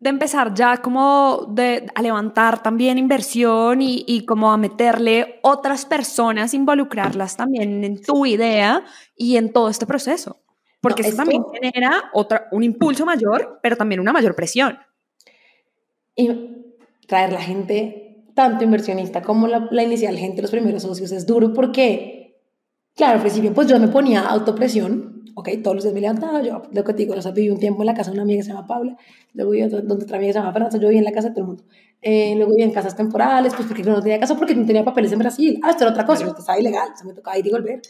de, 0.00 0.10
empezar 0.10 0.52
ya 0.54 0.76
como 0.78 1.46
de, 1.48 1.86
a 1.94 2.02
levantar 2.02 2.62
también 2.62 2.98
inversión 2.98 3.80
y, 3.80 4.04
y, 4.06 4.26
como 4.26 4.52
a 4.52 4.58
meterle 4.58 5.40
otras 5.42 5.86
personas, 5.86 6.52
involucrarlas 6.52 7.36
también 7.36 7.84
en 7.84 8.02
tu 8.02 8.26
idea 8.26 8.84
y 9.16 9.36
en 9.36 9.52
todo 9.52 9.70
este 9.70 9.86
proceso. 9.86 10.42
Porque 10.82 11.02
eso 11.02 11.16
también 11.16 11.44
genera 11.52 12.10
otra, 12.12 12.48
un 12.50 12.64
impulso 12.64 13.06
mayor, 13.06 13.60
pero 13.62 13.76
también 13.76 14.00
una 14.00 14.12
mayor 14.12 14.34
presión. 14.34 14.78
Y 16.16 16.28
traer 17.06 17.32
la 17.32 17.40
gente 17.40 18.01
tanto 18.34 18.64
inversionista 18.64 19.22
como 19.22 19.46
la, 19.46 19.68
la, 19.70 19.82
inicial 19.82 20.16
gente, 20.16 20.42
los 20.42 20.50
primeros 20.50 20.82
socios, 20.82 21.12
es 21.12 21.26
duro 21.26 21.52
porque, 21.52 22.40
claro, 22.94 23.14
al 23.14 23.20
principio 23.20 23.52
pues 23.52 23.68
yo 23.68 23.78
me 23.78 23.88
ponía 23.88 24.22
autopresión, 24.22 25.24
ok, 25.34 25.48
todos 25.62 25.76
los 25.76 25.84
días 25.84 25.94
me 25.94 26.00
levantaba, 26.00 26.42
yo 26.42 26.62
lo 26.72 26.84
que 26.84 26.92
te 26.92 26.98
digo, 27.02 27.14
o 27.14 27.22
sea, 27.22 27.32
viví 27.32 27.50
un 27.50 27.58
tiempo 27.58 27.82
en 27.82 27.86
la 27.86 27.94
casa 27.94 28.10
de 28.10 28.14
una 28.14 28.22
amiga 28.22 28.38
que 28.38 28.44
se 28.44 28.52
llama 28.52 28.66
Paula, 28.66 28.96
luego 29.34 29.50
viví 29.52 29.68
donde 29.68 30.04
otra 30.04 30.16
amiga 30.16 30.32
se 30.32 30.38
llama 30.38 30.52
Fernanda, 30.52 30.78
yo 30.78 30.88
vivía 30.88 31.00
en 31.00 31.04
la 31.04 31.12
casa 31.12 31.28
de 31.28 31.34
todo 31.34 31.42
el 31.42 31.46
mundo, 31.48 31.64
eh, 32.00 32.34
luego 32.36 32.50
viví 32.52 32.62
en 32.62 32.70
casas 32.72 32.96
temporales, 32.96 33.52
pues 33.54 33.68
porque 33.68 33.82
no 33.82 34.02
tenía 34.02 34.18
casa 34.18 34.36
porque 34.36 34.54
no 34.54 34.66
tenía 34.66 34.84
papeles 34.84 35.12
en 35.12 35.18
Brasil, 35.18 35.60
ah, 35.62 35.70
esto 35.70 35.84
era 35.84 35.92
otra 35.92 36.04
cosa, 36.04 36.26
esto 36.26 36.40
estaba 36.40 36.58
ilegal, 36.58 36.88
o 36.92 36.96
sea, 36.96 37.06
me 37.06 37.14
tocaba 37.14 37.38
ir 37.38 37.46
y 37.46 37.50
volver. 37.50 37.82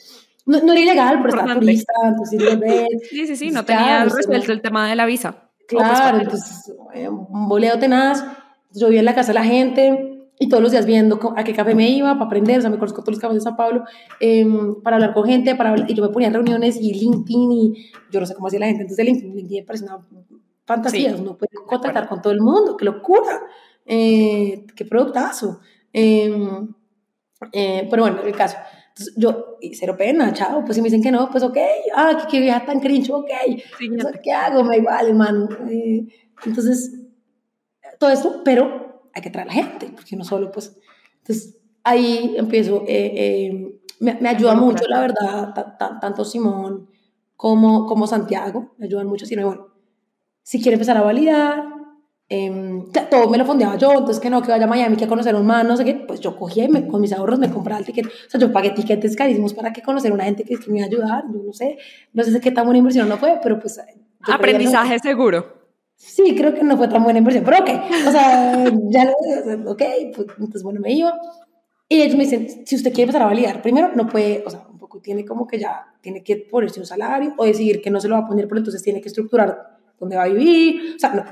No, 0.45 0.61
no 0.61 0.73
era 0.73 0.81
ilegal, 0.81 1.19
pero 1.23 1.37
estaba 1.37 1.61
turista, 1.61 1.93
entonces 2.05 2.41
ir 2.41 2.43
y 2.43 2.57
volver. 2.57 2.89
Sí, 3.11 3.27
sí, 3.27 3.37
sí, 3.37 3.51
no 3.51 3.65
tenía 3.65 4.05
resuelto 4.05 4.53
el 4.53 4.61
tema 4.61 4.89
de 4.89 4.97
la 4.97 5.07
visa. 5.07 5.49
Claro, 5.69 6.19
entonces, 6.19 6.73
eh, 6.95 7.09
un 7.09 7.49
boleo 7.49 7.79
tenaz, 7.79 8.25
yo 8.73 8.89
vivía 8.89 9.01
en 9.01 9.07
la 9.07 9.15
casa 9.15 9.29
de 9.29 9.35
la 9.35 9.45
gente, 9.45 10.12
y 10.43 10.49
todos 10.49 10.61
los 10.61 10.73
días 10.73 10.87
viendo 10.87 11.21
a 11.37 11.45
qué 11.45 11.55
café 11.55 11.73
me 11.73 11.89
iba 11.89 12.13
para 12.15 12.27
aprender, 12.27 12.59
o 12.59 12.61
sea, 12.61 12.71
me 12.71 12.79
conozco 12.79 13.01
todos 13.03 13.15
los 13.15 13.21
cafés 13.21 13.37
de 13.37 13.41
San 13.43 13.55
Pablo, 13.55 13.85
em, 14.19 14.83
para 14.83 14.97
hablar 14.97 15.15
con 15.15 15.25
gente, 15.25 15.55
para 15.55 15.73
y 15.89 15.95
yo 15.95 16.03
me 16.03 16.09
ponía 16.09 16.29
en 16.29 16.35
reuniones 16.35 16.77
y 16.81 16.93
LinkedIn 16.93 17.53
y 17.53 17.91
yo 18.11 18.19
no 18.19 18.27
sé 18.27 18.35
cómo 18.35 18.49
hacía 18.49 18.59
la 18.59 18.67
gente, 18.67 18.83
entonces 18.83 19.05
LinkedIn, 19.05 19.37
LinkedIn 19.37 19.63
me 19.63 19.67
parece 19.67 19.85
una 19.85 20.05
fantasía, 20.65 21.15
uno 21.17 21.39
puede 21.39 21.53
contactar 21.65 22.09
con 22.09 22.21
todo 22.21 22.33
el 22.33 22.41
mundo, 22.41 22.77
qué 22.77 22.85
locura, 22.85 23.41
eh, 23.87 24.67
qué 24.75 24.85
productazo. 24.85 25.61
Em, 25.93 26.75
eh, 27.53 27.87
pero 27.89 28.03
bueno, 28.03 28.23
el 28.23 28.35
caso. 28.35 28.57
Entonces, 28.89 29.15
yo, 29.17 29.59
y 29.61 29.75
cero 29.75 29.95
pena, 29.97 30.33
chao, 30.33 30.65
pues 30.65 30.75
si 30.77 30.83
me 30.83 30.87
dicen 30.87 31.03
que 31.03 31.13
no, 31.13 31.31
pues 31.31 31.45
ok, 31.45 31.57
ah, 31.95 32.19
qué, 32.23 32.27
qué 32.31 32.41
vieja 32.41 32.65
tan 32.65 32.81
cringe, 32.81 33.11
ok, 33.11 33.31
¿qué 34.23 34.33
hago? 34.33 34.65
Me 34.65 34.79
igual, 34.79 35.09
hermano. 35.09 35.49
Eh, 35.71 36.07
entonces, 36.45 37.01
todo 37.99 38.11
esto, 38.11 38.43
pero 38.45 38.92
hay 39.15 39.23
que 39.23 39.31
traer 39.31 39.49
a 39.49 39.55
la 39.55 39.63
gente, 39.63 39.91
porque 39.95 40.17
no 40.17 40.25
solo, 40.25 40.51
pues, 40.51 40.77
entonces 41.19 41.59
ahí 41.85 42.35
empiezo, 42.37 42.85
eh, 42.87 43.13
eh, 43.15 43.81
me, 44.01 44.15
me, 44.15 44.29
ayuda 44.29 44.55
mucho, 44.55 44.85
la 44.89 45.01
verdad, 45.01 45.55
tanto 46.01 46.25
Simón 46.25 46.89
como, 47.37 47.87
como 47.87 48.07
Santiago, 48.07 48.75
me 48.79 48.87
ayudan 48.87 49.07
mucho, 49.07 49.27
sino 49.27 49.47
bueno, 49.47 49.69
si 50.43 50.61
quiere 50.61 50.75
empezar 50.75 50.97
a 50.97 51.03
validar, 51.03 51.65
eh, 52.29 52.85
todo 53.11 53.29
me 53.29 53.37
lo 53.37 53.45
fondeaba 53.45 53.77
yo, 53.77 53.93
entonces 53.93 54.19
que 54.19 54.31
no, 54.31 54.43
que 54.43 54.51
vaya 54.51 54.65
a 54.65 54.69
Miami, 54.69 54.97
que 54.97 55.05
a 55.05 55.09
conocer 55.09 55.35
a 55.35 55.39
un 55.39 55.47
man, 55.47 55.69
no 55.69 55.77
sé 55.77 55.85
qué, 55.85 55.95
pues 55.95 56.21
yo 56.21 56.37
cogía 56.37 56.65
y 56.65 56.69
me, 56.69 56.87
con 56.87 57.01
mis 57.01 57.13
ahorros 57.13 57.39
me 57.39 57.51
compraba 57.51 57.79
el 57.79 57.85
ticket, 57.85 58.07
o 58.07 58.31
sea, 58.31 58.41
yo 58.41 58.53
pagué 58.53 58.71
tiquetes 58.71 59.17
carísimos 59.17 59.55
para 59.55 59.73
que 59.73 59.83
conocer 59.83 60.11
a 60.11 60.15
una 60.15 60.25
gente 60.25 60.45
que, 60.45 60.57
que 60.57 60.71
me 60.71 60.79
iba 60.79 60.87
a 60.87 60.89
ayudar, 60.89 61.25
yo 61.33 61.43
no 61.43 61.53
sé, 61.53 61.79
no 62.13 62.25
sé 62.25 62.41
qué 62.41 62.51
tan 62.51 62.65
buena 62.65 62.79
inversión 62.79 63.09
no 63.09 63.17
fue, 63.19 63.39
pero 63.43 63.59
pues... 63.59 63.81
Aprendizaje 64.23 64.99
seguro. 65.01 65.62
Sí, 66.05 66.35
creo 66.37 66.53
que 66.53 66.65
no 66.65 66.77
fue 66.77 66.89
tan 66.89 67.05
buena 67.05 67.21
inversión, 67.21 67.45
pero 67.45 67.59
ok, 67.59 67.71
o 68.09 68.11
sea, 68.11 68.65
ya 68.91 69.05
lo, 69.05 69.71
ok, 69.71 69.83
pues 70.15 70.27
entonces 70.37 70.63
bueno, 70.65 70.81
me 70.81 70.93
iba. 70.93 71.17
Y 71.89 72.03
ellos 72.03 72.17
me 72.17 72.25
dicen, 72.25 72.67
si 72.67 72.75
usted 72.75 72.91
quiere 72.91 73.05
empezar 73.05 73.23
a 73.23 73.27
validar, 73.27 73.63
primero 73.63 73.93
no 73.95 74.09
puede, 74.09 74.43
o 74.45 74.51
sea, 74.51 74.67
un 74.69 74.79
poco 74.79 75.01
tiene 75.01 75.25
como 75.25 75.47
que 75.47 75.61
ya, 75.61 75.95
tiene 76.01 76.25
que 76.25 76.37
ponerse 76.39 76.81
un 76.81 76.87
salario 76.87 77.35
o 77.39 77.45
decidir 77.45 77.81
que 77.81 77.91
no 77.91 78.01
se 78.01 78.09
lo 78.09 78.17
va 78.17 78.23
a 78.23 78.27
poner, 78.27 78.49
pero 78.49 78.59
entonces 78.59 78.83
tiene 78.83 79.01
que 79.01 79.09
estructurar 79.09 79.79
dónde 79.99 80.17
va 80.17 80.25
a 80.25 80.29
vivir, 80.29 80.97
o 80.97 80.99
sea, 80.99 81.15
no, 81.15 81.25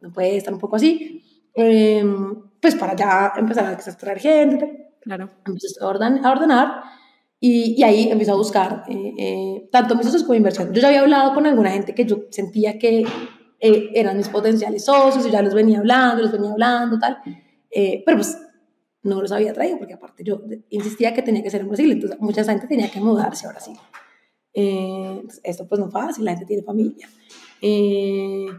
no, 0.00 0.12
puede 0.12 0.36
estar 0.36 0.54
un 0.54 0.60
poco 0.60 0.76
así, 0.76 1.20
em, 1.52 2.36
pues 2.60 2.76
para 2.76 2.94
ya 2.94 3.32
empezar 3.36 3.66
a 3.66 3.72
extraer 3.72 4.20
gente, 4.20 4.92
claro. 5.00 5.28
entonces 5.38 5.76
a, 5.82 5.88
orden, 5.88 6.24
a 6.24 6.30
ordenar. 6.30 6.82
Y, 7.40 7.74
y, 7.76 7.82
ahí 7.82 8.08
empiezo 8.10 8.32
a 8.32 8.36
buscar 8.36 8.84
eh, 8.88 9.12
eh, 9.18 9.68
tanto 9.70 9.96
mis 9.96 10.06
socios 10.06 10.22
como 10.22 10.34
inversión. 10.34 10.72
Yo 10.72 10.80
ya 10.80 10.88
había 10.88 11.02
hablado 11.02 11.34
con 11.34 11.44
alguna 11.46 11.72
gente 11.72 11.94
que 11.94 12.06
yo 12.06 12.20
sentía 12.30 12.78
que 12.78 13.04
eh, 13.66 13.92
eran 13.94 14.18
mis 14.18 14.28
potenciales 14.28 14.84
socios, 14.84 15.24
y 15.26 15.30
ya 15.30 15.40
los 15.40 15.54
venía 15.54 15.78
hablando, 15.78 16.20
los 16.20 16.32
venía 16.32 16.50
hablando, 16.50 16.98
tal, 16.98 17.16
eh, 17.70 18.02
pero 18.04 18.18
pues 18.18 18.36
no 19.02 19.22
los 19.22 19.32
había 19.32 19.54
traído, 19.54 19.78
porque 19.78 19.94
aparte 19.94 20.22
yo 20.22 20.42
insistía 20.68 21.14
que 21.14 21.22
tenía 21.22 21.42
que 21.42 21.48
ser 21.48 21.62
en 21.62 21.68
Brasil, 21.68 21.90
entonces 21.90 22.20
mucha 22.20 22.44
gente 22.44 22.66
tenía 22.66 22.90
que 22.90 23.00
mudarse 23.00 23.46
a 23.46 23.52
Brasil. 23.52 23.74
Eh, 24.52 25.22
esto 25.42 25.66
pues 25.66 25.78
no 25.80 25.86
es 25.86 25.92
fácil, 25.94 26.26
la 26.26 26.32
gente 26.32 26.44
tiene 26.44 26.62
familia. 26.62 27.08
y 27.62 28.50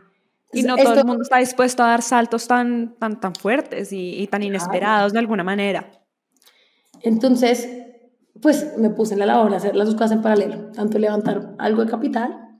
no 0.63 0.75
todo 0.75 0.95
el 0.95 1.05
mundo 1.05 1.21
está 1.21 1.37
dispuesto 1.37 1.83
a 1.83 1.87
dar 1.89 2.01
saltos 2.01 2.47
tan, 2.47 2.95
tan, 2.97 3.19
tan 3.19 3.35
fuertes 3.35 3.93
y, 3.93 4.19
y 4.19 4.25
tan 4.25 4.41
inesperados 4.41 5.13
de 5.13 5.19
alguna 5.19 5.43
manera. 5.43 5.91
Entonces, 7.03 7.69
pues 8.41 8.75
me 8.79 8.89
puse 8.89 9.13
en 9.13 9.19
la 9.19 9.27
labor 9.27 9.51
de 9.51 9.57
hacer 9.57 9.75
las 9.75 9.85
dos 9.85 9.93
cosas 9.93 10.13
en 10.13 10.23
paralelo, 10.23 10.71
tanto 10.71 10.97
levantar 10.97 11.53
algo 11.59 11.85
de 11.85 11.91
capital 11.91 12.59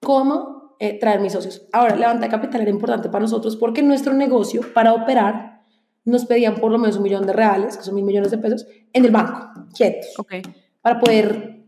como 0.00 0.53
eh, 0.78 0.98
traer 0.98 1.20
mis 1.20 1.32
socios. 1.32 1.66
Ahora, 1.72 1.96
levantar 1.96 2.30
capital 2.30 2.60
era 2.62 2.70
importante 2.70 3.08
para 3.08 3.22
nosotros 3.22 3.56
porque 3.56 3.82
nuestro 3.82 4.12
negocio, 4.12 4.62
para 4.72 4.92
operar, 4.92 5.62
nos 6.04 6.26
pedían 6.26 6.56
por 6.56 6.70
lo 6.70 6.78
menos 6.78 6.96
un 6.96 7.02
millón 7.02 7.26
de 7.26 7.32
reales, 7.32 7.76
que 7.76 7.82
son 7.82 7.94
mil 7.94 8.04
millones 8.04 8.30
de 8.30 8.38
pesos, 8.38 8.66
en 8.92 9.04
el 9.04 9.10
banco, 9.10 9.48
quietos. 9.74 10.18
Okay. 10.18 10.42
Para 10.82 11.00
poder 11.00 11.64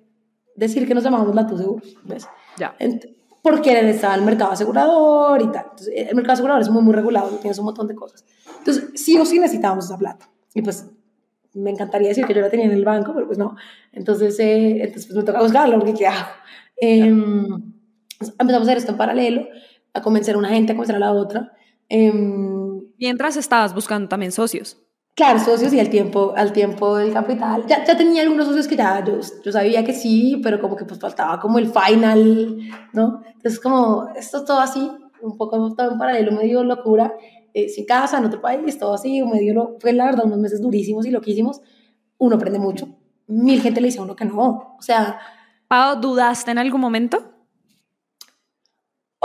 decir 0.54 0.86
que 0.86 0.94
nos 0.94 1.04
llamábamos 1.04 1.34
la 1.34 1.46
tu 1.46 1.56
seguros, 1.56 1.96
¿ves? 2.04 2.28
Ya. 2.58 2.74
porque 3.42 3.90
estaba 3.90 4.14
el 4.14 4.22
mercado 4.22 4.52
asegurador 4.52 5.40
y 5.40 5.50
tal. 5.52 5.66
Entonces, 5.70 5.94
el 5.94 6.14
mercado 6.16 6.34
asegurador 6.34 6.62
es 6.62 6.70
muy, 6.70 6.82
muy 6.82 6.94
regulado, 6.94 7.28
tienes 7.40 7.58
un 7.58 7.66
montón 7.66 7.86
de 7.86 7.94
cosas. 7.94 8.24
Entonces, 8.58 8.90
sí 8.94 9.16
o 9.18 9.24
sí 9.24 9.38
necesitábamos 9.38 9.84
esa 9.86 9.96
plata. 9.96 10.28
Y 10.54 10.62
pues, 10.62 10.86
me 11.54 11.70
encantaría 11.70 12.08
decir 12.08 12.26
que 12.26 12.34
yo 12.34 12.40
la 12.40 12.50
tenía 12.50 12.66
en 12.66 12.72
el 12.72 12.84
banco, 12.84 13.12
pero 13.14 13.26
pues 13.26 13.38
no. 13.38 13.56
Entonces, 13.92 14.38
eh, 14.40 14.82
entonces 14.82 15.06
pues 15.06 15.16
me 15.16 15.22
toca 15.22 15.40
buscarlo, 15.40 15.78
porque 15.78 15.94
¿qué 15.94 16.06
hago? 16.06 16.28
Em, 16.76 17.75
empezamos 18.20 18.68
a 18.68 18.70
hacer 18.70 18.78
esto 18.78 18.92
en 18.92 18.98
paralelo, 18.98 19.46
a 19.92 20.02
convencer 20.02 20.34
a 20.34 20.38
una 20.38 20.48
gente, 20.48 20.72
a 20.72 20.74
convencer 20.74 20.96
a 20.96 21.00
la 21.00 21.12
otra. 21.12 21.52
Em, 21.88 22.82
Mientras 22.98 23.36
estabas 23.36 23.74
buscando 23.74 24.08
también 24.08 24.32
socios. 24.32 24.78
Claro, 25.14 25.38
socios 25.38 25.72
y 25.72 25.80
al 25.80 25.88
tiempo, 25.88 26.34
al 26.36 26.52
tiempo 26.52 26.96
del 26.96 27.12
capital. 27.12 27.64
Ya, 27.66 27.82
ya 27.84 27.96
tenía 27.96 28.20
algunos 28.20 28.46
socios 28.46 28.68
que 28.68 28.76
ya 28.76 29.02
yo, 29.02 29.18
yo 29.42 29.50
sabía 29.50 29.82
que 29.82 29.94
sí, 29.94 30.40
pero 30.42 30.60
como 30.60 30.76
que 30.76 30.84
pues 30.84 31.00
faltaba 31.00 31.40
como 31.40 31.58
el 31.58 31.72
final, 31.72 32.58
¿no? 32.92 33.22
Entonces 33.34 33.58
como 33.58 34.08
esto 34.14 34.44
todo 34.44 34.60
así, 34.60 34.90
un 35.22 35.38
poco 35.38 35.74
todo 35.74 35.92
en 35.92 35.98
paralelo, 35.98 36.32
medio 36.32 36.62
locura, 36.64 37.14
eh, 37.54 37.70
sin 37.70 37.86
casa, 37.86 38.18
en 38.18 38.26
otro 38.26 38.42
país, 38.42 38.78
todo 38.78 38.92
así, 38.92 39.22
medio, 39.22 39.54
lo, 39.54 39.76
fue 39.80 39.94
la 39.94 40.04
verdad 40.04 40.26
unos 40.26 40.38
meses 40.38 40.60
durísimos 40.60 41.06
y 41.06 41.10
loquísimos. 41.10 41.62
Uno 42.18 42.36
aprende 42.36 42.58
mucho. 42.58 42.86
Mil 43.26 43.62
gente 43.62 43.80
le 43.80 43.86
dice 43.86 44.00
a 44.00 44.02
uno 44.02 44.14
que 44.14 44.26
no. 44.26 44.76
O 44.78 44.82
sea... 44.82 45.18
Pau, 45.66 45.98
¿dudaste 45.98 46.50
en 46.50 46.58
algún 46.58 46.82
momento? 46.82 47.35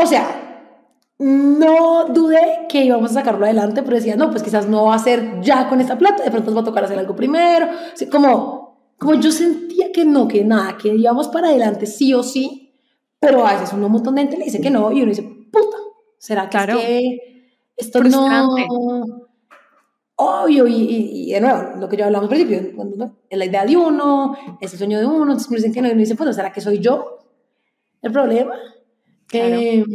O 0.01 0.07
sea, 0.07 0.51
no 1.19 2.05
dudé 2.05 2.65
que 2.67 2.83
íbamos 2.83 3.11
a 3.11 3.13
sacarlo 3.15 3.45
adelante, 3.45 3.83
pero 3.83 3.95
decía, 3.95 4.15
no, 4.15 4.31
pues 4.31 4.41
quizás 4.41 4.67
no 4.67 4.85
va 4.85 4.95
a 4.95 4.99
ser 4.99 5.39
ya 5.41 5.69
con 5.69 5.79
esta 5.79 5.97
plata, 5.97 6.23
de 6.23 6.31
pronto 6.31 6.49
nos 6.49 6.57
va 6.57 6.61
a 6.61 6.65
tocar 6.65 6.83
hacer 6.83 6.97
algo 6.97 7.15
primero. 7.15 7.67
Así, 7.93 8.07
como, 8.07 8.93
como 8.97 9.13
yo 9.15 9.31
sentía 9.31 9.91
que 9.91 10.03
no, 10.03 10.27
que 10.27 10.43
nada, 10.43 10.77
que 10.77 10.89
íbamos 10.89 11.27
para 11.27 11.49
adelante 11.49 11.85
sí 11.85 12.13
o 12.13 12.23
sí, 12.23 12.73
pero 13.19 13.45
a 13.45 13.53
veces 13.53 13.71
uno 13.73 13.85
un 13.85 13.91
montón 13.91 14.15
de 14.15 14.21
gente 14.21 14.37
le 14.37 14.45
dice 14.45 14.61
que 14.61 14.71
no 14.71 14.91
y 14.91 15.03
uno 15.03 15.11
dice, 15.11 15.23
puta, 15.51 15.77
¿será 16.17 16.45
que, 16.45 16.49
claro. 16.49 16.79
es 16.79 16.85
que 16.85 17.53
esto 17.77 18.03
no... 18.03 18.55
Obvio, 20.23 20.67
y, 20.67 20.75
y, 21.29 21.31
de 21.31 21.41
nuevo, 21.41 21.79
lo 21.79 21.89
que 21.89 21.97
yo 21.97 22.05
hablamos 22.05 22.29
al 22.29 22.29
principio, 22.29 22.75
cuando, 22.75 23.17
es 23.27 23.39
la 23.39 23.45
idea 23.45 23.65
de 23.65 23.75
uno, 23.75 24.35
es 24.61 24.71
el 24.71 24.77
sueño 24.77 24.99
de 24.99 25.05
uno, 25.07 25.23
entonces 25.23 25.49
me 25.49 25.57
dicen 25.57 25.73
que 25.73 25.81
no, 25.81 25.87
y 25.87 25.91
uno 25.91 25.99
dice, 25.99 26.13
pues, 26.13 26.35
¿será 26.35 26.53
que 26.53 26.61
soy 26.61 26.77
yo 26.77 27.17
el 28.03 28.11
problema? 28.11 28.53
Eh, 29.33 29.85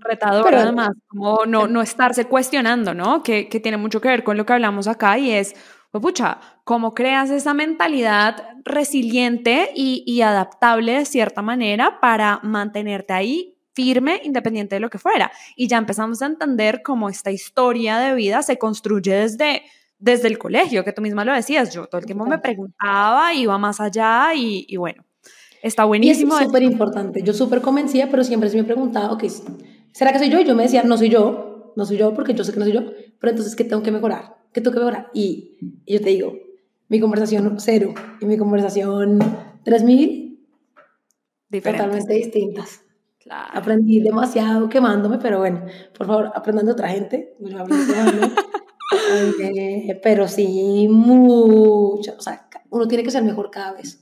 Retador 0.00 0.44
pero, 0.44 0.58
además, 0.58 0.90
como 1.08 1.46
no, 1.46 1.66
no 1.66 1.82
estarse 1.82 2.26
cuestionando, 2.26 2.94
¿no? 2.94 3.22
Que, 3.22 3.48
que, 3.48 3.60
tiene 3.60 3.76
mucho 3.76 4.00
que 4.00 4.08
ver 4.08 4.24
con 4.24 4.36
lo 4.36 4.44
que 4.44 4.52
hablamos 4.52 4.86
acá 4.88 5.18
y 5.18 5.30
es, 5.30 5.54
pues 5.90 6.02
pucha, 6.02 6.38
cómo 6.64 6.94
creas 6.94 7.30
esa 7.30 7.54
mentalidad 7.54 8.48
resiliente 8.64 9.70
y, 9.74 10.04
y 10.06 10.22
adaptable 10.22 10.92
de 10.98 11.04
cierta 11.04 11.42
manera 11.42 12.00
para 12.00 12.40
mantenerte 12.42 13.12
ahí 13.12 13.56
firme 13.74 14.20
independiente 14.24 14.76
de 14.76 14.80
lo 14.80 14.90
que 14.90 14.98
fuera. 14.98 15.32
Y 15.56 15.68
ya 15.68 15.78
empezamos 15.78 16.22
a 16.22 16.26
entender 16.26 16.82
cómo 16.82 17.08
esta 17.08 17.30
historia 17.30 17.98
de 17.98 18.14
vida 18.14 18.42
se 18.42 18.58
construye 18.58 19.14
desde, 19.14 19.62
desde 19.98 20.28
el 20.28 20.38
colegio, 20.38 20.84
que 20.84 20.92
tú 20.92 21.02
misma 21.02 21.24
lo 21.24 21.32
decías, 21.32 21.72
yo 21.72 21.86
todo 21.86 22.00
el 22.00 22.06
tiempo 22.06 22.26
me 22.26 22.38
preguntaba, 22.38 23.32
iba 23.32 23.56
más 23.58 23.80
allá 23.80 24.34
y, 24.34 24.66
y 24.68 24.76
bueno, 24.76 25.04
Está 25.62 25.84
buenísimo. 25.84 26.34
Y 26.34 26.38
es 26.40 26.46
súper 26.46 26.62
importante. 26.64 27.22
Yo 27.22 27.32
súper 27.32 27.60
convencida, 27.60 28.08
pero 28.10 28.24
siempre 28.24 28.50
se 28.50 28.56
me 28.56 28.64
preguntaba, 28.64 29.12
ok, 29.12 29.24
¿será 29.92 30.12
que 30.12 30.18
soy 30.18 30.28
yo? 30.28 30.40
Y 30.40 30.44
yo 30.44 30.54
me 30.54 30.64
decía, 30.64 30.82
no 30.82 30.98
soy 30.98 31.08
yo, 31.08 31.72
no 31.76 31.86
soy 31.86 31.96
yo 31.96 32.12
porque 32.12 32.34
yo 32.34 32.44
sé 32.44 32.52
que 32.52 32.58
no 32.58 32.64
soy 32.64 32.74
yo, 32.74 32.82
pero 33.20 33.30
entonces, 33.30 33.54
¿qué 33.54 33.64
tengo 33.64 33.82
que 33.82 33.92
mejorar? 33.92 34.36
¿Qué 34.52 34.60
tengo 34.60 34.74
que 34.74 34.80
mejorar? 34.80 35.08
Y, 35.14 35.56
y 35.86 35.94
yo 35.94 36.00
te 36.00 36.10
digo, 36.10 36.34
mi 36.88 37.00
conversación 37.00 37.54
cero 37.58 37.94
y 38.20 38.26
mi 38.26 38.36
conversación 38.36 39.18
3000, 39.64 40.46
totalmente 41.62 42.14
distintas. 42.14 42.82
Claro. 43.18 43.50
Aprendí 43.54 44.00
demasiado 44.00 44.68
quemándome, 44.68 45.18
pero 45.18 45.38
bueno, 45.38 45.64
por 45.96 46.06
favor, 46.08 46.32
aprendan 46.34 46.66
de 46.66 46.72
otra 46.72 46.88
gente. 46.88 47.36
Yo 47.38 47.58
eh, 49.42 50.00
pero 50.02 50.26
sí, 50.26 50.88
mucho. 50.90 52.14
O 52.18 52.20
sea, 52.20 52.48
uno 52.70 52.88
tiene 52.88 53.04
que 53.04 53.12
ser 53.12 53.22
mejor 53.22 53.50
cada 53.50 53.72
vez. 53.74 54.01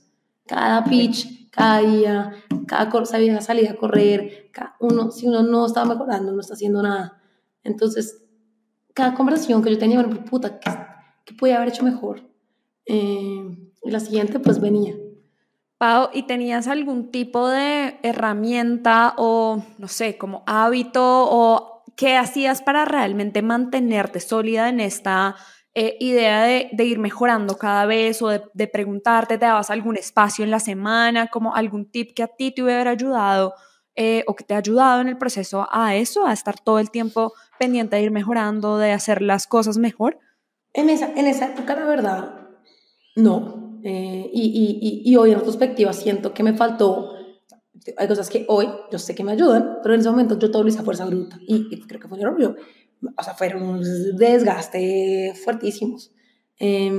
Cada 0.51 0.83
pitch 0.83 1.41
cada 1.51 1.81
día, 1.81 2.31
cada 2.67 3.05
salir 3.05 3.69
a 3.69 3.75
correr, 3.75 4.49
cada 4.51 4.75
uno, 4.79 5.11
si 5.11 5.27
uno 5.27 5.43
no 5.43 5.65
estaba 5.65 5.93
mejorando, 5.93 6.31
no 6.31 6.41
está 6.41 6.53
haciendo 6.53 6.81
nada. 6.81 7.21
Entonces, 7.63 8.25
cada 8.93 9.13
conversación 9.13 9.61
que 9.61 9.69
yo 9.69 9.77
tenía, 9.77 10.01
bueno, 10.01 10.23
puta, 10.25 10.59
¿qué, 10.59 10.71
qué 11.25 11.33
podía 11.33 11.57
haber 11.57 11.69
hecho 11.69 11.83
mejor? 11.83 12.21
Eh, 12.85 13.71
y 13.83 13.91
la 13.91 13.99
siguiente, 13.99 14.39
pues 14.39 14.59
venía. 14.59 14.95
Pau, 15.77 16.09
¿y 16.13 16.23
tenías 16.23 16.67
algún 16.67 17.11
tipo 17.11 17.49
de 17.49 17.99
herramienta 18.03 19.13
o, 19.17 19.63
no 19.77 19.87
sé, 19.87 20.17
como 20.17 20.43
hábito 20.45 21.03
o 21.03 21.83
qué 21.97 22.17
hacías 22.17 22.61
para 22.61 22.85
realmente 22.85 23.41
mantenerte 23.41 24.19
sólida 24.19 24.69
en 24.69 24.79
esta 24.79 25.35
eh, 25.73 25.95
idea 25.99 26.43
de, 26.43 26.69
de, 26.73 26.83
ir 26.83 26.99
mejorando 26.99 27.57
cada 27.57 27.85
vez 27.85 28.21
o 28.21 28.27
de, 28.27 28.41
de, 28.53 28.67
preguntarte, 28.67 29.37
¿te 29.37 29.45
dabas 29.45 29.69
algún 29.69 29.95
espacio 29.95 30.43
en 30.43 30.51
la 30.51 30.59
semana, 30.59 31.27
como 31.27 31.55
algún 31.55 31.89
tip 31.89 32.13
que 32.13 32.23
a 32.23 32.27
ti 32.27 32.51
te 32.51 32.61
hubiera 32.61 32.91
ayudado 32.91 33.53
eh, 33.95 34.23
o 34.27 34.35
que 34.35 34.43
te 34.43 34.53
ha 34.53 34.57
ayudado 34.57 35.01
en 35.01 35.07
el 35.07 35.17
proceso 35.17 35.67
a 35.71 35.95
eso, 35.95 36.25
a 36.25 36.33
estar 36.33 36.59
todo 36.59 36.79
el 36.79 36.91
tiempo 36.91 37.33
pendiente 37.57 37.95
de 37.95 38.03
ir 38.03 38.11
mejorando, 38.11 38.77
de 38.77 38.91
hacer 38.91 39.21
las 39.21 39.47
cosas 39.47 39.77
mejor? 39.77 40.19
En 40.73 40.89
esa, 40.89 41.11
en 41.13 41.27
esa 41.27 41.47
época, 41.47 41.75
la 41.75 41.85
verdad, 41.85 42.35
no. 43.15 43.79
Eh, 43.83 44.29
y, 44.31 45.01
y, 45.03 45.09
y, 45.09 45.15
hoy 45.15 45.31
en 45.31 45.37
retrospectiva 45.37 45.91
siento 45.91 46.33
que 46.33 46.43
me 46.43 46.53
faltó 46.53 47.15
hay 47.97 48.07
cosas 48.07 48.29
que 48.29 48.45
hoy 48.47 48.67
yo 48.91 48.99
sé 48.99 49.15
que 49.15 49.23
me 49.23 49.31
ayudan, 49.31 49.79
pero 49.81 49.95
en 49.95 50.01
ese 50.01 50.09
momento 50.09 50.37
yo 50.37 50.51
todo 50.51 50.61
lo 50.63 50.69
hice 50.69 50.79
a 50.79 50.83
fuerza 50.83 51.05
bruta 51.05 51.39
y, 51.47 51.67
y 51.71 51.81
creo 51.81 51.99
que 51.99 52.07
fue 52.07 52.17
un 52.17 52.23
error 52.23 52.57
o 53.17 53.23
sea, 53.23 53.33
fueron 53.33 53.63
unos 53.63 53.87
fuertísimos. 55.43 56.11
Eh, 56.59 56.91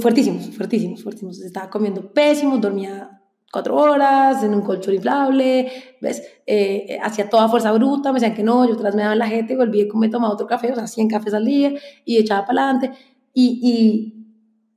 fuertísimos, 0.00 0.50
fuertísimos, 0.56 1.02
fuertísimos. 1.02 1.40
Estaba 1.40 1.70
comiendo 1.70 2.12
pésimo, 2.12 2.58
dormía 2.58 3.22
cuatro 3.54 3.76
horas 3.76 4.42
en 4.42 4.52
un 4.52 4.62
colchón 4.62 4.94
inflable, 4.94 5.70
¿ves? 6.00 6.22
Eh, 6.44 6.98
hacía 7.00 7.30
toda 7.30 7.48
fuerza 7.48 7.70
bruta, 7.70 8.10
me 8.10 8.18
decían 8.18 8.34
que 8.34 8.42
no, 8.42 8.68
yo 8.68 8.76
tras 8.76 8.96
me 8.96 9.02
daban 9.02 9.18
la 9.18 9.28
gente, 9.28 9.56
volví 9.56 9.82
y 9.82 9.96
me 9.96 10.08
tomaba 10.08 10.34
otro 10.34 10.48
café, 10.48 10.72
o 10.72 10.74
sea, 10.74 10.88
100 10.88 11.08
cafés 11.08 11.34
al 11.34 11.44
día, 11.44 11.72
y 12.04 12.18
echaba 12.18 12.44
para 12.44 12.64
adelante, 12.64 12.98
y, 13.32 13.60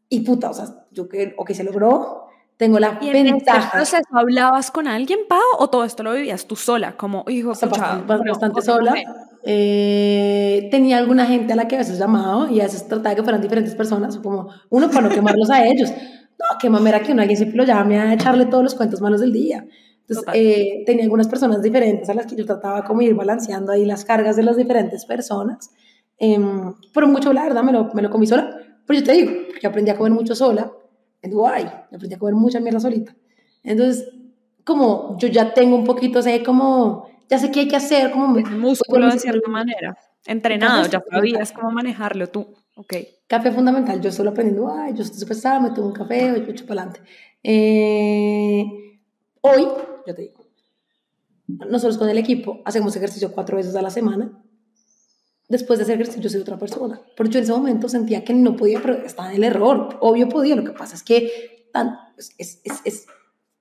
y, 0.09 0.15
y 0.15 0.19
puta, 0.19 0.51
o 0.51 0.53
sea, 0.53 0.85
yo 0.91 1.09
que, 1.09 1.33
o 1.37 1.43
que 1.43 1.55
se 1.55 1.63
logró, 1.63 2.26
tengo 2.57 2.79
la 2.79 2.97
¿Y 3.01 3.09
en 3.09 3.23
ventaja. 3.23 3.81
Este 3.81 3.97
hablabas 4.11 4.71
con 4.71 4.87
alguien, 4.87 5.19
Pau, 5.29 5.39
o 5.59 5.69
todo 5.69 5.83
esto 5.85 6.01
lo 6.01 6.13
vivías 6.13 6.47
tú 6.47 6.55
sola, 6.55 6.97
como 6.97 7.23
hijo? 7.27 7.51
O 7.51 7.55
sea, 7.55 7.69
bastante, 7.69 8.13
bastante 8.29 8.61
sola. 8.63 8.95
Eh, 9.43 10.67
tenía 10.71 10.97
alguna 10.97 11.25
gente 11.27 11.53
a 11.53 11.55
la 11.55 11.67
que 11.67 11.75
a 11.75 11.79
veces 11.79 11.99
llamaba 11.99 12.51
y 12.51 12.59
a 12.59 12.63
veces 12.63 12.87
trataba 12.87 13.15
que 13.15 13.23
fueran 13.23 13.41
diferentes 13.41 13.75
personas, 13.75 14.17
como 14.17 14.49
uno 14.69 14.89
para 14.89 15.01
no 15.07 15.09
quemarlos 15.09 15.51
a 15.51 15.65
ellos. 15.65 15.91
No, 15.91 16.57
qué 16.59 16.69
mamera 16.69 16.99
que 17.01 17.11
uno 17.11 17.21
alguien 17.21 17.37
siempre 17.37 17.57
lo 17.57 17.63
llame 17.63 17.99
a 17.99 18.13
echarle 18.13 18.45
todos 18.47 18.63
los 18.63 18.75
cuentos 18.75 19.01
malos 19.01 19.21
del 19.21 19.31
día. 19.31 19.63
Entonces, 20.07 20.25
eh, 20.33 20.83
tenía 20.85 21.03
algunas 21.03 21.27
personas 21.27 21.61
diferentes 21.61 22.09
a 22.09 22.13
las 22.13 22.25
que 22.25 22.35
yo 22.35 22.45
trataba 22.45 22.83
como 22.83 23.01
ir 23.01 23.13
balanceando 23.13 23.71
ahí 23.71 23.85
las 23.85 24.03
cargas 24.03 24.35
de 24.35 24.43
las 24.43 24.57
diferentes 24.57 25.05
personas. 25.05 25.69
Eh, 26.19 26.39
pero 26.93 27.07
mucho, 27.07 27.33
la 27.33 27.43
verdad, 27.43 27.63
me 27.63 27.71
lo, 27.71 27.85
me 27.93 28.01
lo 28.01 28.09
comí 28.09 28.25
sola. 28.25 28.49
Pero 28.85 28.99
yo 28.99 29.05
te 29.05 29.11
digo, 29.11 29.31
que 29.59 29.67
aprendí 29.67 29.91
a 29.91 29.97
comer 29.97 30.13
mucho 30.13 30.33
sola 30.33 30.71
en 31.21 31.31
Dubái, 31.31 31.65
aprendí 31.65 32.15
a 32.15 32.19
comer 32.19 32.35
mucha 32.35 32.59
mierda 32.59 32.79
solita. 32.79 33.15
Entonces, 33.63 34.09
como 34.63 35.17
yo 35.17 35.27
ya 35.27 35.53
tengo 35.53 35.75
un 35.75 35.83
poquito, 35.83 36.21
sé 36.21 36.43
como, 36.43 37.09
ya 37.29 37.37
sé 37.37 37.51
qué 37.51 37.61
hay 37.61 37.67
que 37.67 37.75
hacer, 37.75 38.11
como... 38.11 38.27
Músculo 38.27 39.11
de 39.11 39.19
cierta 39.19 39.49
manera, 39.49 39.97
entrenado, 40.25 40.87
ya 40.87 41.03
sabías 41.09 41.51
cómo 41.51 41.71
manejarlo 41.71 42.27
tú. 42.27 42.53
Ok. 42.75 42.93
Café 43.27 43.51
fundamental, 43.51 43.99
yo 44.01 44.11
solo 44.11 44.29
aprendiendo, 44.29 44.71
ay, 44.71 44.93
yo 44.93 45.03
estoy 45.03 45.19
súper 45.19 45.61
me 45.61 45.71
tomo 45.71 45.87
un 45.87 45.93
café, 45.93 46.43
yo 46.45 46.51
echo 46.51 46.65
para 46.65 46.81
adelante. 46.81 47.01
Eh, 47.43 48.65
hoy, 49.41 49.67
yo 50.05 50.15
te 50.15 50.21
digo, 50.21 50.45
nosotros 51.47 51.97
con 51.97 52.09
el 52.09 52.17
equipo 52.17 52.61
hacemos 52.65 52.95
ejercicio 52.95 53.31
cuatro 53.31 53.57
veces 53.57 53.75
a 53.75 53.81
la 53.81 53.89
semana 53.89 54.31
después 55.47 55.79
de 55.79 55.83
hacer 55.83 55.95
ejercicio 55.95 56.21
yo 56.21 56.29
soy 56.29 56.41
otra 56.41 56.57
persona. 56.57 57.01
Porque 57.15 57.33
yo 57.33 57.39
en 57.39 57.43
ese 57.43 57.53
momento 57.53 57.89
sentía 57.89 58.23
que 58.23 58.33
no 58.33 58.55
podía, 58.55 58.81
pero 58.81 58.95
estaba 58.95 59.29
en 59.29 59.37
el 59.37 59.43
error. 59.43 59.97
Obvio 60.01 60.29
podía, 60.29 60.55
lo 60.55 60.63
que 60.63 60.71
pasa 60.71 60.95
es 60.95 61.03
que 61.03 61.69
tan, 61.71 61.97
es, 62.17 62.35
es, 62.37 62.81
es, 62.83 63.05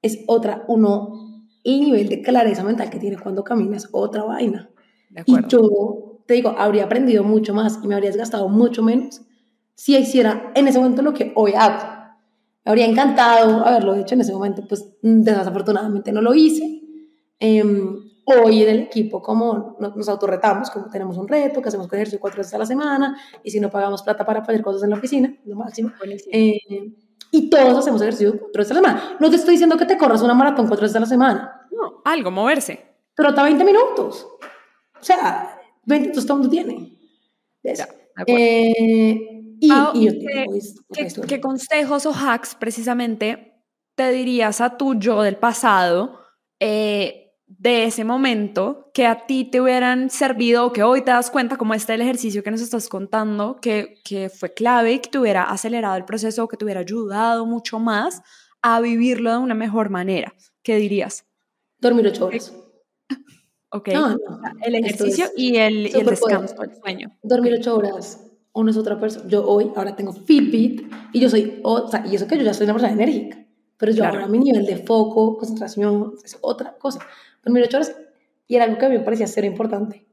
es, 0.03 0.19
otra, 0.27 0.65
uno, 0.69 1.49
el 1.65 1.81
nivel 1.81 2.09
de 2.09 2.23
clareza 2.23 2.63
mental 2.63 2.91
que 2.91 2.99
tiene 2.99 3.19
cuando 3.19 3.45
camina 3.45 3.77
es 3.77 3.89
otra 3.93 4.25
vaina. 4.25 4.71
Y 5.25 5.37
yo, 5.49 6.23
te 6.27 6.35
digo, 6.35 6.55
habría 6.57 6.85
aprendido 6.85 7.25
mucho 7.25 7.55
más 7.55 7.79
y 7.83 7.87
me 7.87 7.95
habría 7.95 8.11
desgastado 8.11 8.49
mucho 8.49 8.83
menos 8.83 9.23
si 9.75 9.97
hiciera 9.97 10.53
en 10.55 10.69
ese 10.69 10.79
momento 10.79 11.03
lo 11.03 11.15
que 11.15 11.33
hoy 11.35 11.53
hago. 11.53 11.85
Me 12.65 12.71
habría 12.71 12.87
encantado 12.87 13.65
haberlo 13.65 13.95
hecho 13.95 14.15
en 14.15 14.23
ese 14.23 14.33
momento, 14.33 14.65
pues 14.67 14.85
desafortunadamente 15.03 16.11
no 16.13 16.21
lo 16.21 16.35
hice. 16.35 16.83
Eh, 17.39 17.63
hoy 18.29 18.63
en 18.65 18.69
el 18.69 18.79
equipo, 18.81 19.23
como 19.23 19.77
nos 19.79 20.09
autorretamos, 20.09 20.69
como 20.71 20.91
tenemos 20.91 21.17
un 21.17 21.29
reto, 21.29 21.63
que 21.63 21.69
hacemos 21.69 21.87
ejercicio 21.87 22.19
cuatro 22.21 22.39
veces 22.39 22.53
a 22.55 22.59
la 22.59 22.67
semana, 22.67 23.17
y 23.43 23.51
si 23.51 23.61
no 23.61 23.71
pagamos 23.71 24.03
plata 24.03 24.27
para 24.27 24.41
hacer 24.41 24.61
cosas 24.63 24.83
en 24.83 24.91
la 24.91 24.97
oficina, 24.97 25.33
lo 25.45 25.57
máximo. 25.57 25.93
Eh, 26.33 26.59
y 27.31 27.49
todos 27.51 27.79
hacemos 27.79 28.01
ejercicio 28.03 28.33
cuatro 28.39 28.59
veces 28.61 28.73
a 28.77 28.81
la 28.81 28.89
semana. 28.89 29.17
No 29.21 29.31
te 29.31 29.37
estoy 29.37 29.53
diciendo 29.53 29.77
que 29.77 29.85
te 29.87 29.97
corras 29.97 30.23
una 30.23 30.35
maratón 30.35 30.67
cuatro 30.67 30.83
veces 30.83 30.97
a 30.97 31.01
la 31.01 31.07
semana. 31.07 31.67
No, 31.71 32.03
algo, 32.05 32.31
moverse. 32.31 32.85
Trota 33.15 33.43
20 33.45 33.65
minutos. 33.65 34.27
O 35.01 35.05
sea, 35.05 35.59
20 35.85 36.09
minutos 36.09 36.27
todo 36.27 36.39
mundo 36.39 36.51
tiene. 36.51 36.99
Eh, 38.27 39.43
y, 39.61 39.69
Pau, 39.69 39.91
y 39.95 40.07
yo 40.07 40.13
¿qué- 40.13 40.27
tengo 40.27 40.55
esto, 40.55 40.83
¿Qué, 40.93 41.09
qué 41.27 41.41
consejos 41.41 42.07
o 42.07 42.13
hacks 42.13 42.55
precisamente 42.55 43.63
te 43.95 44.11
dirías 44.11 44.61
a 44.61 44.77
tu 44.77 44.95
yo 44.95 45.23
del 45.23 45.37
pasado 45.37 46.21
eh, 46.61 47.26
de 47.47 47.85
ese 47.85 48.05
momento 48.05 48.91
que 48.93 49.07
a 49.07 49.27
ti 49.27 49.45
te 49.45 49.61
hubieran 49.61 50.11
servido 50.11 50.67
o 50.67 50.73
que 50.73 50.83
hoy 50.83 51.03
te 51.03 51.13
das 51.13 51.31
cuenta, 51.31 51.57
como 51.57 51.75
este 51.75 51.95
el 51.95 52.01
ejercicio 52.01 52.43
que 52.43 52.51
nos 52.51 52.61
estás 52.61 52.89
contando, 52.89 53.57
que, 53.61 54.01
que 54.05 54.29
fue 54.29 54.53
clave 54.53 54.95
y 54.95 54.99
que 54.99 55.11
te 55.11 55.19
hubiera 55.19 55.45
acelerado 55.45 55.97
el 55.97 56.05
proceso 56.05 56.45
o 56.45 56.49
que 56.49 56.57
te 56.57 56.65
hubiera 56.65 56.81
ayudado 56.81 57.47
mucho 57.47 57.79
más 57.79 58.23
a 58.63 58.81
vivirlo 58.81 59.31
de 59.31 59.39
una 59.39 59.55
mejor 59.55 59.91
manera? 59.91 60.35
¿Qué 60.63 60.77
dirías? 60.77 61.25
Dormir 61.79 62.09
ocho 62.09 62.27
horas. 62.27 62.53
¿Ok? 63.71 63.89
No, 63.93 64.09
no. 64.11 64.19
el 64.65 64.75
ejercicio 64.75 65.27
es 65.27 65.33
y 65.37 65.57
el, 65.57 65.87
y 65.87 65.93
el 65.93 66.07
descanso, 66.07 66.63
el 66.63 66.75
sueño. 66.75 67.17
Dormir 67.23 67.55
ocho 67.55 67.77
horas. 67.77 68.23
Uno 68.53 68.71
es 68.71 68.77
otra 68.77 68.99
persona. 68.99 69.29
Yo 69.29 69.47
hoy, 69.47 69.71
ahora 69.77 69.95
tengo 69.95 70.13
Fitbit 70.13 70.91
y 71.13 71.21
yo 71.21 71.29
soy, 71.29 71.61
o 71.63 71.89
sea, 71.89 72.05
y 72.07 72.17
eso 72.17 72.27
que 72.27 72.39
yo 72.39 72.43
ya 72.43 72.55
soy 72.55 72.65
una 72.65 72.73
persona 72.73 72.93
enérgica, 72.93 73.39
pero 73.77 73.93
yo 73.93 73.99
Claro. 73.99 74.19
ahora 74.21 74.29
mi 74.29 74.39
nivel 74.39 74.65
de 74.65 74.79
foco, 74.79 75.37
concentración, 75.37 76.15
es 76.25 76.39
otra 76.41 76.77
cosa. 76.79 77.01
Dormir 77.47 77.65
ocho 77.65 77.79
horas 77.79 77.97
y 78.49 78.57
era 78.57 78.65
algo 78.65 78.77
que 78.79 78.87
a 78.87 78.89
mí 78.91 78.99
me 78.99 79.05
parecía 79.05 79.27
ser 79.27 79.45
importante. 79.45 80.05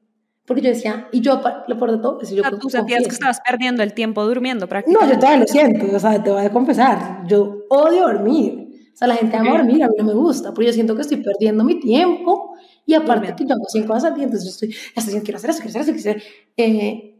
Porque 0.46 0.62
yo 0.62 0.70
decía, 0.70 1.08
y 1.12 1.22
yo, 1.22 1.42
lo 1.68 1.78
peor 1.78 1.92
de 1.94 1.98
todo, 2.00 2.20
es 2.22 2.30
que 2.30 2.36
yo 2.36 2.42
sea, 2.44 2.52
tú 2.52 2.70
sentías 2.70 3.04
que 3.04 3.10
estabas 3.10 3.40
perdiendo 3.42 3.82
el 3.82 3.94
tiempo 3.94 4.24
durmiendo 4.26 4.66
No, 4.66 4.70
prácticamente. 4.70 5.14
yo 5.14 5.20
todavía 5.20 5.40
lo 5.42 5.48
siento, 5.48 5.96
o 5.96 6.00
sea, 6.00 6.22
te 6.24 6.30
voy 6.32 6.46
a 6.46 6.52
confesar, 6.52 7.24
yo 7.28 7.64
odio 7.70 8.04
dormir. 8.04 8.90
O 8.94 8.96
sea, 8.98 9.08
la 9.08 9.16
gente 9.16 9.36
ama 9.38 9.52
Ok. 9.52 9.58
dormir, 9.58 9.84
a 9.84 9.88
mí 9.88 9.94
no 9.98 10.04
me 10.04 10.14
gusta, 10.14 10.54
porque 10.54 10.68
yo 10.68 10.74
siento 10.74 10.96
que 10.96 11.02
estoy 11.02 11.18
perdiendo 11.18 11.64
mi 11.64 11.80
tiempo 11.80 12.56
y 12.86 12.94
aparte 12.94 13.34
que 13.36 13.46
yo 13.46 13.56
hago 13.56 13.66
100 13.68 13.88
cosas 13.88 14.04
al 14.06 14.16
día, 14.16 14.26
entonces 14.26 14.46
yo 14.46 14.52
estoy, 14.52 14.70
ya 14.70 14.76
estoy 14.98 15.04
diciendo, 15.06 15.24
quiero 15.24 15.38
hacer 15.38 15.50
eso, 15.50 15.60
quiero 15.62 15.70
hacer 15.80 15.82
eso, 15.96 16.04
quiero 16.04 16.20
hacer 16.20 16.24
eh, 16.58 17.20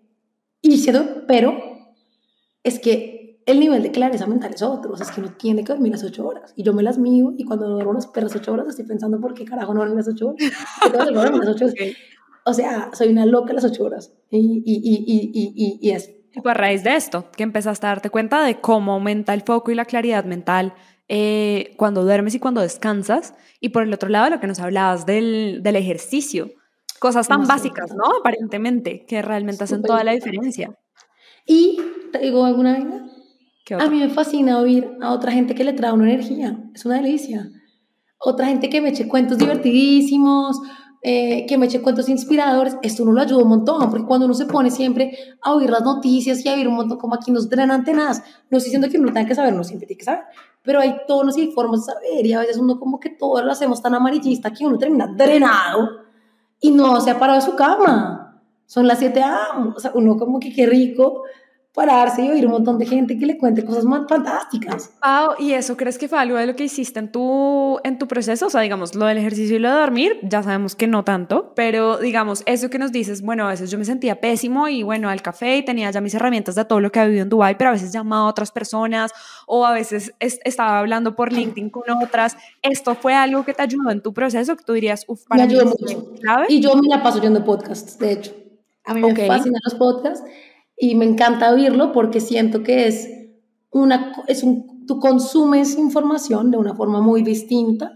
y 0.62 0.78
siento, 0.78 1.24
pero 1.28 1.58
es 2.64 2.78
que 2.80 3.13
el 3.46 3.60
nivel 3.60 3.84
de 3.84 3.92
clareza 3.92 4.26
mental 4.26 4.54
es 4.54 4.62
otro, 4.62 4.94
o 4.94 4.98
sea, 4.98 5.06
es 5.06 5.12
que 5.12 5.22
uno 5.22 5.32
tiene 5.38 5.64
que 5.64 5.74
dormir 5.74 5.92
las 5.92 6.04
8 6.04 6.26
horas 6.26 6.54
y 6.56 6.64
yo 6.64 6.74
me 6.74 6.84
las 6.84 6.98
mío 6.98 7.34
y 7.38 7.44
cuando 7.44 7.68
duermo 7.68 7.94
las 7.94 8.08
perras 8.08 8.36
8 8.36 8.52
horas 8.52 8.68
estoy 8.68 8.86
pensando, 8.86 9.20
¿por 9.20 9.34
qué 9.34 9.46
carajo 9.46 9.74
no 9.74 9.82
dormí 9.82 9.96
las 9.96 10.08
8 10.08 10.28
horas? 10.28 10.52
¿Por 10.82 10.92
qué 10.92 11.12
no 11.12 11.24
dormí 11.24 11.40
las 11.40 11.50
8 11.50 11.66
horas? 11.66 11.76
Ok. 11.80 11.98
O 12.46 12.54
sea, 12.54 12.90
soy 12.94 13.10
una 13.10 13.26
loca 13.26 13.54
las 13.54 13.64
8 13.64 13.84
horas 13.84 14.14
y, 14.30 14.64
y, 14.66 14.76
y, 14.76 15.80
y, 15.82 15.92
es 15.92 16.12
Y 16.34 16.42
fue 16.42 16.52
a 16.52 16.56
raíz 16.56 16.84
de 16.84 16.96
esto 16.96 17.30
que 17.36 17.44
empezaste 17.44 17.86
a 17.86 17.90
darte 17.90 18.10
cuenta 18.10 18.44
de 18.44 18.60
cómo 18.60 18.94
aumenta 18.94 19.34
el 19.34 19.42
foco 19.42 19.72
y 19.72 19.76
la 19.76 19.86
claridad 19.86 20.26
mental 20.26 20.74
eh, 21.08 21.74
cuando 21.78 22.04
duermes 22.04 22.36
y 22.36 22.40
cuando 22.40 22.62
descansas. 22.62 23.34
Y 23.60 23.70
por 23.70 23.84
el 23.84 23.94
otro 23.94 24.10
lado, 24.10 24.30
lo 24.30 24.40
que 24.40 24.48
nos 24.48 24.60
hablabas 24.60 25.06
del, 25.06 25.62
del 25.64 25.76
ejercicio. 25.76 26.52
Cosas 27.00 27.28
tan 27.28 27.48
básicas, 27.48 27.94
¿no? 27.94 28.20
Aparentemente, 28.20 29.06
que 29.06 29.22
realmente 29.22 29.64
hacen 29.64 29.82
toda 29.82 30.04
la 30.04 30.14
diferencia. 30.14 30.78
Y 31.46 31.78
te 32.12 32.20
digo 32.20 32.46
alguna 32.46 32.74
vez, 32.74 32.86
¿Qué 32.86 33.13
a 33.72 33.88
mí 33.90 34.00
me 34.00 34.10
fascina 34.10 34.60
oír 34.60 34.98
a 35.02 35.12
otra 35.12 35.32
gente 35.32 35.56
que 35.56 35.64
le 35.64 35.74
trae 35.74 35.94
una 35.94 36.12
energía, 36.12 36.60
es 36.74 36.86
una 36.86 36.96
delicia. 36.96 37.50
Otra 38.20 38.48
gente 38.48 38.70
que 38.70 38.82
me 38.82 38.90
eche 38.90 39.08
cuentos 39.08 39.38
divertidísimos, 39.38 40.60
eh, 41.02 41.46
que 41.46 41.58
me 41.58 41.66
eche 41.66 41.82
cuentos 41.82 42.08
inspiradores, 42.08 42.78
esto 42.82 43.04
uno 43.04 43.12
lo 43.12 43.22
ayuda 43.22 43.44
un 43.44 43.50
montón, 43.50 43.90
porque 43.90 44.06
cuando 44.06 44.26
uno 44.26 44.34
se 44.34 44.46
pone 44.46 44.72
siempre 44.72 45.18
a 45.42 45.54
oír 45.54 45.70
las 45.70 45.82
noticias 45.82 46.46
y 46.46 46.50
a 46.50 46.54
oír 46.54 46.68
un 46.68 46.76
montón, 46.76 46.98
como 46.98 47.16
aquí 47.16 47.30
nos 47.30 47.50
drenan 47.50 47.84
tenaz, 47.84 48.24
no 48.50 48.58
estoy 48.58 48.70
diciendo 48.70 48.88
que 48.90 48.98
uno 48.98 49.12
tenga 49.12 49.28
que 49.28 49.36
saber, 49.36 49.54
no 49.54 49.66
siempre 49.66 49.86
tiene 49.86 50.00
que 50.00 50.06
saber, 50.06 50.24
pero 50.62 50.80
hay 50.80 50.96
tonos 51.06 51.38
y 51.38 51.52
formas 51.52 51.82
de 51.86 51.94
saber, 51.94 52.26
y 52.26 52.32
a 52.32 52.40
veces 52.40 52.58
uno 52.58 52.80
como 52.80 53.02
que 53.02 53.10
todo 53.10 53.42
lo 53.42 53.52
hacemos 53.52 53.82
tan 53.82 53.94
amarillista 53.96 54.54
que 54.54 54.66
uno 54.66 54.78
termina 54.78 55.08
drenado 55.08 55.90
y 56.62 56.72
no 56.72 57.02
se 57.02 57.12
ha 57.12 57.20
parado 57.20 57.40
de 57.40 57.46
su 57.46 57.56
cama. 57.58 58.42
Son 58.66 58.88
las 58.88 59.00
7 59.00 59.22
a.m. 59.22 59.74
O 59.76 59.80
sea, 59.82 59.92
uno 59.94 60.18
como 60.18 60.40
que 60.40 60.54
qué 60.54 60.66
rico 60.66 61.24
pararse 61.74 62.22
y 62.24 62.30
oír 62.30 62.46
un 62.46 62.52
montón 62.52 62.78
de 62.78 62.86
gente 62.86 63.18
que 63.18 63.26
le 63.26 63.38
cuente 63.38 63.66
cosas 63.66 63.84
más 63.84 64.04
fantásticas. 64.08 64.92
Pau, 65.02 65.32
¿y 65.40 65.54
eso 65.54 65.76
crees 65.76 65.98
que 65.98 66.08
fue 66.08 66.20
algo 66.20 66.38
de 66.38 66.46
lo 66.46 66.56
que 66.56 66.64
hiciste 66.66 67.00
en 67.00 67.12
tu, 67.12 67.80
en 67.84 67.98
tu 67.98 68.08
proceso? 68.08 68.46
O 68.46 68.50
sea, 68.52 68.62
digamos, 68.62 68.94
lo 68.94 69.06
del 69.08 69.18
ejercicio 69.18 69.56
y 69.56 69.60
lo 69.60 69.70
de 69.72 69.76
dormir, 69.80 70.20
ya 70.22 70.44
sabemos 70.44 70.76
que 70.76 70.86
no 70.86 71.04
tanto, 71.04 71.52
pero 71.56 71.98
digamos, 71.98 72.44
eso 72.46 72.70
que 72.70 72.78
nos 72.78 72.92
dices, 72.92 73.24
bueno, 73.24 73.46
a 73.48 73.50
veces 73.50 73.72
yo 73.72 73.80
me 73.80 73.86
sentía 73.86 74.22
pésimo 74.22 74.68
y 74.68 74.84
bueno, 74.84 75.10
al 75.10 75.22
café 75.24 75.58
y 75.58 75.66
tenía 75.66 75.90
ya 75.90 76.00
mis 76.00 76.14
herramientas 76.14 76.54
de 76.56 76.64
todo 76.66 76.80
lo 76.80 76.92
que 76.92 77.00
había 77.00 77.08
vivido 77.10 77.24
en 77.24 77.30
Dubai, 77.30 77.58
pero 77.58 77.72
a 77.72 77.74
veces 77.74 77.92
llamaba 77.92 78.28
a 78.28 78.30
otras 78.30 78.52
personas 78.52 79.12
o 79.48 79.66
a 79.66 79.74
veces 79.74 80.14
es- 80.20 80.40
estaba 80.44 80.78
hablando 80.80 81.16
por 81.16 81.34
LinkedIn 81.34 81.72
con 81.72 81.84
otras. 82.04 82.38
¿Esto 82.62 82.94
fue 82.96 83.16
algo 83.16 83.44
que 83.46 83.54
te 83.56 83.64
ayudó 83.64 83.90
en 83.90 84.02
tu 84.02 84.14
proceso? 84.14 84.56
Que 84.56 84.64
tú 84.64 84.74
dirías, 84.74 85.06
uff, 85.08 85.24
para 85.28 85.46
me 85.48 85.52
ayudó 85.52 85.66
mucho. 85.66 86.12
clave. 86.22 86.46
Y 86.50 86.60
yo 86.62 86.76
me 86.76 86.88
la 86.88 87.02
paso 87.02 87.18
oyendo 87.18 87.44
podcasts, 87.44 87.98
de 87.98 88.12
hecho. 88.12 88.32
A 88.86 88.94
mí 88.94 89.02
me 89.02 89.16
fascinan 89.28 89.60
los 89.64 89.76
podcasts 89.76 90.24
y 90.78 90.96
me 90.96 91.06
encanta 91.06 91.52
oírlo 91.52 91.92
porque 91.92 92.20
siento 92.20 92.64
que 92.64 92.88
es 92.88 93.10
una, 93.72 94.14
es 94.28 94.44
un, 94.44 94.86
tú 94.86 95.00
consumes 95.00 95.78
información 95.78 96.52
de 96.52 96.58
una 96.58 96.76
forma 96.76 97.02
muy 97.02 97.24
distinta 97.24 97.92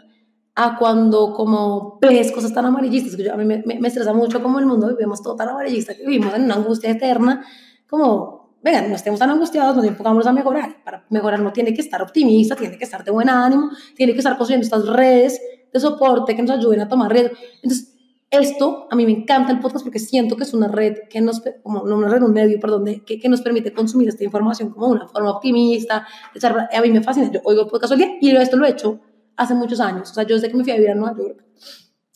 a 0.56 0.78
cuando 0.78 1.34
como 1.34 2.00
ves 2.02 2.32
cosas 2.32 2.52
tan 2.54 2.66
amarillistas, 2.66 3.16
que 3.16 3.24
yo- 3.26 3.34
a 3.34 3.38
mí 3.38 3.46
me, 3.46 3.64
me, 3.64 3.88
estresa 3.88 4.14
mucho 4.14 4.42
como 4.42 4.58
el 4.60 4.66
mundo 4.66 4.88
vivimos 4.90 5.22
todo 5.22 5.36
tan 5.36 5.50
amarillista, 5.50 5.94
que 5.96 6.04
vivimos 6.06 6.34
en 6.34 6.46
una 6.46 6.56
angustia 6.56 6.90
eterna, 6.90 7.46
como, 7.88 8.58
venga, 8.64 8.82
no 8.88 8.96
estemos 8.96 9.20
tan 9.20 9.30
angustiados, 9.30 9.76
nos 9.76 9.86
enfocamos 9.86 10.26
a 10.26 10.34
mejorar. 10.34 10.84
Para 10.84 11.06
mejorar 11.12 11.42
no 11.42 11.54
tiene 11.54 11.74
que 11.76 11.82
estar 11.82 12.02
optimista, 12.02 12.56
tiene 12.56 12.78
que 12.78 12.86
estar 12.86 13.04
de 13.04 13.12
buen 13.12 13.30
ánimo, 13.30 13.70
tiene 13.96 14.14
que 14.14 14.18
estar 14.20 14.36
construyendo 14.36 14.66
estas 14.66 14.88
redes 14.88 15.40
de 15.72 15.80
soporte 15.80 16.36
que 16.36 16.42
nos 16.42 16.58
ayuden 16.58 16.82
a 16.82 16.88
tomar 16.90 17.12
riesgos. 17.12 17.38
Entonces, 17.62 17.97
esto, 18.30 18.88
a 18.92 18.96
mí 18.96 19.06
me 19.06 19.12
encanta 19.14 19.52
el 19.54 19.60
podcast 19.60 19.86
porque 19.86 20.00
siento 20.00 20.36
que 20.36 20.44
es 20.44 20.54
una 20.54 20.68
red 20.68 20.98
que 21.10 21.22
nos, 21.22 21.42
como 21.64 21.84
no 21.86 21.96
una 21.98 22.10
red, 22.10 22.22
un 22.24 22.34
medio, 22.34 22.60
perdón, 22.60 22.84
de- 22.84 23.04
que, 23.06 23.20
que 23.20 23.30
nos 23.30 23.42
permite 23.42 23.72
consumir 23.72 24.10
esta 24.10 24.24
información 24.26 24.70
como 24.72 24.88
una 24.88 25.08
forma 25.08 25.32
optimista. 25.32 26.06
echar- 26.36 26.68
a 26.74 26.82
mí 26.82 26.92
me 26.92 27.02
fascina, 27.02 27.32
yo 27.32 27.40
oigo 27.46 27.68
podcast 27.68 27.94
al 27.94 28.00
día 28.00 28.18
y 28.20 28.36
esto 28.36 28.58
lo 28.58 28.66
he 28.66 28.70
hecho 28.72 29.00
hace 29.38 29.54
muchos 29.56 29.80
años, 29.80 30.12
o 30.12 30.14
sea, 30.14 30.24
yo 30.24 30.36
desde 30.36 30.50
que 30.50 30.58
me 30.58 30.64
fui 30.64 30.74
a 30.74 30.76
vivir 30.76 30.90
a 30.92 30.96
Nueva 30.96 31.16
York, 31.18 31.44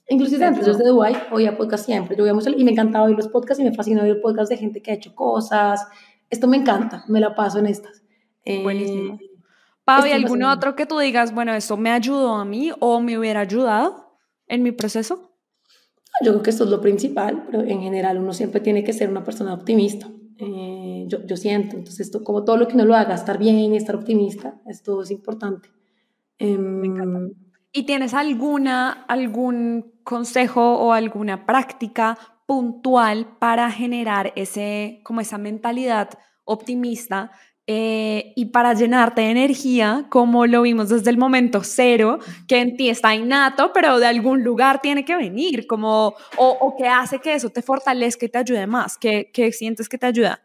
inclusive 0.10 0.44
antes, 0.44 0.66
yo 0.66 0.74
desde 0.74 0.90
Dubái 0.90 1.16
oía 1.32 1.56
podcast 1.58 1.86
siempre, 1.86 2.18
yo 2.18 2.24
oía 2.24 2.34
mucho 2.34 2.50
y 2.50 2.64
me 2.64 2.72
encantaba 2.72 3.06
oír 3.06 3.16
los 3.16 3.28
podcasts 3.30 3.62
y 3.62 3.64
me 3.64 3.74
fascina 3.74 4.04
oír 4.04 4.20
podcasts 4.22 4.50
de 4.50 4.58
gente 4.58 4.82
que 4.82 4.92
ha 4.92 4.96
hecho 4.96 5.16
cosas, 5.16 5.88
esto 6.30 6.48
me 6.48 6.58
encanta, 6.58 7.06
me 7.08 7.20
la 7.20 7.36
paso 7.36 7.60
en 7.60 7.68
estas. 7.68 8.02
Eh, 8.44 8.64
Buenísimo. 8.64 9.20
Pau, 9.86 9.98
¿y 10.06 10.10
estoy 10.10 10.24
algún 10.24 10.44
otro 10.44 10.76
que 10.76 10.86
tú 10.86 10.98
digas, 11.00 11.34
bueno, 11.34 11.54
eso 11.54 11.78
me 11.78 11.92
ayudó 11.92 12.36
a 12.36 12.46
mí 12.46 12.72
o 12.80 13.00
me 13.02 13.18
hubiera 13.18 13.40
ayudado 13.42 14.18
en 14.48 14.64
mi 14.64 14.72
proceso? 14.72 15.31
Yo 16.24 16.32
creo 16.32 16.44
que 16.44 16.50
esto 16.50 16.66
es 16.66 16.70
lo 16.70 16.82
principal, 16.82 17.44
pero 17.46 17.62
en 17.62 17.82
general 17.82 18.18
uno 18.18 18.34
siempre 18.34 18.62
tiene 18.62 18.84
que 18.84 18.94
ser 18.94 19.10
una 19.10 19.24
persona 19.24 19.54
optimista. 19.54 20.10
Eh, 20.38 21.06
yo, 21.08 21.26
yo 21.26 21.38
siento, 21.38 21.78
entonces 21.78 22.08
esto, 22.08 22.24
como 22.24 22.44
todo 22.44 22.58
lo 22.58 22.68
que 22.68 22.76
uno 22.76 22.86
lo 22.86 22.96
haga, 22.96 23.16
estar 23.16 23.38
bien, 23.38 23.74
estar 23.74 23.96
optimista, 23.96 24.60
esto 24.68 25.02
es 25.02 25.12
importante. 25.12 25.70
Em. 26.38 27.32
¿Y 27.72 27.84
tienes 27.84 28.14
alguna, 28.14 28.92
algún 29.08 29.94
consejo 30.04 30.80
o 30.80 30.94
alguna 30.94 31.46
práctica 31.46 32.18
puntual 32.46 33.38
para 33.40 33.72
generar 33.72 34.34
ese, 34.36 35.00
como 35.04 35.22
esa 35.22 35.38
mentalidad 35.38 36.10
optimista 36.44 37.32
eh, 37.68 38.34
y 38.36 38.46
para 38.48 38.74
llenarte 38.74 39.22
de 39.22 39.30
energía, 39.32 40.06
como 40.10 40.46
lo 40.48 40.64
vimos 40.64 40.90
desde 40.90 41.10
el 41.10 41.18
momento 41.18 41.62
cero, 41.64 42.20
que 42.48 42.60
en 42.60 42.76
ti 42.76 42.90
está 42.90 43.16
innato, 43.16 43.72
pero 43.74 44.00
de 44.00 44.08
algún 44.08 44.44
lugar 44.44 44.82
tiene 44.82 45.06
que 45.06 45.16
venir, 45.16 45.68
como, 45.68 46.16
o, 46.38 46.48
o 46.60 46.76
que 46.76 46.88
hace 46.88 47.20
que 47.20 47.34
eso 47.36 47.50
te 47.50 47.62
fortalezca 47.62 48.26
y 48.26 48.30
te 48.30 48.38
ayude 48.40 48.68
más, 48.68 48.98
que, 48.98 49.32
que 49.32 49.52
sientes 49.52 49.88
que 49.88 49.98
te 49.98 50.08
ayuda? 50.08 50.42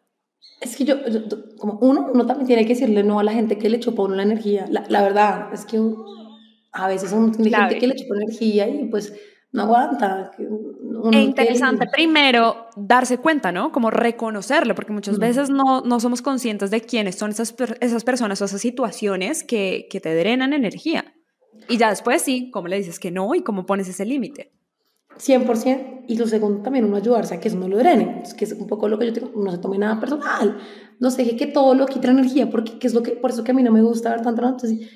Es 0.61 0.77
que 0.77 0.85
yo, 0.85 0.97
yo- 1.09 1.21
como 1.59 1.79
uno, 1.81 2.09
uno 2.13 2.27
también 2.27 2.47
tiene 2.47 2.63
que 2.65 2.75
decirle 2.75 3.03
no 3.03 3.19
a 3.19 3.25
la 3.25 3.33
gente 3.33 3.59
que 3.59 3.69
le 3.69 3.81
chupa 3.81 4.03
uno 4.03 4.15
la 4.15 4.23
energía. 4.23 4.67
La, 4.71 4.85
la 4.89 5.03
verdad 5.03 5.53
es 5.53 5.65
que 5.67 5.79
a 6.73 6.89
veces 6.89 7.13
uno 7.13 7.31
tiene 7.33 7.51
gente 7.69 7.79
que 7.79 7.87
le 7.87 7.95
chupa 7.97 8.15
energía 8.17 8.69
y 8.69 8.85
pues 8.87 9.13
no 9.53 9.63
aguanta. 9.63 10.31
que 10.37 10.47
uno 10.97 11.17
E 11.17 11.23
interesante 11.23 11.87
primero 11.93 12.67
darse 12.77 13.19
cuenta, 13.19 13.53
¿no? 13.53 13.73
Como 13.73 13.91
reconocerlo, 13.91 14.75
porque 14.75 14.93
muchas 14.93 15.19
Mm. 15.19 15.21
veces 15.21 15.51
no, 15.51 15.83
no 15.83 16.01
somos 16.01 16.23
conscientes 16.23 16.71
de 16.71 16.81
quiénes 16.81 17.17
son 17.17 17.31
esas, 17.31 17.55
esas 17.81 18.05
personas 18.05 18.41
o 18.43 18.45
esas 18.47 18.61
situaciones 18.61 19.45
que, 19.45 19.87
que 19.91 20.01
te 20.01 20.15
drenan 20.15 20.53
energía. 20.53 21.15
Y 21.69 21.79
ya 21.79 21.91
después 21.91 22.23
sí, 22.23 22.51
cómo 22.53 22.69
le 22.69 22.77
dices 22.77 22.99
que 22.99 23.11
no 23.11 23.35
y 23.35 23.43
cómo 23.43 23.67
pones 23.67 23.89
ese 23.89 24.05
límite. 24.05 24.53
100%. 25.19 26.05
Y 26.09 26.17
lo 26.17 26.27
segundo, 26.27 26.63
también 26.63 26.85
uno 26.85 26.97
ayudarse 26.97 27.35
a 27.35 27.41
que 27.41 27.49
eso 27.49 27.59
no 27.59 27.69
lo 27.69 27.79
drene. 27.79 28.21
Es 28.23 28.35
que 28.35 28.45
es 28.45 28.53
un 28.53 28.67
poco 28.67 28.89
lo 28.89 28.99
que 28.99 29.07
yo 29.07 29.13
digo, 29.13 29.31
no 29.35 29.51
se 29.51 29.59
tome 29.59 29.79
nada 29.79 29.99
personal. 29.99 30.59
No 31.01 31.11
se 31.11 31.25
deje 31.25 31.37
que 31.37 31.47
todo 31.47 31.75
lo 31.75 31.87
quite 31.87 32.07
la 32.07 32.13
energía, 32.13 32.51
porque 32.51 32.79
que 32.79 32.87
es 32.87 32.95
lo 32.95 33.03
que, 33.03 33.13
por 33.13 33.31
eso 33.31 33.43
que 33.43 33.53
a 33.53 33.55
mí 33.55 33.63
no 33.63 33.73
me 33.73 33.83
gusta 33.83 34.11
ver 34.11 34.23
tanto 34.23 34.43
noticias. 34.43 34.91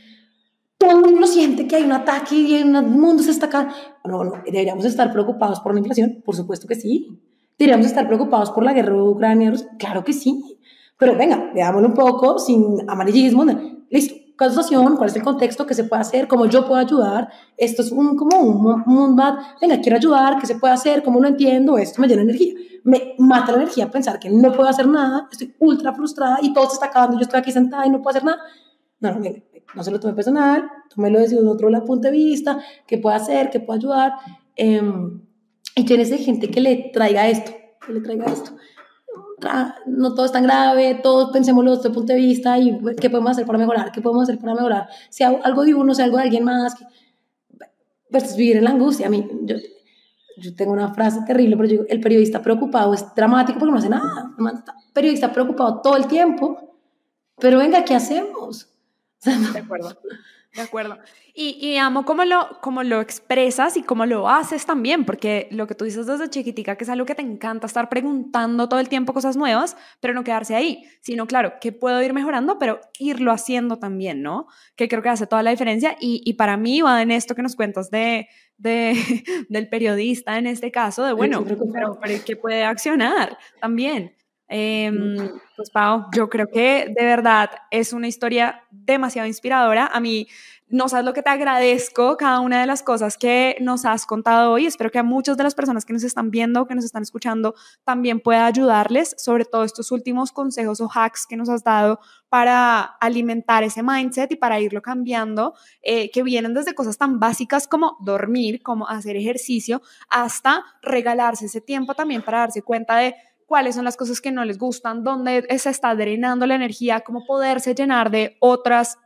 Todo 0.81 0.93
el 0.93 1.13
mundo 1.13 1.27
siente 1.27 1.69
que 1.69 1.77
hay 1.77 1.85
un 1.85 1.93
ataque 1.93 2.35
y 2.35 2.55
el 2.55 2.65
mundo 2.71 3.23
se 3.23 3.33
está 3.33 3.47
acá. 3.47 3.69
No, 4.03 4.25
no, 4.25 4.33
deberíamos 4.47 4.87
estar 4.87 5.13
preocupados 5.13 5.61
por 5.61 5.75
la 5.75 5.81
inflación, 5.81 6.23
por 6.25 6.35
supuesto 6.35 6.67
que 6.67 6.75
sí. 6.75 7.21
Deberíamos 7.59 7.85
estar 7.85 8.07
preocupados 8.07 8.51
por 8.51 8.65
la 8.65 8.73
guerra 8.73 8.95
de 8.95 9.03
Ucrania, 9.03 9.53
claro 9.79 10.03
que 10.03 10.15
sí. 10.15 10.59
Pero 10.97 11.19
venga, 11.19 11.51
veámoslo 11.55 11.89
un 11.89 11.93
poco 11.93 12.39
sin 12.39 12.89
amarillismo. 12.89 13.45
Listo, 13.91 14.15
situación, 14.49 14.97
cuál 14.97 15.11
es 15.11 15.17
el 15.17 15.23
contexto, 15.23 15.67
qué 15.67 15.75
se 15.75 15.85
puede 15.85 16.01
hacer, 16.01 16.27
cómo 16.27 16.47
yo 16.47 16.67
puedo 16.67 16.81
ayudar. 16.81 17.29
Esto 17.59 17.83
es 17.83 17.93
un, 17.93 18.17
como 18.17 18.41
un, 18.41 18.83
un, 18.87 19.17
venga, 19.61 19.81
quiero 19.83 19.99
ayudar, 19.99 20.39
qué 20.41 20.47
se 20.47 20.55
puede 20.55 20.73
hacer, 20.73 21.03
cómo 21.03 21.21
lo 21.21 21.29
entiendo, 21.29 21.77
esto 21.77 22.01
me 22.01 22.09
llena 22.09 22.23
energía. 22.23 22.55
Me 22.85 23.17
mata 23.19 23.53
la 23.53 23.59
energía 23.59 23.91
pensar 23.91 24.19
que 24.19 24.31
no 24.31 24.51
puedo 24.53 24.71
hacer 24.71 24.89
nada, 24.89 25.29
estoy 25.31 25.55
ultra 25.59 25.93
frustrada 25.93 26.39
y 26.41 26.55
todo 26.55 26.67
se 26.69 26.75
está 26.75 26.87
acabando, 26.87 27.19
yo 27.19 27.25
estoy 27.25 27.39
aquí 27.39 27.53
sentada 27.53 27.85
y 27.87 27.91
no 27.91 28.01
puedo 28.01 28.17
hacer 28.17 28.25
nada. 28.25 28.39
No, 29.01 29.13
no, 29.13 29.21
no 29.75 29.85
se 29.85 29.91
lo 29.91 30.01
tome 30.01 30.15
personal, 30.15 30.69
tómelo 30.95 31.21
desde 31.21 31.39
otro 31.39 31.69
punto 31.85 32.09
de 32.09 32.13
vista, 32.13 32.59
qué 32.87 32.99
puedo 32.99 33.15
hacer, 33.17 33.51
qué 33.51 33.61
puedo 33.61 33.79
ayudar. 33.79 34.13
Eh, 34.57 34.83
y 35.77 35.85
tienes 35.85 36.11
gente 36.25 36.51
que 36.51 36.61
le 36.61 36.91
traiga 36.93 37.29
esto, 37.29 37.53
que 37.87 37.93
le 37.93 38.01
traiga 38.01 38.27
esto 38.27 38.53
no 39.87 40.15
todo 40.15 40.27
es 40.27 40.33
tan 40.33 40.43
grave, 40.43 41.01
todos 41.03 41.31
pensémoslo 41.31 41.77
desde 41.77 41.89
el 41.89 41.95
punto 41.95 42.13
de 42.13 42.19
vista 42.19 42.59
y 42.59 42.79
qué 43.01 43.11
podemos 43.11 43.33
hacer 43.33 43.47
para 43.47 43.59
mejorar, 43.59 43.91
qué 43.93 44.01
podemos 44.01 44.25
hacer 44.25 44.39
para 44.39 44.55
mejorar, 44.55 44.89
si 45.09 45.25
algo 45.25 45.65
de 45.65 45.75
uno, 45.75 45.95
si 45.95 46.03
algo 46.03 46.17
de 46.17 46.25
alguien 46.25 46.45
más, 46.45 46.75
pues 48.11 48.37
vivir 48.37 48.57
en 48.57 48.65
la 48.65 48.71
angustia. 48.71 49.07
A 49.07 49.11
mí, 49.11 49.27
yo, 49.43 49.57
yo 50.37 50.55
tengo 50.55 50.73
una 50.73 50.93
frase 50.93 51.21
terrible, 51.27 51.57
pero 51.57 51.69
yo 51.69 51.73
digo, 51.73 51.85
el 51.89 52.01
periodista 52.01 52.43
preocupado 52.43 52.95
es 52.95 53.05
dramático 53.15 53.59
porque 53.59 53.73
no 53.73 53.79
hace 53.79 53.89
nada, 53.89 54.35
el 54.39 54.93
periodista 54.93 55.33
preocupado 55.33 55.81
todo 55.81 55.97
el 55.97 56.07
tiempo, 56.07 56.77
pero 57.39 57.59
venga, 57.59 57.85
¿qué 57.85 57.95
hacemos? 57.95 58.70
De 59.25 59.59
acuerdo. 59.59 59.99
De 60.55 60.63
acuerdo. 60.63 60.99
Y, 61.33 61.59
y, 61.65 61.77
amo 61.77 62.05
cómo 62.05 62.25
lo, 62.25 62.59
cómo 62.61 62.83
lo 62.83 63.01
expresas 63.01 63.77
y 63.77 63.85
cómo 63.85 64.05
lo 64.05 64.29
haces 64.29 64.67
también, 64.67 65.05
porque 65.05 65.47
lo 65.53 65.69
que 65.69 65.77
tú 65.77 65.85
dices 65.85 66.07
desde 66.07 66.29
chiquitica, 66.29 66.75
que 66.75 66.83
es 66.83 66.91
algo 66.91 67.07
que 67.07 67.15
te 67.15 67.23
encanta 67.23 67.69
estar 67.69 67.89
preguntando 67.89 68.69
todo 68.69 68.81
el 68.81 68.89
tiempo 68.89 69.15
cosas 69.15 69.37
nuevas, 69.37 69.77
pero 70.01 70.13
no 70.13 70.25
quedarse 70.25 70.57
ahí, 70.57 70.83
sino, 71.01 71.29
claro, 71.29 71.55
que 71.61 71.71
puedo 71.71 72.03
ir 72.03 72.13
mejorando, 72.13 72.59
pero 72.59 72.81
irlo 72.99 73.31
haciendo 73.31 73.79
también, 73.79 74.23
¿no? 74.23 74.49
Que 74.75 74.89
creo 74.89 75.03
que 75.03 75.11
hace 75.11 75.29
toda 75.29 75.45
la 75.45 75.53
diferencia. 75.53 75.97
Y, 76.01 76.21
y 76.25 76.35
para 76.35 76.57
mí 76.57 76.81
va 76.81 77.01
en 77.01 77.13
esto 77.13 77.37
que 77.37 77.43
nos 77.43 77.55
cuentas 77.55 77.89
de, 77.91 78.29
de, 78.59 78.95
del 79.49 79.69
periodista 79.69 80.37
en 80.37 80.49
este 80.49 80.73
caso, 80.73 81.05
de 81.05 81.13
bueno, 81.13 81.45
pero, 81.45 81.99
pero 82.01 82.25
que 82.25 82.35
puede 82.35 82.65
accionar 82.65 83.39
también. 83.61 84.17
Eh, 84.53 84.91
pues 85.57 85.71
Pau, 85.71 86.07
yo 86.13 86.29
creo 86.29 86.49
que 86.49 86.93
de 86.95 87.05
verdad 87.05 87.51
es 87.71 87.93
una 87.93 88.09
historia 88.09 88.65
demasiado 88.71 89.29
inspiradora. 89.29 89.87
A 89.87 90.01
mí 90.01 90.27
no 90.71 90.89
sabes 90.89 91.05
lo 91.05 91.13
que 91.13 91.23
te 91.23 91.31
agradezco 91.31 92.17
cada 92.17 92.41
una 92.41 92.61
de 92.61 92.67
las 92.67 92.83
cosas 92.83 93.17
que 93.17 93.57
nos 93.61 93.85
has 93.85 94.07
contado 94.07 94.53
hoy. 94.53 94.67
Espero 94.67 94.91
que 94.91 94.99
a 94.99 95.03
muchas 95.03 95.37
de 95.37 95.43
las 95.45 95.55
personas 95.55 95.85
que 95.85 95.93
nos 95.93 96.05
están 96.05 96.31
viendo, 96.31 96.67
que 96.67 96.75
nos 96.75 96.85
están 96.85 97.03
escuchando, 97.03 97.55
también 97.85 98.21
pueda 98.21 98.47
ayudarles, 98.47 99.15
sobre 99.19 99.45
todo 99.45 99.65
estos 99.65 99.91
últimos 99.93 100.33
consejos 100.33 100.81
o 100.81 100.89
hacks 100.93 101.27
que 101.27 101.37
nos 101.37 101.49
has 101.49 101.65
dado 101.65 102.01
para 102.29 102.81
alimentar 102.83 103.65
ese 103.65 103.83
mindset 103.83 104.31
y 104.31 104.37
para 104.37 104.61
irlo 104.61 104.81
cambiando, 104.81 105.55
eh, 105.83 106.11
que 106.13 106.23
vienen 106.23 106.55
desde 106.55 106.75
cosas 106.75 106.97
tan 106.97 107.19
básicas 107.19 107.67
como 107.67 107.97
dormir, 108.01 108.63
como 108.63 108.89
hacer 108.89 109.17
ejercicio, 109.17 109.83
hasta 110.09 110.65
regalarse 110.83 111.47
ese 111.47 111.61
tiempo 111.61 111.95
también 111.95 112.23
para 112.23 112.39
darse 112.39 112.63
cuenta 112.63 112.97
de 112.97 113.17
cuáles 113.51 113.75
son 113.75 113.85
las 113.85 113.97
cosas 113.97 114.21
que 114.21 114.31
no 114.31 114.45
les 114.45 114.59
gustan, 114.59 115.03
dónde 115.03 115.45
se 115.59 115.71
está 115.71 115.93
drenando 115.97 116.47
la 116.47 116.55
energía, 116.55 117.01
cómo 117.01 117.27
poderse 117.27 117.75
llenar 117.75 118.13
de 118.13 118.37
otras 118.39 118.97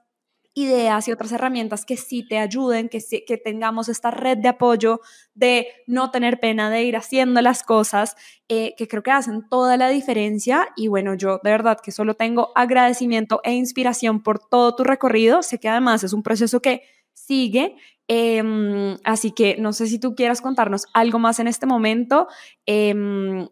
ideas 0.53 1.09
y 1.09 1.13
otras 1.13 1.33
herramientas 1.33 1.87
que 1.87 1.97
sí 1.97 2.29
te 2.29 2.37
ayuden, 2.37 2.91
que, 2.91 3.01
que 3.27 3.39
tengamos 3.39 3.89
esta 3.89 4.11
red 4.11 4.37
de 4.37 4.49
apoyo, 4.49 5.01
de 5.33 5.69
no 5.87 6.11
tener 6.11 6.41
pena 6.41 6.69
de 6.69 6.85
ir 6.85 6.95
haciendo 6.95 7.41
las 7.41 7.63
cosas, 7.63 8.17
eh, 8.51 8.75
que 8.77 8.87
creo 8.87 9.03
que 9.03 9.13
hacen 9.13 9.49
toda 9.49 9.79
la 9.79 9.89
diferencia. 9.89 10.69
Y 10.77 10.89
bueno, 10.89 11.15
yo 11.15 11.41
de 11.43 11.51
verdad 11.51 11.79
que 11.83 11.91
solo 11.91 12.13
tengo 12.13 12.53
agradecimiento 12.55 13.41
e 13.45 13.55
inspiración 13.55 14.23
por 14.23 14.47
todo 14.47 14.77
tu 14.77 14.85
recorrido. 14.85 15.43
Sé 15.43 15.59
que 15.59 15.71
además 15.71 16.05
es 16.05 16.13
un 16.13 16.23
proceso 16.23 16.61
que 16.61 16.83
sigue. 17.15 17.77
Em, 18.09 18.99
así 19.05 19.31
que 19.31 19.57
no 19.59 19.73
sé 19.73 19.87
si 19.87 19.99
tú 19.99 20.15
quieras 20.15 20.43
contarnos 20.43 20.85
algo 20.93 21.19
más 21.19 21.39
en 21.39 21.49
este 21.49 21.65
momento. 21.65 22.29
Em, 22.67 23.49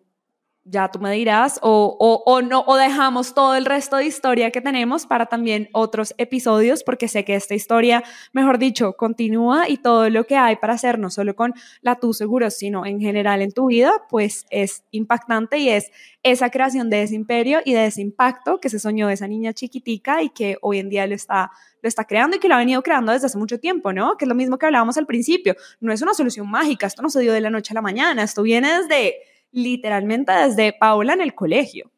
ya 0.65 0.89
tú 0.91 1.01
me 1.01 1.11
dirás, 1.13 1.59
o, 1.63 2.23
o, 2.25 2.41
no, 2.41 2.63
o 2.67 2.77
dejamos 2.77 3.35
todo 3.35 3.57
el 3.57 3.65
resto 3.65 3.97
de 3.97 4.07
historia 4.07 4.53
que 4.53 4.61
tenemos 4.61 5.07
para 5.07 5.27
también 5.27 5.69
otros 5.73 6.15
episodios, 6.19 6.85
porque 6.85 7.09
sé 7.09 7.25
que 7.25 7.35
esta 7.35 7.55
historia, 7.55 8.05
mejor 8.33 8.59
dicho, 8.59 8.93
continúa 8.93 9.69
y 9.69 9.79
todo 9.79 10.09
lo 10.09 10.25
que 10.25 10.37
hay 10.37 10.57
para 10.57 10.75
hacer, 10.75 11.01
no 11.01 11.11
solo 11.11 11.35
con 11.35 11.53
la 11.81 11.97
tú 11.97 12.15
seguro, 12.15 12.49
sino 12.51 12.87
en 12.87 13.01
general 13.01 13.43
en 13.43 13.51
tu 13.51 13.67
vida, 13.67 13.93
pues 14.09 14.47
es 14.51 14.85
impactante 14.93 15.59
y 15.59 15.69
es 15.69 15.91
esa 16.23 16.51
creación 16.51 16.91
de 16.91 17.03
ese 17.03 17.17
imperio 17.17 17.59
y 17.65 17.73
de 17.73 17.87
ese 17.87 18.01
impacto 18.01 18.61
que 18.61 18.69
se 18.69 18.79
soñó 18.79 19.09
de 19.09 19.15
esa 19.15 19.27
niña 19.27 19.53
chiquitica 19.55 20.23
y 20.23 20.31
que 20.31 20.59
hoy 20.63 20.79
en 20.79 20.89
día 20.89 21.09
lo 21.09 21.17
está, 21.17 21.51
lo 21.81 21.89
está 21.89 22.05
creando 22.05 22.37
y 22.37 22.39
que 22.39 22.47
lo 22.47 22.55
ha 22.55 22.59
venido 22.59 22.83
creando 22.83 23.11
desde 23.11 23.27
hace 23.27 23.39
mucho 23.39 23.59
tiempo, 23.59 23.93
¿no? 23.93 24.17
Que 24.17 24.27
es 24.27 24.29
lo 24.29 24.37
mismo 24.37 24.59
que 24.59 24.67
hablábamos 24.67 24.97
al 24.97 25.07
principio, 25.07 25.57
no 25.81 25.93
es 25.93 26.03
una 26.03 26.15
solución 26.15 26.49
mágica, 26.49 26.87
esto 26.87 27.03
no 27.03 27.11
se 27.11 27.21
dio 27.21 27.33
de 27.33 27.41
la 27.41 27.51
noche 27.51 27.73
a 27.73 27.75
la 27.75 27.83
mañana, 27.83 28.23
esto 28.23 28.43
viene 28.43 28.81
desde 28.81 29.32
literalmente 29.53 30.33
desde 30.33 30.73
Paula 30.73 31.13
en 31.13 31.21
el 31.21 31.35
colegio. 31.35 31.91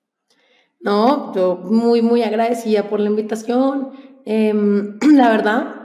No, 0.81 1.35
yo 1.35 1.56
muy, 1.56 2.02
muy 2.02 2.22
agradecida 2.22 2.89
por 2.89 3.01
la 3.01 3.09
invitación. 3.09 3.93
Em, 4.26 4.98
la 5.14 5.31
verdad, 5.31 5.85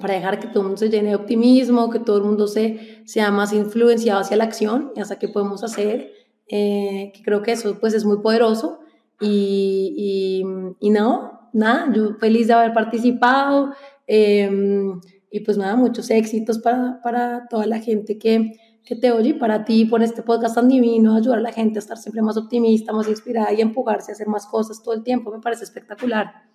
para 0.00 0.14
dejar 0.14 0.40
que 0.40 0.48
todo 0.48 0.60
el 0.60 0.66
mundo 0.68 0.78
se 0.78 0.88
llene 0.88 1.10
de 1.10 1.14
optimismo, 1.14 1.90
que 1.90 2.00
todo 2.00 2.18
el 2.18 2.24
mundo 2.24 2.48
se, 2.48 3.02
sea 3.04 3.30
más 3.30 3.52
influenciado 3.52 4.20
hacia 4.20 4.36
la 4.36 4.44
acción 4.44 4.92
y 4.96 5.00
hasta 5.00 5.18
qué 5.18 5.28
podemos 5.28 5.62
hacer, 5.62 6.12
eh, 6.48 7.12
que 7.14 7.22
creo 7.22 7.42
que 7.42 7.52
eso 7.52 7.78
pues 7.78 7.94
es 7.94 8.04
muy 8.04 8.18
poderoso. 8.18 8.80
Y, 9.20 9.94
y, 9.96 10.86
y, 10.86 10.90
no, 10.90 11.50
nada, 11.52 11.92
yo 11.94 12.14
feliz 12.14 12.46
de 12.46 12.54
haber 12.54 12.72
participado 12.72 13.74
em, 14.06 14.98
y 15.30 15.40
pues 15.40 15.58
nada, 15.58 15.76
muchos 15.76 16.10
éxitos 16.10 16.58
para, 16.58 17.00
para 17.02 17.46
toda 17.48 17.66
la 17.66 17.80
gente 17.80 18.18
que, 18.18 18.52
que 18.84 18.96
te 18.96 19.12
oye 19.12 19.30
y 19.30 19.34
para 19.34 19.64
ti, 19.64 19.84
por 19.84 20.02
este 20.02 20.22
podcast 20.22 20.54
tan 20.54 20.68
divino, 20.68 21.16
ayudar 21.16 21.38
a 21.38 21.42
la 21.42 21.52
gente 21.52 21.78
a 21.78 21.80
estar 21.80 21.96
siempre 21.96 22.22
más 22.22 22.36
optimista, 22.36 22.92
más 22.92 23.08
inspirada 23.08 23.52
y 23.52 23.60
empujarse 23.60 24.12
a 24.12 24.14
hacer 24.14 24.26
más 24.26 24.46
cosas 24.46 24.82
todo 24.82 24.94
el 24.94 25.02
tiempo, 25.02 25.30
me 25.30 25.40
parece 25.40 25.64
espectacular. 25.64 26.50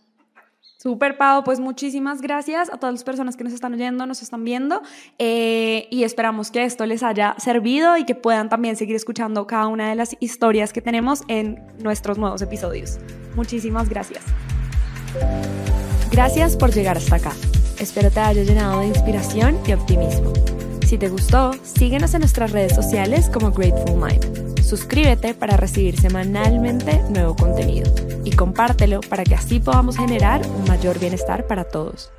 Super, 0.85 1.17
Pau, 1.17 1.43
pues 1.43 1.59
muchísimas 1.59 2.21
gracias 2.21 2.69
a 2.71 2.77
todas 2.77 2.93
las 2.93 3.03
personas 3.03 3.35
que 3.35 3.43
nos 3.43 3.53
están 3.53 3.73
oyendo, 3.73 4.05
nos 4.05 4.21
están 4.21 4.43
viendo 4.43 4.83
eh, 5.17 5.87
y 5.89 6.03
esperamos 6.03 6.51
que 6.51 6.63
esto 6.63 6.85
les 6.85 7.01
haya 7.01 7.33
servido 7.39 7.97
y 7.97 8.05
que 8.05 8.13
puedan 8.13 8.49
también 8.49 8.75
seguir 8.75 8.95
escuchando 8.95 9.47
cada 9.47 9.65
una 9.65 9.89
de 9.89 9.95
las 9.95 10.15
historias 10.19 10.73
que 10.73 10.81
tenemos 10.81 11.23
en 11.27 11.59
nuestros 11.81 12.19
nuevos 12.19 12.43
episodios. 12.43 12.99
Muchísimas 13.35 13.89
gracias. 13.89 14.23
Gracias 16.11 16.55
por 16.55 16.71
llegar 16.71 16.97
hasta 16.97 17.15
acá. 17.15 17.31
Espero 17.79 18.11
te 18.11 18.19
haya 18.19 18.43
llenado 18.43 18.81
de 18.81 18.87
inspiración 18.87 19.57
y 19.65 19.73
optimismo. 19.73 20.54
Si 20.95 20.99
te 20.99 21.09
gustó, 21.09 21.51
síguenos 21.61 22.13
en 22.13 22.21
nuestras 22.21 22.53
redes 22.53 22.73
sociales 22.73 23.29
como 23.29 23.51
Grateful 23.51 23.97
Mind. 24.01 24.63
Suscríbete 24.63 25.33
para 25.33 25.57
recibir 25.57 25.99
semanalmente 25.99 27.01
nuevo 27.09 27.35
contenido 27.35 27.93
y 28.23 28.31
compártelo 28.31 29.01
para 29.01 29.25
que 29.25 29.35
así 29.35 29.59
podamos 29.59 29.97
generar 29.97 30.47
un 30.47 30.63
mayor 30.69 30.97
bienestar 30.97 31.47
para 31.47 31.65
todos. 31.65 32.11